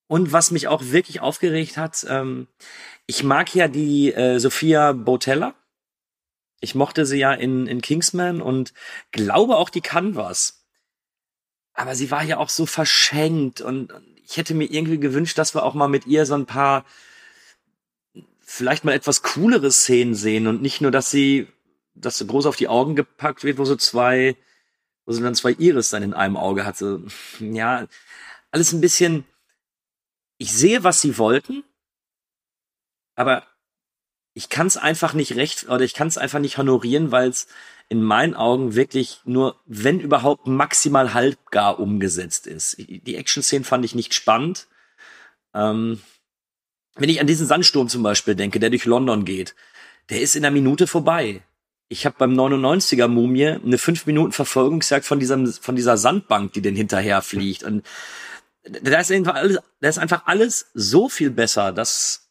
Und 0.06 0.32
was 0.32 0.50
mich 0.50 0.66
auch 0.66 0.82
wirklich 0.86 1.20
aufgeregt 1.20 1.76
hat, 1.76 2.04
ähm, 2.08 2.48
ich 3.06 3.22
mag 3.22 3.54
ja 3.54 3.68
die 3.68 4.12
äh, 4.12 4.38
Sophia 4.38 4.92
Botella. 4.92 5.54
Ich 6.60 6.74
mochte 6.74 7.06
sie 7.06 7.18
ja 7.18 7.32
in, 7.32 7.66
in 7.66 7.80
Kingsman 7.80 8.42
und 8.42 8.74
glaube 9.12 9.56
auch, 9.56 9.70
die 9.70 9.80
kann 9.80 10.16
was. 10.16 10.66
Aber 11.72 11.94
sie 11.94 12.10
war 12.10 12.24
ja 12.24 12.38
auch 12.38 12.48
so 12.48 12.66
verschenkt 12.66 13.60
und 13.60 13.92
ich 14.24 14.36
hätte 14.36 14.54
mir 14.54 14.70
irgendwie 14.70 14.98
gewünscht, 14.98 15.38
dass 15.38 15.54
wir 15.54 15.62
auch 15.62 15.74
mal 15.74 15.88
mit 15.88 16.06
ihr 16.06 16.26
so 16.26 16.34
ein 16.34 16.46
paar 16.46 16.84
vielleicht 18.40 18.84
mal 18.84 18.92
etwas 18.92 19.22
coolere 19.22 19.70
Szenen 19.70 20.14
sehen 20.14 20.48
und 20.48 20.60
nicht 20.60 20.80
nur, 20.80 20.90
dass 20.90 21.10
sie, 21.10 21.46
dass 21.94 22.18
sie 22.18 22.26
groß 22.26 22.46
auf 22.46 22.56
die 22.56 22.68
Augen 22.68 22.96
gepackt 22.96 23.44
wird, 23.44 23.58
wo 23.58 23.64
so 23.64 23.76
zwei 23.76 24.36
wo 25.10 25.14
sie 25.14 25.22
dann 25.24 25.34
zwei 25.34 25.50
Iris 25.50 25.90
dann 25.90 26.04
in 26.04 26.14
einem 26.14 26.36
Auge 26.36 26.64
hatte. 26.64 27.02
Ja, 27.40 27.88
alles 28.52 28.72
ein 28.72 28.80
bisschen. 28.80 29.24
Ich 30.38 30.52
sehe, 30.52 30.84
was 30.84 31.00
sie 31.00 31.18
wollten, 31.18 31.64
aber 33.16 33.44
ich 34.34 34.48
kann 34.48 34.68
es 34.68 34.76
einfach 34.76 35.12
nicht 35.12 35.34
recht 35.34 35.68
oder 35.68 35.80
ich 35.80 35.94
kann 35.94 36.06
es 36.06 36.16
einfach 36.16 36.38
nicht 36.38 36.58
honorieren, 36.58 37.10
weil 37.10 37.28
es 37.28 37.48
in 37.88 38.04
meinen 38.04 38.34
Augen 38.34 38.76
wirklich 38.76 39.20
nur, 39.24 39.60
wenn 39.66 39.98
überhaupt, 39.98 40.46
maximal 40.46 41.12
halbgar 41.12 41.80
umgesetzt 41.80 42.46
ist. 42.46 42.76
Die 42.78 43.16
Action-Szenen 43.16 43.64
fand 43.64 43.84
ich 43.84 43.96
nicht 43.96 44.14
spannend. 44.14 44.68
Ähm, 45.54 46.00
wenn 46.94 47.08
ich 47.08 47.20
an 47.20 47.26
diesen 47.26 47.48
Sandsturm 47.48 47.88
zum 47.88 48.04
Beispiel 48.04 48.36
denke, 48.36 48.60
der 48.60 48.70
durch 48.70 48.84
London 48.84 49.24
geht, 49.24 49.56
der 50.08 50.20
ist 50.20 50.36
in 50.36 50.44
einer 50.44 50.54
Minute 50.54 50.86
vorbei 50.86 51.42
ich 51.90 52.06
habe 52.06 52.16
beim 52.18 52.32
99er 52.32 53.08
Mumie 53.08 53.48
eine 53.48 53.76
5 53.76 54.06
Minuten 54.06 54.32
Verfolgungsjagd 54.32 55.04
von 55.04 55.18
diesem 55.18 55.52
von 55.52 55.76
dieser 55.76 55.98
Sandbank, 55.98 56.52
die 56.52 56.62
den 56.62 56.76
hinterher 56.76 57.20
fliegt 57.20 57.64
und 57.64 57.84
da 58.62 59.00
ist 59.00 59.10
einfach 59.10 59.34
alles, 59.34 59.58
da 59.80 59.88
ist 59.88 59.98
einfach 59.98 60.26
alles 60.26 60.66
so 60.74 61.08
viel 61.08 61.30
besser, 61.30 61.72
dass 61.72 62.28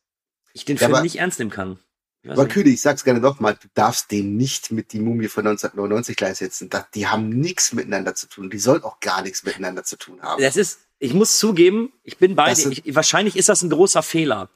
ich 0.53 0.65
den 0.65 0.77
Film 0.77 0.91
ja, 0.91 0.97
aber, 0.97 1.03
nicht 1.03 1.17
ernst 1.17 1.39
nehmen 1.39 1.51
kann. 1.51 1.79
Aber 2.27 2.47
Kühne, 2.47 2.69
ich 2.69 2.81
sag's 2.81 3.03
gerne 3.03 3.19
nochmal, 3.19 3.57
du 3.61 3.67
darfst 3.73 4.11
den 4.11 4.37
nicht 4.37 4.71
mit 4.71 4.93
die 4.93 4.99
Mumie 4.99 5.27
von 5.27 5.47
1999 5.47 6.15
gleichsetzen. 6.15 6.69
Die 6.93 7.07
haben 7.07 7.29
nichts 7.29 7.73
miteinander 7.73 8.13
zu 8.13 8.27
tun. 8.27 8.49
Die 8.49 8.59
sollen 8.59 8.83
auch 8.83 8.99
gar 8.99 9.21
nichts 9.21 9.43
miteinander 9.43 9.83
zu 9.83 9.97
tun 9.97 10.21
haben. 10.21 10.41
Das 10.41 10.57
ist, 10.57 10.79
ich 10.99 11.13
muss 11.13 11.39
zugeben, 11.39 11.93
ich 12.03 12.17
bin 12.17 12.35
bei 12.35 12.53
dir. 12.53 12.95
Wahrscheinlich 12.95 13.37
ist 13.37 13.49
das 13.49 13.61
ein 13.63 13.69
großer 13.69 14.03
Fehler. 14.03 14.49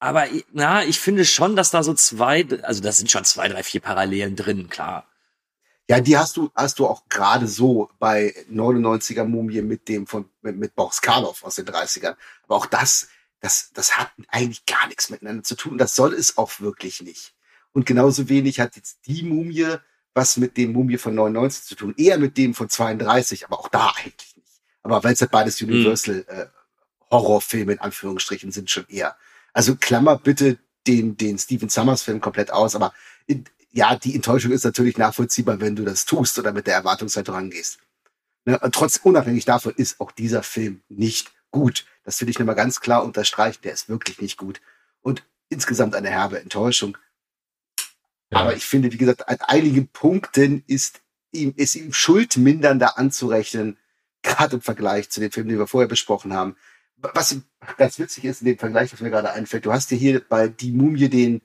Aber 0.00 0.26
na, 0.52 0.84
ich 0.84 0.98
finde 0.98 1.24
schon, 1.24 1.56
dass 1.56 1.70
da 1.70 1.82
so 1.82 1.94
zwei, 1.94 2.46
also 2.62 2.82
da 2.82 2.90
sind 2.90 3.10
schon 3.10 3.24
zwei, 3.24 3.48
drei, 3.48 3.62
vier 3.62 3.80
Parallelen 3.80 4.34
drin, 4.34 4.68
klar. 4.68 5.06
Ja, 5.88 6.00
die 6.00 6.16
hast 6.16 6.36
du, 6.36 6.50
hast 6.54 6.78
du 6.78 6.86
auch 6.86 7.08
gerade 7.08 7.46
so 7.46 7.90
bei 7.98 8.34
99er 8.50 9.24
Mumie 9.24 9.60
mit 9.62 9.88
dem 9.88 10.06
von, 10.06 10.28
mit, 10.40 10.56
mit 10.56 10.74
Boris 10.74 11.00
Karloff 11.00 11.44
aus 11.44 11.56
den 11.56 11.66
30ern. 11.66 12.16
Aber 12.44 12.56
auch 12.56 12.66
das, 12.66 13.08
das, 13.40 13.72
das 13.74 13.98
hat 13.98 14.10
eigentlich 14.28 14.66
gar 14.66 14.86
nichts 14.86 15.10
miteinander 15.10 15.42
zu 15.42 15.54
tun. 15.54 15.78
Das 15.78 15.94
soll 15.94 16.14
es 16.14 16.38
auch 16.38 16.60
wirklich 16.60 17.02
nicht. 17.02 17.34
Und 17.72 17.86
genauso 17.86 18.28
wenig 18.28 18.58
hat 18.58 18.76
jetzt 18.76 19.06
die 19.06 19.22
Mumie 19.22 19.78
was 20.14 20.36
mit 20.36 20.56
dem 20.56 20.72
Mumie 20.72 20.98
von 20.98 21.14
99 21.14 21.64
zu 21.64 21.74
tun. 21.76 21.94
Eher 21.96 22.18
mit 22.18 22.36
dem 22.36 22.54
von 22.54 22.68
32, 22.68 23.46
aber 23.46 23.58
auch 23.58 23.68
da 23.68 23.92
eigentlich 23.96 24.36
nicht. 24.36 24.60
Aber 24.82 25.04
weil 25.04 25.14
es 25.14 25.20
halt 25.20 25.30
beides 25.30 25.60
hm. 25.60 25.68
Universal 25.68 26.24
äh, 26.28 26.46
Horrorfilme 27.10 27.72
in 27.72 27.80
Anführungsstrichen 27.80 28.52
sind 28.52 28.70
schon 28.70 28.86
eher. 28.88 29.16
Also 29.52 29.76
klammer 29.76 30.18
bitte 30.18 30.58
den, 30.86 31.16
den 31.16 31.38
Stephen 31.38 31.68
Summers 31.68 32.02
Film 32.02 32.20
komplett 32.20 32.52
aus, 32.52 32.74
aber 32.74 32.92
in, 33.26 33.44
ja, 33.72 33.96
die 33.96 34.14
Enttäuschung 34.14 34.52
ist 34.52 34.64
natürlich 34.64 34.98
nachvollziehbar, 34.98 35.60
wenn 35.60 35.76
du 35.76 35.84
das 35.84 36.04
tust 36.04 36.38
oder 36.38 36.52
mit 36.52 36.66
der 36.66 36.74
Erwartungshaltung 36.74 37.34
rangehst. 37.34 37.78
Ne? 38.44 38.58
Und 38.58 38.74
trotz, 38.74 38.96
unabhängig 39.02 39.44
davon 39.44 39.72
ist 39.76 40.00
auch 40.00 40.10
dieser 40.10 40.42
Film 40.42 40.82
nicht 40.88 41.32
gut. 41.50 41.86
Das 42.04 42.20
will 42.20 42.28
ich 42.28 42.38
nochmal 42.38 42.54
ganz 42.54 42.80
klar 42.80 43.04
unterstreichen. 43.04 43.60
Der 43.62 43.72
ist 43.72 43.88
wirklich 43.88 44.20
nicht 44.20 44.36
gut. 44.36 44.60
Und 45.02 45.22
insgesamt 45.48 45.94
eine 45.94 46.10
herbe 46.10 46.40
Enttäuschung. 46.40 46.96
Ja. 48.30 48.38
Aber 48.38 48.56
ich 48.56 48.64
finde, 48.64 48.92
wie 48.92 48.96
gesagt, 48.96 49.28
an 49.28 49.38
einigen 49.40 49.88
Punkten 49.88 50.64
ist 50.66 51.00
ihm, 51.32 51.52
ist 51.56 51.74
ihm 51.74 51.92
schuldmindernder 51.92 52.98
anzurechnen, 52.98 53.76
gerade 54.22 54.56
im 54.56 54.62
Vergleich 54.62 55.10
zu 55.10 55.20
den 55.20 55.30
Filmen, 55.30 55.48
die 55.48 55.58
wir 55.58 55.66
vorher 55.66 55.88
besprochen 55.88 56.34
haben 56.34 56.56
was 57.02 57.36
ganz 57.76 57.98
witzig 57.98 58.24
ist 58.24 58.40
in 58.42 58.46
dem 58.46 58.58
Vergleich, 58.58 58.92
was 58.92 59.00
mir 59.00 59.10
gerade 59.10 59.32
einfällt, 59.32 59.66
du 59.66 59.72
hast 59.72 59.90
ja 59.90 59.96
hier 59.96 60.20
bei 60.20 60.48
Die 60.48 60.72
Mumie 60.72 61.08
den, 61.08 61.42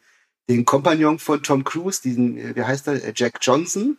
den 0.50 0.66
Kompagnon 0.66 1.20
von 1.20 1.44
Tom 1.44 1.64
Cruise, 1.64 2.02
diesen, 2.02 2.38
äh, 2.38 2.56
wie 2.56 2.64
heißt 2.64 2.88
er, 2.88 3.04
äh, 3.04 3.14
Jack 3.16 3.40
Johnson, 3.42 3.98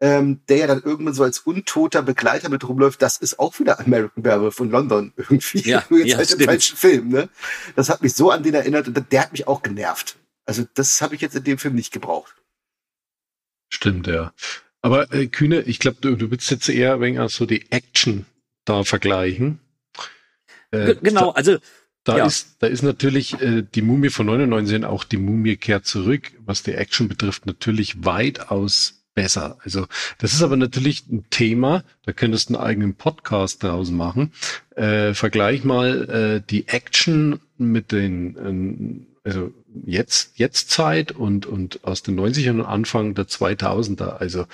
ähm, 0.00 0.40
der 0.48 0.56
ja 0.56 0.66
dann 0.66 0.82
irgendwann 0.82 1.14
so 1.14 1.22
als 1.22 1.38
untoter 1.40 2.02
Begleiter 2.02 2.48
mit 2.48 2.68
rumläuft, 2.68 3.00
das 3.02 3.18
ist 3.18 3.38
auch 3.38 3.58
wieder 3.60 3.78
American 3.78 4.24
Werewolf 4.24 4.56
von 4.56 4.70
London 4.70 5.12
irgendwie. 5.16 5.60
Ja, 5.60 5.84
Nur 5.90 5.98
jetzt 6.04 6.10
ja, 6.10 6.16
halt 6.18 6.32
im 6.32 6.40
falschen 6.40 6.76
Film, 6.76 7.08
ne? 7.08 7.28
Das 7.76 7.88
hat 7.88 8.02
mich 8.02 8.14
so 8.14 8.30
an 8.30 8.42
den 8.42 8.54
erinnert 8.54 8.88
und 8.88 9.12
der 9.12 9.20
hat 9.20 9.32
mich 9.32 9.46
auch 9.46 9.62
genervt. 9.62 10.16
Also 10.44 10.64
das 10.74 11.00
habe 11.02 11.14
ich 11.14 11.20
jetzt 11.20 11.36
in 11.36 11.44
dem 11.44 11.58
Film 11.58 11.76
nicht 11.76 11.92
gebraucht. 11.92 12.34
Stimmt, 13.68 14.08
ja. 14.08 14.32
Aber 14.80 15.12
äh, 15.12 15.28
Kühne, 15.28 15.62
ich 15.62 15.78
glaube, 15.78 15.98
du, 16.00 16.16
du 16.16 16.30
willst 16.32 16.50
jetzt 16.50 16.68
eher 16.68 17.00
wenig 17.00 17.32
so 17.32 17.46
die 17.46 17.70
Action 17.70 18.26
da 18.64 18.82
vergleichen. 18.82 19.60
Äh, 20.72 20.96
genau, 21.00 21.30
also 21.30 21.58
da 22.04 22.18
ja. 22.18 22.26
ist, 22.26 22.56
da 22.58 22.66
ist 22.66 22.82
natürlich 22.82 23.40
äh, 23.40 23.62
die 23.62 23.82
Mumie 23.82 24.10
von 24.10 24.26
99 24.26 24.84
auch 24.84 25.04
die 25.04 25.18
Mumie 25.18 25.56
kehrt 25.56 25.86
zurück, 25.86 26.32
was 26.40 26.64
die 26.64 26.72
Action 26.72 27.08
betrifft, 27.08 27.46
natürlich 27.46 28.04
weitaus 28.04 29.04
besser. 29.14 29.58
Also 29.62 29.86
das 30.18 30.32
ist 30.32 30.42
aber 30.42 30.56
natürlich 30.56 31.06
ein 31.08 31.26
Thema, 31.30 31.84
da 32.04 32.12
könntest 32.12 32.48
du 32.48 32.56
einen 32.56 32.64
eigenen 32.64 32.94
Podcast 32.94 33.62
draus 33.62 33.90
machen. 33.90 34.32
Äh, 34.74 35.14
vergleich 35.14 35.62
mal 35.62 36.08
äh, 36.08 36.42
die 36.48 36.66
Action 36.68 37.40
mit 37.56 37.92
den, 37.92 39.06
äh, 39.24 39.28
also 39.28 39.52
jetzt, 39.84 40.32
jetzt 40.38 40.70
Zeit 40.70 41.12
und, 41.12 41.46
und 41.46 41.84
aus 41.84 42.02
den 42.02 42.18
90ern 42.18 42.60
und 42.60 42.66
Anfang 42.66 43.14
der 43.14 43.26
2000er. 43.26 44.16
Also 44.16 44.46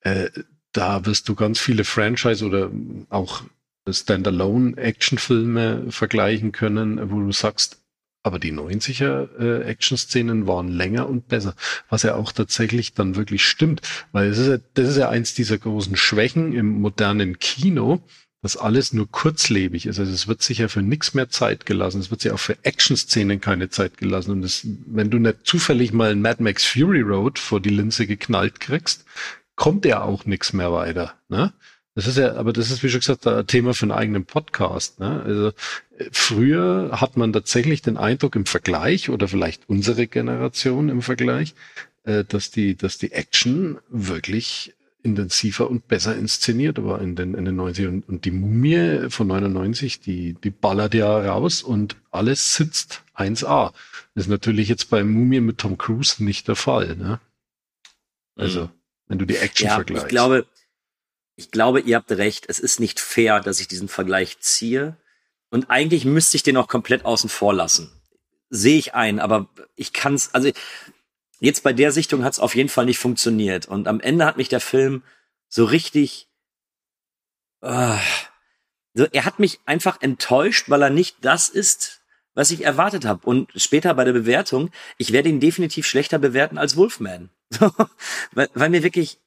äh, 0.00 0.28
da 0.72 1.04
wirst 1.04 1.28
du 1.28 1.34
ganz 1.34 1.58
viele 1.58 1.84
Franchise 1.84 2.44
oder 2.44 2.70
auch 3.08 3.42
Standalone-Actionfilme 3.88 5.90
vergleichen 5.90 6.52
können, 6.52 7.10
wo 7.10 7.20
du 7.20 7.32
sagst, 7.32 7.82
aber 8.22 8.38
die 8.38 8.52
90er 8.52 9.38
äh, 9.38 9.62
Action-Szenen 9.64 10.46
waren 10.46 10.68
länger 10.68 11.08
und 11.08 11.26
besser, 11.26 11.56
was 11.88 12.04
ja 12.04 12.14
auch 12.14 12.30
tatsächlich 12.30 12.94
dann 12.94 13.16
wirklich 13.16 13.44
stimmt, 13.44 13.82
weil 14.12 14.28
es 14.28 14.38
ist 14.38 14.48
ja, 14.48 14.58
das 14.74 14.90
ist 14.90 14.96
ja 14.96 15.08
eins 15.08 15.34
dieser 15.34 15.58
großen 15.58 15.96
Schwächen 15.96 16.52
im 16.52 16.80
modernen 16.80 17.40
Kino, 17.40 18.00
dass 18.42 18.56
alles 18.56 18.92
nur 18.92 19.10
kurzlebig 19.10 19.86
ist. 19.86 20.00
Also 20.00 20.12
es 20.12 20.26
wird 20.26 20.42
sich 20.42 20.58
ja 20.58 20.68
für 20.68 20.82
nichts 20.82 21.14
mehr 21.14 21.30
Zeit 21.30 21.64
gelassen. 21.64 22.00
Es 22.00 22.10
wird 22.10 22.20
sich 22.20 22.32
auch 22.32 22.40
für 22.40 22.58
Action-Szenen 22.64 23.40
keine 23.40 23.70
Zeit 23.70 23.96
gelassen. 23.96 24.32
Und 24.32 24.42
das, 24.42 24.66
wenn 24.86 25.10
du 25.10 25.18
nicht 25.18 25.38
zufällig 25.44 25.92
mal 25.92 26.10
einen 26.10 26.22
Mad 26.22 26.42
Max 26.42 26.64
Fury 26.64 27.02
Road 27.02 27.38
vor 27.38 27.60
die 27.60 27.70
Linse 27.70 28.06
geknallt 28.06 28.58
kriegst, 28.58 29.04
kommt 29.54 29.84
ja 29.84 30.02
auch 30.02 30.24
nichts 30.24 30.52
mehr 30.52 30.72
weiter. 30.72 31.14
Ne? 31.28 31.52
Das 31.94 32.06
ist 32.06 32.16
ja, 32.16 32.36
aber 32.36 32.52
das 32.52 32.70
ist, 32.70 32.82
wie 32.82 32.88
schon 32.88 33.00
gesagt, 33.00 33.26
ein 33.26 33.46
Thema 33.46 33.74
für 33.74 33.84
einen 33.84 33.92
eigenen 33.92 34.24
Podcast. 34.24 34.98
Ne? 34.98 35.22
Also 35.22 35.48
äh, 35.98 36.08
früher 36.10 37.00
hat 37.00 37.16
man 37.16 37.32
tatsächlich 37.32 37.82
den 37.82 37.98
Eindruck 37.98 38.34
im 38.34 38.46
Vergleich 38.46 39.10
oder 39.10 39.28
vielleicht 39.28 39.68
unsere 39.68 40.06
Generation 40.06 40.88
im 40.88 41.02
Vergleich, 41.02 41.54
äh, 42.04 42.24
dass 42.24 42.50
die, 42.50 42.76
dass 42.76 42.96
die 42.96 43.12
Action 43.12 43.78
wirklich 43.90 44.74
intensiver 45.02 45.68
und 45.68 45.88
besser 45.88 46.16
inszeniert 46.16 46.82
war 46.82 47.00
in 47.00 47.16
den, 47.16 47.34
in 47.34 47.44
den 47.44 47.60
90ern. 47.60 48.02
Und, 48.06 48.24
die 48.24 48.30
Mumie 48.30 49.10
von 49.10 49.26
99, 49.26 50.00
die, 50.00 50.34
die 50.34 50.50
ballert 50.50 50.94
ja 50.94 51.18
raus 51.18 51.62
und 51.62 51.96
alles 52.10 52.54
sitzt 52.54 53.02
1A. 53.16 53.72
Das 54.14 54.24
ist 54.24 54.30
natürlich 54.30 54.68
jetzt 54.68 54.90
bei 54.90 55.04
Mumie 55.04 55.40
mit 55.40 55.58
Tom 55.58 55.76
Cruise 55.76 56.22
nicht 56.22 56.48
der 56.48 56.56
Fall. 56.56 56.96
Ne? 56.96 57.20
Also, 58.36 58.62
mhm. 58.62 58.70
wenn 59.08 59.18
du 59.18 59.24
die 59.26 59.36
Action 59.36 59.66
ja, 59.66 59.74
vergleichst. 59.74 60.06
Ich 60.06 60.10
glaube, 60.10 60.46
ich 61.44 61.50
glaube, 61.50 61.80
ihr 61.80 61.96
habt 61.96 62.10
recht. 62.10 62.46
Es 62.48 62.58
ist 62.58 62.80
nicht 62.80 63.00
fair, 63.00 63.40
dass 63.40 63.60
ich 63.60 63.68
diesen 63.68 63.88
Vergleich 63.88 64.38
ziehe. 64.40 64.96
Und 65.50 65.70
eigentlich 65.70 66.04
müsste 66.04 66.36
ich 66.36 66.42
den 66.42 66.56
auch 66.56 66.68
komplett 66.68 67.04
außen 67.04 67.28
vor 67.28 67.54
lassen. 67.54 67.90
Sehe 68.48 68.78
ich 68.78 68.94
ein, 68.94 69.20
aber 69.20 69.48
ich 69.76 69.92
kann 69.92 70.14
es, 70.14 70.34
also 70.34 70.50
Jetzt 71.42 71.64
bei 71.64 71.72
der 71.72 71.90
Sichtung 71.90 72.22
hat 72.22 72.34
es 72.34 72.38
auf 72.38 72.54
jeden 72.54 72.68
Fall 72.68 72.84
nicht 72.84 73.00
funktioniert. 73.00 73.66
Und 73.66 73.88
am 73.88 73.98
Ende 73.98 74.26
hat 74.26 74.36
mich 74.36 74.48
der 74.48 74.60
Film 74.60 75.02
so 75.48 75.64
richtig. 75.64 76.28
Uh, 77.60 77.98
so, 78.94 79.06
er 79.10 79.24
hat 79.24 79.40
mich 79.40 79.58
einfach 79.66 80.00
enttäuscht, 80.00 80.70
weil 80.70 80.82
er 80.82 80.90
nicht 80.90 81.16
das 81.22 81.48
ist, 81.48 82.02
was 82.34 82.52
ich 82.52 82.64
erwartet 82.64 83.06
habe. 83.06 83.26
Und 83.26 83.50
später 83.56 83.92
bei 83.94 84.04
der 84.04 84.12
Bewertung, 84.12 84.70
ich 84.98 85.12
werde 85.12 85.30
ihn 85.30 85.40
definitiv 85.40 85.84
schlechter 85.84 86.20
bewerten 86.20 86.58
als 86.58 86.76
Wolfman. 86.76 87.30
weil, 88.30 88.48
weil 88.54 88.70
mir 88.70 88.84
wirklich, 88.84 89.18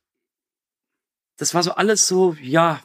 das 1.37 1.53
war 1.53 1.63
so 1.63 1.71
alles 1.71 2.07
so, 2.07 2.35
ja, 2.41 2.81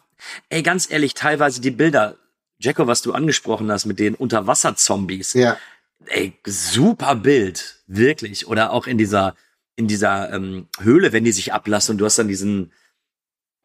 ey, 0.48 0.62
ganz 0.62 0.90
ehrlich, 0.90 1.14
teilweise 1.14 1.60
die 1.60 1.70
Bilder, 1.70 2.16
Jacko, 2.58 2.86
was 2.86 3.02
du 3.02 3.12
angesprochen 3.12 3.70
hast 3.70 3.86
mit 3.86 3.98
den 3.98 4.14
Unterwasserzombies. 4.14 5.32
Ja 5.34 5.56
ey, 6.06 6.32
super 6.46 7.14
Bild, 7.14 7.82
wirklich. 7.86 8.46
Oder 8.46 8.72
auch 8.72 8.86
in 8.86 8.98
dieser, 8.98 9.34
in 9.76 9.88
dieser 9.88 10.32
ähm, 10.32 10.68
Höhle, 10.80 11.12
wenn 11.12 11.24
die 11.24 11.32
sich 11.32 11.52
ablassen 11.52 11.92
und 11.92 11.98
du 11.98 12.04
hast 12.04 12.18
dann 12.18 12.28
diesen, 12.28 12.72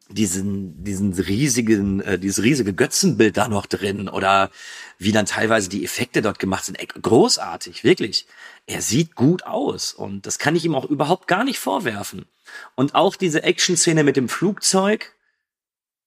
diesen, 0.08 0.84
diesen 0.84 1.12
riesigen, 1.14 2.00
äh, 2.00 2.18
dieses 2.18 2.44
riesige 2.44 2.72
Götzenbild 2.72 3.36
da 3.36 3.48
noch 3.48 3.66
drin 3.66 4.08
oder 4.08 4.50
wie 4.98 5.12
dann 5.12 5.26
teilweise 5.26 5.68
die 5.68 5.84
Effekte 5.84 6.22
dort 6.22 6.38
gemacht 6.38 6.64
sind. 6.64 6.78
Ey, 6.78 6.86
großartig, 6.86 7.84
wirklich. 7.84 8.26
Er 8.66 8.82
sieht 8.82 9.14
gut 9.14 9.44
aus 9.44 9.92
und 9.92 10.26
das 10.26 10.38
kann 10.38 10.56
ich 10.56 10.64
ihm 10.64 10.74
auch 10.74 10.84
überhaupt 10.84 11.26
gar 11.26 11.44
nicht 11.44 11.58
vorwerfen. 11.58 12.26
Und 12.74 12.94
auch 12.94 13.16
diese 13.16 13.42
Action-Szene 13.42 14.04
mit 14.04 14.16
dem 14.16 14.28
Flugzeug, 14.28 15.14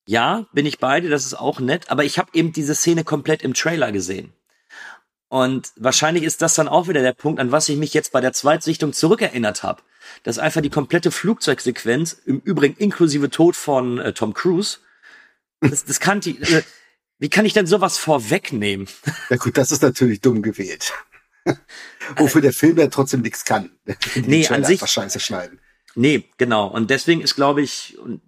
ja, 0.05 0.47
bin 0.53 0.65
ich 0.65 0.79
beide, 0.79 1.09
das 1.09 1.25
ist 1.25 1.35
auch 1.35 1.59
nett, 1.59 1.89
aber 1.91 2.03
ich 2.03 2.17
habe 2.17 2.31
eben 2.33 2.51
diese 2.51 2.75
Szene 2.75 3.03
komplett 3.03 3.43
im 3.43 3.53
Trailer 3.53 3.91
gesehen. 3.91 4.33
Und 5.27 5.71
wahrscheinlich 5.75 6.23
ist 6.23 6.41
das 6.41 6.55
dann 6.55 6.67
auch 6.67 6.87
wieder 6.87 7.03
der 7.03 7.13
Punkt, 7.13 7.39
an 7.39 7.51
was 7.51 7.69
ich 7.69 7.77
mich 7.77 7.93
jetzt 7.93 8.11
bei 8.11 8.19
der 8.19 8.33
Zweitsichtung 8.33 8.93
zurückerinnert 8.93 9.61
habe. 9.61 9.83
Dass 10.23 10.39
einfach 10.39 10.61
die 10.61 10.71
komplette 10.71 11.11
Flugzeugsequenz, 11.11 12.13
im 12.25 12.39
Übrigen 12.39 12.75
inklusive 12.77 13.29
Tod 13.29 13.55
von 13.55 13.99
äh, 13.99 14.13
Tom 14.13 14.33
Cruise, 14.33 14.79
das, 15.61 15.85
das 15.85 15.99
kann 15.99 16.21
die, 16.21 16.41
äh, 16.41 16.63
wie 17.19 17.29
kann 17.29 17.45
ich 17.45 17.53
denn 17.53 17.67
sowas 17.67 17.97
vorwegnehmen? 17.97 18.87
Ja 19.29 19.37
gut, 19.37 19.57
das 19.57 19.71
ist 19.71 19.83
natürlich 19.83 20.21
dumm 20.21 20.41
gewählt. 20.41 20.93
Wofür 22.15 22.41
der 22.41 22.53
Film 22.53 22.77
ja 22.77 22.87
trotzdem 22.87 23.21
nichts 23.21 23.45
kann. 23.45 23.69
nee, 24.15 24.47
an 24.47 24.63
sich. 24.63 24.81
Scheiße 24.85 25.19
schneiden. 25.19 25.59
Nee, 25.99 26.23
genau. 26.37 26.67
Und 26.67 26.91
deswegen 26.91 27.19
ist, 27.19 27.35
glaube 27.35 27.61
ich, 27.61 27.97
und 27.99 28.21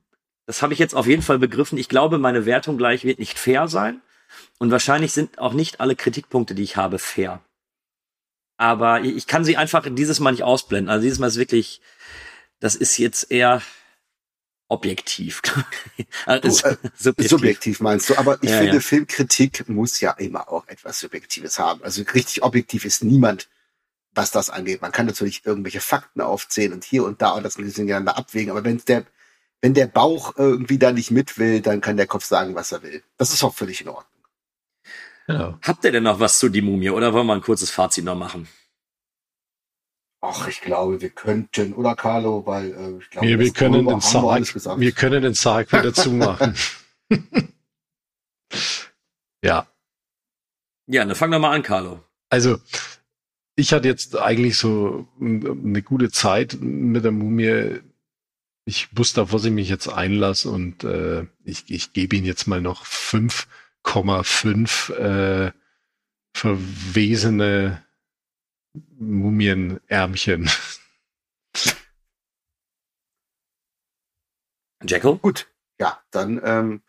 das 0.46 0.62
habe 0.62 0.74
ich 0.74 0.80
jetzt 0.80 0.94
auf 0.94 1.08
jeden 1.08 1.22
Fall 1.22 1.40
begriffen, 1.40 1.78
ich 1.78 1.88
glaube, 1.88 2.18
meine 2.18 2.46
Wertung 2.46 2.78
gleich 2.78 3.06
wird 3.06 3.18
nicht 3.18 3.40
fair 3.40 3.70
sein. 3.70 4.02
Und 4.60 4.72
wahrscheinlich 4.72 5.14
sind 5.14 5.40
auch 5.40 5.54
nicht 5.54 5.80
alle 5.80 5.96
Kritikpunkte, 5.96 6.54
die 6.54 6.64
ich 6.64 6.76
habe, 6.76 7.00
fair. 7.00 7.40
Aber 8.58 9.00
ich 9.02 9.26
kann 9.26 9.46
sie 9.46 9.56
einfach 9.56 9.88
dieses 9.90 10.20
Mal 10.20 10.32
nicht 10.32 10.44
ausblenden. 10.44 10.90
Also 10.90 11.04
dieses 11.04 11.20
Mal 11.20 11.28
ist 11.28 11.38
wirklich, 11.38 11.80
das 12.60 12.76
ist 12.76 12.98
jetzt 12.98 13.32
eher 13.32 13.62
objektiv. 14.68 15.42
also 16.26 16.42
du, 16.42 16.48
äh, 16.48 16.78
subjektiv. 16.98 17.30
subjektiv. 17.30 17.80
meinst 17.80 18.10
du, 18.10 18.18
aber 18.18 18.38
ich 18.42 18.50
ja, 18.50 18.58
finde, 18.58 18.74
ja. 18.74 18.80
Filmkritik 18.82 19.70
muss 19.70 20.02
ja 20.02 20.12
immer 20.12 20.52
auch 20.52 20.68
etwas 20.68 21.00
Subjektives 21.00 21.58
haben. 21.58 21.82
Also 21.84 22.04
richtig 22.14 22.44
objektiv 22.44 22.84
ist 22.84 23.02
niemand, 23.02 23.48
was 24.14 24.32
das 24.32 24.50
angeht. 24.50 24.82
Man 24.82 24.92
kann 24.92 25.06
natürlich 25.06 25.46
irgendwelche 25.46 25.82
Fakten 25.82 26.22
aufzählen 26.22 26.74
und 26.74 26.84
hier 26.84 27.06
und 27.06 27.22
da 27.22 27.32
und 27.32 27.44
das 27.44 27.58
ein 27.58 27.64
bisschen 27.64 27.88
gegeneinander 27.88 28.18
abwägen, 28.18 28.52
aber 28.52 28.64
wenn 28.64 28.78
der, 28.88 29.06
wenn 29.62 29.74
der 29.74 29.88
Bauch 29.88 30.36
irgendwie 30.38 30.78
da 30.78 30.92
nicht 30.92 31.12
mit 31.12 31.38
will, 31.38 31.62
dann 31.62 31.82
kann 31.82 31.98
der 31.98 32.08
Kopf 32.08 32.26
sagen, 32.26 32.56
was 32.56 32.72
er 32.72 32.84
will. 32.84 33.04
Das 33.18 33.34
ist 33.34 33.44
auch 33.44 33.54
völlig 33.54 33.82
in 33.82 33.90
Ordnung. 33.90 34.06
Genau. 35.28 35.58
Habt 35.62 35.86
ihr 35.86 35.92
denn 35.92 36.04
noch 36.04 36.20
was 36.20 36.40
zu 36.40 36.50
die 36.50 36.62
Mumie 36.62 36.90
oder 36.90 37.14
wollen 37.14 37.28
wir 37.28 37.34
ein 37.34 37.42
kurzes 37.42 37.70
Fazit 37.70 38.04
noch 38.04 38.16
machen? 38.16 38.48
Ach, 40.24 40.48
ich 40.48 40.62
glaube, 40.62 41.02
wir 41.02 41.10
könnten, 41.10 41.74
oder 41.74 41.96
Carlo, 41.96 42.46
weil 42.46 42.72
äh, 42.72 42.98
ich 43.02 43.10
glaube, 43.10 43.28
wir, 43.28 43.40
wir 43.40 43.54
können 43.54 43.88
den 43.88 44.02
Sarg, 44.02 44.80
wir 44.80 44.92
können 44.92 45.24
den 45.24 45.34
Sarg 45.34 45.72
wieder 45.74 45.94
zumachen. 45.96 46.56
ja. 49.44 49.68
Ja, 50.86 51.06
dann 51.06 51.16
fang 51.16 51.32
doch 51.32 51.40
mal 51.40 51.56
an, 51.56 51.64
Carlo. 51.64 52.04
Also, 52.30 52.60
ich 53.62 53.74
hatte 53.74 53.88
jetzt 53.88 54.18
eigentlich 54.18 54.58
so 54.58 55.08
eine 55.20 55.82
gute 55.82 56.12
Zeit 56.12 56.58
mit 56.60 57.04
der 57.04 57.12
Mumie. 57.12 57.80
Ich 58.66 58.96
wusste, 58.98 59.22
auf 59.22 59.34
was 59.34 59.46
ich 59.46 59.52
mich 59.52 59.70
jetzt 59.70 59.88
einlasse 59.88 60.50
und 60.50 60.84
äh, 60.84 61.26
ich, 61.44 61.70
ich 61.70 61.94
gebe 61.94 62.16
ihn 62.16 62.26
jetzt 62.26 62.48
mal 62.48 62.62
noch 62.62 62.86
fünf 62.86 63.48
0,5 63.84 64.94
äh, 64.94 65.52
verwesene 66.36 67.86
Mumienärmchen. 68.98 70.50
Jacko? 74.84 75.18
Gut, 75.18 75.48
ja, 75.80 76.02
dann, 76.12 76.42
ähm, 76.44 76.82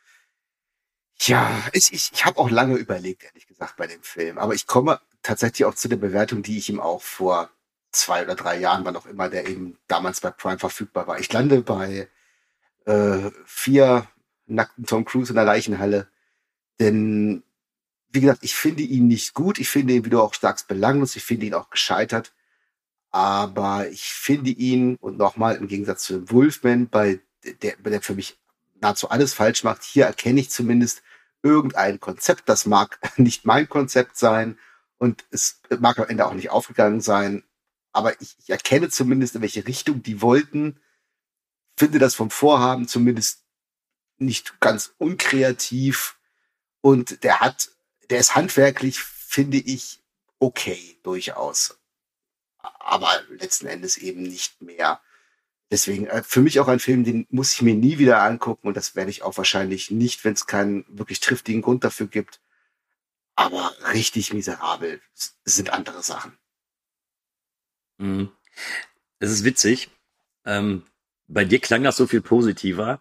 ja, 1.20 1.62
ich, 1.72 1.92
ich, 1.92 2.10
ich 2.12 2.24
habe 2.24 2.38
auch 2.38 2.50
lange 2.50 2.76
überlegt, 2.76 3.24
ehrlich 3.24 3.46
gesagt, 3.46 3.76
bei 3.76 3.86
dem 3.86 4.02
Film. 4.02 4.38
Aber 4.38 4.54
ich 4.54 4.66
komme 4.66 5.00
tatsächlich 5.22 5.64
auch 5.64 5.74
zu 5.74 5.88
der 5.88 5.96
Bewertung, 5.96 6.42
die 6.42 6.58
ich 6.58 6.68
ihm 6.68 6.80
auch 6.80 7.02
vor 7.02 7.50
zwei 7.92 8.22
oder 8.24 8.34
drei 8.34 8.58
Jahren, 8.58 8.84
wann 8.84 8.96
auch 8.96 9.06
immer 9.06 9.28
der 9.28 9.46
eben 9.48 9.78
damals 9.86 10.20
bei 10.20 10.30
Prime 10.30 10.58
verfügbar 10.58 11.06
war. 11.06 11.20
Ich 11.20 11.32
lande 11.32 11.62
bei 11.62 12.08
äh, 12.86 13.30
vier 13.44 14.08
nackten 14.46 14.86
Tom 14.86 15.04
Cruise 15.04 15.30
in 15.30 15.36
der 15.36 15.44
Leichenhalle 15.44 16.08
denn, 16.82 17.44
wie 18.10 18.20
gesagt, 18.20 18.42
ich 18.42 18.54
finde 18.54 18.82
ihn 18.82 19.06
nicht 19.06 19.34
gut. 19.34 19.58
Ich 19.58 19.68
finde 19.68 19.94
ihn, 19.94 20.04
wie 20.04 20.10
du 20.10 20.20
auch 20.20 20.34
sagst, 20.34 20.68
belanglos. 20.68 21.16
Ich 21.16 21.24
finde 21.24 21.46
ihn 21.46 21.54
auch 21.54 21.70
gescheitert. 21.70 22.32
Aber 23.10 23.88
ich 23.88 24.04
finde 24.14 24.50
ihn, 24.50 24.96
und 24.96 25.18
nochmal 25.18 25.56
im 25.56 25.68
Gegensatz 25.68 26.04
zu 26.04 26.30
Wolfman, 26.30 26.88
bei 26.88 27.20
der, 27.62 27.76
der 27.76 28.02
für 28.02 28.14
mich 28.14 28.38
nahezu 28.80 29.10
alles 29.10 29.34
falsch 29.34 29.64
macht, 29.64 29.84
hier 29.84 30.06
erkenne 30.06 30.40
ich 30.40 30.50
zumindest 30.50 31.02
irgendein 31.42 32.00
Konzept. 32.00 32.48
Das 32.48 32.66
mag 32.66 32.98
nicht 33.16 33.44
mein 33.44 33.68
Konzept 33.68 34.16
sein 34.16 34.58
und 35.02 35.24
es 35.32 35.60
mag 35.80 35.98
am 35.98 36.06
Ende 36.06 36.24
auch 36.24 36.32
nicht 36.32 36.50
aufgegangen 36.50 37.00
sein. 37.00 37.42
Aber 37.92 38.20
ich, 38.20 38.36
ich 38.38 38.50
erkenne 38.50 38.88
zumindest, 38.88 39.34
in 39.34 39.42
welche 39.42 39.66
Richtung 39.66 40.00
die 40.00 40.22
wollten. 40.22 40.78
Finde 41.76 41.98
das 41.98 42.14
vom 42.14 42.30
Vorhaben 42.30 42.86
zumindest 42.86 43.42
nicht 44.18 44.60
ganz 44.60 44.94
unkreativ 44.98 46.16
und 46.82 47.24
der 47.24 47.40
hat, 47.40 47.72
der 48.10 48.20
ist 48.20 48.36
handwerklich, 48.36 49.00
finde 49.00 49.56
ich, 49.56 50.04
okay, 50.38 51.00
durchaus. 51.02 51.80
Aber 52.58 53.10
letzten 53.28 53.66
Endes 53.66 53.96
eben 53.96 54.22
nicht 54.22 54.62
mehr. 54.62 55.00
Deswegen 55.72 56.06
äh, 56.06 56.22
für 56.22 56.42
mich 56.42 56.60
auch 56.60 56.68
ein 56.68 56.78
Film, 56.78 57.02
den 57.02 57.26
muss 57.28 57.54
ich 57.54 57.62
mir 57.62 57.74
nie 57.74 57.98
wieder 57.98 58.22
angucken 58.22 58.68
und 58.68 58.76
das 58.76 58.94
werde 58.94 59.10
ich 59.10 59.24
auch 59.24 59.36
wahrscheinlich 59.36 59.90
nicht, 59.90 60.24
wenn 60.24 60.34
es 60.34 60.46
keinen 60.46 60.84
wirklich 60.86 61.18
triftigen 61.18 61.62
Grund 61.62 61.82
dafür 61.82 62.06
gibt. 62.06 62.38
Aber 63.34 63.72
richtig 63.92 64.32
miserabel 64.32 65.00
sind 65.44 65.70
andere 65.70 66.02
Sachen. 66.02 66.36
Mhm. 67.98 68.30
Es 69.18 69.30
ist 69.30 69.44
witzig. 69.44 69.90
Ähm, 70.44 70.84
bei 71.28 71.44
dir 71.44 71.60
klang 71.60 71.82
das 71.82 71.96
so 71.96 72.06
viel 72.06 72.20
positiver. 72.20 73.00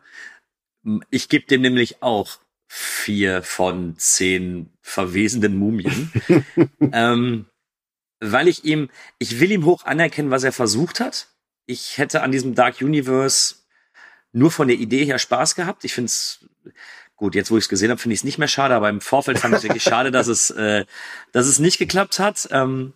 Ich 1.10 1.30
gebe 1.30 1.46
dem 1.48 1.62
nämlich 1.62 2.02
auch 2.02 2.40
vier 2.68 3.44
von 3.44 3.98
zehn 3.98 4.72
verwesenden 4.82 5.58
Mumien. 5.58 6.12
ähm, 6.94 7.48
weil 8.22 8.48
ich 8.48 8.64
ihm, 8.64 8.90
ich 9.18 9.40
will 9.40 9.52
ihm 9.52 9.66
hoch 9.66 9.84
anerkennen, 9.84 10.32
was 10.32 10.44
er 10.44 10.54
versucht 10.54 11.00
hat. 11.00 11.28
Ich 11.66 11.98
hätte 11.98 12.22
an 12.22 12.32
diesem 12.32 12.56
Dark 12.56 12.82
Universe 12.82 13.56
nur 14.32 14.52
von 14.52 14.68
der 14.68 14.78
Idee 14.78 15.06
her 15.06 15.20
Spaß 15.20 15.56
gehabt. 15.56 15.84
Ich 15.84 15.94
finde 15.94 16.06
es 16.08 16.46
Gut, 17.22 17.36
jetzt 17.36 17.52
wo 17.52 17.58
ich 17.60 17.66
es 17.66 17.70
gesehen 17.70 17.92
habe, 17.92 18.02
finde 18.02 18.16
ich 18.16 18.22
es 18.22 18.24
nicht 18.24 18.40
mehr 18.40 18.48
schade, 18.48 18.74
aber 18.74 18.90
im 18.90 19.00
Vorfeld 19.00 19.38
fand 19.38 19.54
ich 19.54 19.60
es 19.60 19.64
wirklich 19.64 19.84
schade, 19.84 20.10
dass 20.10 20.26
es, 20.26 20.50
äh, 20.50 20.86
dass 21.32 21.46
es 21.46 21.60
nicht 21.60 21.78
geklappt 21.78 22.18
hat. 22.18 22.48
Ähm, 22.50 22.94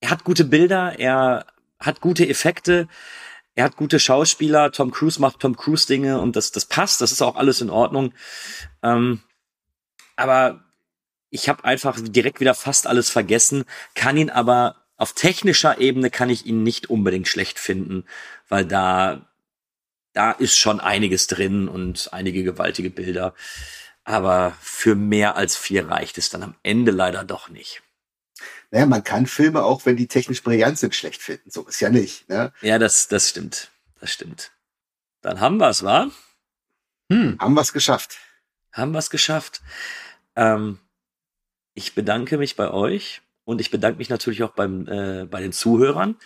er 0.00 0.10
hat 0.10 0.24
gute 0.24 0.42
Bilder, 0.42 0.98
er 0.98 1.46
hat 1.78 2.00
gute 2.00 2.28
Effekte, 2.28 2.88
er 3.54 3.66
hat 3.66 3.76
gute 3.76 4.00
Schauspieler, 4.00 4.72
Tom 4.72 4.90
Cruise 4.90 5.20
macht 5.20 5.38
Tom 5.38 5.56
Cruise 5.56 5.86
Dinge 5.86 6.20
und 6.20 6.34
das, 6.34 6.50
das 6.50 6.64
passt, 6.64 7.00
das 7.00 7.12
ist 7.12 7.22
auch 7.22 7.36
alles 7.36 7.60
in 7.60 7.70
Ordnung. 7.70 8.14
Ähm, 8.82 9.20
aber 10.16 10.64
ich 11.30 11.48
habe 11.48 11.62
einfach 11.62 12.00
direkt 12.00 12.40
wieder 12.40 12.54
fast 12.54 12.88
alles 12.88 13.10
vergessen, 13.10 13.64
kann 13.94 14.16
ihn 14.16 14.30
aber 14.30 14.86
auf 14.96 15.12
technischer 15.12 15.78
Ebene 15.78 16.10
kann 16.10 16.30
ich 16.30 16.46
ihn 16.46 16.64
nicht 16.64 16.90
unbedingt 16.90 17.28
schlecht 17.28 17.60
finden, 17.60 18.06
weil 18.48 18.64
da 18.64 19.25
da 20.16 20.32
ist 20.32 20.56
schon 20.56 20.80
einiges 20.80 21.26
drin 21.26 21.68
und 21.68 22.12
einige 22.12 22.42
gewaltige 22.42 22.88
Bilder. 22.88 23.34
Aber 24.02 24.56
für 24.62 24.94
mehr 24.94 25.36
als 25.36 25.56
vier 25.56 25.88
reicht 25.88 26.16
es 26.16 26.30
dann 26.30 26.42
am 26.42 26.54
Ende 26.62 26.90
leider 26.90 27.22
doch 27.22 27.50
nicht. 27.50 27.82
Naja, 28.70 28.86
man 28.86 29.04
kann 29.04 29.26
Filme 29.26 29.62
auch, 29.62 29.84
wenn 29.84 29.96
die 29.96 30.08
technisch 30.08 30.42
brillant 30.42 30.78
sind, 30.78 30.94
schlecht 30.94 31.20
finden. 31.20 31.50
So 31.50 31.66
ist 31.66 31.80
ja 31.80 31.90
nicht. 31.90 32.28
Ne? 32.30 32.52
Ja, 32.62 32.78
das, 32.78 33.08
das 33.08 33.28
stimmt. 33.28 33.70
Das 34.00 34.10
stimmt. 34.10 34.52
Dann 35.20 35.40
haben 35.40 35.58
wir 35.58 35.68
es, 35.68 35.82
wa? 35.82 36.10
Hm. 37.12 37.36
Haben 37.38 37.54
wir 37.54 37.60
es 37.60 37.74
geschafft. 37.74 38.16
Haben 38.72 38.92
wir 38.92 39.00
es 39.00 39.10
geschafft. 39.10 39.60
Ähm, 40.34 40.78
ich 41.74 41.94
bedanke 41.94 42.38
mich 42.38 42.56
bei 42.56 42.70
euch 42.70 43.20
und 43.44 43.60
ich 43.60 43.70
bedanke 43.70 43.98
mich 43.98 44.08
natürlich 44.08 44.42
auch 44.42 44.52
beim, 44.52 44.88
äh, 44.88 45.26
bei 45.26 45.42
den 45.42 45.52
Zuhörern. 45.52 46.16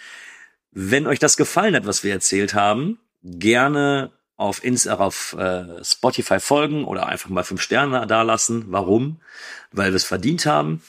Wenn 0.71 1.09
euch 1.09 1.19
das 1.19 1.37
gefallen 1.37 1.75
hat, 1.75 1.87
was 1.87 2.05
wir 2.05 2.13
erzählt 2.13 2.55
haben, 2.55 3.01
gerne 3.23 4.13
auf, 4.37 4.65
Insta, 4.65 4.95
auf 4.95 5.35
äh, 5.35 5.85
Spotify 5.85 6.41
folgen 6.41 6.85
oder 6.85 7.07
einfach 7.07 7.29
mal 7.29 7.45
fünf 7.45 7.61
Sterne 7.61 8.07
dalassen. 8.07 8.67
Warum? 8.69 9.21
Weil 9.71 9.93
wir 9.93 9.97
es 9.97 10.05
verdient 10.05 10.47
haben. 10.47 10.83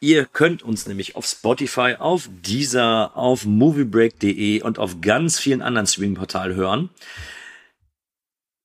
Ihr 0.00 0.24
könnt 0.24 0.62
uns 0.62 0.86
nämlich 0.86 1.16
auf 1.16 1.26
Spotify, 1.26 1.96
auf 1.98 2.28
dieser, 2.30 3.16
auf 3.16 3.44
moviebreak.de 3.44 4.62
und 4.62 4.78
auf 4.78 5.00
ganz 5.00 5.38
vielen 5.38 5.60
anderen 5.60 5.86
Streaming-Portalen 5.86 6.56
hören. 6.56 6.90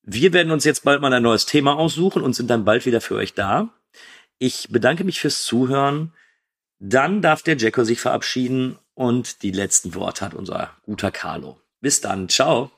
Wir 0.04 0.32
werden 0.32 0.52
uns 0.52 0.64
jetzt 0.64 0.84
bald 0.84 1.02
mal 1.02 1.14
ein 1.14 1.24
neues 1.24 1.46
Thema 1.46 1.76
aussuchen 1.76 2.22
und 2.22 2.34
sind 2.34 2.50
dann 2.50 2.66
bald 2.66 2.86
wieder 2.86 3.02
für 3.02 3.16
euch 3.16 3.34
da. 3.34 3.70
Ich 4.38 4.70
bedanke 4.70 5.04
mich 5.04 5.20
fürs 5.20 5.44
Zuhören. 5.44 6.14
Dann 6.80 7.22
darf 7.22 7.42
der 7.42 7.58
Jacko 7.58 7.84
sich 7.84 8.00
verabschieden 8.00 8.78
und 8.94 9.42
die 9.42 9.52
letzten 9.52 9.96
Worte 9.96 10.26
hat 10.26 10.34
unser 10.34 10.72
guter 10.84 11.12
Carlo. 11.12 11.60
Bis 11.82 12.02
dann. 12.02 12.30
Ciao. 12.30 12.72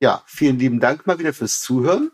Ja, 0.00 0.22
vielen 0.26 0.58
lieben 0.58 0.80
Dank 0.80 1.06
mal 1.06 1.18
wieder 1.18 1.32
fürs 1.32 1.60
Zuhören. 1.60 2.12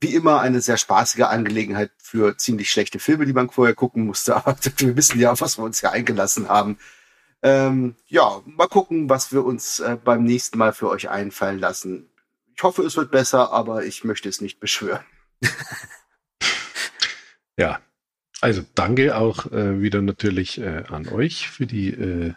Wie 0.00 0.14
immer 0.14 0.40
eine 0.40 0.60
sehr 0.60 0.76
spaßige 0.76 1.22
Angelegenheit 1.22 1.92
für 1.98 2.36
ziemlich 2.36 2.70
schlechte 2.70 2.98
Filme, 2.98 3.26
die 3.26 3.32
man 3.32 3.50
vorher 3.50 3.74
gucken 3.74 4.06
musste. 4.06 4.34
Aber 4.46 4.56
wir 4.78 4.96
wissen 4.96 5.20
ja, 5.20 5.38
was 5.40 5.58
wir 5.58 5.64
uns 5.64 5.80
hier 5.80 5.92
eingelassen 5.92 6.48
haben. 6.48 6.78
Ähm, 7.42 7.96
ja, 8.06 8.42
mal 8.44 8.68
gucken, 8.68 9.08
was 9.08 9.32
wir 9.32 9.44
uns 9.44 9.80
äh, 9.80 9.96
beim 10.02 10.24
nächsten 10.24 10.58
Mal 10.58 10.72
für 10.72 10.88
euch 10.88 11.08
einfallen 11.08 11.58
lassen. 11.58 12.10
Ich 12.54 12.62
hoffe, 12.62 12.82
es 12.82 12.96
wird 12.96 13.10
besser, 13.10 13.52
aber 13.52 13.84
ich 13.84 14.04
möchte 14.04 14.28
es 14.28 14.42
nicht 14.42 14.60
beschwören. 14.60 15.04
ja, 17.56 17.80
also 18.42 18.62
danke 18.74 19.16
auch 19.16 19.50
äh, 19.50 19.80
wieder 19.80 20.02
natürlich 20.02 20.60
äh, 20.60 20.84
an 20.88 21.08
euch 21.08 21.48
für 21.48 21.66
die 21.66 22.34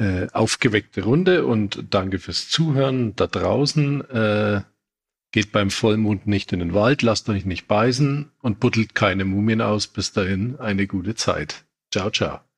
äh, 0.00 0.28
aufgeweckte 0.32 1.02
Runde 1.02 1.44
und 1.44 1.84
danke 1.90 2.18
fürs 2.18 2.48
Zuhören 2.48 3.14
da 3.16 3.26
draußen. 3.26 4.10
Äh, 4.10 4.62
geht 5.30 5.52
beim 5.52 5.70
Vollmond 5.70 6.26
nicht 6.26 6.52
in 6.52 6.58
den 6.58 6.74
Wald, 6.74 7.02
lasst 7.02 7.28
euch 7.28 7.44
nicht 7.44 7.68
beißen 7.68 8.32
und 8.40 8.60
buddelt 8.60 8.94
keine 8.94 9.24
Mumien 9.24 9.60
aus. 9.60 9.86
Bis 9.86 10.12
dahin 10.12 10.58
eine 10.58 10.86
gute 10.86 11.14
Zeit. 11.14 11.64
Ciao, 11.92 12.10
ciao. 12.10 12.49